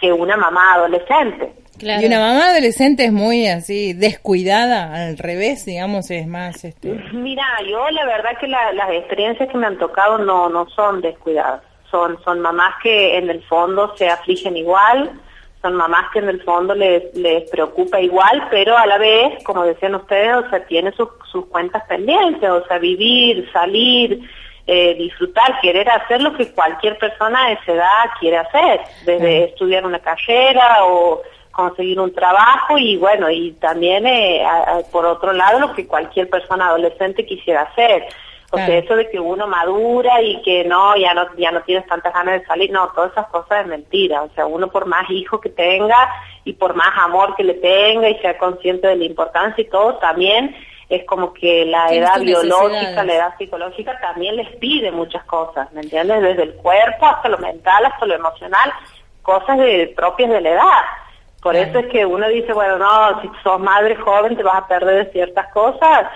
que 0.00 0.12
una 0.12 0.36
mamá 0.36 0.74
adolescente. 0.74 1.52
Y 1.82 2.06
una 2.06 2.18
mamá 2.18 2.46
adolescente 2.50 3.04
es 3.06 3.12
muy 3.12 3.46
así, 3.46 3.92
descuidada, 3.94 4.94
al 4.94 5.16
revés, 5.18 5.64
digamos, 5.64 6.10
es 6.10 6.26
más... 6.26 6.62
este 6.64 6.90
Mira, 7.12 7.42
yo 7.68 7.88
la 7.90 8.04
verdad 8.06 8.30
que 8.38 8.46
la- 8.48 8.72
las 8.72 8.90
experiencias 8.90 9.48
que 9.50 9.56
me 9.56 9.66
han 9.66 9.78
tocado 9.78 10.18
no, 10.18 10.48
no 10.50 10.68
son 10.70 11.00
descuidadas. 11.00 11.62
Son, 11.90 12.22
son 12.22 12.40
mamás 12.40 12.74
que 12.82 13.16
en 13.18 13.30
el 13.30 13.42
fondo 13.44 13.94
se 13.96 14.08
afligen 14.08 14.56
igual, 14.56 15.10
son 15.62 15.74
mamás 15.74 16.06
que 16.12 16.20
en 16.20 16.28
el 16.28 16.42
fondo 16.42 16.74
les, 16.74 17.14
les 17.14 17.48
preocupa 17.50 18.00
igual, 18.00 18.46
pero 18.50 18.76
a 18.78 18.86
la 18.86 18.96
vez, 18.98 19.42
como 19.44 19.62
decían 19.64 19.94
ustedes, 19.94 20.34
o 20.36 20.48
sea, 20.50 20.64
tiene 20.66 20.90
sus, 20.92 21.08
sus 21.30 21.46
cuentas 21.46 21.82
pendientes, 21.88 22.48
o 22.48 22.64
sea, 22.66 22.78
vivir, 22.78 23.50
salir, 23.52 24.20
eh, 24.66 24.94
disfrutar, 24.94 25.60
querer 25.60 25.88
hacer 25.90 26.22
lo 26.22 26.34
que 26.36 26.52
cualquier 26.52 26.96
persona 26.98 27.48
de 27.48 27.52
esa 27.54 27.72
edad 27.72 28.04
quiere 28.18 28.38
hacer, 28.38 28.80
desde 29.04 29.44
estudiar 29.44 29.84
una 29.84 29.98
carrera 29.98 30.84
o 30.84 31.20
conseguir 31.52 31.98
un 32.00 32.14
trabajo 32.14 32.78
y 32.78 32.96
bueno, 32.96 33.28
y 33.28 33.52
también 33.52 34.06
eh, 34.06 34.42
a- 34.44 34.78
a- 34.78 34.82
por 34.90 35.04
otro 35.04 35.32
lado 35.32 35.58
lo 35.58 35.74
que 35.74 35.86
cualquier 35.86 36.30
persona 36.30 36.68
adolescente 36.68 37.26
quisiera 37.26 37.62
hacer. 37.62 38.06
O 38.52 38.56
sea, 38.56 38.66
Claro. 38.66 38.82
eso 38.84 38.96
de 38.96 39.10
que 39.10 39.20
uno 39.20 39.46
madura 39.46 40.20
y 40.20 40.42
que 40.42 40.64
no, 40.64 40.96
ya 40.96 41.14
no, 41.14 41.24
ya 41.36 41.52
no 41.52 41.62
tienes 41.62 41.86
tantas 41.86 42.12
ganas 42.12 42.40
de 42.40 42.46
salir, 42.46 42.70
no, 42.72 42.88
todas 42.88 43.12
esas 43.12 43.28
cosas 43.28 43.60
es 43.62 43.66
mentira. 43.68 44.22
O 44.22 44.30
sea, 44.34 44.46
uno 44.46 44.68
por 44.68 44.86
más 44.86 45.08
hijos 45.10 45.40
que 45.40 45.50
tenga 45.50 46.10
y 46.44 46.54
por 46.54 46.74
más 46.74 46.90
amor 46.96 47.36
que 47.36 47.44
le 47.44 47.54
tenga 47.54 48.08
y 48.08 48.18
sea 48.18 48.36
consciente 48.38 48.88
de 48.88 48.96
la 48.96 49.04
importancia 49.04 49.62
y 49.62 49.68
todo, 49.68 49.94
también 49.96 50.56
es 50.88 51.04
como 51.06 51.32
que 51.32 51.64
la 51.64 51.92
edad 51.92 52.20
biológica, 52.20 53.04
la 53.04 53.14
edad 53.14 53.38
psicológica 53.38 53.96
también 54.00 54.34
les 54.34 54.48
pide 54.56 54.90
muchas 54.90 55.22
cosas, 55.24 55.72
¿me 55.72 55.82
entiendes? 55.82 56.20
Desde 56.20 56.42
el 56.42 56.54
cuerpo 56.54 57.06
hasta 57.06 57.28
lo 57.28 57.38
mental, 57.38 57.86
hasta 57.86 58.06
lo 58.06 58.14
emocional, 58.14 58.72
cosas 59.22 59.58
de, 59.58 59.92
propias 59.94 60.30
de 60.30 60.40
la 60.40 60.50
edad. 60.50 60.82
Por 61.40 61.54
eso 61.54 61.78
es 61.78 61.86
que 61.86 62.04
uno 62.04 62.28
dice, 62.28 62.52
bueno, 62.52 62.76
no, 62.76 63.22
si 63.22 63.30
sos 63.42 63.60
madre 63.60 63.94
joven 63.96 64.36
te 64.36 64.42
vas 64.42 64.56
a 64.56 64.68
perder 64.68 65.06
de 65.06 65.12
ciertas 65.12 65.50
cosas. 65.52 66.08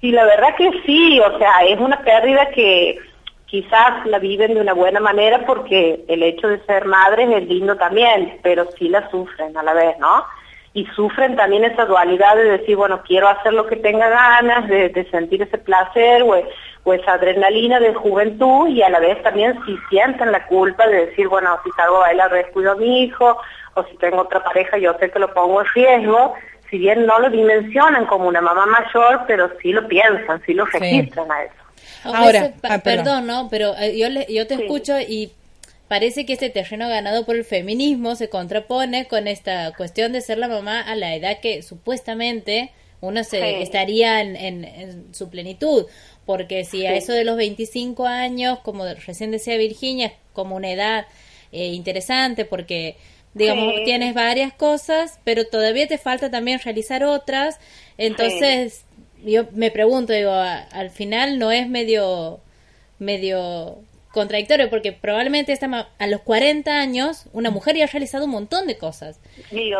Y 0.00 0.12
la 0.12 0.24
verdad 0.24 0.54
que 0.56 0.70
sí, 0.86 1.20
o 1.20 1.38
sea, 1.38 1.64
es 1.64 1.78
una 1.78 2.00
pérdida 2.00 2.50
que 2.50 2.98
quizás 3.46 4.06
la 4.06 4.18
viven 4.18 4.54
de 4.54 4.60
una 4.60 4.72
buena 4.72 5.00
manera 5.00 5.44
porque 5.44 6.04
el 6.08 6.22
hecho 6.22 6.48
de 6.48 6.64
ser 6.64 6.86
madres 6.86 7.28
es 7.30 7.48
lindo 7.48 7.76
también, 7.76 8.38
pero 8.42 8.66
sí 8.78 8.88
la 8.88 9.10
sufren 9.10 9.56
a 9.56 9.62
la 9.62 9.74
vez, 9.74 9.98
¿no? 9.98 10.24
Y 10.72 10.86
sufren 10.94 11.34
también 11.34 11.64
esa 11.64 11.84
dualidad 11.84 12.36
de 12.36 12.44
decir, 12.44 12.76
bueno, 12.76 13.02
quiero 13.02 13.28
hacer 13.28 13.52
lo 13.52 13.66
que 13.66 13.76
tenga 13.76 14.08
ganas, 14.08 14.68
de, 14.68 14.88
de 14.88 15.10
sentir 15.10 15.42
ese 15.42 15.58
placer 15.58 16.22
o, 16.22 16.40
o 16.84 16.94
esa 16.94 17.14
adrenalina 17.14 17.80
de 17.80 17.92
juventud 17.92 18.68
y 18.68 18.82
a 18.82 18.88
la 18.88 19.00
vez 19.00 19.22
también 19.22 19.58
si 19.66 19.76
sienten 19.90 20.32
la 20.32 20.46
culpa 20.46 20.86
de 20.86 21.06
decir, 21.06 21.28
bueno, 21.28 21.58
si 21.64 21.70
salgo 21.72 21.96
a 21.96 22.06
bailar 22.06 22.32
descuido 22.32 22.72
a 22.72 22.76
mi 22.76 23.02
hijo 23.02 23.36
o 23.74 23.84
si 23.84 23.96
tengo 23.96 24.22
otra 24.22 24.42
pareja 24.42 24.78
yo 24.78 24.96
sé 24.98 25.10
que 25.10 25.18
lo 25.18 25.32
pongo 25.34 25.60
en 25.60 25.66
riesgo, 25.74 26.34
si 26.70 26.78
bien 26.78 27.04
no 27.06 27.18
lo 27.18 27.30
dimensionan 27.30 28.06
como 28.06 28.28
una 28.28 28.40
mamá 28.40 28.64
mayor, 28.66 29.24
pero 29.26 29.50
sí 29.60 29.72
lo 29.72 29.86
piensan, 29.88 30.40
sí 30.46 30.54
lo 30.54 30.64
registran 30.66 31.30
a 31.30 31.42
eso. 31.44 31.54
A 32.04 32.18
Ahora, 32.18 32.52
ah, 32.62 32.78
perdón. 32.78 33.26
¿no? 33.26 33.48
Pero 33.50 33.76
eh, 33.78 33.98
yo, 33.98 34.08
le- 34.08 34.26
yo 34.32 34.46
te 34.46 34.54
escucho 34.54 34.98
y 35.00 35.32
parece 35.88 36.24
que 36.24 36.34
este 36.34 36.50
terreno 36.50 36.88
ganado 36.88 37.26
por 37.26 37.36
el 37.36 37.44
feminismo 37.44 38.14
se 38.14 38.28
contrapone 38.28 39.06
con 39.08 39.26
esta 39.28 39.72
cuestión 39.76 40.12
de 40.12 40.20
ser 40.20 40.38
la 40.38 40.48
mamá 40.48 40.80
a 40.80 40.94
la 40.94 41.14
edad 41.14 41.40
que 41.40 41.62
supuestamente 41.62 42.70
uno 43.00 43.24
se 43.24 43.40
Sí. 43.40 43.62
estaría 43.62 44.20
en, 44.20 44.36
en- 44.36 44.64
en 44.64 45.14
su 45.14 45.28
plenitud. 45.30 45.86
Porque 46.26 46.64
si 46.64 46.86
a 46.86 46.94
eso 46.94 47.12
de 47.12 47.24
los 47.24 47.36
25 47.36 48.06
años, 48.06 48.60
como 48.60 48.84
recién 49.06 49.30
decía 49.32 49.56
Virginia, 49.56 50.06
es 50.08 50.12
como 50.32 50.54
una 50.54 50.70
edad 50.70 51.06
eh, 51.50 51.66
interesante 51.68 52.44
porque 52.44 52.96
digamos 53.34 53.74
Sí. 53.76 53.84
tienes 53.84 54.14
varias 54.14 54.52
cosas 54.52 55.18
pero 55.24 55.44
todavía 55.46 55.86
te 55.86 55.98
falta 55.98 56.30
también 56.30 56.58
realizar 56.64 57.04
otras 57.04 57.58
entonces 57.98 58.84
yo 59.24 59.44
me 59.52 59.70
pregunto 59.70 60.12
digo 60.12 60.32
a- 60.32 60.58
al 60.72 60.90
final 60.90 61.38
no 61.38 61.52
es 61.52 61.68
medio 61.68 62.40
medio 62.98 63.78
contradictorio 64.12 64.68
porque 64.68 64.90
probablemente 64.92 65.52
esta 65.52 65.68
ma- 65.68 65.88
a 65.98 66.06
los 66.08 66.20
40 66.22 66.80
años 66.80 67.26
una 67.32 67.50
mujer 67.50 67.76
ya 67.76 67.84
ha 67.84 67.86
realizado 67.86 68.24
un 68.24 68.32
montón 68.32 68.66
de 68.66 68.76
cosas 68.76 69.20
Tiene 69.50 69.70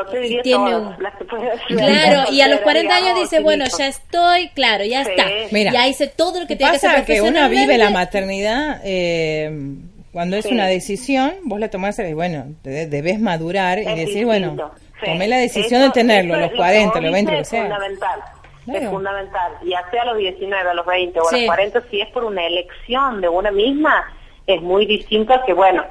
todas 0.44 0.80
un- 0.96 1.02
las 1.02 1.14
que. 1.16 1.26
Claro, 1.74 2.32
y 2.32 2.40
a 2.40 2.46
los 2.46 2.58
Soltera, 2.60 2.62
40 2.62 2.94
años 2.96 3.18
dice, 3.20 3.40
bueno, 3.40 3.64
ya 3.76 3.88
estoy, 3.88 4.48
claro, 4.50 4.84
ya 4.84 5.02
Sí. 5.04 5.10
está. 5.10 5.26
Mira, 5.50 5.72
ya 5.72 5.88
hice 5.88 6.06
todo 6.06 6.38
lo 6.40 6.46
que 6.46 6.54
tenía 6.54 6.70
que 6.70 6.76
hacer 6.76 6.90
Pasa 6.92 7.04
que 7.04 7.20
uno 7.22 7.48
vive 7.48 7.76
la 7.76 7.90
maternidad 7.90 8.80
eh, 8.84 9.50
cuando 10.12 10.36
es 10.36 10.44
Sí. 10.46 10.52
una 10.54 10.66
decisión, 10.66 11.32
vos 11.44 11.60
la 11.60 11.68
tomás 11.70 11.98
y 11.98 12.12
bueno, 12.14 12.46
de- 12.62 12.86
debes 12.86 13.20
madurar 13.20 13.78
y 13.78 13.84
decir, 13.84 14.06
distinto, 14.06 14.26
bueno, 14.26 14.72
sí. 15.00 15.06
tomé 15.06 15.28
la 15.28 15.38
decisión 15.38 15.80
Eso- 15.82 15.88
de 15.88 15.90
tenerlo, 15.90 16.34
eso 16.34 16.40
los 16.42 16.50
es 16.52 16.56
40, 16.56 16.94
vos 16.94 17.02
los 17.02 17.12
20, 17.12 17.32
lo 17.32 17.38
que 17.38 17.44
sea. 17.44 17.62
fundamental. 17.62 18.20
Es 18.72 18.88
fundamental. 18.88 19.52
Ya 19.64 19.82
sea 19.90 20.02
a 20.02 20.04
los 20.04 20.18
19, 20.18 20.70
a 20.70 20.74
los 20.74 20.86
20 20.86 21.18
o 21.18 21.26
a 21.26 21.30
Sí. 21.30 21.36
los 21.40 21.46
40, 21.46 21.82
si 21.90 22.00
es 22.00 22.08
por 22.10 22.24
una 22.24 22.46
elección 22.46 23.20
de 23.20 23.28
una 23.28 23.50
misma, 23.50 24.04
es 24.46 24.60
muy 24.62 24.86
distinto 24.86 25.32
a 25.34 25.44
que, 25.44 25.52
bueno, 25.52 25.84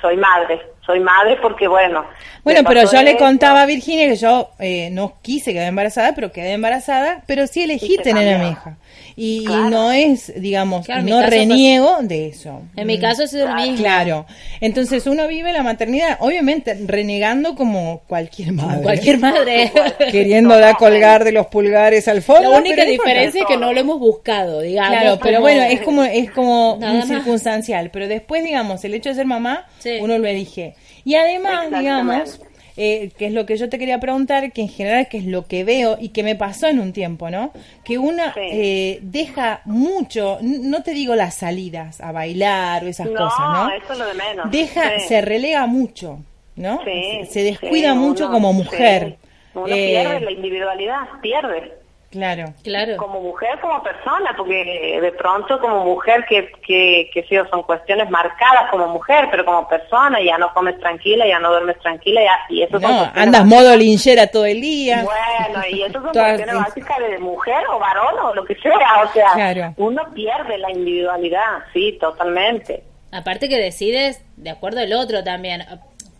soy 0.00 0.16
madre. 0.16 0.60
Soy 0.86 0.98
madre 1.00 1.36
porque, 1.42 1.68
bueno. 1.68 2.04
Bueno, 2.42 2.60
pero 2.66 2.82
yo 2.90 3.02
le 3.02 3.16
contaba 3.16 3.62
a 3.62 3.66
Virginia 3.66 4.08
que 4.08 4.16
yo 4.16 4.50
eh, 4.58 4.88
no 4.90 5.14
quise 5.22 5.52
quedar 5.52 5.68
embarazada, 5.68 6.12
pero 6.14 6.32
quedé 6.32 6.52
embarazada, 6.54 7.22
pero 7.26 7.46
sí 7.46 7.62
elegí 7.62 7.94
Y 7.94 7.96
te 7.98 8.02
tener 8.04 8.34
a 8.34 8.38
mi 8.38 8.50
hija. 8.50 8.76
Y, 9.16 9.44
Claro. 9.44 9.70
no 9.70 9.92
es, 9.92 10.32
digamos, 10.40 10.86
Claro, 10.86 11.02
no 11.02 11.18
fue- 11.18 11.26
reniego 11.30 11.98
de 12.02 12.28
eso. 12.28 12.62
En 12.76 12.86
mi 12.86 12.98
caso 12.98 13.26
sido 13.26 13.48
lo 13.48 13.54
mismo. 13.56 13.76
Claro. 13.76 14.26
Entonces 14.60 15.06
uno 15.06 15.28
vive 15.28 15.52
la 15.52 15.62
maternidad, 15.62 16.16
obviamente, 16.20 16.74
renegando 16.86 17.54
como 17.54 18.02
cualquier 18.06 18.52
madre. 18.52 18.82
Cualquier 18.82 19.18
madre. 19.18 19.72
Queriendo 20.10 20.58
dar 20.58 20.76
colgar 20.76 21.24
de 21.24 21.32
los 21.32 21.46
pulgares 21.48 22.08
al 22.08 22.22
fondo. 22.22 22.50
La 22.50 22.58
única 22.58 22.84
diferencia 22.84 23.40
es 23.42 23.46
que 23.46 23.56
no 23.56 23.72
lo 23.72 23.80
hemos 23.80 23.98
buscado, 23.98 24.60
digamos. 24.60 24.90
Claro, 24.92 25.18
pero 25.22 25.34
como- 25.36 25.42
bueno, 25.42 25.62
es 25.62 25.80
como 25.82 26.04
es 26.04 26.30
como 26.30 26.74
un 26.74 27.02
circunstancial, 27.06 27.90
pero 27.90 28.08
después 28.08 28.42
digamos, 28.44 28.84
el 28.84 28.94
hecho 28.94 29.10
de 29.10 29.14
ser 29.16 29.26
mamá, 29.26 29.66
Sí. 29.78 29.98
uno 30.00 30.18
lo 30.18 30.26
elige. 30.26 30.74
Y 31.04 31.16
además, 31.16 31.66
digamos, 31.76 32.40
eh, 32.76 33.10
que 33.18 33.26
es 33.26 33.32
lo 33.32 33.44
que 33.46 33.56
yo 33.56 33.68
te 33.68 33.78
quería 33.78 34.00
preguntar, 34.00 34.52
que 34.52 34.62
en 34.62 34.68
general 34.68 35.08
que 35.08 35.18
es 35.18 35.24
lo 35.26 35.46
que 35.46 35.64
veo 35.64 35.96
y 36.00 36.08
que 36.10 36.22
me 36.22 36.34
pasó 36.36 36.66
en 36.68 36.80
un 36.80 36.92
tiempo, 36.92 37.30
¿no? 37.30 37.52
Que 37.84 37.98
una 37.98 38.32
Sí. 38.34 38.40
eh, 38.42 38.98
deja 39.02 39.60
mucho, 39.64 40.38
no 40.42 40.82
te 40.82 40.92
digo 40.92 41.14
las 41.14 41.34
salidas 41.34 42.00
a 42.00 42.12
bailar 42.12 42.84
o 42.84 42.88
esas 42.88 43.08
No, 43.10 43.18
cosas, 43.24 43.38
¿no? 43.40 43.70
eso 43.72 43.92
es 43.92 43.98
lo 43.98 44.06
de 44.06 44.14
menos. 44.14 44.50
Deja, 44.50 44.98
Sí. 45.00 45.08
se 45.08 45.20
relega 45.20 45.66
mucho, 45.66 46.20
¿no? 46.56 46.80
Sí, 46.84 47.26
se, 47.30 47.42
descuida 47.42 47.94
mucho 47.94 48.24
uno- 48.24 48.32
como 48.34 48.52
mujer. 48.52 49.16
Uno 49.54 49.66
Eh, 49.68 49.86
pierde 49.90 50.20
la 50.20 50.30
individualidad, 50.32 51.00
pierde. 51.20 51.72
Claro. 52.12 52.44
Claro. 52.62 52.96
como 52.98 53.20
mujer, 53.20 53.58
como 53.60 53.82
persona, 53.82 54.32
porque 54.36 54.98
de 55.00 55.12
pronto 55.12 55.58
como 55.60 55.84
mujer 55.84 56.24
que, 56.28 56.52
que, 56.64 57.10
que 57.12 57.22
sí, 57.24 57.36
son 57.50 57.62
cuestiones 57.62 58.08
marcadas 58.10 58.70
como 58.70 58.86
mujer, 58.88 59.28
pero 59.30 59.44
como 59.44 59.66
persona 59.66 60.18
ya 60.22 60.36
no 60.38 60.52
comes 60.52 60.78
tranquila, 60.78 61.26
ya 61.26 61.38
no 61.40 61.48
duermes 61.50 61.78
tranquila, 61.80 62.20
ya, 62.22 62.38
y 62.54 62.62
eso 62.62 62.78
No, 62.78 63.10
andas 63.14 63.44
modo 63.46 63.74
linchera 63.76 64.26
todo 64.26 64.44
el 64.44 64.60
día. 64.60 65.02
Bueno, 65.04 65.66
y 65.70 65.82
eso 65.82 65.94
son 66.02 66.02
Todas- 66.12 66.36
cuestiones 66.36 66.54
básicas 66.64 66.98
de 66.98 67.18
mujer 67.18 67.64
o 67.72 67.78
varón 67.78 68.14
o 68.22 68.34
lo 68.34 68.44
que 68.44 68.54
sea, 68.56 69.02
o 69.04 69.12
sea, 69.12 69.30
Claro. 69.34 69.74
uno 69.78 70.02
pierde 70.14 70.58
la 70.58 70.70
individualidad, 70.70 71.64
sí, 71.72 71.96
totalmente. 72.00 72.82
Aparte 73.10 73.48
que 73.48 73.58
decides 73.58 74.24
de 74.36 74.50
acuerdo 74.50 74.80
al 74.80 74.92
otro 74.94 75.22
también. 75.24 75.62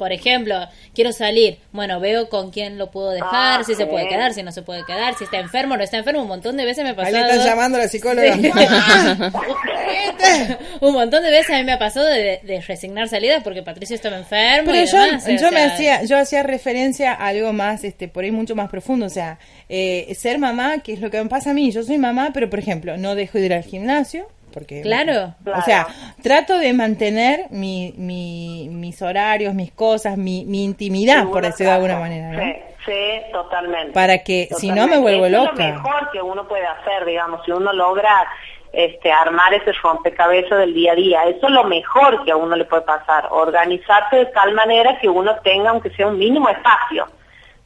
Por 0.02 0.10
ejemplo, 0.10 0.56
quiero 0.96 1.12
salir. 1.12 1.58
Bueno, 1.70 2.00
veo 2.00 2.28
con 2.28 2.50
quién 2.50 2.76
lo 2.76 2.90
puedo 2.90 3.10
dejar, 3.10 3.60
Ah, 3.60 3.64
si 3.64 3.76
se 3.76 3.86
puede 3.86 4.08
quedar, 4.08 4.34
si 4.34 4.42
no 4.42 4.50
se 4.50 4.62
puede 4.62 4.84
quedar, 4.84 5.14
si 5.16 5.22
está 5.22 5.38
enfermo 5.38 5.74
o 5.74 5.76
no 5.76 5.84
está 5.84 5.96
enfermo. 5.98 6.22
Un 6.22 6.26
montón 6.26 6.56
de 6.56 6.64
veces 6.64 6.82
me 6.82 6.90
ha 6.90 6.94
Ahí 6.94 6.96
pasado. 6.96 7.18
le 7.18 7.30
están 7.34 7.46
llamando 7.46 7.78
a 7.78 7.82
la 7.82 7.88
psicóloga. 7.88 8.34
Sí. 8.34 8.50
Un 10.80 10.92
montón 10.92 11.22
de 11.22 11.30
veces 11.30 11.50
a 11.50 11.58
mí 11.58 11.64
me 11.64 11.70
ha 11.72 11.78
pasado 11.78 12.06
de, 12.06 12.40
de 12.42 12.60
resignar 12.66 13.08
salidas 13.08 13.44
porque 13.44 13.62
Patricio 13.62 13.94
estaba 13.94 14.16
enfermo. 14.16 14.72
Pero 14.72 14.84
y 14.84 14.86
yo, 14.86 15.00
demás, 15.00 15.24
o 15.26 15.30
yo 15.30 15.52
me 15.52 15.62
hacía, 15.62 16.02
yo 16.02 16.18
hacía 16.18 16.42
referencia 16.42 17.12
a 17.12 17.28
algo 17.28 17.52
más, 17.52 17.84
este, 17.84 18.08
por 18.08 18.24
ahí 18.24 18.32
mucho 18.32 18.56
más 18.56 18.68
profundo, 18.70 19.06
o 19.06 19.10
sea, 19.10 19.38
eh, 19.68 20.12
ser 20.18 20.40
mamá, 20.40 20.78
que 20.78 20.94
es 20.94 21.00
lo 21.00 21.10
que 21.10 21.22
me 21.22 21.28
pasa 21.28 21.50
a 21.50 21.54
mí, 21.54 21.70
yo 21.70 21.84
soy 21.84 21.98
mamá, 21.98 22.30
pero 22.34 22.50
por 22.50 22.58
ejemplo, 22.58 22.96
no 22.96 23.14
dejo 23.14 23.38
de 23.38 23.46
ir 23.46 23.54
al 23.54 23.62
gimnasio, 23.62 24.26
porque, 24.52 24.82
Claro. 24.82 25.34
o 25.46 25.62
sea, 25.62 25.86
trato 26.22 26.58
de 26.58 26.72
mantener 26.72 27.46
mi, 27.50 27.94
mi, 27.96 28.68
mis 28.70 29.00
horarios, 29.02 29.54
mis 29.54 29.72
cosas, 29.72 30.16
mi, 30.16 30.44
mi 30.44 30.64
intimidad, 30.64 31.26
por 31.28 31.42
decirlo 31.42 31.70
de 31.70 31.76
alguna 31.76 31.98
manera, 31.98 32.28
¿no? 32.32 32.40
Sí, 32.40 32.54
sí, 32.86 33.32
totalmente. 33.32 33.92
Para 33.92 34.18
que 34.18 34.48
si 34.58 34.70
no 34.70 34.86
me 34.86 34.98
vuelvo 34.98 35.26
Eso 35.26 35.38
loca. 35.46 35.68
Es 35.68 35.74
lo 35.74 35.82
mejor 35.82 36.10
que 36.12 36.22
uno 36.22 36.46
puede 36.46 36.66
hacer, 36.66 37.04
digamos, 37.04 37.44
si 37.44 37.52
uno 37.52 37.72
logra 37.72 38.26
este, 38.72 39.12
armar 39.12 39.52
ese 39.54 39.72
rompecabezas 39.72 40.58
del 40.58 40.74
día 40.74 40.92
a 40.92 40.94
día. 40.94 41.22
Eso 41.24 41.46
es 41.46 41.52
lo 41.52 41.64
mejor 41.64 42.24
que 42.24 42.32
a 42.32 42.36
uno 42.36 42.56
le 42.56 42.64
puede 42.64 42.82
pasar. 42.82 43.28
Organizarse 43.30 44.16
de 44.16 44.26
tal 44.26 44.54
manera 44.54 44.98
que 44.98 45.08
uno 45.08 45.36
tenga, 45.44 45.70
aunque 45.70 45.90
sea 45.90 46.06
un 46.06 46.18
mínimo 46.18 46.48
espacio. 46.48 47.06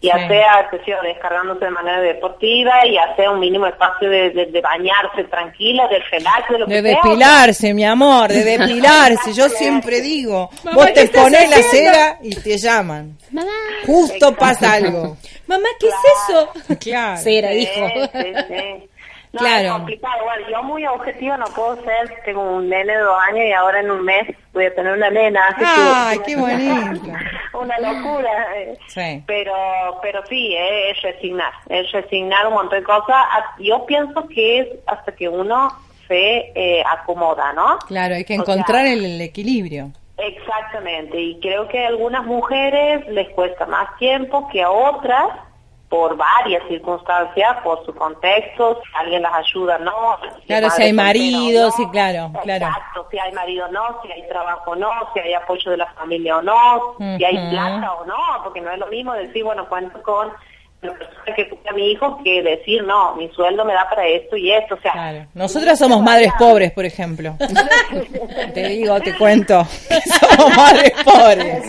Ya 0.02 0.12
Sí. 0.18 0.28
sea, 0.28 0.68
que 0.70 0.78
sea 0.84 1.00
descargándose 1.02 1.64
de 1.64 1.70
manera 1.70 2.00
deportiva, 2.00 2.72
ya 2.84 3.16
sea 3.16 3.30
un 3.30 3.40
mínimo 3.40 3.66
espacio 3.66 4.08
de, 4.10 4.30
de- 4.30 4.46
de 4.46 4.60
bañarse 4.60 5.24
tranquila, 5.24 5.88
de 5.88 5.98
relax, 6.10 6.48
de 6.50 6.58
lo 6.58 6.66
De 6.66 6.82
que 6.82 6.88
sea. 6.90 7.00
depilarse, 7.02 7.74
mi 7.74 7.84
amor, 7.84 8.28
de 8.28 8.44
depilarse. 8.58 9.32
Yo 9.32 9.48
siempre 9.48 10.02
digo, 10.02 10.50
Mamá, 10.64 10.76
vos 10.76 10.86
¿qué 10.94 11.08
te 11.08 11.18
pones 11.18 11.48
la 11.50 11.62
cera 11.62 12.18
y 12.22 12.34
te 12.36 12.58
llaman. 12.58 13.16
Justo 13.86 14.34
pasa 14.34 14.74
algo. 14.74 15.16
Mamá, 15.46 15.68
¿qué 15.80 15.88
es 15.88 15.94
eso? 16.28 16.50
Claro. 16.78 17.20
Cera, 17.22 17.50
Sí, 17.52 17.58
hijo. 17.60 17.88
sí, 18.12 18.32
sí. 18.48 18.88
No, 19.36 19.40
Claro. 19.40 19.66
es 19.66 19.72
complicado. 19.72 20.24
Bueno, 20.24 20.48
yo 20.50 20.62
muy 20.62 20.86
objetiva 20.86 21.36
no 21.36 21.46
puedo 21.46 21.76
ser. 21.82 22.14
Tengo 22.24 22.42
un 22.42 22.68
nene 22.68 22.92
de 22.94 22.98
dos 23.00 23.18
años 23.28 23.44
y 23.46 23.52
ahora 23.52 23.80
en 23.80 23.90
un 23.90 24.04
mes 24.04 24.26
voy 24.52 24.64
a 24.66 24.74
tener 24.74 24.92
una 24.92 25.10
nena. 25.10 25.46
así 25.48 25.60
que- 25.60 25.64
Ay, 25.94 26.18
qué 26.26 26.36
bonito. 26.36 27.12
una 27.60 27.78
locura. 27.78 28.30
eh. 28.56 28.78
Sí. 28.88 29.22
Pero, 29.26 29.52
pero 30.02 30.22
sí, 30.26 30.54
eh, 30.54 30.90
es 30.90 31.02
resignar. 31.02 31.52
Es 31.68 31.90
resignar 31.92 32.46
un 32.48 32.54
montón 32.54 32.78
de 32.78 32.84
cosas. 32.84 33.04
Ah, 33.10 33.54
Yo 33.58 33.84
pienso 33.86 34.26
que 34.28 34.60
es 34.60 34.68
hasta 34.86 35.12
que 35.12 35.28
uno 35.28 35.68
se 36.08 36.52
eh, 36.54 36.84
acomoda, 36.88 37.52
¿no? 37.52 37.78
Claro, 37.88 38.14
hay 38.14 38.24
que 38.24 38.38
O 38.38 38.44
sea, 38.44 38.54
encontrar 38.54 38.86
el, 38.86 39.04
el 39.04 39.20
equilibrio. 39.20 39.90
Exactamente, 40.18 41.20
y 41.20 41.38
creo 41.40 41.68
que 41.68 41.84
a 41.84 41.88
algunas 41.88 42.24
mujeres 42.24 43.06
les 43.08 43.28
cuesta 43.30 43.66
más 43.66 43.96
tiempo 43.98 44.48
que 44.48 44.62
a 44.62 44.70
otras 44.70 45.28
por 45.88 46.16
varias 46.16 46.66
circunstancias, 46.68 47.56
por 47.62 47.84
su 47.86 47.94
contexto, 47.94 48.80
si 48.82 48.90
alguien 48.96 49.22
las 49.22 49.34
ayuda, 49.34 49.78
no. 49.78 50.18
si 50.40 50.46
Claro, 50.46 50.70
si 50.70 50.82
hay 50.82 50.92
marido, 50.92 51.66
no. 51.66 51.70
sí, 51.72 51.86
claro, 51.90 52.32
claro. 52.42 52.66
Exacto, 52.66 53.06
si 53.10 53.18
hay 53.18 53.32
marido 53.32 53.68
no, 53.68 54.02
si 54.02 54.10
hay 54.10 54.26
trabajo 54.28 54.74
no, 54.74 54.90
si 55.14 55.20
hay 55.20 55.34
apoyo 55.34 55.70
de 55.70 55.76
la 55.76 55.86
familia 55.92 56.38
o 56.38 56.42
no, 56.42 56.94
si 56.98 57.24
hay 57.24 57.50
plata 57.50 57.92
o 57.94 58.04
no, 58.04 58.16
porque 58.42 58.60
no 58.60 58.70
es 58.70 58.78
lo 58.78 58.86
mismo 58.88 59.12
decir, 59.12 59.44
bueno, 59.44 59.68
cuento 59.68 60.02
con 60.02 60.32
la 60.86 60.94
persona 60.94 61.34
que 61.34 61.58
a 61.68 61.72
mi 61.72 61.90
hijo 61.90 62.20
que 62.22 62.42
decir, 62.42 62.82
no, 62.84 63.14
mi 63.16 63.28
sueldo 63.30 63.64
me 63.64 63.72
da 63.72 63.88
para 63.88 64.06
esto 64.06 64.36
y 64.36 64.52
esto, 64.52 64.74
o 64.74 64.80
sea, 64.80 65.26
Nosotras 65.34 65.78
somos 65.78 66.02
madres 66.02 66.32
pobres, 66.38 66.72
por 66.72 66.84
ejemplo. 66.84 67.36
te 68.54 68.68
digo, 68.68 69.00
te 69.00 69.16
cuento. 69.16 69.64
somos 70.20 70.56
madres 70.56 70.92
pobres. 71.04 71.62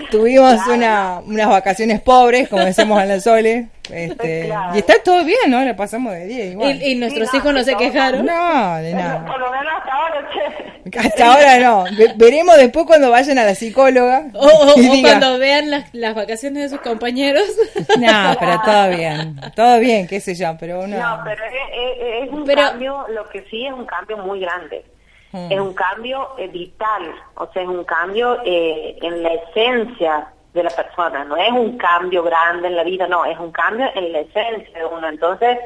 Tuvimos 0.10 0.66
una, 0.66 1.20
unas 1.26 1.48
vacaciones 1.48 2.00
pobres, 2.00 2.48
como 2.48 2.64
decimos 2.64 3.02
en 3.02 3.08
la 3.08 3.20
Sole. 3.20 3.68
Este, 3.92 4.52
Y 4.74 4.78
está 4.78 4.94
todo 5.04 5.24
bien, 5.24 5.38
¿no? 5.48 5.60
La 5.62 5.76
pasamos 5.76 6.12
de 6.12 6.26
10 6.26 6.52
igual. 6.52 6.82
Y, 6.82 6.92
y 6.92 6.94
nuestros 6.96 7.32
hijos 7.34 7.52
no 7.52 7.62
se 7.62 7.76
quejaron. 7.76 8.24
No, 8.26 8.76
de 8.76 8.94
nada. 8.94 9.24
por 9.26 9.38
lo 9.38 9.50
menos 9.50 9.72
hasta 9.78 9.92
ahora, 9.92 10.28
che. 10.32 10.98
Hasta 10.98 11.26
ahora 11.32 11.58
no. 11.58 11.84
Ve- 11.96 12.12
veremos 12.16 12.56
después 12.56 12.84
cuando 12.86 13.10
vayan 13.10 13.38
a 13.38 13.44
la 13.44 13.54
psicóloga. 13.54 14.24
O, 14.34 14.46
o- 14.46 14.80
y 14.80 14.88
o 14.88 14.92
diga, 14.92 15.10
cuando 15.18 15.38
vean 15.38 15.70
las, 15.70 15.92
las 15.94 16.14
vacaciones 16.14 16.64
de 16.64 16.68
sus 16.76 16.80
compañeros. 16.80 17.44
No, 17.98 18.34
pero 18.40 18.60
todo 18.64 18.88
bien. 18.90 19.36
Todo 19.54 19.78
bien, 19.78 20.06
qué 20.08 20.18
sé 20.20 20.34
yo, 20.34 20.56
pero 20.58 20.80
uno... 20.80 20.98
No, 20.98 21.20
pero 21.24 21.44
es, 21.44 21.52
es- 21.52 22.24
es 22.24 22.30
un 22.32 22.44
Pero- 22.44 22.62
cambio, 22.62 23.06
lo 23.10 23.28
que 23.28 23.42
sí 23.50 23.66
es 23.66 23.72
un 23.72 23.84
cambio 23.86 24.16
muy 24.18 24.40
grande. 24.40 24.84
Mm. 25.32 25.52
Es 25.52 25.60
un 25.60 25.72
cambio 25.74 26.28
eh, 26.38 26.48
vital, 26.48 27.10
o 27.36 27.50
sea, 27.52 27.62
es 27.62 27.68
un 27.68 27.84
cambio 27.84 28.38
eh, 28.44 28.98
en 29.02 29.22
la 29.22 29.30
esencia 29.32 30.26
de 30.52 30.62
la 30.62 30.70
persona, 30.70 31.24
no 31.24 31.36
es 31.36 31.50
un 31.50 31.78
cambio 31.78 32.22
grande 32.22 32.68
en 32.68 32.76
la 32.76 32.84
vida, 32.84 33.06
no, 33.06 33.24
es 33.24 33.38
un 33.38 33.52
cambio 33.52 33.88
en 33.94 34.12
la 34.12 34.20
esencia 34.20 34.78
de 34.78 34.84
uno. 34.84 35.08
Entonces, 35.08 35.58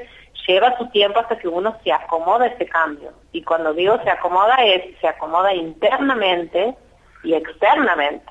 lleva 0.47 0.77
su 0.79 0.89
tiempo 0.91 1.21
hasta 1.21 1.39
que 1.39 1.49
uno 1.49 1.77
se 1.83 1.93
acomoda 1.93 2.47
ese 2.47 2.67
cambio. 2.67 3.13
Y 3.33 3.43
cuando 3.43 3.75
digo 3.75 3.99
se 4.03 4.11
acomoda, 4.11 4.55
es 4.65 4.99
se 5.01 5.09
acomoda 5.09 5.53
internamente 5.53 6.77
y 7.25 7.35
externamente. 7.35 8.25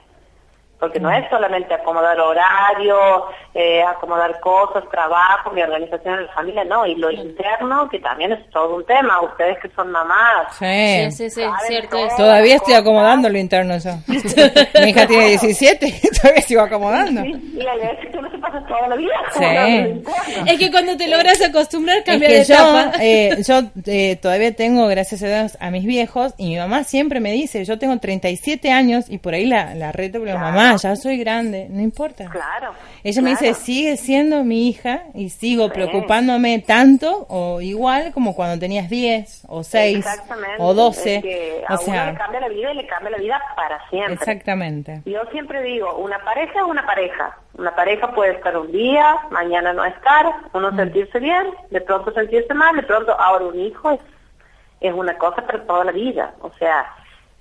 Porque 0.80 1.00
no 1.00 1.10
es 1.10 1.28
solamente 1.30 1.74
acomodar 1.74 2.20
horario, 2.20 3.26
eh, 3.54 3.82
acomodar 3.84 4.40
cosas, 4.42 4.84
trabajo, 4.92 5.52
mi 5.52 5.62
organización 5.62 6.16
en 6.20 6.26
la 6.28 6.34
familia, 6.34 6.64
no, 6.66 6.86
y 6.86 6.96
lo 6.96 7.10
interno, 7.12 7.88
que 7.90 8.00
también 8.00 8.34
es 8.34 8.50
todo 8.50 8.76
un 8.76 8.86
tema, 8.86 9.22
ustedes 9.22 9.58
que 9.60 9.70
son 9.70 9.90
mamás. 9.92 10.48
Sí. 10.60 10.66
Sí, 11.12 11.12
sí, 11.12 11.30
sí, 11.30 11.42
cierto 11.68 11.98
es. 11.98 12.16
Todavía 12.18 12.56
estoy 12.56 12.74
acomodando 12.74 13.30
lo 13.30 13.38
interno 13.38 13.78
yo. 13.78 13.92
Mi 14.08 14.90
hija 14.90 15.08
tiene 15.08 15.30
17, 15.30 15.94
todavía 16.22 16.42
sigo 16.42 16.62
acomodando. 16.62 17.22
Sí, 17.22 17.54
y 17.56 17.66
hay 17.66 17.80
veces 17.80 18.12
que 18.12 18.22
no 18.22 18.30
se 18.30 18.38
pasa 18.38 18.64
toda 18.68 18.88
la 18.90 18.96
vida. 18.96 19.14
Sí. 19.34 20.04
Es 20.48 20.60
que 20.60 20.72
cuando 20.72 20.98
te 20.98 21.08
logras 21.08 21.42
acostumbrar, 21.42 21.98
Es 22.00 22.04
cambia 22.04 22.28
que 22.30 22.36
de 22.40 22.44
yo, 22.44 22.54
etapa. 22.54 22.92
eh, 23.02 23.38
yo 23.48 23.62
eh, 23.86 24.16
todavía 24.22 24.54
tengo, 24.56 24.88
gracias 24.88 25.24
a 25.24 25.28
Dios, 25.28 25.58
a 25.62 25.72
mis 25.72 25.86
viejos 25.86 26.34
y 26.38 26.50
mi 26.50 26.58
mamá 26.58 26.84
siempre 26.84 27.20
me 27.20 27.32
dice, 27.32 27.64
yo 27.66 27.80
tengo 27.80 27.98
37 27.98 28.72
años 28.72 29.06
y 29.10 29.18
por 29.20 29.34
ahí 29.34 29.46
la, 29.46 29.74
la 29.76 29.92
reto, 29.92 30.20
pero 30.24 30.38
mamá, 30.38 30.75
ya 30.78 30.96
soy 30.96 31.18
grande, 31.18 31.68
no 31.70 31.82
importa. 31.82 32.30
Claro. 32.30 32.74
Ella 33.04 33.22
me 33.22 33.32
dice, 33.32 33.54
sigue 33.54 33.98
siendo 33.98 34.44
mi 34.44 34.68
hija 34.70 35.04
y 35.14 35.30
sigo 35.30 35.70
preocupándome 35.70 36.60
tanto 36.60 37.26
o 37.30 37.62
igual 37.62 38.12
como 38.14 38.36
cuando 38.36 38.60
tenías 38.60 38.90
10 38.90 39.44
o 39.48 39.64
6 39.64 39.98
Exactamente. 39.98 40.56
o 40.60 40.74
12. 40.74 41.16
Es 41.18 41.22
que 41.24 41.64
a 41.68 41.74
O 41.76 41.78
uno 41.78 41.84
sea, 41.86 42.12
le 42.12 42.18
cambia 42.18 42.40
la 42.40 42.48
vida 42.50 42.72
y 42.72 42.76
le 42.76 42.88
cambia 42.88 43.12
la 43.12 43.18
vida 43.18 43.42
para 43.56 43.90
siempre. 43.90 44.14
exactamente. 44.16 45.02
Yo 45.06 45.22
siempre 45.32 45.62
digo, 45.64 45.96
una 45.98 46.20
pareja 46.24 46.60
es 46.60 46.66
una 46.66 46.86
pareja. 46.86 47.38
Una 47.58 47.74
pareja 47.76 48.14
puede 48.14 48.34
estar 48.34 48.58
un 48.58 48.72
día, 48.72 49.16
mañana 49.32 49.72
no 49.74 49.86
estar, 49.86 50.26
uno 50.54 50.72
Mm. 50.72 50.76
sentirse 50.78 51.20
bien, 51.20 51.48
de 51.72 51.82
pronto 51.82 52.12
sentirse 52.14 52.54
mal, 52.54 52.76
de 52.76 52.84
pronto 52.84 53.18
ahora 53.20 53.46
un 53.46 53.60
hijo 53.60 53.92
es, 53.92 54.00
es 54.82 54.94
una 54.94 55.18
cosa 55.18 55.38
para 55.46 55.64
toda 55.66 55.86
la 55.86 55.92
vida. 55.94 56.34
O 56.42 56.52
sea, 56.60 56.86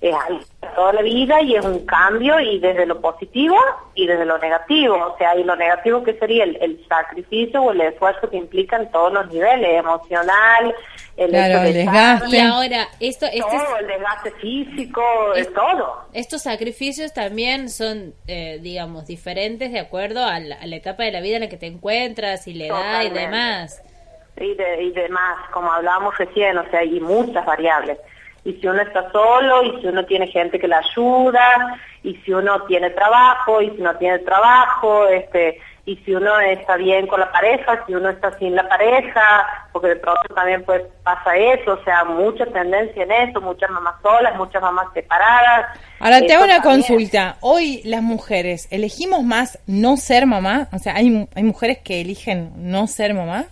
es 0.09 0.15
algo 0.15 0.39
toda 0.75 0.93
la 0.93 1.01
vida 1.01 1.41
y 1.41 1.55
es 1.55 1.65
un 1.65 1.85
cambio 1.85 2.39
y 2.39 2.59
desde 2.59 2.85
lo 2.85 2.99
positivo 2.99 3.57
y 3.95 4.05
desde 4.05 4.25
lo 4.25 4.37
negativo. 4.37 4.95
O 4.95 5.17
sea, 5.17 5.35
y 5.35 5.43
lo 5.43 5.55
negativo 5.55 6.03
que 6.03 6.13
sería 6.19 6.43
el, 6.43 6.57
el 6.61 6.85
sacrificio 6.87 7.61
o 7.61 7.71
el 7.71 7.81
esfuerzo 7.81 8.29
que 8.29 8.37
implica 8.37 8.75
en 8.75 8.91
todos 8.91 9.13
los 9.13 9.31
niveles, 9.31 9.79
emocional, 9.79 10.75
el 11.17 11.29
Claro, 11.29 11.61
desgaste. 11.61 12.35
Y 12.35 12.39
ahora, 12.39 12.87
esto, 12.99 13.25
este 13.25 13.39
todo, 13.39 13.77
el 13.79 13.87
desgaste 13.87 14.31
físico, 14.31 15.01
es 15.35 15.51
todo. 15.53 16.01
estos 16.13 16.43
sacrificios 16.43 17.13
también 17.13 17.69
son, 17.69 18.13
eh, 18.27 18.59
digamos, 18.61 19.07
diferentes 19.07 19.71
de 19.71 19.79
acuerdo 19.79 20.25
a 20.25 20.39
la, 20.39 20.55
a 20.55 20.67
la 20.67 20.75
etapa 20.75 21.03
de 21.03 21.11
la 21.13 21.21
vida 21.21 21.37
en 21.37 21.43
la 21.43 21.49
que 21.49 21.57
te 21.57 21.67
encuentras 21.67 22.47
y 22.47 22.53
la 22.53 22.65
edad 22.65 23.03
y 23.03 23.09
demás. 23.11 23.81
y, 24.37 24.53
de, 24.55 24.83
y 24.83 24.91
demás, 24.91 25.37
como 25.51 25.71
hablábamos 25.71 26.17
recién, 26.17 26.57
o 26.57 26.69
sea, 26.69 26.81
hay 26.81 26.99
muchas 26.99 27.45
variables. 27.45 27.97
Y 28.45 28.53
si 28.53 28.67
uno 28.67 28.81
está 28.81 29.11
solo, 29.11 29.63
y 29.63 29.81
si 29.81 29.87
uno 29.87 30.05
tiene 30.05 30.27
gente 30.27 30.59
que 30.59 30.67
le 30.67 30.75
ayuda, 30.75 31.79
y 32.03 32.15
si 32.17 32.31
uno 32.31 32.61
tiene 32.67 32.91
trabajo, 32.91 33.61
y 33.61 33.71
si 33.71 33.81
no 33.81 33.95
tiene 33.97 34.19
trabajo, 34.19 35.07
este, 35.07 35.59
y 35.87 35.97
si 35.97 36.15
uno 36.15 36.39
está 36.39 36.77
bien 36.77 37.05
con 37.05 37.19
la 37.19 37.31
pareja, 37.31 37.83
si 37.85 37.93
uno 37.93 38.09
está 38.09 38.35
sin 38.39 38.55
la 38.55 38.67
pareja, 38.67 39.67
porque 39.71 39.89
de 39.89 39.95
pronto 39.97 40.21
también 40.33 40.63
pues 40.63 40.81
pasa 41.03 41.35
eso, 41.35 41.73
o 41.73 41.83
sea, 41.83 42.03
mucha 42.03 42.45
tendencia 42.47 43.03
en 43.03 43.11
eso, 43.11 43.39
muchas 43.39 43.69
mamás 43.69 43.95
solas, 44.01 44.35
muchas 44.35 44.63
mamás 44.63 44.87
separadas. 44.93 45.77
Ahora 45.99 46.21
te 46.21 46.33
hago 46.33 46.43
una 46.43 46.61
también. 46.61 46.81
consulta. 46.81 47.37
Hoy 47.41 47.81
las 47.83 48.01
mujeres, 48.01 48.67
¿elegimos 48.71 49.23
más 49.23 49.59
no 49.67 49.95
ser 49.97 50.25
mamá? 50.25 50.69
O 50.73 50.79
sea, 50.79 50.95
¿hay, 50.95 51.27
hay 51.35 51.43
mujeres 51.43 51.77
que 51.79 52.01
eligen 52.01 52.51
no 52.57 52.87
ser 52.87 53.13
mamá? 53.13 53.45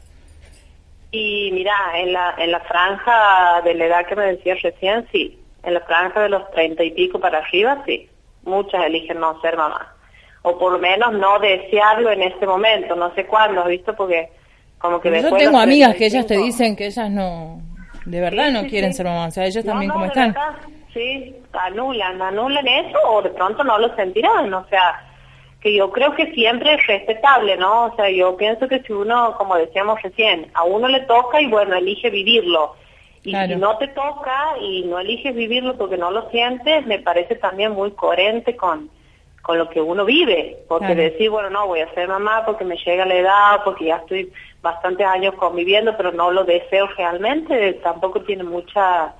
Y 1.13 1.51
mira, 1.53 1.73
en 1.95 2.11
la, 2.11 2.33
en 2.37 2.51
la 2.51 2.59
franja 2.61 3.61
de 3.63 3.75
la 3.75 3.85
edad 3.85 4.05
que 4.07 4.15
me 4.15 4.25
decías 4.25 4.61
recién, 4.63 5.07
sí. 5.11 5.39
En 5.63 5.75
la 5.75 5.79
franja 5.81 6.19
de 6.21 6.29
los 6.29 6.49
treinta 6.51 6.83
y 6.83 6.91
pico 6.91 7.19
para 7.19 7.37
arriba, 7.37 7.81
sí. 7.85 8.09
Muchas 8.43 8.83
eligen 8.85 9.19
no 9.19 9.39
ser 9.39 9.55
mamá. 9.55 9.93
O 10.41 10.57
por 10.57 10.73
lo 10.73 10.79
menos 10.79 11.13
no 11.13 11.37
desearlo 11.39 12.09
en 12.11 12.23
este 12.23 12.45
momento. 12.47 12.95
No 12.95 13.13
sé 13.13 13.25
cuándo, 13.27 13.61
¿has 13.61 13.67
visto? 13.67 13.95
Porque 13.95 14.27
como 14.79 14.99
que 14.99 15.21
Yo 15.21 15.31
tengo 15.37 15.57
amigas 15.59 15.95
que 15.95 16.07
ellas 16.07 16.25
te 16.25 16.33
35 16.33 16.45
dicen 16.45 16.75
que 16.75 16.87
ellas 16.87 17.09
no, 17.09 17.61
de 18.05 18.19
verdad 18.19 18.47
Sí, 18.47 18.53
no 18.53 18.61
sí, 18.63 18.69
quieren 18.69 18.91
sí. 18.91 18.97
ser 18.97 19.05
mamás, 19.05 19.29
o 19.29 19.31
sea, 19.35 19.45
ellas 19.45 19.63
No, 19.63 19.71
también 19.71 19.87
no, 19.89 19.93
como 19.93 20.05
están. 20.07 20.33
verdad, 20.33 20.55
sí, 20.93 21.35
anulan, 21.53 22.21
anulan 22.21 22.67
eso 22.67 22.97
o 23.07 23.21
de 23.21 23.29
pronto 23.29 23.63
no 23.63 23.77
lo 23.77 23.95
sentirán, 23.95 24.53
o 24.53 24.65
sea, 24.67 24.99
que 25.63 25.73
yo 25.73 25.89
creo 25.91 26.13
que 26.13 26.33
siempre 26.33 26.73
es 26.73 26.85
respetable, 26.87 27.55
¿no? 27.55 27.85
O 27.85 27.95
sea, 27.95 28.09
yo 28.09 28.35
pienso 28.35 28.67
que 28.67 28.81
si 28.81 28.91
uno, 28.91 29.33
como 29.37 29.55
decíamos 29.55 30.01
recién, 30.01 30.51
a 30.53 30.65
uno 30.65 30.89
le 30.89 30.99
toca 31.01 31.39
y 31.41 31.47
bueno, 31.47 31.73
elige 31.73 32.09
vivirlo. 32.09 32.75
Y 33.23 33.29
Claro. 33.31 33.53
si 33.53 33.55
no 33.55 33.77
te 33.77 33.87
toca 33.87 34.57
y 34.59 34.83
no 34.83 34.99
eliges 34.99 35.33
vivirlo 35.33 35.77
porque 35.77 35.95
no 35.95 36.11
lo 36.11 36.29
sientes, 36.31 36.85
me 36.85 36.99
parece 36.99 37.35
también 37.35 37.71
muy 37.71 37.91
coherente 37.91 38.57
con, 38.57 38.89
con 39.41 39.57
lo 39.57 39.69
que 39.69 39.79
uno 39.79 40.03
vive. 40.03 40.57
Porque 40.67 40.87
Claro. 40.87 41.01
decir, 41.01 41.29
bueno, 41.29 41.49
no, 41.49 41.65
voy 41.67 41.79
a 41.79 41.93
ser 41.93 42.09
mamá 42.09 42.43
porque 42.45 42.65
me 42.65 42.75
llega 42.75 43.05
la 43.05 43.15
edad, 43.15 43.61
porque 43.63 43.85
ya 43.85 43.95
estoy 43.95 44.33
bastantes 44.61 45.07
años 45.07 45.35
conviviendo, 45.35 45.95
pero 45.95 46.11
no 46.11 46.29
lo 46.29 46.43
deseo 46.43 46.87
realmente, 46.97 47.73
tampoco 47.81 48.19
tiene 48.23 48.43
mucha 48.43 49.13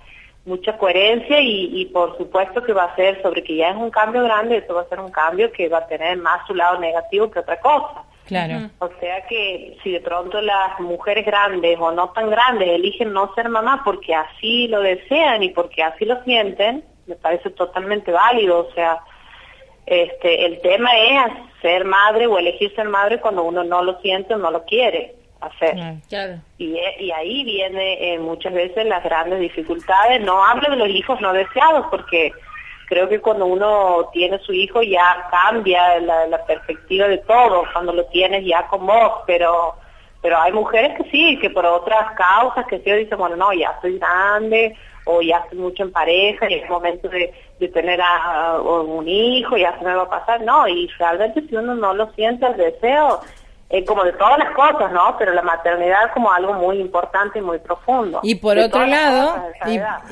mucha 0.46 0.78
coherencia 0.78 1.40
y, 1.40 1.82
y 1.82 1.86
por 1.86 2.18
supuesto 2.18 2.62
que 2.64 2.74
va 2.74 2.86
a 2.86 2.96
ser 2.96 3.22
sobre 3.22 3.44
que 3.44 3.56
ya 3.56 3.70
es 3.70 3.76
un 3.76 3.90
cambio 3.90 4.24
grande, 4.24 4.58
eso 4.58 4.74
va 4.74 4.82
a 4.82 4.90
ser 4.90 5.00
un 5.00 5.12
cambio 5.12 5.52
que 5.52 5.70
va 5.70 5.80
a 5.80 5.88
tener 5.88 6.18
más 6.18 6.46
su 6.48 6.54
lado 6.54 6.80
negativo 6.80 7.32
que 7.32 7.40
otra 7.40 7.60
cosa. 7.60 8.04
Claro. 8.26 8.70
O 8.80 8.90
sea 9.00 9.26
que 9.28 9.78
si 9.84 9.92
de 9.92 10.00
pronto 10.00 10.42
las 10.42 10.80
mujeres 10.80 11.26
grandes 11.26 11.78
o 11.80 11.92
no 11.92 12.10
tan 12.10 12.30
grandes 12.30 12.70
eligen 12.70 13.12
no 13.12 13.34
ser 13.36 13.50
mamá 13.50 13.82
porque 13.84 14.16
así 14.16 14.68
lo 14.70 14.82
desean 14.82 15.44
y 15.44 15.50
porque 15.50 15.84
así 15.84 16.06
lo 16.06 16.24
sienten, 16.24 16.84
me 17.06 17.16
parece 17.16 17.50
totalmente 17.50 18.12
válido. 18.12 18.68
O 18.68 18.72
sea, 18.74 19.00
este, 19.86 20.46
el 20.46 20.62
tema 20.62 20.90
es 20.98 21.34
ser 21.62 21.84
madre 21.84 22.28
o 22.28 22.38
elegir 22.38 22.74
ser 22.76 22.88
madre 22.88 23.20
cuando 23.20 23.44
uno 23.44 23.64
no 23.64 23.84
lo 23.84 24.00
siente 24.00 24.34
o 24.36 24.38
no 24.38 24.52
lo 24.52 24.64
quiere 24.64 25.23
hacer. 25.48 25.76
Claro. 26.10 26.36
Y, 26.58 26.78
y 27.00 27.12
ahí 27.12 27.44
viene 27.44 28.14
eh, 28.14 28.20
muchas 28.20 28.54
veces 28.54 28.86
las 28.86 29.04
grandes 29.04 29.40
dificultades. 29.40 30.22
No 30.22 30.44
hablo 30.44 30.70
de 30.70 30.78
los 30.78 30.90
hijos 30.90 31.20
no 31.22 31.34
deseados 31.34 31.88
porque 31.90 32.32
creo 32.88 33.10
que 33.10 33.20
cuando 33.20 33.46
uno 33.46 34.10
tiene 34.14 34.40
su 34.40 34.54
hijo 34.54 34.82
ya 34.82 35.28
cambia 35.32 36.00
la, 36.00 36.28
la 36.28 36.46
perspectiva 36.46 37.08
de 37.08 37.18
todo, 37.20 37.64
cuando 37.74 37.94
lo 37.94 38.06
tienes 38.06 38.46
ya 38.46 38.68
con 38.68 38.86
vos, 38.86 39.22
pero 39.26 39.76
pero 40.24 40.38
hay 40.40 40.54
mujeres 40.54 40.96
que 40.98 41.10
sí, 41.12 41.38
que 41.40 41.50
por 41.50 41.66
otras 41.66 42.14
causas 42.16 42.66
que 42.68 42.80
sí 42.80 42.90
dicen, 42.94 43.18
bueno, 43.18 43.36
no, 43.36 43.52
ya 43.52 43.72
estoy 43.72 44.00
grande 44.00 44.74
o 45.04 45.22
ya 45.22 45.40
estoy 45.40 45.60
mucho 45.60 45.84
en 45.84 45.92
pareja 45.92 46.50
y 46.50 46.54
es 46.54 46.70
momento 46.70 47.10
de, 47.10 47.34
de 47.60 47.68
tener 47.68 48.00
a, 48.00 48.52
a 48.52 48.62
un 48.62 49.06
hijo, 49.06 49.58
ya 49.58 49.78
se 49.78 49.84
me 49.84 49.94
va 49.94 50.04
a 50.04 50.10
pasar, 50.10 50.42
no, 50.42 50.66
y 50.66 50.88
realmente 50.98 51.42
si 51.42 51.56
uno 51.58 51.76
no 51.76 51.94
lo 51.94 52.10
siente 52.14 52.46
el 52.46 52.56
deseo, 52.56 53.20
eh, 53.70 53.84
como 53.86 54.04
de 54.04 54.14
todas 54.14 54.38
las 54.38 54.54
cosas, 54.54 54.92
¿no? 54.92 55.16
Pero 55.18 55.34
la 55.34 55.42
maternidad 55.42 56.12
como 56.14 56.32
algo 56.32 56.54
muy 56.54 56.80
importante 56.80 57.40
y 57.40 57.42
muy 57.42 57.58
profundo. 57.58 58.20
Y 58.22 58.36
por 58.36 58.56
De 58.56 58.66
otro 58.66 58.86
lado, 58.86 59.36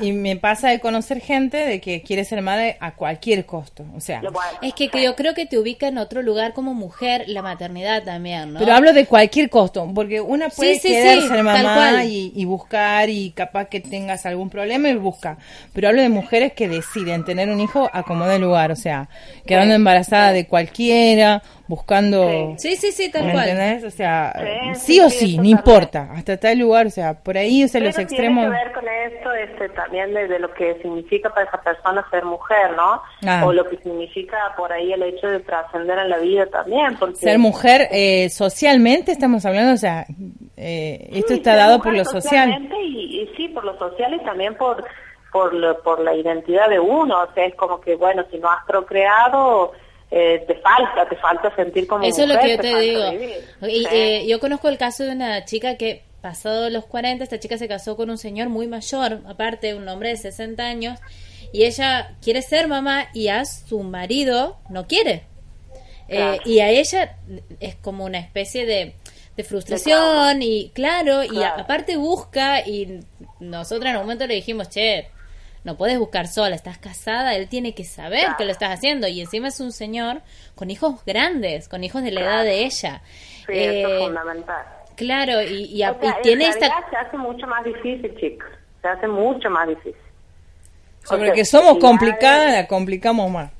y, 0.00 0.12
me 0.12 0.36
pasa 0.36 0.70
de 0.70 0.80
conocer 0.80 1.20
gente 1.20 1.58
de 1.58 1.80
que 1.80 2.02
quiere 2.02 2.24
ser 2.24 2.42
madre 2.42 2.76
a 2.80 2.94
cualquier 2.94 3.46
costo, 3.46 3.84
o 3.96 4.00
sea, 4.00 4.20
Es 4.62 4.74
que, 4.74 4.88
que 4.88 5.02
yo 5.04 5.14
creo 5.14 5.34
que 5.34 5.46
te 5.46 5.58
ubica 5.58 5.86
en 5.86 5.98
otro 5.98 6.22
lugar 6.22 6.54
como 6.54 6.74
mujer 6.74 7.24
la 7.28 7.42
maternidad 7.42 8.02
también, 8.02 8.52
¿no? 8.52 8.58
pero 8.58 8.72
hablo 8.74 8.92
de 8.92 9.06
cualquier 9.06 9.48
costo, 9.48 9.88
porque 9.94 10.20
una 10.20 10.48
puede 10.48 10.74
Sí, 10.74 10.80
sí, 10.80 10.88
querer 10.88 11.20
sí, 11.20 11.28
ser 11.28 11.42
mamá 11.44 12.04
y, 12.04 12.32
y 12.34 12.44
buscar 12.44 13.10
y 13.10 13.30
capaz 13.30 13.66
que 13.66 13.80
tengas 13.80 14.26
algún 14.26 14.50
problema 14.50 14.88
y 14.88 14.94
busca, 14.96 15.38
pero 15.72 15.88
hablo 15.88 16.02
de 16.02 16.08
mujeres 16.08 16.52
que 16.52 16.68
deciden 16.68 17.24
tener 17.24 17.48
un 17.48 17.60
hijo 17.60 17.88
a 17.92 18.02
como 18.02 18.26
de 18.26 18.38
lugar, 18.38 18.72
o 18.72 18.76
sea, 18.76 19.08
quedando 19.46 19.74
embarazada 19.74 20.32
de 20.32 20.46
cualquiera, 20.46 21.42
buscando... 21.68 22.54
Sí, 22.58 22.76
sí, 22.76 22.92
sí, 22.92 23.10
tal 23.10 23.26
¿me 23.26 23.32
cual. 23.32 23.41
Entendés? 23.50 23.84
O 23.84 23.90
sea, 23.90 24.32
Sí, 24.74 25.00
o 25.00 25.10
sí, 25.10 25.32
sí, 25.32 25.38
no 25.38 25.44
importa, 25.44 26.08
hasta 26.14 26.36
tal 26.36 26.58
lugar, 26.58 26.86
o 26.86 26.90
sea, 26.90 27.14
por 27.14 27.36
ahí, 27.36 27.64
o 27.64 27.68
sea, 27.68 27.80
los 27.80 27.94
Pero 27.96 28.08
extremos... 28.08 28.44
Tiene 28.44 28.58
que 28.58 28.64
ver 28.64 28.72
con 28.72 28.88
esto 28.88 29.32
este, 29.34 29.68
también 29.70 30.14
de, 30.14 30.28
de 30.28 30.38
lo 30.38 30.52
que 30.54 30.74
significa 30.82 31.30
para 31.30 31.46
esa 31.46 31.60
persona 31.62 32.06
ser 32.10 32.24
mujer, 32.24 32.72
¿no? 32.76 33.02
Ah. 33.26 33.44
O 33.46 33.52
lo 33.52 33.64
que 33.68 33.76
significa 33.78 34.36
por 34.56 34.72
ahí 34.72 34.92
el 34.92 35.02
hecho 35.02 35.26
de 35.28 35.40
trascender 35.40 35.98
en 35.98 36.08
la 36.10 36.18
vida 36.18 36.46
también. 36.46 36.96
Porque 36.98 37.16
Ser 37.16 37.38
mujer 37.38 37.88
eh, 37.90 38.28
socialmente 38.30 39.12
estamos 39.12 39.44
hablando, 39.46 39.72
o 39.74 39.76
sea, 39.76 40.06
eh, 40.56 41.08
esto 41.12 41.28
Sí, 41.28 41.34
está 41.34 41.56
dado 41.56 41.80
por 41.82 41.94
lo 41.94 42.04
social. 42.04 42.50
Y, 42.84 43.22
y 43.22 43.30
sí, 43.36 43.48
por 43.48 43.64
lo 43.64 43.76
social 43.78 44.14
y 44.14 44.18
también 44.24 44.54
por 44.56 44.84
por, 45.32 45.54
lo- 45.54 45.80
por 45.82 45.98
la 46.00 46.14
identidad 46.14 46.68
de 46.68 46.78
uno. 46.78 47.22
O 47.22 47.32
sea, 47.32 47.46
es 47.46 47.54
como 47.54 47.80
que, 47.80 47.96
bueno, 47.96 48.22
si 48.30 48.38
no 48.38 48.50
has 48.50 48.62
procreado, 48.66 49.72
eh, 50.14 50.44
te 50.46 50.54
falta, 50.56 51.08
te 51.08 51.16
falta 51.16 51.54
sentir 51.56 51.86
como 51.86 52.04
Eso 52.04 52.22
es 52.22 52.28
lo 52.28 52.34
mujer, 52.34 52.60
que 52.60 52.68
yo 52.70 52.74
te 52.76 52.80
digo. 52.80 53.12
Y, 53.68 53.80
Sí. 53.80 53.86
eh, 53.90 54.26
yo 54.28 54.38
conozco 54.40 54.68
el 54.68 54.76
caso 54.78 55.04
de 55.04 55.10
una 55.12 55.44
chica 55.46 55.76
que, 55.76 56.02
pasado 56.20 56.68
los 56.70 56.84
40, 56.84 57.24
esta 57.24 57.40
chica 57.40 57.56
se 57.58 57.66
casó 57.66 57.96
con 57.96 58.10
un 58.10 58.18
señor 58.18 58.48
muy 58.48 58.66
mayor, 58.66 59.20
aparte, 59.26 59.74
un 59.74 59.88
hombre 59.88 60.10
de 60.10 60.16
60 60.18 60.64
años, 60.64 61.00
y 61.52 61.64
ella 61.64 62.14
quiere 62.22 62.42
ser 62.42 62.68
mamá 62.68 63.08
y 63.14 63.28
a 63.28 63.44
su 63.44 63.82
marido 63.82 64.56
no 64.68 64.86
quiere. 64.86 65.24
Eh, 66.08 66.38
y 66.44 66.60
a 66.60 66.68
ella 66.68 67.16
es 67.60 67.74
como 67.76 68.04
una 68.04 68.18
especie 68.18 68.66
de, 68.66 68.94
de 69.36 69.44
frustración 69.44 70.42
y 70.42 70.70
claro, 70.74 71.24
y 71.24 71.42
a- 71.42 71.54
aparte 71.54 71.96
busca 71.96 72.60
y 72.66 73.00
nosotros 73.40 73.86
en 73.88 73.96
un 73.96 74.02
momento 74.02 74.26
le 74.26 74.34
dijimos, 74.34 74.68
che, 74.68 75.08
no 75.64 75.76
puedes 75.76 75.98
buscar 75.98 76.26
sola, 76.26 76.54
estás 76.56 76.78
casada, 76.78 77.34
él 77.36 77.48
tiene 77.48 77.74
que 77.74 77.84
saber 77.84 78.20
Claro. 78.20 78.36
que 78.38 78.44
lo 78.44 78.50
estás 78.52 78.70
haciendo 78.70 79.06
y 79.08 79.20
encima 79.20 79.48
es 79.48 79.60
un 79.60 79.72
señor 79.72 80.20
con 80.54 80.70
hijos 80.70 81.04
grandes, 81.04 81.68
con 81.68 81.84
hijos 81.84 82.02
de 82.02 82.10
la 82.10 82.20
edad 82.22 82.44
de 82.44 82.64
ella. 82.64 83.00
Sí, 83.46 83.52
eso 83.52 83.88
Eh, 83.88 83.96
es 83.98 84.04
fundamental. 84.04 84.64
Claro, 84.96 85.42
y, 85.42 85.64
y, 85.64 85.82
a- 85.82 85.92
O 85.92 86.00
sea, 86.00 86.10
y 86.10 86.16
en 86.16 86.22
tiene 86.22 86.48
esta... 86.48 86.66
se 86.90 86.96
hace 86.96 87.16
mucho 87.16 87.46
más 87.46 87.64
difícil, 87.64 88.14
chicos. 88.18 88.48
Se 88.82 88.88
hace 88.88 89.06
mucho 89.08 89.48
más 89.50 89.68
difícil. 89.68 89.94
Sobre 91.04 91.22
O 91.22 91.24
sea, 91.26 91.34
que 91.34 91.44
somos 91.44 91.78
complicadas, 91.78 92.52
la 92.52 92.66
complicamos 92.66 93.30
más. 93.30 93.50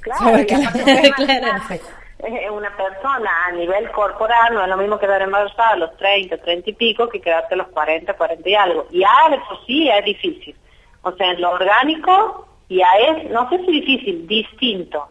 Claro, 0.00 0.38
y 0.40 0.46
que- 0.46 0.54
eh, 0.54 2.50
una 2.50 2.76
persona 2.76 3.30
a 3.46 3.52
nivel 3.52 3.90
corporal 3.92 4.52
no 4.54 4.62
es 4.62 4.68
lo 4.68 4.76
mismo 4.76 4.98
quedar 4.98 5.22
embarazada 5.22 5.70
a 5.70 5.76
los 5.76 5.96
30, 5.96 6.36
30 6.38 6.70
y 6.70 6.72
pico 6.74 7.08
que 7.08 7.20
quedarte 7.20 7.54
a 7.54 7.58
los 7.58 7.68
40, 7.68 8.12
40 8.14 8.48
y 8.48 8.54
algo. 8.54 8.86
De 8.90 9.38
por 9.48 9.64
sí 9.66 9.88
es 9.88 10.04
difícil. 10.04 10.54
O 11.02 11.12
sea, 11.12 11.30
en 11.32 11.40
lo 11.40 11.50
orgánico 11.50 12.46
ya 12.68 12.86
es, 13.08 13.30
no 13.30 13.48
sé 13.48 13.58
si 13.64 13.72
difícil, 13.72 14.26
distinto. 14.26 15.08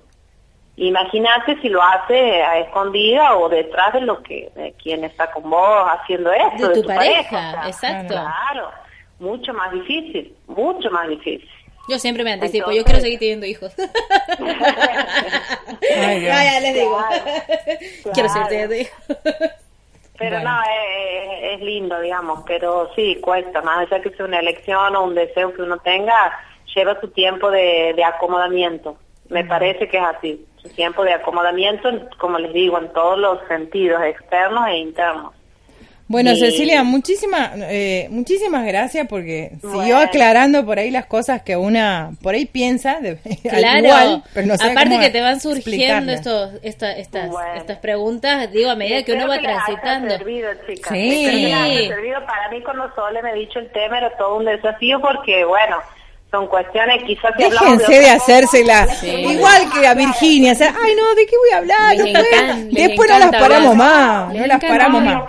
Imagínate 0.78 1.60
si 1.62 1.68
lo 1.68 1.82
hace 1.84 2.42
a 2.42 2.60
escondida 2.60 3.36
o 3.36 3.50
detrás 3.50 3.92
de 3.94 4.02
lo 4.02 4.24
que 4.24 4.50
de 4.56 4.74
quien 4.82 5.04
está 5.04 5.30
con 5.32 5.50
vos 5.50 5.86
haciendo 5.92 6.32
esto, 6.32 6.70
De 6.70 6.76
de, 6.76 6.82
tu 6.82 6.88
pareja, 6.88 7.50
o 7.50 7.52
sea, 7.52 7.68
exacto. 7.68 8.14
Claro, 8.14 8.72
mucho 9.20 9.54
más 9.54 9.72
difícil, 9.74 10.34
mucho 10.48 10.90
más 10.90 11.10
difícil. 11.10 11.50
Yo 11.90 11.98
siempre 12.00 12.24
me 12.24 12.32
anticipo, 12.34 12.70
Entonces- 12.70 12.78
yo 12.78 12.86
quiero 12.86 13.00
seguir 13.02 13.20
teniendo 13.20 13.46
hijos. 13.46 13.74
Ay. 15.98 16.22
Ya, 16.22 16.60
les 16.62 16.74
digo. 16.76 17.04
Quiero 18.14 18.30
seguir 18.30 18.48
teniendo 18.48 18.76
hijos. 18.76 18.94
Pero 20.20 20.36
Bueno. 20.38 20.52
no, 20.52 20.62
es, 20.64 21.54
es 21.56 21.62
lindo, 21.62 22.00
digamos, 22.02 22.44
pero 22.46 22.92
sí, 22.96 23.18
cuesta, 23.22 23.62
más 23.62 23.80
allá 23.80 24.02
que 24.02 24.12
sea 24.12 24.26
una 24.26 24.40
elección 24.40 24.96
o 24.96 25.04
un 25.06 25.16
deseo 25.16 25.54
que 25.54 25.62
uno 25.62 25.78
tenga, 25.80 26.38
lleva 26.76 27.00
su 27.00 27.08
tiempo 27.10 27.50
de, 27.50 27.94
de 27.96 28.04
acomodamiento. 28.04 28.98
Me 29.30 29.46
parece 29.46 29.88
que 29.88 29.98
es 29.98 30.04
así, 30.04 30.46
su 30.58 30.70
tiempo 30.70 31.04
de 31.04 31.14
acomodamiento, 31.14 31.88
en- 31.90 32.08
como 32.18 32.38
les 32.40 32.52
digo, 32.54 32.78
en 32.80 32.92
todos 32.94 33.18
los 33.18 33.40
sentidos, 33.48 34.02
externos 34.04 34.68
e 34.68 34.78
internos. 34.78 35.34
Bueno, 36.12 36.32
Y- 36.32 36.40
Cecilia, 36.40 36.84
muchísimas 36.84 37.52
eh, 37.56 38.08
muchísimas 38.10 38.66
gracias 38.66 39.08
porque 39.08 39.52
siguió 39.62 39.98
aclarando 39.98 40.66
por 40.66 40.80
ahí 40.80 40.90
las 40.90 41.06
cosas 41.06 41.44
que 41.44 41.56
una 41.56 42.10
por 42.24 42.34
ahí 42.34 42.46
piensa, 42.48 43.00
de, 43.00 43.18
Claro, 43.48 43.86
igual, 43.86 44.24
pero 44.34 44.48
no 44.48 44.58
sabe 44.58 44.72
aparte 44.72 45.00
que 45.00 45.10
te 45.12 45.22
van 45.22 45.40
surgiendo 45.40 46.12
estos, 46.12 46.52
esta- 46.64 46.94
estas, 46.98 47.30
Bueno. 47.30 47.54
estas 47.56 47.78
preguntas, 47.78 48.52
digo, 48.52 48.72
a 48.72 48.76
medida 48.76 49.04
que 49.04 49.14
uno 49.14 49.28
va 49.28 49.40
transitando. 49.40 50.10
servido, 50.18 50.50
chicas. 50.68 50.92
Sí. 50.92 51.26
Que 51.30 51.88
servido. 51.90 52.26
Para 52.26 52.50
mí, 52.50 52.62
cuando 52.64 52.92
Sole 52.96 53.22
me 53.22 53.30
ha 53.30 53.34
dicho 53.34 53.60
el 53.60 53.72
tema, 53.72 54.00
era 54.00 54.10
todo 54.18 54.38
un 54.38 54.46
desafío 54.46 55.00
porque, 55.00 55.46
bueno, 55.46 55.78
son 56.32 56.48
cuestiones 56.48 57.04
quizás 57.06 57.32
que 57.38 57.46
hablamos 57.46 57.78
Déjense 57.80 58.00
de 58.02 58.10
hacérsela. 58.10 58.88
Igual 59.04 59.62
que 59.74 59.86
a 59.88 59.94
Virginia. 59.94 60.54
o 60.54 60.56
sea, 60.56 60.74
Ay, 60.84 60.94
no, 60.96 61.14
¿de 61.14 61.26
qué 61.28 61.36
voy 61.38 61.50
a 61.54 61.58
hablar? 61.58 61.96
Les 61.96 62.04
Después, 62.06 62.26
encanta- 62.34 62.56
les 62.56 62.88
después 62.88 63.10
no 63.12 63.20
las 63.20 63.30
paramos 63.32 63.72
hablar. 63.72 63.76
más. 63.78 64.34
Les 64.34 64.42
No 64.42 64.48
las 64.48 64.60
paramos 64.60 65.04
No, 65.04 65.12
más. 65.12 65.24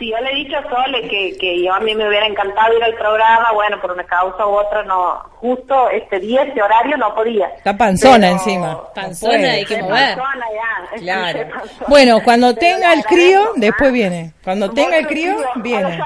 Si 0.00 0.10
yo 0.10 0.16
le 0.18 0.32
he 0.32 0.34
dicho 0.34 0.56
a 0.56 0.62
Sole 0.62 1.06
que, 1.08 1.36
que 1.38 1.62
yo 1.62 1.72
a 1.74 1.78
mí 1.80 1.94
me 1.94 2.08
hubiera 2.08 2.26
encantado 2.26 2.74
ir 2.76 2.82
al 2.82 2.94
programa, 2.94 3.52
bueno, 3.52 3.78
por 3.82 3.92
una 3.92 4.02
causa 4.04 4.46
u 4.46 4.50
otra, 4.58 4.82
no, 4.82 5.22
justo 5.36 5.90
este 5.90 6.18
día, 6.20 6.42
este 6.42 6.62
horario 6.62 6.96
no 6.96 7.14
podía. 7.14 7.48
Está 7.48 7.76
panzona 7.76 8.16
Pero- 8.28 8.32
encima. 8.32 8.94
Panzona, 8.94 9.38
No 9.38 9.48
hay 9.50 9.64
que 9.66 9.82
mover. 9.82 10.16
panzona 10.16 10.46
ya, 10.54 10.98
Claro. 11.00 11.38
panzona. 11.50 11.86
Bueno, 11.86 12.20
cuando 12.24 12.54
Pero 12.54 12.58
tenga 12.74 12.92
el 12.94 13.04
crío, 13.04 13.52
después 13.56 13.90
¿ah? 13.90 13.92
viene. 13.92 14.32
Cuando 14.42 14.70
tenga 14.70 14.96
el 14.96 15.06
crío, 15.06 15.36
viene. 15.56 16.00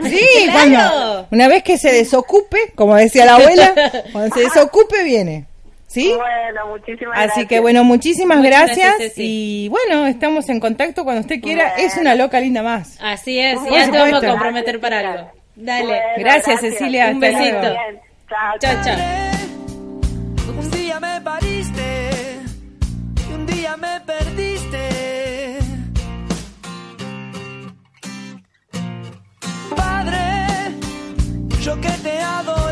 Sí, 0.00 0.26
Claro. 0.44 0.52
cuando, 0.52 1.26
una 1.32 1.48
vez 1.48 1.64
que 1.64 1.76
se 1.76 1.90
desocupe, 1.92 2.72
como 2.76 2.94
decía 2.94 3.24
la 3.26 3.34
abuela, 3.34 3.72
cuando 4.12 4.32
se 4.32 4.42
desocupe 4.44 5.02
viene. 5.02 5.46
¿Sí? 5.94 6.12
Bueno, 6.12 6.66
muchísimas 6.76 7.14
gracias. 7.14 7.36
Así 7.38 7.46
que 7.46 7.60
bueno, 7.60 7.84
muchísimas 7.84 8.38
Muchas 8.38 8.50
gracias, 8.50 8.88
gracias, 8.98 9.12
y 9.16 9.68
bueno, 9.68 10.06
estamos 10.06 10.48
en 10.48 10.58
contacto 10.58 11.04
cuando 11.04 11.20
usted 11.20 11.40
quiera. 11.40 11.68
Es 11.76 11.96
una 11.96 12.16
loca 12.16 12.40
linda 12.40 12.64
más. 12.64 12.98
Así 13.00 13.38
es, 13.38 13.60
ya 13.70 13.88
te 13.90 13.96
vamos 13.96 14.24
a 14.24 14.26
comprometer 14.26 14.80
para 14.80 14.98
algo. 14.98 15.30
Dale. 15.54 15.84
Bueno, 15.86 16.02
Gracias, 16.18 16.60
Cecilia, 16.60 17.10
Un 17.14 17.22
hasta 17.22 17.38
besito. 17.38 17.76
chao, 18.28 18.58
Chao, 18.58 18.84
chao. 18.84 18.96
Un 20.58 20.70
día 20.72 20.98
me 20.98 21.20
pariste 21.20 22.10
y 23.30 23.32
un 23.32 23.46
día 23.46 23.76
me 23.76 24.00
perdiste. 24.00 25.58
Padre, 29.76 30.46
yo 31.62 31.80
que 31.80 31.88
te 32.02 32.18
adoraba, 32.18 32.63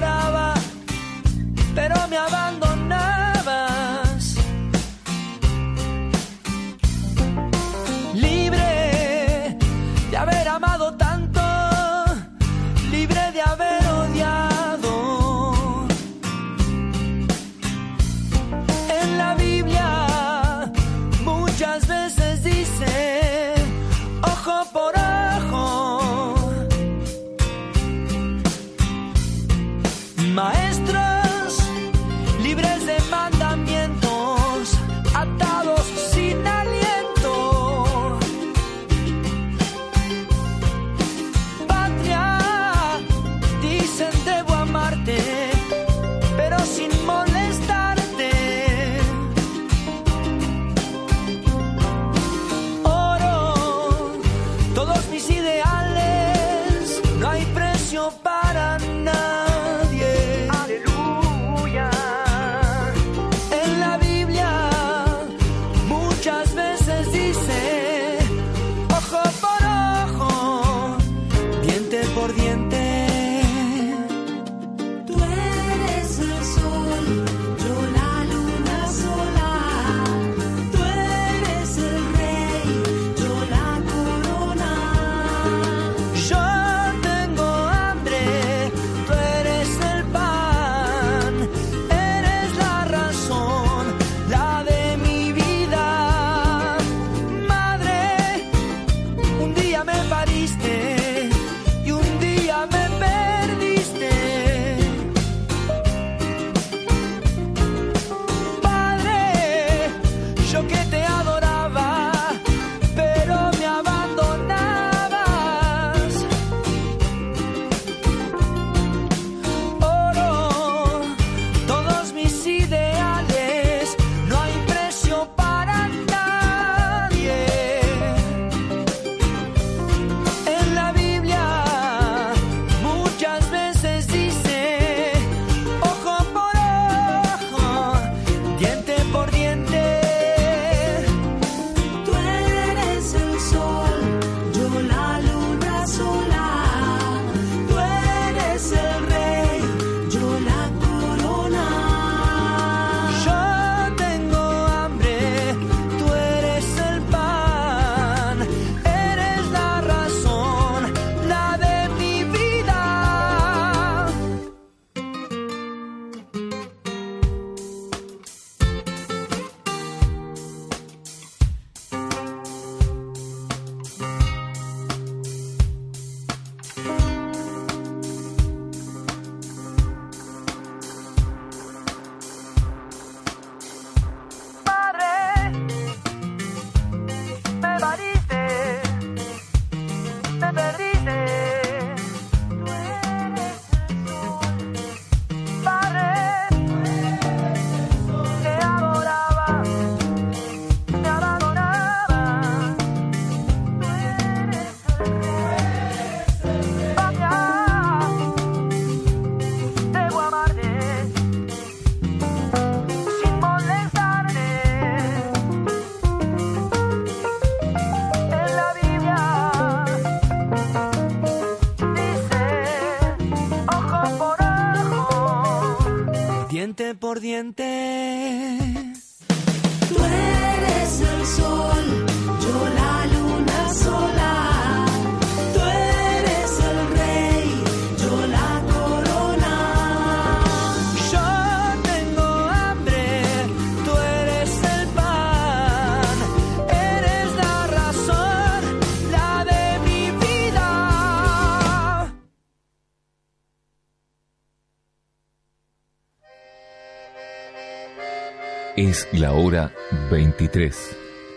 la 259.13 259.33
hora 259.33 259.71
23. 260.11 260.97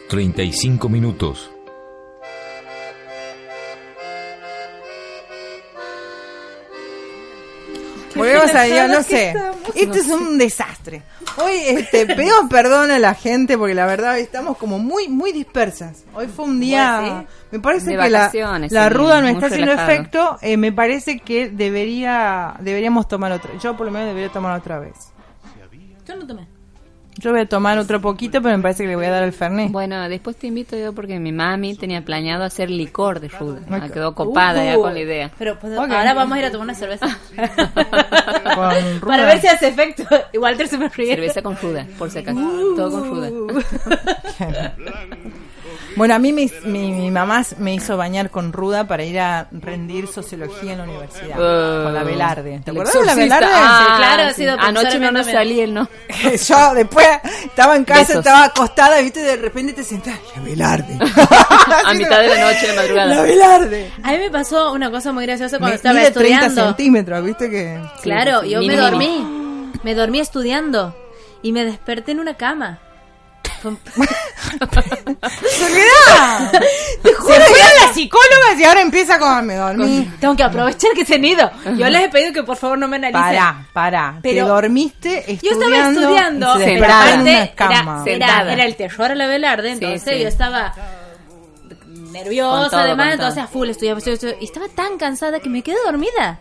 35 0.09 0.89
minutos. 0.89 1.51
Volvemos 8.15 8.55
a 8.55 8.63
Dios, 8.63 8.89
no 8.89 9.03
sé. 9.03 9.35
Esto 9.75 9.93
es 9.95 10.07
un 10.07 10.37
desastre. 10.37 11.01
Hoy 11.37 11.51
este, 11.65 12.05
pedimos 12.05 12.49
perdón 12.49 12.91
a 12.91 12.99
la 12.99 13.13
gente 13.13 13.57
porque 13.57 13.73
la 13.73 13.85
verdad 13.85 14.17
estamos 14.19 14.55
como 14.57 14.79
muy 14.79 15.09
muy 15.09 15.33
dispersas. 15.33 16.05
Hoy 16.13 16.27
fue 16.27 16.45
un 16.45 16.61
día, 16.61 17.25
sí. 17.27 17.35
me 17.51 17.59
parece 17.59 17.97
De 17.97 18.03
que 18.03 18.09
la, 18.09 18.31
la 18.69 18.89
ruda 18.89 19.19
no 19.19 19.27
está 19.27 19.47
haciendo 19.47 19.71
relajado. 19.71 19.91
efecto. 19.91 20.37
Eh, 20.41 20.55
me 20.55 20.71
parece 20.71 21.19
que 21.19 21.49
debería 21.49 22.55
deberíamos 22.61 23.09
tomar 23.09 23.33
otra. 23.33 23.51
Yo 23.61 23.75
por 23.75 23.85
lo 23.85 23.91
menos 23.91 24.07
debería 24.07 24.29
tomar 24.31 24.57
otra 24.57 24.79
vez. 24.79 24.95
Yo 26.07 26.15
no 26.15 26.25
tomé. 26.25 26.54
Yo 27.25 27.31
voy 27.31 27.41
a 27.41 27.47
tomar 27.47 27.79
otro 27.79 27.99
poquito, 28.01 28.39
pero 28.39 28.55
me 28.55 28.61
parece 28.61 28.83
que 28.83 28.89
le 28.89 28.95
voy 28.95 29.07
a 29.07 29.09
dar 29.09 29.23
el 29.23 29.33
fernet. 29.33 29.71
Bueno, 29.71 30.07
después 30.07 30.35
te 30.35 30.45
invito 30.45 30.77
yo 30.77 30.93
porque 30.93 31.19
mi 31.19 31.31
mami 31.31 31.75
tenía 31.75 32.05
planeado 32.05 32.43
hacer 32.43 32.69
licor 32.69 33.19
de 33.19 33.29
ruda. 33.29 33.61
Ok. 33.65 33.71
Ah, 33.71 33.89
quedó 33.91 34.13
copada 34.13 34.63
ya 34.63 34.77
Uh, 34.77 34.81
con 34.83 34.93
la 34.93 34.99
idea. 34.99 35.31
Pero 35.35 35.57
pues, 35.57 35.75
ahora 35.75 36.13
vamos 36.13 36.37
a 36.37 36.39
ir 36.39 36.45
a 36.45 36.51
tomar 36.51 36.65
una 36.65 36.75
cerveza. 36.75 37.07
Para 37.35 39.25
ver 39.25 39.41
si 39.41 39.47
hace 39.47 39.69
efecto. 39.69 40.03
Igual 40.33 40.55
se 40.67 40.77
me 40.77 40.87
ríe. 40.87 41.15
Cerveza 41.15 41.41
con 41.41 41.57
ruda, 41.57 41.87
por 41.97 42.11
si 42.11 42.19
acaso. 42.19 42.37
Uh. 42.37 42.75
Todo 42.75 42.91
con 42.91 43.09
ruda. 43.09 43.31
Bueno, 45.95 46.13
a 46.15 46.19
mí 46.19 46.33
mi, 46.33 46.51
mi, 46.63 46.91
mi 46.91 47.11
mamá 47.11 47.43
me 47.57 47.73
hizo 47.73 47.95
bañar 47.97 48.29
con 48.29 48.51
ruda 48.53 48.87
para 48.87 49.03
ir 49.03 49.19
a 49.19 49.47
rendir 49.51 50.07
sociología 50.07 50.73
en 50.73 50.77
la 50.79 50.83
universidad. 50.83 51.37
Uh, 51.39 51.83
con 51.85 51.93
la 51.93 52.03
Velarde. 52.03 52.61
¿Te 52.63 52.71
acuerdas 52.71 52.93
de 52.93 53.05
la. 53.05 53.15
Velarde? 53.15 53.47
Ah, 53.51 53.85
Sí, 53.87 53.93
claro, 53.97 54.29
sí. 54.29 54.35
sido 54.35 54.57
Anoche 54.59 54.99
no 54.99 55.11
nos 55.11 55.25
salí 55.25 55.59
el 55.61 55.73
no. 55.73 55.87
Yo 56.47 56.73
después 56.73 57.07
estaba 57.45 57.75
en 57.75 57.83
casa, 57.85 57.99
Besos. 58.01 58.15
estaba 58.17 58.43
acostada, 58.45 58.99
viste, 59.01 59.21
de 59.21 59.35
repente 59.37 59.73
te 59.73 59.83
sentás. 59.83 60.19
La 60.35 60.41
Velarde. 60.43 60.97
A 61.85 61.93
mitad 61.93 62.19
de 62.21 62.29
la 62.29 62.51
noche, 62.51 62.67
de 62.67 62.75
madrugada. 62.75 63.15
La 63.15 63.21
Velarde. 63.21 63.91
A 64.03 64.11
mí 64.11 64.17
me 64.17 64.29
pasó 64.29 64.71
una 64.73 64.91
cosa 64.91 65.11
muy 65.11 65.25
graciosa 65.25 65.57
cuando 65.57 65.71
Me- 65.73 65.75
estaba 65.75 65.95
mide 65.95 66.11
30 66.11 66.35
estudiando. 66.45 66.65
centímetros, 66.75 67.23
viste 67.25 67.49
que. 67.49 67.79
Claro, 68.01 68.41
sí, 68.43 68.49
yo 68.49 68.61
me 68.61 68.75
dormí. 68.75 69.71
Me 69.83 69.95
dormí 69.95 70.19
estudiando. 70.19 70.95
Y 71.41 71.51
me 71.51 71.63
desperté 71.63 72.11
en 72.13 72.19
una 72.19 72.35
cama. 72.35 72.79
¡Soledad! 75.57 76.51
Te 77.01 77.13
juro 77.13 77.35
que 77.35 77.59
era 77.59 77.87
la 77.87 77.93
psicóloga 77.93 78.53
y 78.59 78.63
ahora 78.63 78.81
empieza 78.81 79.19
con 79.19 79.45
me 79.45 79.55
dormí. 79.55 80.09
Tengo 80.19 80.35
que 80.35 80.43
aprovechar 80.43 80.91
que 80.93 81.05
se 81.05 81.15
han 81.15 81.25
ido. 81.25 81.49
Yo 81.77 81.89
les 81.89 82.03
he 82.05 82.09
pedido 82.09 82.33
que 82.33 82.43
por 82.43 82.57
favor 82.57 82.77
no 82.77 82.87
me 82.87 82.97
analicen. 82.97 83.21
Pará, 83.21 83.67
pará. 83.73 84.19
Pero- 84.21 84.45
te 84.45 84.49
dormiste 84.51 85.23
Yo 85.41 85.51
estudiando. 85.51 85.65
estaba 85.65 85.89
estudiando, 85.91 86.57
se 86.57 86.63
en 86.73 86.77
una 86.77 86.85
era, 87.43 87.55
cama. 87.55 88.03
era, 88.05 88.13
Sentada. 88.27 88.53
era 88.53 88.65
el 88.65 88.75
terror 88.75 89.11
a 89.11 89.15
la 89.15 89.27
Velarde, 89.27 89.67
Sí, 89.69 89.73
entonces 89.85 90.13
sí. 90.17 90.21
yo 90.21 90.27
estaba 90.27 90.73
nerviosa 92.11 92.69
todo, 92.69 92.79
además, 92.79 93.13
entonces 93.13 93.43
a 93.43 93.47
full 93.47 93.69
estudiaba, 93.69 93.97
estudiaba, 93.99 94.15
estudiaba, 94.15 94.41
y 94.41 94.45
estaba 94.45 94.67
tan 94.69 94.97
cansada 94.97 95.39
que 95.39 95.49
me 95.49 95.61
quedé 95.63 95.75
dormida. 95.85 96.39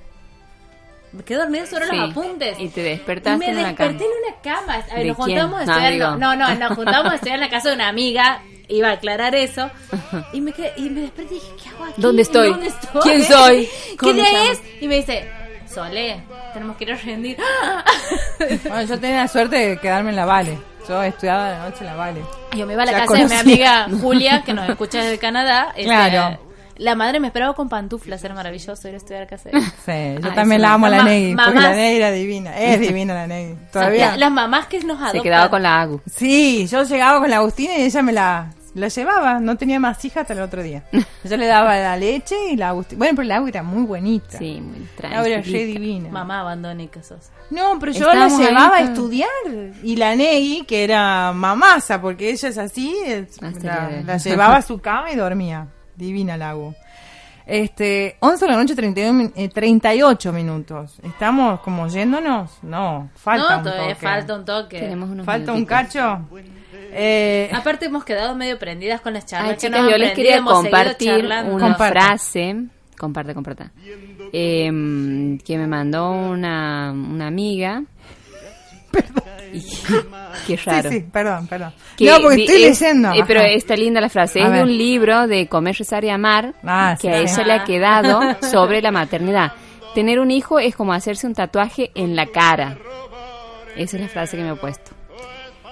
Me 1.16 1.22
quedé 1.22 1.38
dormida 1.38 1.66
sobre 1.66 1.86
Sí. 1.88 1.96
los 1.96 2.10
apuntes. 2.10 2.58
Y 2.58 2.68
te 2.68 2.80
Y 2.80 2.84
despertaste 2.84 3.38
me 3.38 3.46
en 3.52 3.58
una 3.58 3.68
desperté 3.68 3.98
cama. 3.98 4.04
en 4.04 4.32
una 4.32 4.42
cama. 4.42 4.74
A 4.74 4.94
ver, 4.94 5.02
¿De 5.02 5.04
nos 5.08 5.16
quién? 5.16 5.38
juntamos 5.40 5.60
a 5.60 5.62
estudiar. 5.88 6.18
No, 6.18 6.36
no, 6.36 6.36
no, 6.36 6.54
nos 6.56 6.72
juntamos 6.76 7.12
a 7.12 7.14
estudiar 7.14 7.34
en 7.36 7.40
la 7.42 7.50
casa 7.50 7.68
de 7.70 7.74
una 7.76 7.88
amiga. 7.88 8.42
Iba 8.68 8.88
a 8.88 8.92
aclarar 8.92 9.34
eso. 9.34 9.70
Y 10.32 10.40
me, 10.40 10.52
quedé, 10.52 10.72
y 10.76 10.90
me 10.90 11.02
desperté 11.02 11.34
y 11.34 11.38
dije, 11.38 11.52
¿qué 11.62 11.68
hago 11.68 11.84
aquí? 11.84 11.94
¿Dónde 12.02 12.22
estoy? 12.22 12.48
¿Dónde 12.50 12.66
estoy? 12.68 13.02
¿Quién 13.02 13.24
soy? 13.24 13.68
¿Qué 13.90 13.96
¿Cómo 13.96 14.12
me 14.14 14.22
día 14.22 14.50
es? 14.52 14.60
Y 14.80 14.88
me 14.88 14.96
dice, 14.96 15.30
Sole, 15.72 16.20
tenemos 16.52 16.76
que 16.76 16.84
ir 16.84 16.92
a 16.92 16.96
rendir. 16.96 17.36
Bueno, 18.68 18.82
yo 18.82 18.98
tenía 18.98 19.18
la 19.22 19.28
suerte 19.28 19.56
de 19.56 19.76
quedarme 19.78 20.10
en 20.10 20.16
la 20.16 20.24
Vale. 20.24 20.58
Yo 20.88 21.02
estudiaba 21.02 21.50
de 21.50 21.58
noche 21.58 21.78
en 21.80 21.86
la 21.86 21.94
Vale. 21.94 22.20
Yo 22.56 22.66
me 22.66 22.72
iba 22.74 22.82
a 22.82 22.86
la 22.86 22.92
Ya 22.92 22.98
casa 23.06 23.14
de 23.14 23.26
mi 23.26 23.34
amiga 23.34 23.86
Julia, 24.02 24.42
que 24.44 24.52
nos 24.52 24.68
escucha 24.68 25.02
desde 25.02 25.18
Canadá. 25.18 25.68
este, 25.70 25.84
Claro. 25.84 26.38
La 26.76 26.94
madre 26.94 27.20
me 27.20 27.28
esperaba 27.28 27.54
con 27.54 27.68
pantuflas, 27.68 28.22
era 28.24 28.34
maravilloso 28.34 28.88
ir 28.88 28.94
a 28.94 28.96
estudiar 28.96 29.22
a 29.22 29.26
casa 29.26 29.48
de 29.50 29.58
ella. 29.58 29.66
Sí, 29.84 30.22
yo 30.22 30.28
Ay, 30.30 30.34
también 30.34 30.60
sí. 30.60 30.62
la 30.62 30.72
amo 30.74 30.86
a 30.86 30.90
la 30.90 30.96
Mamá- 30.98 31.10
Negui, 31.10 31.36
porque 31.36 31.60
la 31.60 31.72
Negui 31.74 31.96
era 31.96 32.10
divina. 32.10 32.58
Es 32.58 32.80
divina 32.80 33.14
la 33.14 33.26
Negui. 33.26 33.56
Todavía. 33.72 34.10
La- 34.12 34.16
las 34.16 34.30
mamás 34.32 34.66
que 34.66 34.78
nos 34.80 34.96
adoptan. 34.98 35.12
Se 35.12 35.22
quedaba 35.22 35.50
con 35.50 35.62
la 35.62 35.80
Agu. 35.80 36.00
Sí, 36.10 36.66
yo 36.66 36.82
llegaba 36.82 37.20
con 37.20 37.30
la 37.30 37.36
Agustina 37.36 37.76
y 37.78 37.82
ella 37.82 38.02
me 38.02 38.12
la, 38.12 38.50
la 38.74 38.88
llevaba. 38.88 39.38
No 39.38 39.56
tenía 39.56 39.78
más 39.78 40.04
hijas 40.04 40.22
hasta 40.22 40.32
el 40.32 40.40
otro 40.40 40.62
día. 40.64 40.82
Yo 41.24 41.36
le 41.38 41.46
daba 41.46 41.76
la 41.76 41.96
leche 41.96 42.34
y 42.50 42.56
la 42.56 42.70
Agustina. 42.70 42.98
Bueno, 42.98 43.14
pero 43.16 43.28
la 43.28 43.36
Agua 43.36 43.48
era 43.48 43.62
muy 43.62 43.84
bonita. 43.84 44.36
Sí, 44.38 44.60
muy 44.60 44.86
La 45.00 45.18
Agua 45.18 45.28
era 45.28 45.42
re 45.42 45.64
divina. 45.64 46.10
Mamá 46.10 46.40
abandónica 46.40 47.02
sos. 47.02 47.30
No, 47.50 47.78
pero 47.78 47.92
yo 47.92 48.12
la 48.12 48.28
llevaba 48.28 48.76
a 48.78 48.80
estudiar. 48.80 49.28
Y 49.82 49.96
la 49.96 50.16
Negui, 50.16 50.64
que 50.66 50.82
era 50.82 51.32
mamasa, 51.32 52.00
porque 52.00 52.30
ella 52.30 52.48
es 52.48 52.58
así, 52.58 52.94
es- 53.06 53.40
la, 53.62 53.90
la 54.04 54.16
llevaba 54.18 54.56
a 54.56 54.62
su 54.62 54.80
cama 54.80 55.12
y 55.12 55.16
dormía. 55.16 55.68
Divina 55.96 56.36
la 56.36 56.50
Agu. 56.50 56.74
Este, 57.46 58.16
11 58.20 58.46
de 58.46 58.50
la 58.50 58.56
noche, 58.56 58.74
31, 58.74 59.12
min- 59.12 59.32
eh, 59.36 59.48
38 59.50 60.32
minutos. 60.32 60.98
¿Estamos 61.02 61.60
como 61.60 61.86
yéndonos? 61.88 62.50
No, 62.62 63.10
falta 63.16 63.50
no, 63.50 63.58
un 63.58 63.64
todavía 63.64 63.94
toque. 63.94 64.06
falta 64.06 64.34
un 64.34 64.44
toque. 64.46 64.78
Tenemos 64.80 65.10
unos 65.10 65.26
Falta 65.26 65.52
un 65.52 65.64
cacho. 65.66 66.20
Eh, 66.96 67.50
Aparte 67.52 67.86
hemos 67.86 68.04
quedado 68.04 68.34
medio 68.34 68.58
prendidas 68.58 69.00
con 69.02 69.12
las 69.12 69.26
charlas 69.26 69.52
Ay, 69.52 69.56
que 69.58 69.68
nos 69.68 69.90
yo 69.90 69.98
les 69.98 70.12
quería 70.12 70.42
compartir 70.42 71.24
una 71.26 71.42
Comparta. 71.44 71.88
frase, 71.90 72.56
comparte, 72.96 73.34
comparta, 73.34 73.72
em, 74.32 75.38
que 75.38 75.58
me 75.58 75.66
mandó 75.66 76.10
una, 76.12 76.92
una 76.92 77.26
amiga. 77.26 77.82
Y- 79.52 79.64
Qué 80.46 80.56
raro. 80.64 80.90
Sí, 80.90 80.96
sí, 80.98 81.04
perdón, 81.12 81.46
perdón. 81.46 81.72
Que 81.96 82.06
no, 82.10 82.20
porque 82.20 82.42
estoy 82.44 82.64
es- 82.64 82.80
leyendo. 82.80 83.12
eh, 83.12 83.22
pero 83.26 83.40
está 83.42 83.76
linda 83.76 84.00
la 84.00 84.08
frase. 84.08 84.42
A 84.42 84.46
es 84.46 84.52
de 84.52 84.62
un 84.62 84.76
libro 84.76 85.26
de 85.28 85.46
Comer, 85.46 85.76
Rezar 85.78 86.04
y 86.04 86.10
Amar 86.10 86.54
Ah, 86.64 86.96
que 87.00 87.08
sí, 87.08 87.14
a 87.14 87.18
ella 87.18 87.44
le 87.44 87.52
ha 87.52 87.64
quedado 87.64 88.20
sobre 88.50 88.82
la 88.82 88.90
maternidad. 88.90 89.52
Tener 89.94 90.18
un 90.18 90.30
hijo 90.32 90.58
es 90.58 90.74
como 90.74 90.92
hacerse 90.92 91.26
un 91.28 91.34
tatuaje 91.34 91.92
en 91.94 92.16
la 92.16 92.26
cara. 92.26 92.76
Esa 93.76 93.96
es 93.96 94.02
la 94.02 94.08
frase 94.08 94.36
que 94.36 94.42
me 94.42 94.50
he 94.50 94.56
puesto. 94.56 94.90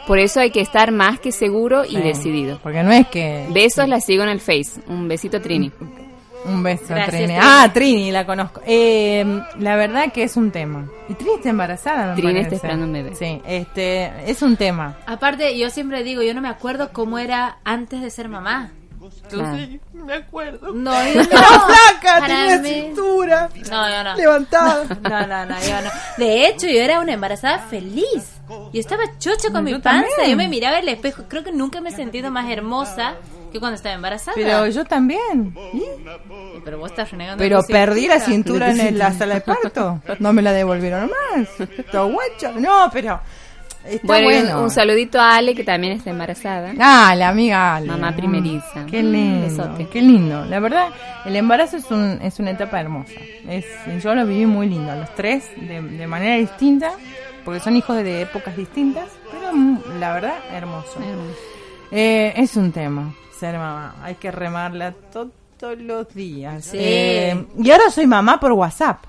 Por 0.06 0.18
eso 0.18 0.40
hay 0.40 0.50
que 0.50 0.60
estar 0.60 0.90
más 0.92 1.18
que 1.20 1.32
seguro 1.32 1.84
y 1.84 1.90
Sí, 1.96 2.00
decidido. 2.02 2.58
Porque 2.62 2.82
no 2.84 2.92
es 2.92 3.06
que. 3.08 3.46
Besos, 3.50 3.88
la 3.88 4.00
sigo 4.00 4.22
en 4.22 4.28
el 4.30 4.40
Face. 4.40 4.80
Un 4.88 5.06
besito, 5.08 5.40
Trini. 5.40 5.70
Un 6.44 6.62
beso, 6.62 6.84
Gracias, 6.88 7.08
Trini. 7.10 7.24
Trini. 7.26 7.38
Ah, 7.40 7.70
Trini, 7.72 8.10
la 8.10 8.26
conozco. 8.26 8.60
Eh, 8.66 9.24
la 9.58 9.76
verdad 9.76 10.12
que 10.12 10.24
es 10.24 10.36
un 10.36 10.50
tema. 10.50 10.86
Y 11.08 11.14
Trini 11.14 11.34
está 11.36 11.50
embarazada, 11.50 12.14
me 12.14 12.20
Trini 12.20 12.40
está 12.40 12.54
esperando 12.56 12.86
un 12.86 12.92
bebé. 12.92 13.14
Sí, 13.14 13.40
este, 13.46 14.12
es 14.30 14.42
un 14.42 14.56
tema. 14.56 14.96
Aparte, 15.06 15.56
yo 15.56 15.70
siempre 15.70 16.02
digo, 16.02 16.22
yo 16.22 16.34
no 16.34 16.40
me 16.40 16.48
acuerdo 16.48 16.90
cómo 16.92 17.18
era 17.18 17.58
antes 17.64 18.00
de 18.00 18.10
ser 18.10 18.28
mamá. 18.28 18.70
Claro. 19.28 19.56
me 19.94 20.14
acuerdo. 20.14 20.72
No, 20.72 20.92
yo 21.12 21.22
no. 21.22 21.28
Flaca, 21.28 22.26
tenía 22.26 22.58
mí- 22.58 22.68
cintura. 22.68 23.48
No, 23.70 23.88
yo 23.90 24.04
no. 24.04 24.16
Levantada. 24.16 24.84
No, 25.02 25.26
no, 25.26 25.46
no, 25.46 25.54
yo 25.60 25.80
no. 25.82 25.90
De 26.18 26.46
hecho, 26.46 26.66
yo 26.68 26.80
era 26.80 27.00
una 27.00 27.12
embarazada 27.12 27.58
feliz. 27.60 28.30
Yo 28.72 28.80
estaba 28.80 29.02
chocha 29.18 29.50
con 29.50 29.66
Yo 29.66 29.76
mi 29.76 29.82
panza. 29.82 30.06
también. 30.16 30.30
Yo 30.30 30.36
me 30.36 30.48
miraba 30.48 30.78
en 30.78 30.82
el 30.84 30.88
espejo. 30.94 31.24
Creo 31.28 31.44
que 31.44 31.52
nunca 31.52 31.80
me 31.80 31.90
he 31.90 31.92
sentido 31.92 32.30
más 32.30 32.50
hermosa 32.50 33.14
que 33.52 33.58
cuando 33.60 33.76
estaba 33.76 33.94
embarazada. 33.94 34.32
Pero 34.34 34.66
yo 34.68 34.84
también. 34.84 35.54
¿Y? 35.72 35.82
Pero 36.64 36.78
vos 36.78 36.90
estás 36.90 37.10
renegando. 37.10 37.42
Pero 37.42 37.60
perdí 37.68 38.06
la 38.08 38.20
cintura. 38.20 38.68
cintura 38.68 38.70
en 38.70 38.80
el- 38.94 38.98
la 38.98 39.12
sala 39.12 39.34
de 39.34 39.40
parto. 39.42 40.00
No 40.20 40.32
me 40.32 40.42
la 40.42 40.52
devolvieron 40.52 41.10
más. 41.10 41.48
Esto 41.78 42.08
guacho. 42.10 42.52
No, 42.58 42.88
pero. 42.92 43.20
Está 43.84 44.06
Bueno, 44.06 44.24
bueno. 44.26 44.48
y 44.48 44.52
un, 44.52 44.58
un 44.60 44.70
saludito 44.70 45.20
a 45.20 45.34
Ale, 45.34 45.56
que 45.56 45.64
también 45.64 45.94
está 45.94 46.10
embarazada. 46.10 46.72
Ah, 46.78 47.16
la 47.16 47.30
amiga 47.30 47.74
Ale. 47.74 47.88
Mamá 47.88 48.12
Mm, 48.12 48.16
primeriza. 48.16 48.86
Qué 48.88 49.02
lindo, 49.02 49.48
Besote. 49.48 49.88
qué 49.88 50.00
lindo. 50.00 50.44
La 50.44 50.60
verdad, 50.60 50.90
el 51.24 51.34
embarazo 51.34 51.78
es, 51.78 51.90
un, 51.90 52.20
es 52.22 52.38
una 52.38 52.52
etapa 52.52 52.78
hermosa. 52.80 53.10
Es, 53.48 53.64
yo 54.00 54.14
lo 54.14 54.24
viví 54.24 54.46
muy 54.46 54.68
lindo, 54.68 54.94
los 54.94 55.12
tres, 55.16 55.50
de, 55.56 55.82
de 55.82 56.06
manera 56.06 56.36
distinta, 56.36 56.92
porque 57.44 57.60
son 57.60 57.76
hijos 57.76 57.96
de 57.96 58.22
épocas 58.22 58.56
distintas, 58.56 59.08
pero 59.30 59.52
mm, 59.52 59.78
la 60.00 60.12
verdad, 60.14 60.34
hermoso. 60.50 61.00
Hermoso. 61.00 61.38
Eh, 61.90 62.32
es 62.36 62.56
un 62.56 62.72
tema, 62.72 63.14
ser 63.38 63.56
mamá. 63.58 63.96
Hay 64.02 64.14
que 64.14 64.30
remarla 64.30 64.92
to- 65.12 65.30
todos 65.58 65.78
los 65.78 66.12
días. 66.14 66.64
Sí. 66.64 66.76
Eh, 66.80 67.46
y 67.58 67.70
ahora 67.70 67.90
soy 67.90 68.06
mamá 68.06 68.40
por 68.40 68.52
WhatsApp. 68.52 69.04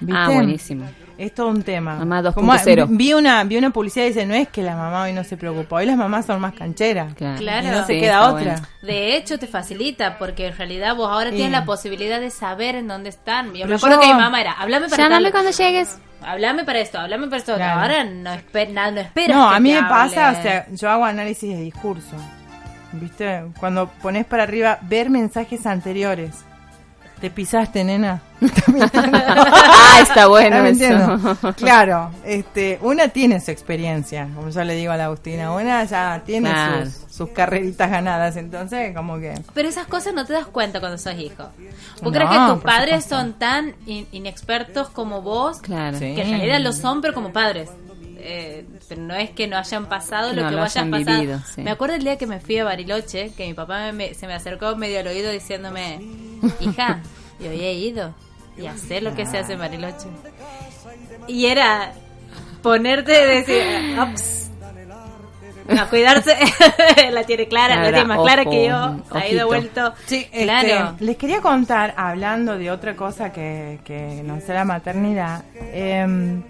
¿viste? 0.00 0.14
Ah, 0.16 0.28
buenísimo. 0.32 0.86
Es 1.20 1.34
todo 1.34 1.48
un 1.48 1.62
tema. 1.62 1.96
Mamá 1.96 2.22
Como- 2.32 2.52
2.0. 2.54 2.86
vi 2.88 3.12
una 3.12 3.44
vi 3.44 3.58
una 3.58 3.68
publicidad 3.70 4.06
y 4.06 4.08
dice, 4.08 4.24
no 4.24 4.34
es 4.34 4.48
que 4.48 4.62
la 4.62 4.74
mamá 4.74 5.02
hoy 5.02 5.12
no 5.12 5.22
se 5.22 5.36
preocupa, 5.36 5.76
hoy 5.76 5.84
las 5.84 5.98
mamás 5.98 6.24
son 6.24 6.40
más 6.40 6.54
cancheras. 6.54 7.12
Claro. 7.14 7.38
Claro. 7.38 7.66
Y 7.66 7.70
no 7.70 7.86
se 7.86 7.92
Sí, 7.94 8.00
queda 8.00 8.30
otra. 8.30 8.52
bueno. 8.54 8.68
De 8.80 9.16
hecho, 9.16 9.38
te 9.38 9.46
facilita 9.46 10.16
porque 10.18 10.46
en 10.46 10.56
realidad 10.56 10.96
vos 10.96 11.10
ahora 11.10 11.28
Sí. 11.28 11.36
tienes 11.36 11.52
la 11.52 11.66
posibilidad 11.66 12.20
de 12.20 12.30
saber 12.30 12.74
en 12.74 12.88
dónde 12.88 13.10
están. 13.10 13.48
Yo 13.48 13.52
Pero 13.52 13.68
me 13.68 13.74
acuerdo 13.74 13.96
yo- 13.96 14.00
que 14.00 14.06
mi 14.14 14.20
mamá 14.20 14.40
era, 14.40 14.52
háblame 14.52 14.88
para 14.88 15.02
Llámame 15.02 15.22
tal- 15.24 15.32
cuando 15.32 15.50
llegues. 15.50 15.98
Háblame 16.22 16.64
para 16.64 16.80
esto, 16.80 16.98
háblame 16.98 17.26
para 17.26 17.36
esto. 17.36 17.54
Claro. 17.56 17.80
Ahora 17.82 18.04
no, 18.04 18.32
esper 18.32 18.70
nada, 18.70 18.90
no 18.90 19.00
esperas. 19.00 19.36
No, 19.36 19.50
que 19.50 19.56
a 19.56 19.60
mí 19.60 19.72
me 19.74 19.82
pasa, 19.82 20.34
o 20.38 20.42
sea, 20.42 20.66
yo 20.72 20.88
hago 20.90 21.04
análisis 21.04 21.54
de 21.54 21.62
discurso. 21.62 22.16
¿Viste? 22.92 23.44
Cuando 23.60 23.88
pones 24.02 24.24
para 24.24 24.42
arriba 24.44 24.78
ver 24.82 25.10
mensajes 25.10 25.64
anteriores. 25.66 26.30
Te 27.20 27.30
pisaste, 27.30 27.84
nena. 27.84 28.22
Ah, 28.94 29.98
está 30.02 30.26
bueno 30.28 30.64
¿Está 30.64 31.18
eso. 31.28 31.52
Claro, 31.56 32.10
este, 32.24 32.78
una 32.82 33.08
tiene 33.08 33.40
su 33.40 33.50
experiencia, 33.50 34.28
como 34.34 34.48
yo 34.50 34.64
le 34.64 34.74
digo 34.74 34.92
a 34.92 34.96
la 34.96 35.06
Agustina, 35.06 35.52
una 35.52 35.84
ya 35.84 36.22
tiene 36.24 36.50
sus, 36.84 37.14
sus 37.14 37.28
carreritas 37.30 37.90
ganadas, 37.90 38.36
entonces 38.36 38.94
como 38.94 39.18
que... 39.18 39.34
Pero 39.52 39.68
esas 39.68 39.86
cosas 39.86 40.14
no 40.14 40.24
te 40.24 40.32
das 40.32 40.46
cuenta 40.46 40.80
cuando 40.80 40.96
sos 40.98 41.14
hijo. 41.18 41.44
¿Vos 41.44 42.02
No, 42.02 42.10
crees 42.12 42.30
que 42.30 42.36
tus 42.54 42.62
padres 42.62 43.04
supuesto. 43.04 43.16
son 43.16 43.32
tan 43.34 43.74
in- 43.86 44.06
inexpertos 44.12 44.88
como 44.88 45.20
vos? 45.20 45.58
Claro. 45.60 45.98
Sí. 45.98 46.14
Que 46.14 46.22
en 46.22 46.30
realidad 46.38 46.60
lo 46.60 46.72
son, 46.72 47.00
pero 47.02 47.12
como 47.12 47.32
padres. 47.32 47.68
Eh, 48.22 48.66
pero 48.88 49.00
no 49.02 49.14
es 49.14 49.30
que 49.30 49.46
no 49.46 49.56
hayan 49.56 49.86
pasado 49.86 50.32
lo 50.32 50.42
No, 50.42 50.48
que 50.50 50.54
lo 50.56 50.62
hayan 50.62 50.90
pasado. 50.90 51.18
vivido, 51.20 51.40
sí. 51.54 51.62
Me 51.62 51.70
acuerdo 51.70 51.94
el 51.96 52.02
día 52.04 52.18
que 52.18 52.26
me 52.26 52.38
fui 52.40 52.58
a 52.58 52.64
Bariloche, 52.64 53.32
que 53.36 53.46
mi 53.46 53.54
papá 53.54 53.78
me- 53.86 53.92
me- 53.92 54.14
se 54.14 54.26
me 54.26 54.34
acercó 54.34 54.76
medio 54.76 55.00
al 55.00 55.06
oído 55.06 55.30
diciéndome, 55.32 56.00
hija, 56.60 57.00
yo 57.40 57.48
había 57.48 57.72
ido 57.72 58.14
y 58.56 58.66
hacer 58.66 59.02
lo 59.02 59.14
que 59.14 59.24
se 59.26 59.38
hace 59.38 59.54
en 59.54 59.58
Bariloche. 59.60 60.08
Y 61.28 61.46
era 61.46 61.92
ponerte 62.62 63.12
y 63.22 63.26
decir, 63.26 63.62
ups. 64.00 64.36
A 65.78 65.86
cuidarse, 65.86 66.36
la 67.12 67.22
tiene 67.22 67.46
clara, 67.46 67.76
la 67.76 67.82
tiene 67.92 68.04
más 68.04 68.18
clara 68.18 68.44
que 68.44 68.66
yo, 68.66 68.96
ha 69.12 69.26
ido 69.28 69.46
vuelto. 69.46 69.94
Sí, 70.06 70.26
este, 70.32 70.42
claro. 70.42 70.96
les 70.98 71.16
quería 71.16 71.40
contar, 71.40 71.94
hablando 71.96 72.58
de 72.58 72.72
otra 72.72 72.96
cosa 72.96 73.30
que, 73.32 73.78
que 73.84 74.20
no 74.24 74.40
sé 74.40 74.52
la 74.52 74.64
maternidad, 74.64 75.44
em, 75.72 76.42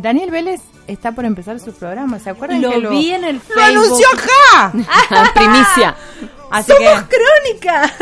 Daniel 0.00 0.30
Vélez 0.30 0.60
está 0.86 1.12
por 1.12 1.24
empezar 1.24 1.60
su 1.60 1.72
programa, 1.72 2.18
¿se 2.18 2.30
acuerdan 2.30 2.60
Lo 2.62 2.70
que 2.72 2.78
lo 2.78 2.90
vi 2.90 3.10
en 3.12 3.24
el 3.24 3.36
¡Lo 3.36 3.40
Facebook. 3.40 3.62
anunció 3.62 4.06
acá! 4.14 4.72
Primicia. 5.34 5.94
Así 6.50 6.72
¡Somos 6.72 7.02
que, 7.04 7.16
crónica! 7.16 7.92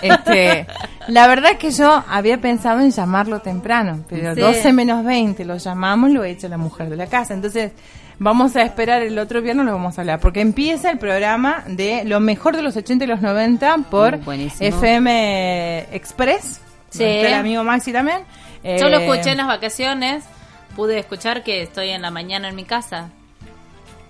este, 0.02 0.66
la 1.08 1.26
verdad 1.26 1.52
es 1.52 1.58
que 1.58 1.70
yo 1.72 2.04
había 2.08 2.40
pensado 2.40 2.80
en 2.80 2.90
llamarlo 2.92 3.40
temprano, 3.40 4.04
pero 4.08 4.34
Sí. 4.34 4.40
12 4.40 4.72
menos 4.72 5.04
20 5.04 5.44
lo 5.44 5.56
llamamos, 5.56 6.10
lo 6.10 6.22
ha 6.22 6.28
hecho 6.28 6.48
la 6.48 6.56
mujer 6.56 6.88
de 6.88 6.96
la 6.96 7.08
casa. 7.08 7.34
Entonces, 7.34 7.72
vamos 8.20 8.54
a 8.54 8.62
esperar 8.62 9.02
el 9.02 9.18
otro 9.18 9.42
viernes, 9.42 9.66
lo 9.66 9.72
vamos 9.72 9.98
a 9.98 10.02
hablar, 10.02 10.20
porque 10.20 10.40
empieza 10.40 10.90
el 10.90 10.98
programa 10.98 11.64
de 11.66 12.04
lo 12.04 12.20
mejor 12.20 12.54
de 12.54 12.62
los 12.62 12.76
80 12.76 13.04
y 13.04 13.08
los 13.08 13.20
90 13.22 13.76
por 13.90 14.20
Uh. 14.24 14.32
FM 14.60 15.88
Express. 15.92 16.60
Sí. 16.90 17.02
el 17.02 17.34
amigo 17.34 17.64
Maxi 17.64 17.92
también. 17.92 18.18
Yo 18.62 18.88
lo 18.88 18.98
Eh, 18.98 19.04
escuché 19.06 19.32
en 19.32 19.38
las 19.38 19.46
vacaciones, 19.48 20.24
pude 20.76 20.98
escuchar 20.98 21.42
que 21.42 21.62
estoy 21.62 21.88
en 21.88 22.02
la 22.02 22.10
mañana 22.12 22.48
en 22.48 22.54
mi 22.54 22.64
casa. 22.64 23.08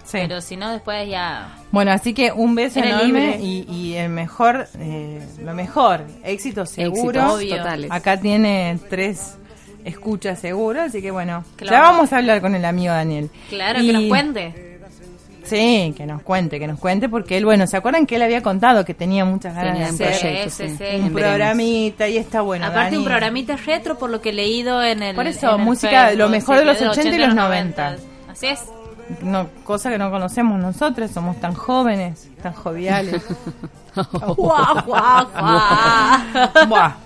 Sí. 0.05 0.19
Pero 0.21 0.41
si 0.41 0.57
no, 0.57 0.71
después 0.71 1.09
ya... 1.09 1.49
Bueno, 1.73 1.91
así 1.91 2.15
que 2.15 2.31
un 2.31 2.55
beso 2.55 2.79
Era 2.79 2.91
enorme 2.91 3.07
libre. 3.07 3.39
y, 3.41 3.67
y 3.69 3.95
el 3.97 4.09
mejor, 4.11 4.69
eh, 4.79 5.21
lo 5.43 5.53
mejor, 5.55 6.05
éxito 6.23 6.65
seguro. 6.67 7.39
Totales. 7.49 7.91
Acá 7.91 8.21
tiene 8.21 8.79
tres 8.89 9.37
escuchas 9.85 10.39
seguro, 10.39 10.83
así 10.83 11.01
que 11.03 11.11
bueno, 11.11 11.45
Claro. 11.57 11.75
ya 11.77 11.83
vamos 11.83 12.13
a 12.13 12.19
hablar 12.19 12.41
con 12.41 12.55
el 12.55 12.65
amigo 12.65 12.93
Daniel. 12.93 13.31
Claro, 13.49 13.81
Y- 13.83 13.87
que 13.89 13.93
nos 13.93 14.05
cuente. 14.05 14.76
Sí, 15.47 15.95
que 15.97 16.07
nos 16.07 16.23
cuente, 16.23 16.59
que 16.59 16.67
nos 16.67 16.79
cuente, 16.79 17.09
porque 17.09 17.37
él, 17.37 17.45
bueno, 17.45 17.67
¿se 17.67 17.77
acuerdan 17.77 18.07
que 18.07 18.17
él 18.17 18.23
había 18.23 18.43
contado 18.43 18.85
que 18.85 18.95
tenía 18.95 19.25
muchas 19.25 19.55
ganas 19.55 19.79
de 19.79 19.85
un 19.85 19.91
hacer 19.91 20.21
proyecto, 20.21 20.51
sí, 20.51 20.69
sí. 20.69 20.77
sí. 20.79 20.97
un 21.03 21.13
programita 21.13 22.09
y 22.09 22.17
está 22.17 22.41
bueno? 22.41 22.67
Aparte 22.67 22.85
Dani. 22.85 22.97
un 22.99 23.05
programita 23.05 23.57
retro 23.57 23.99
por 23.99 24.11
lo 24.11 24.21
que 24.21 24.31
he 24.31 24.33
leído 24.33 24.83
en 24.83 25.03
el 25.03 25.15
Por 25.15 25.27
eso, 25.27 25.57
música, 25.59 26.07
Facebook, 26.07 26.19
lo 26.19 26.29
mejor 26.29 26.59
de 26.59 26.65
los 26.65 26.83
80 26.83 27.09
y 27.09 27.19
los 27.19 27.35
90. 27.35 27.97
Así 28.29 28.47
es. 28.47 28.65
No, 29.23 29.49
cosa 29.65 29.91
que 29.91 29.99
no 29.99 30.11
conocemos 30.11 30.59
nosotros, 30.61 31.11
somos 31.11 31.39
tan 31.41 31.55
jóvenes, 31.55 32.29
tan 32.43 32.53
joviales. 32.53 33.23
Guau, 33.95 34.35
guau, 34.35 35.27
guau. 35.33 36.69
Buah, 36.69 36.97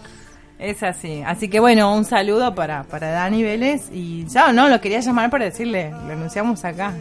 es 0.59 0.83
así. 0.83 1.23
Así 1.25 1.49
que 1.49 1.61
bueno, 1.61 1.95
un 1.95 2.05
saludo 2.05 2.53
para, 2.53 2.83
para 2.83 3.11
Dani 3.11 3.45
Vélez. 3.45 3.91
Y 3.93 4.27
ya 4.27 4.53
no, 4.53 4.69
lo 4.69 4.81
quería 4.81 4.99
llamar 4.99 5.31
para 5.31 5.45
decirle, 5.45 5.91
lo 5.91 6.13
anunciamos 6.13 6.65
acá. 6.65 6.93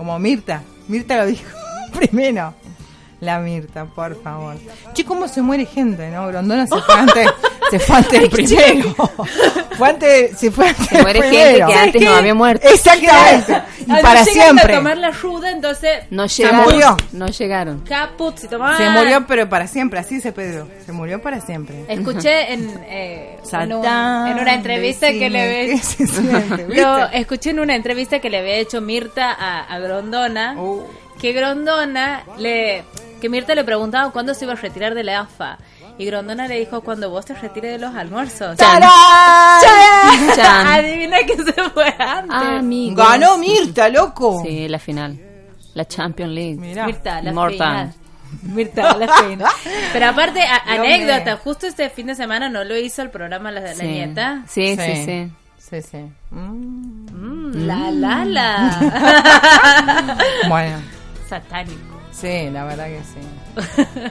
Como 0.00 0.18
Mirta. 0.18 0.62
Mirta 0.88 1.18
lo 1.18 1.26
dijo 1.26 1.46
primero. 1.94 2.54
La 3.20 3.38
Mirta, 3.38 3.84
por 3.84 4.20
favor. 4.22 4.56
Che, 4.94 5.04
cómo 5.04 5.28
se 5.28 5.42
muere 5.42 5.66
gente, 5.66 6.08
¿no? 6.10 6.26
Grondona 6.28 6.66
se 6.66 6.80
fue 6.80 6.94
antes, 6.94 7.28
se 7.70 7.78
fue 7.78 7.96
antes 7.96 8.28
primero. 8.30 8.94
Fue 9.76 9.88
antes, 9.90 10.38
se 10.38 10.50
fue 10.50 10.68
antes 10.68 10.86
Se 10.88 11.02
muere 11.02 11.20
gente 11.22 11.38
primero. 11.42 11.66
que 11.66 11.74
antes 11.74 12.02
no 12.02 12.10
había 12.14 12.34
muerto. 12.34 12.66
Exactamente. 12.66 13.62
Y 13.86 13.90
Al 13.92 14.00
para 14.00 14.20
no 14.20 14.26
siempre. 14.26 14.72
a 14.74 14.76
tomar 14.78 14.96
la 14.96 15.10
ruda, 15.10 15.50
entonces... 15.50 16.04
No 16.10 16.28
Se 16.28 16.44
llegaron. 16.44 16.64
murió. 16.72 16.96
No 17.12 17.26
llegaron. 17.28 17.80
Caput, 17.80 18.40
tomaban... 18.48 18.76
Se 18.78 18.88
murió, 18.88 19.26
pero 19.26 19.48
para 19.50 19.66
siempre. 19.66 19.98
Así 20.00 20.14
dice 20.16 20.32
Pedro. 20.32 20.66
Se 20.86 20.92
murió 20.92 21.20
para 21.20 21.40
siempre. 21.42 21.84
Escuché 21.88 22.54
en, 22.54 22.70
eh, 22.88 23.34
en, 23.34 23.40
un- 23.42 23.82
Satán, 23.82 24.28
en 24.28 24.38
una 24.38 24.54
entrevista 24.54 25.10
que 25.10 25.28
le 25.28 25.42
había 25.42 25.76
¿qué 25.76 25.78
se. 25.78 26.22
Lo 26.80 27.04
escuché 27.10 27.50
en 27.50 27.60
una 27.60 27.74
entrevista 27.76 28.18
que 28.20 28.30
le 28.30 28.38
había 28.38 28.54
hecho 28.54 28.80
Mirta 28.80 29.30
a, 29.32 29.60
a 29.64 29.78
Grondona. 29.78 30.54
Uh. 30.58 30.84
Que 31.20 31.32
Grondona 31.32 32.22
le. 32.38 32.84
Que 33.20 33.28
Mirta 33.28 33.54
le 33.54 33.64
preguntaba 33.64 34.10
cuándo 34.10 34.34
se 34.34 34.44
iba 34.44 34.54
a 34.54 34.56
retirar 34.56 34.94
de 34.94 35.04
la 35.04 35.20
AFA. 35.20 35.58
Y 35.98 36.06
Grondona 36.06 36.48
le 36.48 36.58
dijo 36.58 36.80
cuando 36.80 37.10
vos 37.10 37.26
te 37.26 37.34
retires 37.34 37.72
de 37.72 37.78
los 37.78 37.94
almuerzos. 37.94 38.56
Chan. 38.56 38.80
¡Chan! 38.80 40.36
Chan. 40.36 40.66
Adivina 40.66 41.18
que 41.26 41.36
se 41.36 41.52
fue 41.70 41.94
antes. 41.98 42.34
Amigos. 42.36 43.06
Ganó 43.06 43.36
Mirta, 43.38 43.88
loco. 43.90 44.42
Sí, 44.44 44.66
la 44.68 44.78
final. 44.78 45.18
La 45.74 45.84
Champions 45.86 46.32
League. 46.32 46.56
Mirá. 46.58 46.86
Mirta, 46.86 47.20
la 47.22 47.30
final. 47.48 47.94
Mirta, 48.42 48.96
la 48.96 49.08
final. 49.08 49.48
Pero 49.92 50.06
aparte, 50.08 50.40
a- 50.42 50.62
anécdota, 50.74 51.36
justo 51.36 51.66
este 51.66 51.90
fin 51.90 52.06
de 52.06 52.14
semana 52.14 52.48
no 52.48 52.64
lo 52.64 52.76
hizo 52.78 53.02
el 53.02 53.10
programa 53.10 53.50
La, 53.50 53.60
la 53.60 53.74
Sí. 53.74 53.86
Nieta. 53.86 54.42
Sí, 54.48 54.76
sí, 54.76 54.82
Sí. 54.96 55.04
sí. 55.04 55.32
Sí, 55.58 55.82
sí. 55.82 55.98
Mm. 56.30 57.06
Mm, 57.12 57.66
La, 57.66 57.90
la, 57.90 58.24
la. 58.24 60.16
Bueno, 60.48 60.78
Satánico. 61.30 62.00
sí, 62.12 62.50
la 62.52 62.64
verdad 62.64 62.86
que 62.86 63.00
sí. 63.04 64.02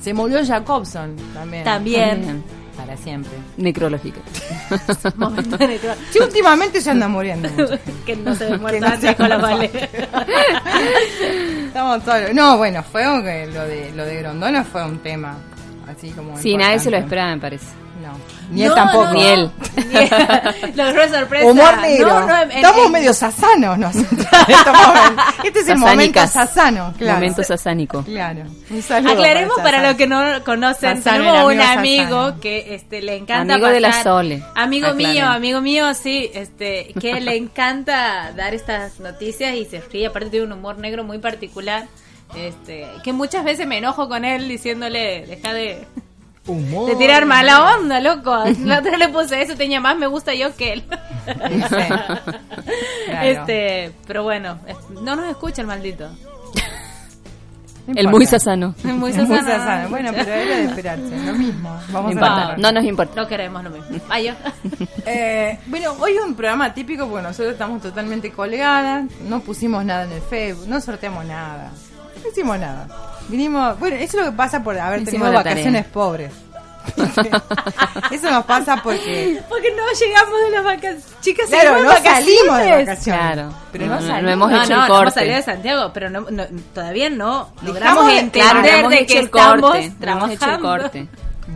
Se 0.00 0.12
murió 0.14 0.44
Jacobson 0.44 1.14
también. 1.34 1.64
También. 1.64 2.42
Para 2.76 2.96
siempre. 2.96 3.30
Necrológica. 3.58 4.18
Momento 5.16 5.58
necro- 5.58 5.94
Sí, 6.10 6.18
últimamente 6.20 6.80
se 6.80 6.90
anda 6.90 7.06
muriendo. 7.06 7.48
que 8.06 8.16
no 8.16 8.34
se 8.34 8.56
muerto 8.56 8.80
no 8.80 8.86
antes 8.94 9.14
con 9.14 9.28
la 9.28 9.36
vale. 9.36 9.70
Estamos 11.66 12.02
todos. 12.04 12.32
No, 12.34 12.56
bueno, 12.56 12.82
fue 12.82 13.08
un- 13.08 13.22
que 13.22 13.46
lo 13.46 13.62
de 13.66 13.92
lo 13.92 14.04
de 14.04 14.16
Grondona 14.16 14.64
fue 14.64 14.84
un 14.84 14.98
tema 14.98 15.36
así 15.86 16.10
como. 16.10 16.36
Sí, 16.38 16.56
nadie 16.56 16.78
se 16.78 16.90
lo 16.90 16.96
esperaba, 16.96 17.34
me 17.34 17.40
parece. 17.40 17.66
No, 18.02 18.12
ni 18.50 18.62
él 18.62 18.68
No, 18.70 18.74
tampoco. 18.74 19.04
no. 19.06 19.12
Ni 19.12 19.22
él. 19.26 19.50
Sorpresa. 21.12 21.46
Humor 21.46 21.78
negro. 21.80 22.08
No, 22.20 22.26
no, 22.26 22.42
en- 22.42 22.50
Estamos 22.52 22.86
en- 22.86 22.92
medio 22.92 23.14
sasanos 23.14 23.78
nosotros. 23.78 24.26
este 25.44 25.60
es 25.60 25.68
el 25.68 25.78
momento 25.78 26.26
sasano, 26.26 26.94
claro. 26.98 27.14
Momento 27.14 27.42
sasánico. 27.44 28.02
Claro. 28.04 28.42
Aclaremos 28.90 29.56
para 29.62 29.82
los 29.82 29.96
que 29.96 30.06
no 30.06 30.20
conocen, 30.44 30.96
Sasano, 31.02 31.24
tenemos 31.24 31.52
un 31.54 31.60
amigo 31.60 32.20
Sasano. 32.24 32.40
que 32.40 32.74
este 32.74 33.02
le 33.02 33.16
encanta 33.16 33.54
Amigo 33.54 33.68
de 33.68 33.80
la 33.80 34.02
Sole. 34.02 34.42
Amigo 34.54 34.88
Aclaren. 34.88 35.12
mío, 35.12 35.26
amigo 35.26 35.60
mío, 35.60 35.94
sí, 35.94 36.30
este 36.34 36.92
que 37.00 37.20
le 37.20 37.36
encanta 37.36 38.32
dar 38.36 38.54
estas 38.54 39.00
noticias 39.00 39.54
y 39.54 39.64
se 39.64 39.80
ríe, 39.80 40.06
aparte 40.06 40.30
tiene 40.30 40.46
un 40.46 40.52
humor 40.52 40.78
negro 40.78 41.04
muy 41.04 41.18
particular. 41.18 41.86
Este, 42.34 42.86
que 43.04 43.12
muchas 43.12 43.44
veces 43.44 43.66
me 43.66 43.76
enojo 43.78 44.08
con 44.08 44.24
él 44.24 44.48
diciéndole, 44.48 45.26
deja 45.26 45.52
de, 45.52 45.84
Humor. 46.46 46.88
de 46.88 46.96
tirar 46.96 47.24
mala 47.26 47.76
onda, 47.76 48.00
loco. 48.00 48.34
La 48.64 48.78
otra 48.80 48.96
le 48.96 49.08
puse 49.08 49.40
eso, 49.42 49.54
tenía 49.56 49.80
más 49.80 49.96
me 49.96 50.06
gusta 50.06 50.34
yo 50.34 50.54
que 50.56 50.72
él. 50.74 50.84
Claro. 53.06 53.28
Este, 53.28 53.92
pero 54.06 54.22
bueno, 54.24 54.58
no 55.02 55.14
nos 55.16 55.28
escucha 55.30 55.60
el 55.62 55.68
maldito. 55.68 56.08
No 57.86 57.94
El 57.96 58.08
muy 58.08 58.26
sasano. 58.26 58.74
Es 58.78 58.84
muy 58.86 59.12
sasano. 59.12 59.88
Bueno, 59.88 60.10
pero 60.12 60.32
era 60.32 60.56
de 60.56 60.64
esperarse. 60.64 61.16
Lo 61.26 61.34
mismo. 61.34 61.68
No 61.88 61.92
Vamos 61.92 62.10
a 62.10 62.12
importa. 62.14 62.48
ver. 62.48 62.58
No 62.58 62.72
nos 62.72 62.84
importa. 62.84 63.20
No 63.20 63.28
queremos 63.28 63.62
lo 63.64 63.70
mismo. 63.70 63.98
Vaya. 64.08 64.36
Eh, 65.06 65.58
bueno, 65.66 65.94
hoy 66.00 66.12
es 66.16 66.22
un 66.24 66.34
programa 66.34 66.72
típico 66.74 67.06
porque 67.08 67.22
nosotros 67.22 67.52
estamos 67.52 67.82
totalmente 67.82 68.30
colgadas, 68.32 69.04
no 69.28 69.40
pusimos 69.40 69.84
nada 69.84 70.04
en 70.04 70.12
el 70.12 70.22
Facebook, 70.22 70.66
no 70.68 70.80
sorteamos 70.80 71.24
nada, 71.24 71.70
no 72.22 72.30
hicimos 72.30 72.58
nada. 72.58 72.86
Vinimos, 73.28 73.78
bueno, 73.78 73.96
eso 73.96 74.18
es 74.18 74.24
lo 74.24 74.30
que 74.30 74.36
pasa 74.36 74.62
por 74.62 74.78
haber 74.78 75.02
Hicimos 75.02 75.28
tenido 75.28 75.32
vacaciones 75.32 75.84
pobres. 75.86 76.32
eso 78.10 78.30
nos 78.30 78.44
pasa 78.44 78.76
porque, 78.82 79.40
Porque 79.48 79.70
no 79.70 79.82
llegamos 79.98 80.40
de 80.40 80.50
las 80.50 80.64
vacaciones. 80.64 81.06
Chicas, 81.20 81.46
claro, 81.48 81.78
no 81.82 81.88
vacaciones. 81.88 82.24
salimos 82.24 82.58
de 82.58 82.70
vacaciones. 82.72 83.02
Claro. 83.22 83.54
Pero 83.72 83.86
No, 83.86 83.94
no, 83.94 84.00
no, 84.00 84.06
salimos. 84.06 84.22
no 84.24 84.30
hemos 84.32 84.50
No, 84.50 84.56
hecho 84.62 84.68
no, 84.68 84.74
el 84.74 84.78
no 84.80 84.84
hemos 84.86 84.98
corte. 84.98 85.20
salido 85.20 85.36
de 85.36 85.42
Santiago, 85.42 85.90
pero 85.94 86.10
no, 86.10 86.20
no- 86.30 86.46
todavía 86.74 87.10
no 87.10 87.52
logramos 87.62 88.06
Dejamos 88.06 88.12
entender 88.12 88.88
de 88.88 89.06
que 89.06 89.18
el 89.18 89.30
corte. 89.30 89.92
No 90.00 90.12
hemos 90.12 90.30
hecho 90.30 90.50
el 90.50 90.58
corte. 90.60 91.08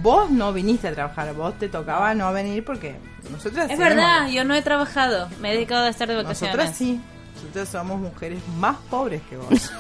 Vos 0.03 0.31
no 0.31 0.53
viniste 0.53 0.89
a 0.89 0.93
trabajar, 0.95 1.33
vos 1.35 1.59
te 1.59 1.69
tocaba 1.69 2.15
no 2.15 2.33
venir 2.33 2.65
porque 2.65 2.97
nosotros 3.31 3.67
Es 3.71 3.79
verdad, 3.79 4.29
yo 4.29 4.45
no 4.45 4.55
he 4.55 4.63
trabajado, 4.63 5.29
me 5.41 5.51
he 5.51 5.55
dedicado 5.55 5.87
a 5.87 5.89
estar 5.89 6.07
de 6.09 6.17
vacaciones. 6.17 6.55
Nosotras 6.57 6.77
sí. 6.77 7.01
Nosotros 7.37 7.69
somos 7.69 8.01
mujeres 8.01 8.41
más 8.59 8.77
pobres 8.91 9.23
que 9.29 9.37
vos. 9.37 9.49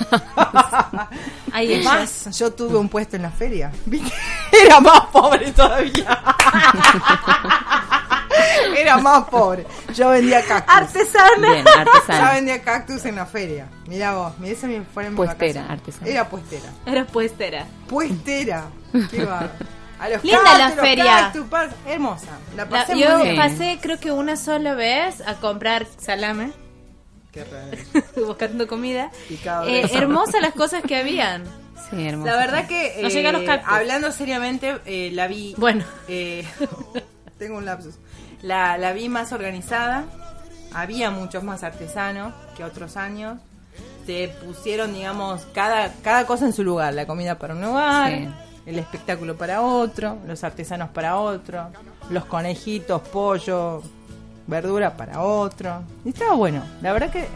Ay, 1.52 1.74
es 1.74 1.84
más, 1.84 2.38
yo 2.38 2.52
tuve 2.52 2.76
un 2.76 2.88
puesto 2.88 3.16
en 3.16 3.22
la 3.22 3.30
feria. 3.30 3.72
Era 4.52 4.80
más 4.80 5.00
pobre 5.12 5.50
todavía. 5.52 5.92
Era 8.76 8.98
más 8.98 9.24
pobre. 9.28 9.66
Yo 9.94 10.10
vendía 10.10 10.42
cactus. 10.44 10.74
Artesana. 10.76 11.52
Bien, 11.52 11.66
artesana. 11.68 12.28
Yo 12.28 12.34
vendía 12.34 12.62
cactus 12.62 13.04
en 13.06 13.16
la 13.16 13.26
feria. 13.26 13.66
Mirá 13.88 14.14
vos, 14.14 14.38
mirá 14.38 14.52
esa 14.52 14.66
mi- 14.66 14.82
fue 14.92 15.08
mi 15.10 15.16
Puestera, 15.16 15.66
artesana. 15.68 16.06
Era 16.10 16.28
puestera. 16.28 16.68
Era 16.84 17.06
puestera. 17.06 17.66
Puestera. 17.88 18.64
Qué 19.10 19.24
bárbaro. 19.24 19.50
A 19.98 20.10
los 20.10 20.22
Linda 20.22 20.40
cactus, 20.44 20.58
la 20.58 20.68
los 20.68 20.78
feria. 20.80 21.04
cactus, 21.04 21.46
pas- 21.46 21.70
hermosa. 21.86 22.26
La 22.54 22.64
La- 22.64 22.68
pasé 22.68 22.98
yo 22.98 23.16
muy 23.18 23.22
bien. 23.30 23.36
pasé 23.36 23.78
creo 23.80 23.98
que 23.98 24.12
una 24.12 24.36
sola 24.36 24.74
vez 24.74 25.22
a 25.26 25.34
comprar 25.36 25.86
salame, 25.98 26.52
Qué 27.36 27.44
raro. 28.14 28.26
buscando 28.26 28.66
comida. 28.66 29.10
Eh, 29.66 29.88
hermosas 29.92 30.40
las 30.42 30.54
cosas 30.62 30.82
que 30.82 30.96
habían. 30.96 31.44
Sí, 31.90 32.04
hermoso. 32.08 32.26
La 32.30 32.36
verdad 32.36 32.66
que 32.66 32.94
No 33.02 33.08
eh, 33.08 33.32
los 33.32 33.48
hablando 33.66 34.10
seriamente 34.10 34.78
eh, 34.86 35.10
la 35.12 35.28
vi 35.28 35.54
Bueno. 35.56 35.84
eh, 36.08 36.44
tengo 37.38 37.58
un 37.58 37.64
lapsus 37.66 37.94
la, 38.42 38.76
la 38.78 38.92
vi 38.92 39.08
más 39.08 39.32
organizada 39.32 40.04
había 40.74 41.10
muchos 41.10 41.44
más 41.44 41.62
artesanos 41.62 42.32
que 42.56 42.64
otros 42.64 42.96
años 42.96 43.38
se 44.06 44.28
pusieron 44.44 44.94
digamos 44.94 45.46
cada 45.54 45.92
cada 46.02 46.26
cosa 46.26 46.46
en 46.46 46.52
su 46.54 46.64
lugar 46.64 46.92
la 46.94 47.06
comida 47.06 47.38
para 47.38 47.54
un 47.54 47.60
lugar 47.62 48.10
Sí. 48.10 48.28
el 48.66 48.78
espectáculo 48.78 49.36
para 49.36 49.62
otro 49.62 50.18
los 50.26 50.42
artesanos 50.44 50.88
para 50.90 51.16
otro 51.18 51.68
los 52.10 52.24
conejitos 52.24 53.00
pollo 53.02 53.82
verdura 54.46 54.96
para 54.96 55.20
otro. 55.22 55.82
Y 56.04 56.10
estaba 56.10 56.34
bueno. 56.34 56.62
La 56.82 56.92
verdad 56.92 57.10
que 57.10 57.26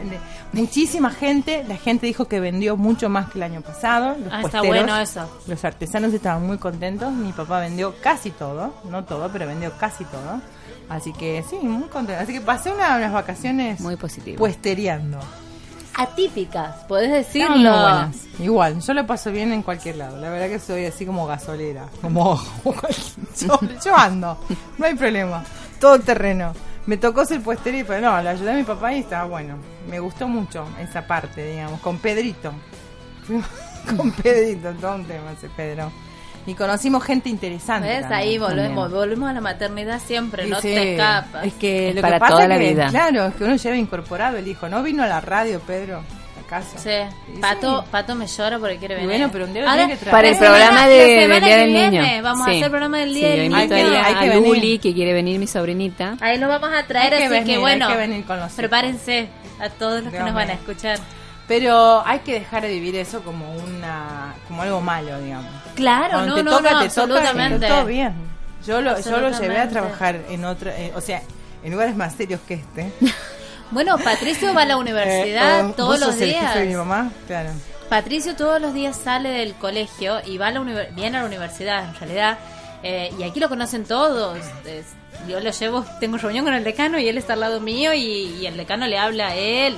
muchísima 0.53 1.09
gente 1.11 1.63
la 1.67 1.77
gente 1.77 2.05
dijo 2.07 2.25
que 2.25 2.39
vendió 2.39 2.77
mucho 2.77 3.09
más 3.09 3.29
que 3.29 3.39
el 3.39 3.43
año 3.43 3.61
pasado 3.61 4.15
los 4.17 4.31
Ah, 4.31 4.41
está 4.43 4.59
puesteros, 4.61 4.67
bueno 4.67 4.97
eso. 4.97 5.41
los 5.47 5.65
artesanos 5.65 6.13
estaban 6.13 6.45
muy 6.45 6.57
contentos. 6.57 7.11
Mi 7.11 7.31
papá 7.33 7.59
vendió 7.59 7.93
casi 8.01 8.31
todo 8.31 8.73
no 8.89 9.03
todo 9.03 9.29
pero 9.31 9.45
vendió 9.47 9.71
casi 9.79 10.05
todo. 10.05 10.41
Así 10.89 11.13
que 11.13 11.43
sí 11.49 11.55
muy 11.61 11.87
contento. 11.89 12.21
Así 12.21 12.33
que 12.33 12.41
pasé 12.41 12.69
una- 12.71 12.97
unas 12.97 13.13
vacaciones 13.13 13.79
Muy 13.79 13.95
positivo. 13.95 14.37
puesteriando. 14.37 15.19
Atípicas, 15.93 16.75
podés 16.87 17.11
decirlo. 17.11 17.55
buenas. 17.57 18.15
igual 18.39 18.79
yo 18.81 18.93
lo 18.93 19.05
paso 19.05 19.29
bien 19.31 19.51
en 19.51 19.61
cualquier 19.61 19.97
lado. 19.97 20.17
La 20.17 20.29
verdad 20.29 20.47
que 20.47 20.57
soy 20.59 20.85
así 20.85 21.05
como 21.05 21.27
gasolera 21.27 21.85
como 22.01 22.41
yo, 23.39 23.59
yo 23.83 23.95
ando 23.95 24.37
no 24.77 24.85
hay 24.85 24.95
problema. 24.95 25.43
Todo 25.79 25.99
terreno 25.99 26.53
me 26.85 26.97
tocó 26.97 27.25
ser 27.25 27.41
puestera 27.41 27.77
y 27.77 27.83
pero 27.83 28.01
no, 28.01 28.21
le 28.21 28.29
ayudé 28.29 28.51
a 28.51 28.55
mi 28.55 28.63
papá 28.63 28.93
y 28.93 28.99
estaba 28.99 29.25
bueno. 29.25 29.55
Me 29.89 29.99
gustó 29.99 30.27
mucho 30.27 30.65
esa 30.79 31.05
parte, 31.05 31.45
digamos, 31.45 31.79
con 31.81 31.99
Pedrito. 31.99 32.53
Fuimos 33.23 33.47
con 33.97 34.11
Pedrito, 34.11 34.71
todo 34.73 34.95
un 34.95 35.05
tema 35.05 35.31
ese 35.31 35.49
Pedro. 35.49 35.91
Y 36.47 36.55
conocimos 36.55 37.03
gente 37.03 37.29
interesante. 37.29 37.87
¿Ves? 37.87 38.01
también. 38.01 38.19
Ahí 38.19 38.37
volvemos, 38.39 38.83
también. 38.85 38.99
volvemos 38.99 39.29
a 39.29 39.33
la 39.33 39.41
maternidad 39.41 39.99
siempre, 39.99 40.47
no 40.47 40.59
Sí, 40.59 40.69
te 40.69 40.93
escapas. 40.93 41.45
Es 41.45 41.53
que 41.53 41.89
Es 41.89 41.95
lo 41.95 42.01
para 42.01 42.15
que 42.15 42.19
pasa 42.19 42.31
toda 42.31 42.43
es 42.43 42.49
la 42.49 42.57
que, 42.57 42.69
vida. 42.69 42.87
Claro, 42.89 43.25
es 43.27 43.35
que 43.35 43.43
uno 43.43 43.55
lleva 43.55 43.75
incorporado 43.77 44.37
el 44.37 44.47
hijo. 44.47 44.67
No 44.67 44.81
vino 44.81 45.03
a 45.03 45.07
la 45.07 45.21
radio, 45.21 45.59
Pedro, 45.59 46.01
acaso. 46.55 46.77
Sí. 46.77 46.89
Pato, 47.39 47.81
sí. 47.81 47.87
Pato 47.91 48.15
me 48.15 48.27
llora 48.27 48.59
porque 48.59 48.77
quiere 48.77 48.95
venir. 48.95 49.09
bueno, 49.09 49.29
pero 49.31 49.45
un 49.45 49.53
día 49.53 49.69
Ahora, 49.69 49.87
que 49.87 49.95
traer. 49.95 50.11
Para 50.11 50.27
el 50.29 50.37
programa 50.37 50.81
la 50.81 50.87
de, 50.87 50.95
del 50.97 51.29
Día 51.29 51.39
que 51.39 51.57
del 51.57 51.73
Niño. 51.73 52.23
Vamos 52.23 52.45
Sí. 52.45 52.51
a 52.51 52.53
hacer 52.53 52.63
el 52.65 52.69
programa 52.69 52.97
del 52.97 53.09
Sí, 53.13 53.19
Día 53.19 53.29
yo 53.29 53.35
del 53.41 53.51
Niño. 53.51 53.57
ahí 53.75 53.95
a, 53.95 54.05
Hay 54.05 54.13
que 54.15 54.19
a 54.31 54.35
venir. 54.35 54.47
Luli, 54.47 54.79
que 54.79 54.93
quiere 54.93 55.13
venir 55.13 55.39
mi 55.39 55.47
sobrinita. 55.47 56.17
Ahí 56.21 56.37
lo 56.37 56.47
vamos 56.47 56.69
a 56.73 56.83
traer, 56.87 57.13
Hay 57.13 57.19
que 57.19 57.25
así 57.25 57.33
venir, 57.33 57.45
que 57.47 57.53
hay 57.53 57.59
bueno, 57.59 57.87
que 57.87 57.95
venir 57.95 58.25
con 58.25 58.39
los 58.39 58.51
prepárense 58.53 59.29
a 59.59 59.69
todos 59.69 60.03
los 60.03 60.11
que 60.11 60.17
Dios 60.17 60.25
nos 60.25 60.35
van 60.35 60.49
a 60.49 60.53
escuchar. 60.53 60.99
Pero 61.47 62.03
hay 62.05 62.19
que 62.19 62.33
dejar 62.33 62.61
de 62.61 62.69
vivir 62.69 62.95
eso 62.95 63.21
como 63.23 63.51
una 63.55 64.35
como 64.47 64.61
algo 64.61 64.79
malo, 64.81 65.19
digamos. 65.19 65.51
Claro, 65.75 66.11
Cuando 66.13 66.29
no, 66.29 66.35
te 66.35 66.43
no, 66.43 66.51
toca, 66.51 66.71
no, 66.73 66.79
te 66.81 66.87
toca, 66.89 67.01
absolutamente. 67.01 67.65
está 67.65 67.77
todo 67.77 67.85
bien. 67.85 68.13
Yo 68.65 68.79
lo, 68.81 68.99
yo 69.01 69.17
lo 69.19 69.31
llevé 69.37 69.57
a 69.57 69.67
trabajar 69.67 70.19
en 70.29 70.45
otra, 70.45 70.77
eh, 70.79 70.91
o 70.95 71.01
sea, 71.01 71.21
en 71.63 71.71
lugares 71.71 71.95
más 71.95 72.13
serios 72.13 72.39
que 72.47 72.53
este. 72.55 72.91
Bueno, 73.71 73.97
Patricio 73.97 74.53
va 74.53 74.63
a 74.63 74.65
la 74.65 74.77
universidad 74.77 75.59
Eh, 75.59 75.63
vos- 75.63 75.75
todos 75.75 75.99
los 75.99 76.09
sos 76.13 76.21
el 76.21 76.29
jefe 76.33 76.39
días. 76.41 76.55
de 76.55 76.65
mi 76.65 76.75
mamá, 76.75 77.11
claro. 77.27 77.49
Patricio 77.89 78.35
todos 78.35 78.61
los 78.61 78.73
días 78.73 78.95
sale 78.97 79.29
del 79.29 79.53
colegio 79.55 80.19
y 80.25 80.37
va 80.37 80.47
a 80.47 80.51
la 80.51 80.59
viene 80.91 81.17
a 81.17 81.21
la 81.21 81.25
universidad 81.27 81.85
en 81.85 81.95
realidad. 81.95 82.37
eh, 82.83 83.11
y 83.19 83.21
aquí 83.23 83.39
lo 83.39 83.47
conocen 83.47 83.85
todos. 83.85 84.39
Es- 84.65 84.85
yo 85.27 85.39
lo 85.39 85.51
llevo, 85.51 85.85
tengo 85.99 86.17
reunión 86.17 86.43
con 86.45 86.53
el 86.55 86.63
decano 86.63 86.97
y 86.97 87.07
él 87.07 87.17
está 87.19 87.33
al 87.33 87.41
lado 87.41 87.59
mío 87.59 87.93
y, 87.93 88.01
y 88.41 88.45
el 88.47 88.57
decano 88.57 88.87
le 88.87 88.97
habla 88.97 89.27
a 89.27 89.35
él. 89.35 89.75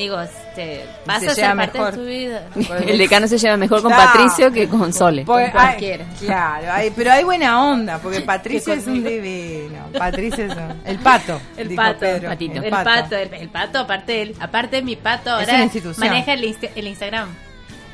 Digo, 0.00 0.18
este, 0.18 0.86
vas 1.04 1.20
se 1.20 1.26
a 1.28 1.34
ser 1.34 1.44
lleva 1.44 1.56
parte 1.56 1.78
mejor. 1.78 1.92
de 1.92 1.98
tu 1.98 2.04
vida. 2.06 2.42
El 2.86 2.96
decano 2.98 3.26
se 3.28 3.36
lleva 3.36 3.56
mejor 3.58 3.82
con 3.82 3.92
Claro. 3.92 4.12
Patricio 4.12 4.50
que 4.50 4.66
con 4.66 4.92
Sole. 4.94 5.24
Con 5.26 5.40
hay- 5.42 5.50
cualquiera. 5.50 6.04
claro, 6.18 6.72
hay- 6.72 6.90
pero 6.90 7.12
hay 7.12 7.22
buena 7.24 7.62
onda, 7.70 7.98
porque 7.98 8.20
Patricio 8.22 8.72
es 8.72 8.86
un 8.86 9.04
divino. 9.04 9.88
Patricio 9.98 10.46
es 10.46 10.52
un- 10.56 10.80
el 10.86 10.98
pato. 11.00 11.38
El 11.58 11.68
dijo 11.68 11.82
pato, 11.82 11.98
Pedro, 12.00 12.28
Patito. 12.30 12.62
el 12.62 12.70
pato, 12.70 13.16
el, 13.16 13.34
el 13.34 13.48
pato, 13.50 13.78
aparte 13.80 14.22
él, 14.22 14.34
aparte 14.40 14.80
mi 14.82 14.96
pato 14.96 15.30
ahora 15.32 15.68
maneja 15.98 16.32
el, 16.32 16.44
insta- 16.44 16.70
el 16.74 16.86
Instagram. 16.86 17.28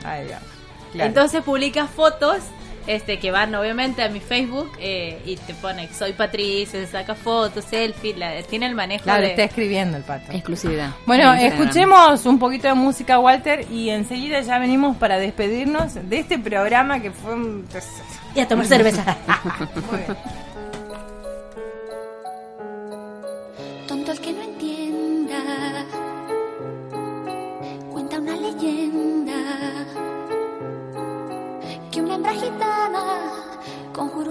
Ay, 0.05 0.27
Dios. 0.27 0.39
Claro. 0.93 1.09
Entonces 1.09 1.43
publica 1.43 1.89
fotos 1.89 2.39
este 2.87 3.19
que 3.19 3.31
van 3.31 3.55
obviamente 3.55 4.03
a 4.03 4.09
mi 4.09 4.21
Facebook 4.21 4.71
eh, 4.79 5.21
y 5.27 5.37
te 5.37 5.55
pone 5.55 5.89
soy 5.93 6.13
Patricia, 6.13 6.81
se 6.81 6.87
saca 6.87 7.15
fotos, 7.15 7.65
selfie, 7.65 8.15
la- 8.17 8.43
tiene 8.43 8.67
el 8.67 8.75
manejo 8.75 9.05
Claro, 9.05 9.23
de 9.23 9.31
está 9.31 9.45
escribiendo 9.45 9.97
el 9.97 10.03
pato. 10.05 10.33
Exclusividad. 10.33 10.91
Bueno, 11.07 11.33
escuchemos 11.35 12.25
un 12.27 12.39
poquito 12.39 12.69
de 12.69 12.75
música, 12.75 13.19
Walter, 13.19 13.67
y 13.71 13.91
enseguida 13.91 14.41
ya 14.41 14.59
venimos 14.59 14.97
para 14.97 15.19
despedirnos 15.19 15.95
de 15.95 16.19
este 16.19 16.39
programa 16.39 17.01
que 17.01 17.11
fue 17.11 17.35
un... 17.35 17.67
y 18.35 18.41
a 18.41 18.49
tomar 18.49 18.67
cerveza. 18.67 19.17
Muy 19.91 19.99
bien. 20.01 20.17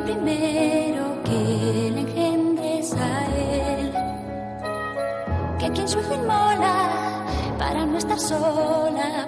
primero 0.00 1.22
que 1.24 1.90
le 1.94 2.00
engendres 2.00 2.94
a 2.94 3.26
él. 3.26 3.92
Que 5.58 5.70
quien 5.70 5.88
su 5.88 6.00
hijo 6.00 6.14
inmola 6.14 7.24
para 7.58 7.84
no 7.86 7.98
estar 7.98 8.18
sola, 8.18 9.26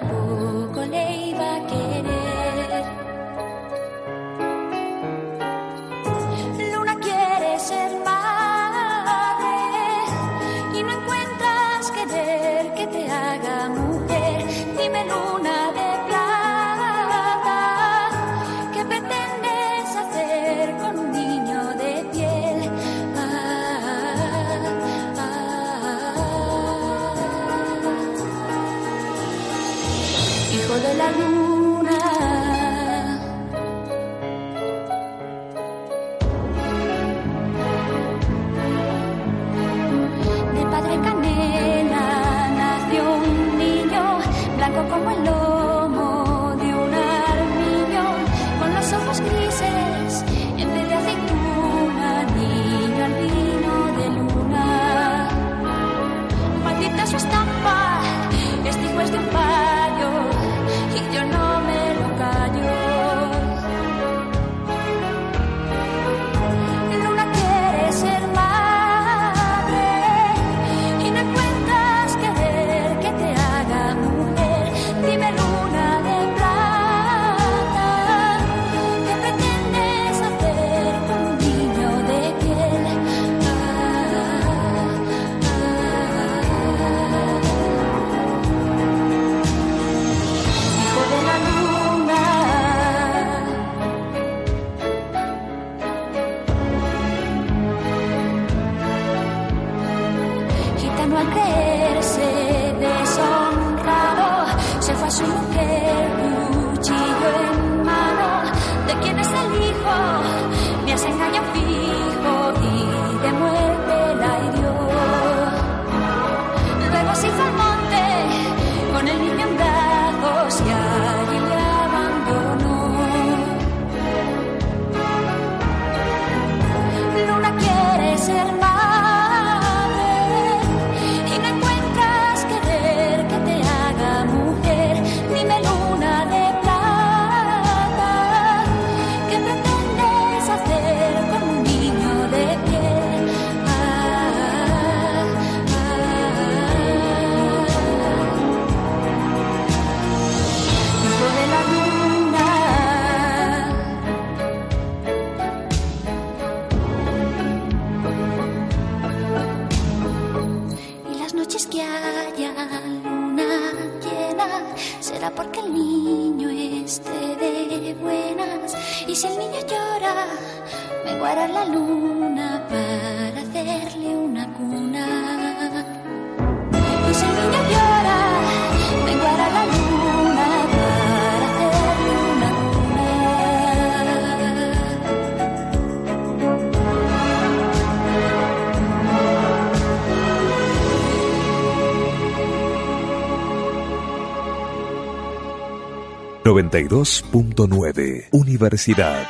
92.9 196.75 198.27
Universidad. 198.33 199.25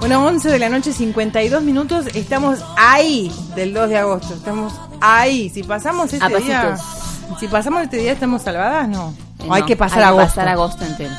Bueno, 0.00 0.26
11 0.26 0.50
de 0.50 0.58
la 0.58 0.68
noche, 0.68 0.92
52 0.92 1.62
minutos. 1.62 2.06
Estamos 2.14 2.58
ahí 2.76 3.32
del 3.54 3.72
2 3.72 3.88
de 3.88 3.98
agosto. 3.98 4.34
Estamos 4.34 4.74
ahí. 5.00 5.48
Si 5.48 5.62
pasamos 5.62 6.12
este 6.12 6.24
A 6.24 6.28
día. 6.28 6.76
Si 7.38 7.46
pasamos 7.48 7.84
este 7.84 7.98
día, 7.98 8.12
¿estamos 8.12 8.42
salvadas? 8.42 8.88
No. 8.88 9.14
Eh, 9.38 9.46
O 9.48 9.54
hay 9.54 9.62
no, 9.62 9.66
que 9.66 9.76
pasar 9.76 9.98
hay 10.00 10.04
que 10.04 10.08
agosto. 10.08 10.26
pasar 10.34 10.48
agosto 10.48 10.84
entero. 10.84 11.14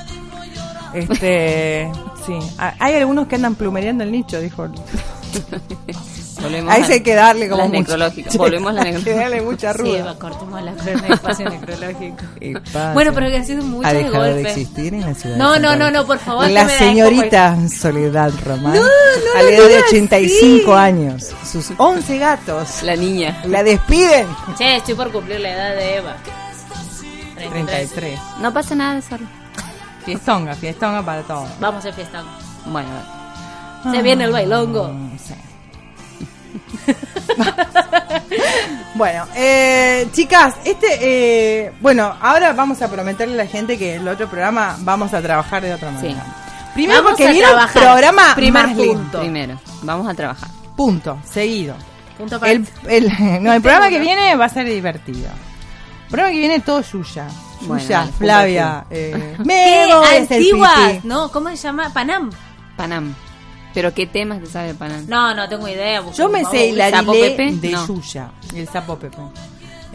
Este. 0.94 1.92
sí. 2.26 2.38
Ah, 2.58 2.74
Hay 2.80 2.96
algunos 2.96 3.28
que 3.28 3.36
andan 3.36 3.56
plumereando 3.56 4.04
el 4.04 4.12
nicho, 4.12 4.40
dijo. 4.40 4.68
Volvemos 6.42 6.74
Ahí 6.74 6.84
sí 6.84 6.92
hay 6.94 7.02
que 7.02 7.16
darle 7.16 7.48
como 7.48 7.62
las 7.62 7.70
mucho- 7.70 7.80
necrológicas. 7.82 8.32
Sí, 8.34 8.38
Volvemos 8.38 8.72
a 8.72 8.74
la 8.74 8.82
hay 8.84 9.02
que 9.02 9.14
darle 9.14 9.42
mucha 9.42 9.72
Sí, 9.72 9.78
ruda. 9.80 9.98
Eva, 10.00 10.16
cortemos 10.20 10.62
la 10.62 10.72
crónica 10.74 11.08
de 11.08 11.14
espacio 11.14 11.50
necrológico. 11.50 12.18
Bueno, 12.94 13.12
pero 13.14 13.28
que 13.30 13.38
han 13.38 13.46
sido 13.46 13.64
muchos 13.64 13.86
ha 13.86 13.94
de 13.94 14.04
dejado 14.04 14.24
de 14.24 14.34
golpe. 14.34 14.50
existir 14.50 14.94
en 14.94 15.02
la 15.02 15.14
ciudad. 15.14 15.38
No, 15.38 15.54
de 15.54 15.60
no, 15.62 15.76
no, 15.78 15.90
no, 15.92 16.06
por 16.06 16.20
favor, 16.20 16.50
La 16.50 16.68
señorita 16.68 17.56
Soledad 17.70 18.32
Román, 18.46 18.74
No, 18.76 18.82
no, 18.82 18.88
a 19.40 19.44
la 19.44 19.50
edad 19.50 19.62
de 19.64 19.68
digas 19.70 19.84
85 19.88 20.74
así. 20.76 20.86
años, 20.86 21.32
sus 21.50 21.72
11 21.78 22.18
gatos, 22.18 22.84
La 22.84 22.96
niña. 22.96 23.42
la 23.46 23.64
despiden. 23.64 24.28
Che, 24.58 24.78
estoy 24.78 24.96
por 24.96 25.12
cumplir 25.12 25.40
la 25.40 25.52
edad 25.54 25.76
de 25.76 25.96
Eva. 25.98 26.18
33. 27.50 28.20
No 28.42 28.54
pasa 28.54 28.76
nada 28.76 28.96
de 28.96 29.02
solo. 29.02 29.26
Fiestonga, 30.06 30.54
fiestonga 30.56 31.02
para 31.04 31.22
todos. 31.24 31.50
Vamos 31.60 31.86
a 31.86 31.94
fiesta. 31.94 32.24
Bueno, 32.66 32.90
Se 33.92 34.02
viene 34.02 34.26
el 34.26 34.32
bailongo. 34.32 34.92
Bueno, 38.96 39.26
eh, 39.36 40.08
chicas, 40.12 40.56
este, 40.64 40.88
eh, 41.66 41.74
bueno, 41.82 42.14
ahora 42.22 42.54
vamos 42.54 42.82
a 42.84 42.88
prometerle 42.90 43.34
a 43.34 43.44
la 43.46 43.50
gente 43.50 43.78
que 43.78 43.96
el 43.96 44.08
otro 44.08 44.28
programa 44.30 44.78
vamos 44.82 45.14
a 45.14 45.22
trabajar 45.22 45.64
de 45.64 45.74
otra 45.74 45.90
manera. 45.92 46.24
Primero 46.76 47.00
Vamos 47.00 47.12
porque 47.14 47.28
a 47.28 47.32
viene 47.32 47.48
un 47.48 47.54
trabajar. 47.54 47.84
programa 47.84 48.36
Primer 48.36 48.68
más 48.68 48.76
punto. 48.76 48.94
lindo. 48.94 49.20
primero, 49.20 49.60
vamos 49.82 50.08
a 50.08 50.14
trabajar. 50.14 50.50
Punto, 50.76 51.18
seguido. 51.28 51.76
Punto 52.18 52.40
para 52.40 52.52
El, 52.52 52.68
el- 52.88 53.10
no, 53.44 53.54
el 53.54 53.62
programa 53.62 53.90
que 53.90 54.00
viene 54.00 54.36
va 54.36 54.46
a 54.46 54.50
ser 54.50 54.66
divertido. 54.68 55.28
El 55.28 56.10
programa 56.10 56.32
que 56.32 56.40
viene 56.40 56.60
todo 56.60 56.84
Yuya. 57.68 58.00
Bueno, 58.00 58.14
Flavia. 58.18 58.86
Eh, 58.90 59.38
¿Qué 59.44 60.18
antiguas? 60.36 61.04
No, 61.04 61.32
¿cómo 61.32 61.50
se 61.50 61.58
llama? 61.58 61.92
Panam. 61.94 62.30
Panam. 62.78 63.14
¿Pero 63.74 63.94
qué 63.94 64.06
temas 64.06 64.40
te 64.40 64.46
sabe 64.48 64.74
Panam? 64.74 65.06
No, 65.08 65.34
no 65.34 65.50
tengo 65.50 65.68
idea. 65.68 66.04
Yo 66.14 66.30
me 66.30 66.46
sé 66.46 66.72
la 66.74 66.92
de 66.92 67.60
No. 67.72 67.88
Yuya. 67.88 68.32
Y 68.54 68.60
el 68.60 68.68
sapo 68.70 68.98
Pepe. 68.98 69.18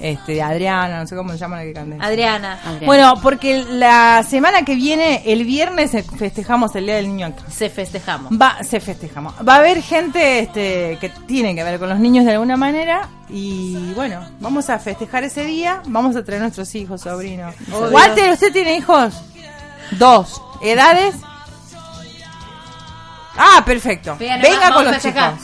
Este, 0.01 0.41
Adriana, 0.43 1.01
no 1.01 1.07
sé 1.07 1.17
cómo 1.17 1.33
se 1.33 1.39
llama 1.39 1.57
la 1.57 1.63
que 1.63 1.73
canta. 1.73 2.05
Adriana. 2.05 2.61
Adriana. 2.65 2.87
Bueno, 2.87 3.15
porque 3.23 3.65
la 3.65 4.23
semana 4.23 4.63
que 4.63 4.75
viene, 4.77 5.23
el 5.27 5.45
viernes, 5.45 5.93
festejamos 6.17 6.75
el 6.77 6.87
Día 6.87 6.97
del 6.97 7.09
Niño 7.09 7.27
acá. 7.27 7.43
Se 7.51 7.69
festejamos. 7.69 8.33
Va, 8.33 8.63
se 8.63 8.81
festejamos. 8.81 9.35
Va 9.47 9.55
a 9.55 9.59
haber 9.59 9.83
gente 9.83 10.41
este, 10.41 10.99
que 11.01 11.11
tiene 11.27 11.55
que 11.55 11.65
ver 11.65 11.79
con 11.79 11.89
los 11.89 11.99
niños 11.99 12.25
de 12.25 12.33
alguna 12.33 12.57
manera. 12.57 13.09
Y 13.29 13.93
bueno, 13.95 14.21
vamos 14.41 14.71
a 14.71 14.79
festejar 14.79 15.25
ese 15.25 15.45
día. 15.45 15.83
Vamos 15.87 16.17
a 16.17 16.25
traer 16.25 16.43
nuestros 16.43 16.75
hijos, 16.75 17.03
sobrinos. 17.03 17.55
Obvio. 17.73 17.91
Walter, 17.91 18.33
¿usted 18.33 18.53
tiene 18.53 18.77
hijos? 18.77 19.15
Dos. 19.93 20.41
¿Edades? 20.63 21.15
Ah, 23.37 23.63
perfecto. 23.65 24.17
Bien, 24.17 24.41
Venga 24.41 24.73
con 24.73 24.87
a 24.87 24.91
los 24.91 25.03
festejar. 25.03 25.35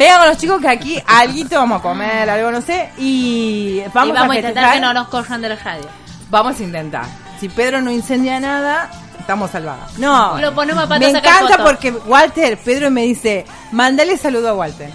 Chicos. 0.00 0.08
Venga 0.08 0.18
con 0.18 0.28
los 0.28 0.38
chicos 0.38 0.60
que 0.60 0.68
aquí 0.68 1.02
alguito 1.06 1.56
vamos 1.56 1.80
a 1.80 1.82
comer, 1.82 2.28
algo 2.30 2.50
no 2.50 2.60
sé. 2.60 2.90
Y 2.98 3.80
vamos, 3.94 4.10
y 4.10 4.12
vamos 4.12 4.30
a, 4.30 4.32
a 4.32 4.36
intentar 4.36 4.74
que 4.74 4.80
no 4.80 4.92
nos 4.94 5.08
corran 5.08 5.40
de 5.40 5.48
la 5.50 5.56
radio. 5.56 5.86
Vamos 6.30 6.58
a 6.58 6.62
intentar. 6.62 7.04
Si 7.38 7.48
Pedro 7.48 7.80
no 7.80 7.90
incendia 7.90 8.38
nada, 8.40 8.90
estamos 9.18 9.50
salvados. 9.50 9.98
No. 9.98 10.38
Lo 10.38 10.54
ponemos 10.54 10.84
a 10.84 10.88
pata 10.88 11.00
Me 11.00 11.06
a 11.06 11.12
sacar 11.12 11.34
encanta 11.42 11.56
fotos. 11.56 11.66
porque 11.70 11.90
Walter, 11.92 12.58
Pedro 12.58 12.90
me 12.90 13.02
dice, 13.02 13.44
mándale 13.72 14.16
saludo 14.16 14.50
a 14.50 14.54
Walter. 14.54 14.90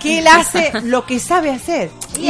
Que 0.00 0.20
él 0.20 0.28
hace 0.28 0.70
lo 0.84 1.04
que 1.04 1.18
sabe 1.18 1.50
hacer. 1.50 1.90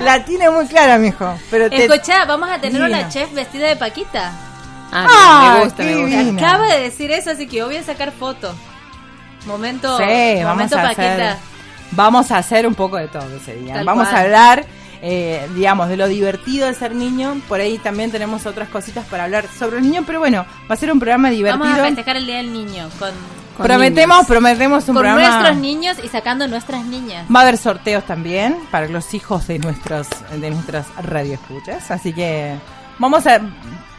La 0.00 0.24
tiene 0.24 0.50
muy 0.50 0.66
clara, 0.66 0.98
mijo. 0.98 1.34
Pero 1.50 1.70
te... 1.70 1.84
Escuchá, 1.84 2.24
vamos 2.24 2.48
a 2.50 2.60
tener 2.60 2.82
Divino. 2.82 2.98
una 2.98 3.08
chef 3.08 3.32
vestida 3.32 3.68
de 3.68 3.76
Paquita. 3.76 4.32
Ah, 4.90 5.06
Ah, 5.08 5.54
me 5.58 5.64
gusta, 5.64 5.82
me 5.84 6.24
gusta. 6.26 6.46
Acaba 6.46 6.66
de 6.66 6.80
decir 6.82 7.10
eso, 7.12 7.30
así 7.30 7.46
que 7.46 7.58
yo 7.58 7.66
voy 7.66 7.76
a 7.76 7.82
sacar 7.82 8.12
fotos. 8.12 8.54
Momento, 9.46 9.96
Sí, 9.98 10.42
vamos 10.44 10.72
a 10.72 10.82
Paquita. 10.82 11.12
hacer, 11.12 11.36
vamos 11.92 12.30
a 12.30 12.38
hacer 12.38 12.66
un 12.66 12.74
poco 12.74 12.96
de 12.96 13.08
todo 13.08 13.24
ese 13.36 13.54
día. 13.56 13.74
Tal 13.74 13.84
vamos 13.84 14.06
cual. 14.08 14.16
a 14.16 14.20
hablar, 14.22 14.64
eh, 15.02 15.48
digamos, 15.54 15.88
de 15.88 15.96
lo 15.96 16.06
divertido 16.08 16.66
de 16.68 16.74
ser 16.74 16.94
niño. 16.94 17.40
Por 17.48 17.60
ahí 17.60 17.78
también 17.78 18.10
tenemos 18.10 18.46
otras 18.46 18.68
cositas 18.68 19.04
para 19.06 19.24
hablar 19.24 19.46
sobre 19.58 19.76
los 19.76 19.82
niños, 19.84 20.04
pero 20.06 20.20
bueno, 20.20 20.46
va 20.70 20.74
a 20.74 20.78
ser 20.78 20.92
un 20.92 20.98
programa 21.00 21.30
divertido. 21.30 21.64
Vamos 21.64 21.80
a 21.80 21.84
festejar 21.86 22.16
el 22.16 22.26
Día 22.26 22.36
del 22.36 22.52
Niño 22.52 22.88
con, 22.98 23.10
Con 23.56 23.66
prometemos, 23.66 24.16
niños. 24.16 24.26
prometemos 24.28 24.88
un 24.88 24.94
con 24.94 25.02
programa. 25.02 25.20
nuestros 25.38 25.56
niños 25.58 25.96
y 26.02 26.08
sacando 26.08 26.46
nuestras 26.46 26.84
niñas. 26.84 27.26
Va 27.34 27.40
a 27.40 27.42
haber 27.42 27.58
sorteos 27.58 28.04
también 28.04 28.56
para 28.70 28.86
los 28.88 29.12
hijos 29.14 29.46
de 29.48 29.58
nuestros 29.58 30.06
de 30.36 30.50
nuestras 30.50 30.86
radioescuchas, 31.02 31.90
así 31.90 32.12
que 32.12 32.54
vamos 32.98 33.26
a 33.26 33.40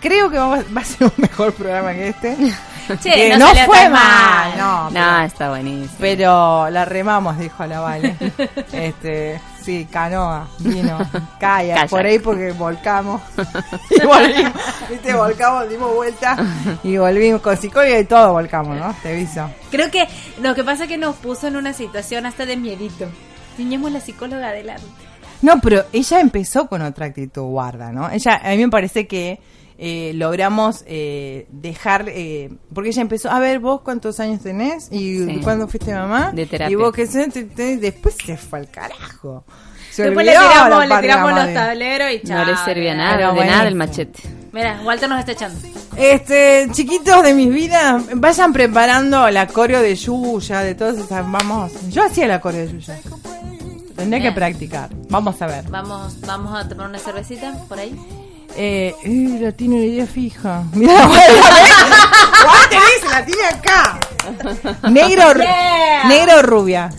creo 0.01 0.29
que 0.29 0.37
vamos- 0.37 0.65
va 0.75 0.81
a 0.81 0.85
ser 0.85 1.05
un 1.07 1.13
mejor 1.17 1.53
programa 1.53 1.91
que 1.93 2.07
este. 2.09 2.37
Che, 3.01 3.11
Que 3.11 3.37
no 3.37 3.47
fue 3.65 3.89
mal, 3.89 3.89
mal. 3.89 4.57
no, 4.57 4.83
No, 4.85 4.89
pero, 4.91 5.21
está 5.21 5.49
buenísimo. 5.49 5.95
pero 5.99 6.69
la 6.69 6.85
remamos, 6.85 7.37
dijo 7.37 7.65
la 7.65 7.79
Vale. 7.79 8.15
Este, 8.73 9.39
sí, 9.63 9.87
canoa, 9.89 10.47
vino, 10.59 10.97
Kayak. 11.39 11.89
por 11.89 12.05
ahí 12.05 12.19
porque 12.19 12.51
volcamos 12.51 13.21
y 13.89 14.05
volvimos, 14.05 14.53
viste, 14.89 15.13
volcamos, 15.13 15.69
dimos 15.69 15.93
vuelta 15.93 16.35
y 16.83 16.97
volvimos 16.97 17.41
con 17.41 17.55
psicóloga 17.55 17.99
y 17.99 18.05
todo 18.05 18.33
volcamos, 18.33 18.77
¿no? 18.77 18.93
Te 19.01 19.09
aviso. 19.13 19.49
Creo 19.71 19.89
que 19.91 20.07
lo 20.41 20.53
que 20.55 20.63
pasa 20.63 20.83
es 20.83 20.89
que 20.89 20.97
nos 20.97 21.15
puso 21.15 21.47
en 21.47 21.55
una 21.55 21.73
situación 21.73 22.25
hasta 22.25 22.45
de 22.45 22.57
miedito. 22.57 23.05
Teníamos 23.57 23.91
la 23.91 23.99
psicóloga 24.01 24.49
adelante. 24.49 24.83
No, 25.41 25.59
pero 25.59 25.83
ella 25.93 26.19
empezó 26.19 26.67
con 26.67 26.81
otra 26.81 27.05
actitud 27.07 27.43
guarda, 27.43 27.91
¿no? 27.91 28.09
Ella, 28.09 28.41
a 28.43 28.49
mí 28.51 28.57
me 28.57 28.69
parece 28.69 29.07
que 29.07 29.39
eh, 29.77 30.11
logramos 30.15 30.83
eh, 30.87 31.47
dejar, 31.51 32.05
eh, 32.09 32.51
porque 32.73 32.89
ella 32.89 33.01
empezó, 33.01 33.29
a 33.31 33.39
ver, 33.39 33.59
vos 33.59 33.81
cuántos 33.81 34.19
años 34.19 34.41
tenés 34.41 34.89
y 34.91 35.17
Sí. 35.25 35.39
cuándo 35.43 35.67
fuiste 35.67 35.93
mamá. 35.93 36.31
De 36.33 36.45
terapia. 36.45 36.71
Y 36.71 36.75
vos 36.75 36.93
qué 36.93 37.05
sé, 37.07 37.27
te- 37.29 37.43
te- 37.43 37.77
después 37.77 38.15
se 38.23 38.37
fue 38.37 38.59
al 38.59 38.69
carajo. 38.69 39.43
Se 39.91 40.03
Después 40.05 40.25
le 40.25 40.31
tiramos, 40.31 40.87
la 40.87 40.95
le 40.95 41.01
tiramos 41.01 41.33
los 41.35 41.53
tableros 41.53 42.11
y 42.13 42.21
chao. 42.27 42.39
No 42.39 42.45
le 42.51 42.57
servía 42.65 42.95
nada, 42.95 43.27
de 43.27 43.33
bueno. 43.35 43.51
nada 43.51 43.67
el 43.67 43.75
machete. 43.75 44.21
Mira, 44.51 44.81
Walter 44.83 45.07
nos 45.09 45.19
está 45.19 45.33
echando. 45.33 45.59
Este, 45.95 46.67
chiquitos 46.71 47.21
de 47.23 47.33
mis 47.35 47.53
vidas, 47.53 48.03
vayan 48.15 48.53
preparando 48.53 49.29
la 49.29 49.45
coreo 49.47 49.81
de 49.81 49.95
Yuya, 49.95 50.61
de 50.61 50.73
todas 50.73 50.97
esas, 50.97 51.31
vamos. 51.31 51.71
Yo 51.89 52.03
hacía 52.03 52.27
la 52.27 52.41
coreo 52.41 52.65
de 52.65 52.71
Yuya. 52.73 52.99
Tendría 53.95 54.19
que 54.19 54.23
Bien. 54.23 54.33
practicar. 54.35 54.89
Vamos 55.09 55.39
a 55.41 55.45
ver. 55.47 55.63
Vamos, 55.69 56.19
vamos 56.21 56.55
a 56.59 56.67
tomar 56.67 56.89
una 56.89 56.97
cervecita 56.97 57.53
por 57.69 57.77
ahí. 57.77 57.95
Eh, 58.55 58.95
eh, 59.03 59.37
la 59.41 59.51
tiene 59.51 59.75
una 59.75 59.85
idea 59.85 60.05
fija. 60.05 60.63
Mira, 60.73 60.93
la 63.09 63.25
tiene 63.25 63.43
acá. 63.47 63.97
Negro, 64.89 65.33
Yeah. 65.43 66.03
negro 66.07 66.39
o 66.39 66.41
rubia. 66.41 66.89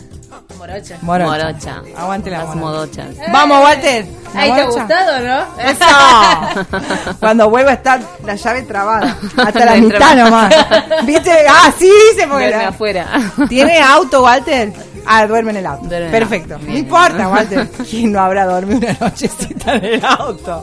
Morocha. 0.58 0.96
Morocha. 1.02 1.30
Morocha. 1.30 1.82
Aguante 1.96 2.30
la 2.30 2.44
morocha. 2.46 3.04
Vamos, 3.30 3.62
Walter. 3.62 4.06
¿La 4.34 4.40
Ahí 4.40 4.52
te 4.52 4.60
ha 4.62 4.64
gustado, 4.64 5.20
¿no? 5.20 5.44
Eso. 5.62 7.16
Cuando 7.20 7.50
vuelva 7.50 7.72
a 7.72 7.74
estar 7.74 8.00
la 8.24 8.34
llave 8.34 8.62
trabada. 8.62 9.16
Hasta 9.36 9.64
la 9.64 9.74
mitad 9.76 10.16
nomás. 10.16 10.54
¿Viste? 11.04 11.46
Ah, 11.48 11.70
sí, 11.78 11.90
dice 12.12 12.26
porque 12.26 12.46
Duerme 12.46 12.62
la- 12.62 12.68
afuera. 12.70 13.06
¿Tiene 13.48 13.78
auto, 13.80 14.22
Walter? 14.24 14.72
Ah, 15.06 15.26
duerme 15.26 15.50
en 15.52 15.56
el 15.58 15.66
auto. 15.66 15.86
Duerme 15.86 16.10
Perfecto. 16.10 16.58
No 16.58 16.76
importa, 16.76 17.28
Walter. 17.30 17.68
¿Quién 17.90 18.12
no 18.12 18.20
habrá 18.20 18.46
dormido 18.46 18.78
una 18.78 18.96
nochecita 19.00 19.74
en 19.76 19.84
el 19.84 20.04
auto? 20.04 20.62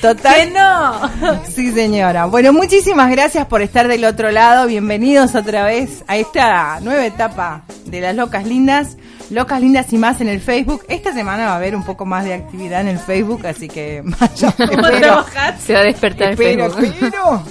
Total. 0.00 0.34
Que 0.34 0.50
no. 0.50 1.42
Sí, 1.48 1.72
señora. 1.72 2.26
Bueno, 2.26 2.52
muchísimas 2.52 3.10
gracias 3.10 3.46
por 3.46 3.62
estar 3.62 3.88
del 3.88 4.04
otro 4.04 4.30
lado. 4.30 4.66
Bienvenidos 4.66 5.34
otra 5.34 5.64
vez 5.64 6.04
a 6.06 6.16
esta 6.16 6.80
nueva 6.80 7.06
etapa 7.06 7.62
de 7.86 8.00
las 8.00 8.14
Locas 8.14 8.46
Lindas. 8.46 8.96
Locas 9.30 9.60
Lindas 9.60 9.90
y 9.92 9.98
más 9.98 10.20
en 10.20 10.28
el 10.28 10.40
Facebook. 10.40 10.84
Esta 10.88 11.14
semana 11.14 11.46
va 11.46 11.52
a 11.52 11.56
haber 11.56 11.74
un 11.74 11.84
poco 11.84 12.04
más 12.04 12.24
de 12.24 12.34
actividad 12.34 12.82
en 12.82 12.88
el 12.88 12.98
Facebook, 12.98 13.46
así 13.46 13.68
que 13.68 14.02
vaya, 14.20 14.50
trabajar. 14.52 15.56
Se 15.58 15.72
va 15.72 15.80
a 15.80 15.84
despertar 15.84 16.28
el 16.28 16.32
espero, 16.34 16.70
Facebook. 16.70 16.94
espero. 17.02 17.42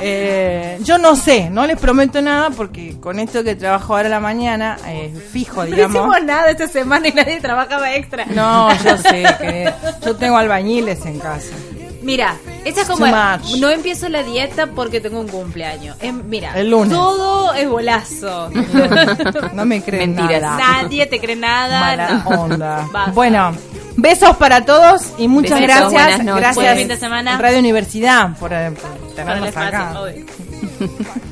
Eh, 0.00 0.78
yo 0.82 0.98
no 0.98 1.14
sé, 1.16 1.50
no 1.50 1.66
les 1.66 1.78
prometo 1.78 2.20
nada 2.22 2.50
porque 2.50 2.96
con 3.00 3.18
esto 3.18 3.44
que 3.44 3.54
trabajo 3.54 3.94
ahora 3.96 4.08
a 4.08 4.10
la 4.10 4.20
mañana, 4.20 4.76
eh, 4.86 5.12
fijo, 5.32 5.64
No 5.64 5.66
digamos. 5.66 5.96
hicimos 5.96 6.24
nada 6.24 6.50
esta 6.50 6.68
semana 6.68 7.08
y 7.08 7.12
nadie 7.12 7.40
trabajaba 7.40 7.94
extra. 7.94 8.24
No, 8.26 8.68
yo 8.82 8.96
sé 8.96 9.24
que 9.38 9.72
yo 10.04 10.16
tengo 10.16 10.36
albañiles 10.36 11.04
en 11.06 11.18
casa. 11.18 11.54
Mira, 12.02 12.34
esta 12.64 12.80
es 12.80 12.88
como 12.88 13.04
no 13.58 13.68
empiezo 13.68 14.08
la 14.08 14.22
dieta 14.22 14.68
porque 14.68 15.02
tengo 15.02 15.20
un 15.20 15.28
cumpleaños. 15.28 15.96
Em, 16.00 16.22
mira, 16.28 16.52
El 16.58 16.70
lunes. 16.70 16.90
todo 16.96 17.52
es 17.52 17.68
bolazo. 17.68 18.50
No 19.52 19.66
me 19.66 19.82
creen 19.82 20.14
Mentiras. 20.14 20.40
nada. 20.40 20.82
Nadie 20.82 21.06
te 21.06 21.20
cree 21.20 21.36
nada. 21.36 21.80
Mala 21.80 22.10
no. 22.24 22.30
onda. 22.42 22.88
Basta. 22.90 23.12
Bueno, 23.12 23.52
besos 24.00 24.36
para 24.36 24.64
todos 24.64 25.12
y 25.18 25.28
muchas 25.28 25.60
Besitos, 25.60 25.92
gracias. 25.92 26.24
Gracias 26.24 26.54
Buen 26.56 26.76
fin 26.78 26.88
de 26.88 26.96
semana. 26.96 27.38
Radio 27.38 27.58
Universidad 27.58 28.36
por, 28.38 28.52
eh, 28.52 28.72
por 28.72 29.14
tenernos 29.14 29.56
acá. 29.56 29.94